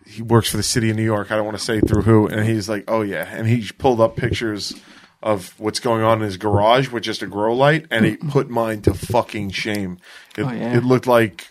He 0.07 0.21
works 0.21 0.49
for 0.49 0.57
the 0.57 0.63
city 0.63 0.89
of 0.89 0.95
New 0.95 1.03
York. 1.03 1.31
I 1.31 1.35
don't 1.35 1.45
want 1.45 1.57
to 1.57 1.63
say 1.63 1.81
through 1.81 2.03
who, 2.03 2.27
and 2.27 2.47
he's 2.47 2.69
like, 2.69 2.85
"Oh 2.87 3.01
yeah," 3.01 3.27
and 3.29 3.45
he 3.45 3.69
pulled 3.77 3.99
up 3.99 4.15
pictures 4.15 4.73
of 5.21 5.59
what's 5.59 5.79
going 5.79 6.03
on 6.03 6.19
in 6.19 6.25
his 6.25 6.37
garage 6.37 6.89
with 6.89 7.03
just 7.03 7.21
a 7.21 7.27
grow 7.27 7.55
light, 7.55 7.87
and 7.89 8.05
he 8.05 8.11
mm-hmm. 8.13 8.29
put 8.29 8.49
mine 8.49 8.81
to 8.83 8.93
fucking 8.93 9.51
shame. 9.51 9.99
It, 10.37 10.43
Oh, 10.43 10.51
yeah. 10.51 10.77
it 10.77 10.83
looked 10.83 11.07
like 11.07 11.47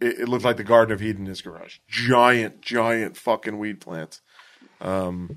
it, 0.00 0.20
it 0.20 0.28
looked 0.28 0.44
like 0.44 0.56
the 0.56 0.64
Garden 0.64 0.92
of 0.94 1.02
Eden 1.02 1.22
in 1.22 1.26
his 1.26 1.42
garage. 1.42 1.78
Giant, 1.88 2.60
giant 2.60 3.16
fucking 3.16 3.58
weed 3.58 3.80
plants. 3.80 4.20
Um, 4.80 5.36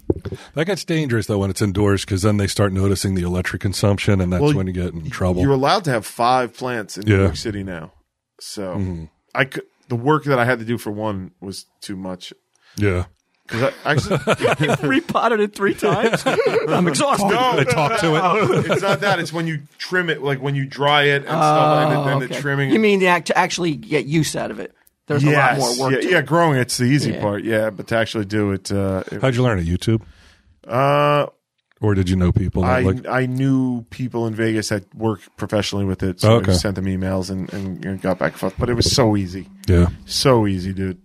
that 0.53 0.65
gets 0.65 0.85
dangerous 0.85 1.25
though 1.25 1.39
when 1.39 1.49
it's 1.49 1.63
indoors 1.63 2.05
because 2.05 2.21
then 2.21 2.37
they 2.37 2.45
start 2.45 2.71
noticing 2.73 3.15
the 3.15 3.23
electric 3.23 3.61
consumption, 3.61 4.21
and 4.21 4.31
that's 4.31 4.41
Well, 4.41 4.53
when 4.53 4.67
you 4.67 4.73
get 4.73 4.93
in 4.93 5.09
trouble. 5.09 5.41
You're 5.41 5.53
allowed 5.53 5.83
to 5.85 5.91
have 5.91 6.05
five 6.05 6.55
plants 6.55 6.97
in 6.97 7.05
New 7.05 7.17
York 7.17 7.35
City 7.35 7.63
now. 7.63 7.93
So 8.39 8.75
mm-hmm. 8.75 9.05
I 9.33 9.45
could. 9.45 9.63
The 9.87 9.95
work 9.95 10.23
that 10.25 10.39
I 10.39 10.45
had 10.45 10.59
to 10.59 10.65
do 10.65 10.77
for 10.77 10.89
one 10.89 11.31
was 11.41 11.65
too 11.81 11.97
much. 11.97 12.31
yeah. 12.77 13.05
Because 13.51 13.73
I 13.83 13.91
actually, 13.91 14.87
repotted 14.87 15.39
it 15.41 15.53
three 15.53 15.73
times. 15.73 16.23
I'm 16.69 16.87
exhausted. 16.87 17.27
no, 17.27 17.57
They 17.57 17.65
talk 17.65 17.99
to 17.99 18.15
it. 18.15 18.65
it's 18.71 18.81
not 18.81 19.01
that. 19.01 19.19
It's 19.19 19.33
when 19.33 19.45
you 19.47 19.59
trim 19.77 20.09
it, 20.09 20.23
like 20.23 20.39
when 20.41 20.55
you 20.55 20.65
dry 20.65 21.03
it 21.03 21.17
and 21.17 21.25
stuff, 21.25 21.87
and, 21.87 21.91
the, 21.91 22.11
and 22.11 22.21
the 22.21 22.25
Oh, 22.25 22.29
Okay. 22.31 22.39
trimming. 22.41 22.69
You 22.71 22.79
mean 22.79 22.99
the 22.99 23.07
act 23.07 23.27
to 23.27 23.37
actually 23.37 23.75
get 23.75 24.05
use 24.05 24.35
out 24.35 24.51
of 24.51 24.59
it? 24.59 24.73
There's 25.07 25.23
yes, 25.23 25.57
a 25.57 25.61
lot 25.61 25.77
more 25.77 25.85
work. 25.87 25.93
Yeah, 25.95 26.01
to 26.01 26.09
yeah, 26.11 26.19
it. 26.19 26.25
growing 26.25 26.57
it's 26.59 26.77
the 26.77 26.85
easy 26.85 27.11
Yeah. 27.11 27.21
part. 27.21 27.43
Yeah, 27.43 27.69
but 27.71 27.87
to 27.87 27.97
actually 27.97 28.25
do 28.25 28.51
it, 28.51 28.71
uh, 28.71 29.03
it- 29.11 29.21
How'd 29.21 29.35
you 29.35 29.43
learn 29.43 29.59
it? 29.59 29.65
YouTube, 29.65 30.01
uh, 30.67 31.25
or 31.81 31.95
did 31.95 32.09
you 32.09 32.15
know 32.15 32.31
people? 32.31 32.63
I 32.63 32.79
like, 32.81 33.07
I 33.07 33.25
knew 33.25 33.81
people 33.89 34.27
in 34.27 34.35
Vegas 34.35 34.69
that 34.69 34.93
work 34.95 35.19
professionally 35.35 35.83
with 35.83 36.03
it, 36.03 36.21
so 36.21 36.29
Oh, 36.29 36.33
I 36.33 36.35
okay. 36.37 36.45
just 36.47 36.61
sent 36.61 36.75
them 36.75 36.85
emails 36.85 37.29
and, 37.29 37.51
and, 37.51 37.83
and 37.83 38.01
got 38.01 38.19
back 38.19 38.33
and 38.33 38.39
forth. 38.39 38.53
But 38.57 38.69
it 38.69 38.75
was 38.75 38.89
so 38.91 39.17
easy, 39.17 39.49
yeah. 39.67 39.87
so 40.05 40.47
easy, 40.47 40.71
dude. 40.73 40.99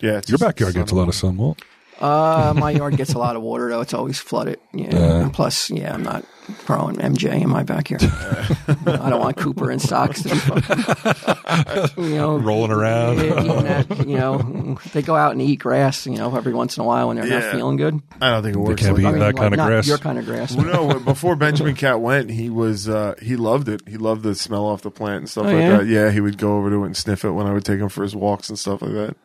Yeah, 0.00 0.18
it's 0.18 0.30
Your 0.30 0.38
just- 0.38 0.48
backyard 0.48 0.74
gets 0.74 0.92
a 0.92 0.94
lot 0.94 1.08
of 1.08 1.14
sun. 1.14 1.36
Walt. 1.36 1.60
Uh, 2.00 2.54
my 2.56 2.70
yard 2.70 2.96
gets 2.96 3.12
a 3.14 3.18
lot 3.18 3.36
of 3.36 3.42
water 3.42 3.68
though. 3.68 3.80
It's 3.80 3.94
always 3.94 4.18
flooded. 4.18 4.58
Yeah. 4.72 5.22
And 5.22 5.32
plus, 5.32 5.68
yeah, 5.70 5.92
I'm 5.94 6.02
not 6.02 6.24
growing 6.66 6.96
MJ 6.96 7.42
in 7.42 7.48
my 7.48 7.62
backyard. 7.62 8.02
I 8.04 9.10
don't 9.10 9.20
want 9.20 9.36
Cooper 9.36 9.70
and 9.70 9.80
socks 9.80 10.22
to 10.22 10.30
be 10.30 10.34
fucking, 10.36 12.04
you 12.04 12.14
know, 12.16 12.38
Rolling 12.38 12.70
around. 12.72 13.18
yeah, 13.18 13.82
that, 13.82 14.08
you 14.08 14.16
know, 14.16 14.78
they 14.92 15.02
go 15.02 15.14
out 15.14 15.32
and 15.32 15.42
eat 15.42 15.56
grass, 15.60 16.06
you 16.06 16.16
know, 16.16 16.34
every 16.34 16.54
once 16.54 16.76
in 16.76 16.82
a 16.82 16.86
while 16.86 17.08
when 17.08 17.16
they're 17.18 17.26
Yeah. 17.26 17.40
not 17.40 17.52
feeling 17.52 17.76
good. 17.76 18.00
I 18.20 18.30
don't 18.30 18.42
think 18.42 18.56
it 18.56 18.58
works. 18.58 18.82
can't 18.82 18.92
like 18.94 18.96
be 18.96 19.02
that. 19.02 19.08
eating 19.10 19.20
that 19.20 19.36
kind 19.36 19.54
of 19.54 19.60
grass. 19.60 19.86
Your 19.86 19.98
kind 19.98 20.18
of 20.18 20.24
grass. 20.26 20.54
Well, 20.56 20.88
no, 20.88 21.00
before 21.00 21.36
Benjamin 21.36 21.74
Cat 21.76 22.00
went, 22.00 22.30
he 22.30 22.50
was 22.50 22.88
uh, 22.88 23.14
he 23.22 23.36
loved 23.36 23.68
it. 23.68 23.82
He 23.86 23.96
loved 23.96 24.22
the 24.22 24.34
smell 24.34 24.64
off 24.64 24.82
the 24.82 24.90
plant 24.90 25.18
and 25.18 25.28
stuff 25.28 25.44
Oh, 25.46 25.50
like 25.50 25.58
yeah? 25.58 25.76
that. 25.78 25.86
Yeah, 25.86 26.10
he 26.10 26.20
would 26.20 26.38
go 26.38 26.56
over 26.56 26.70
to 26.70 26.82
it 26.82 26.86
and 26.86 26.96
sniff 26.96 27.24
it 27.24 27.30
when 27.30 27.46
I 27.46 27.52
would 27.52 27.64
take 27.64 27.78
him 27.78 27.88
for 27.90 28.02
his 28.02 28.16
walks 28.16 28.48
and 28.48 28.58
stuff 28.58 28.82
like 28.82 28.92
that. 28.92 29.16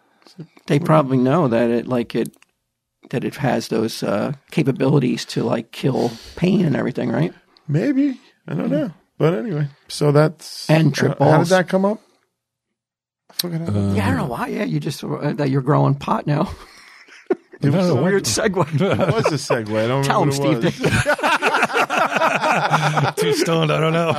They 0.68 0.80
probably 0.80 1.18
know 1.18 1.48
that 1.48 1.70
it 1.70 1.88
like 1.88 2.14
it 2.16 2.36
that 3.10 3.24
it 3.24 3.36
has 3.36 3.68
those 3.70 4.04
uh, 4.04 4.34
capabilities 4.52 5.24
to 5.26 5.44
like 5.44 5.72
kill 5.72 6.12
pain 6.36 6.66
and 6.66 6.76
everything, 6.76 7.10
right? 7.12 7.34
Maybe 7.68 8.20
I 8.48 8.54
don't 8.54 8.70
know, 8.72 8.92
but 9.18 9.34
anyway. 9.34 9.68
So 9.88 10.12
that's 10.12 10.70
And 10.70 10.94
trip 10.94 11.20
uh, 11.20 11.24
How 11.26 11.32
did 11.32 11.38
balls. 11.38 11.50
that 11.50 11.68
come 11.70 11.86
up? 11.86 12.00
I 13.30 13.34
forgot. 13.34 13.62
how- 13.62 13.74
Uh, 13.80 13.94
Yeah, 13.94 14.06
I 14.06 14.10
don't 14.10 14.18
know 14.18 14.28
why. 14.28 14.48
Yeah, 14.48 14.64
you 14.66 14.80
just 14.80 15.04
uh, 15.04 15.34
that 15.34 15.50
you're 15.50 15.62
growing 15.64 15.96
pot 15.96 16.28
now. 16.28 16.52
it 17.62 17.70
was, 17.72 17.88
no, 17.88 17.98
a, 17.98 18.04
Weird 18.04 18.24
segue. 18.26 18.82
it 18.82 19.16
was 19.16 19.26
a 19.28 19.38
segue. 19.38 19.84
I 19.84 19.88
don't 19.88 20.04
Tell 20.04 20.22
him, 20.24 20.30
remember 20.30 20.58
what 20.60 20.66
it 20.66 20.74
Steve. 20.74 20.86
was. 20.86 20.94
Too 23.18 23.34
stoned. 23.34 23.72
I 23.72 23.80
don't 23.80 23.94
know. 23.94 24.12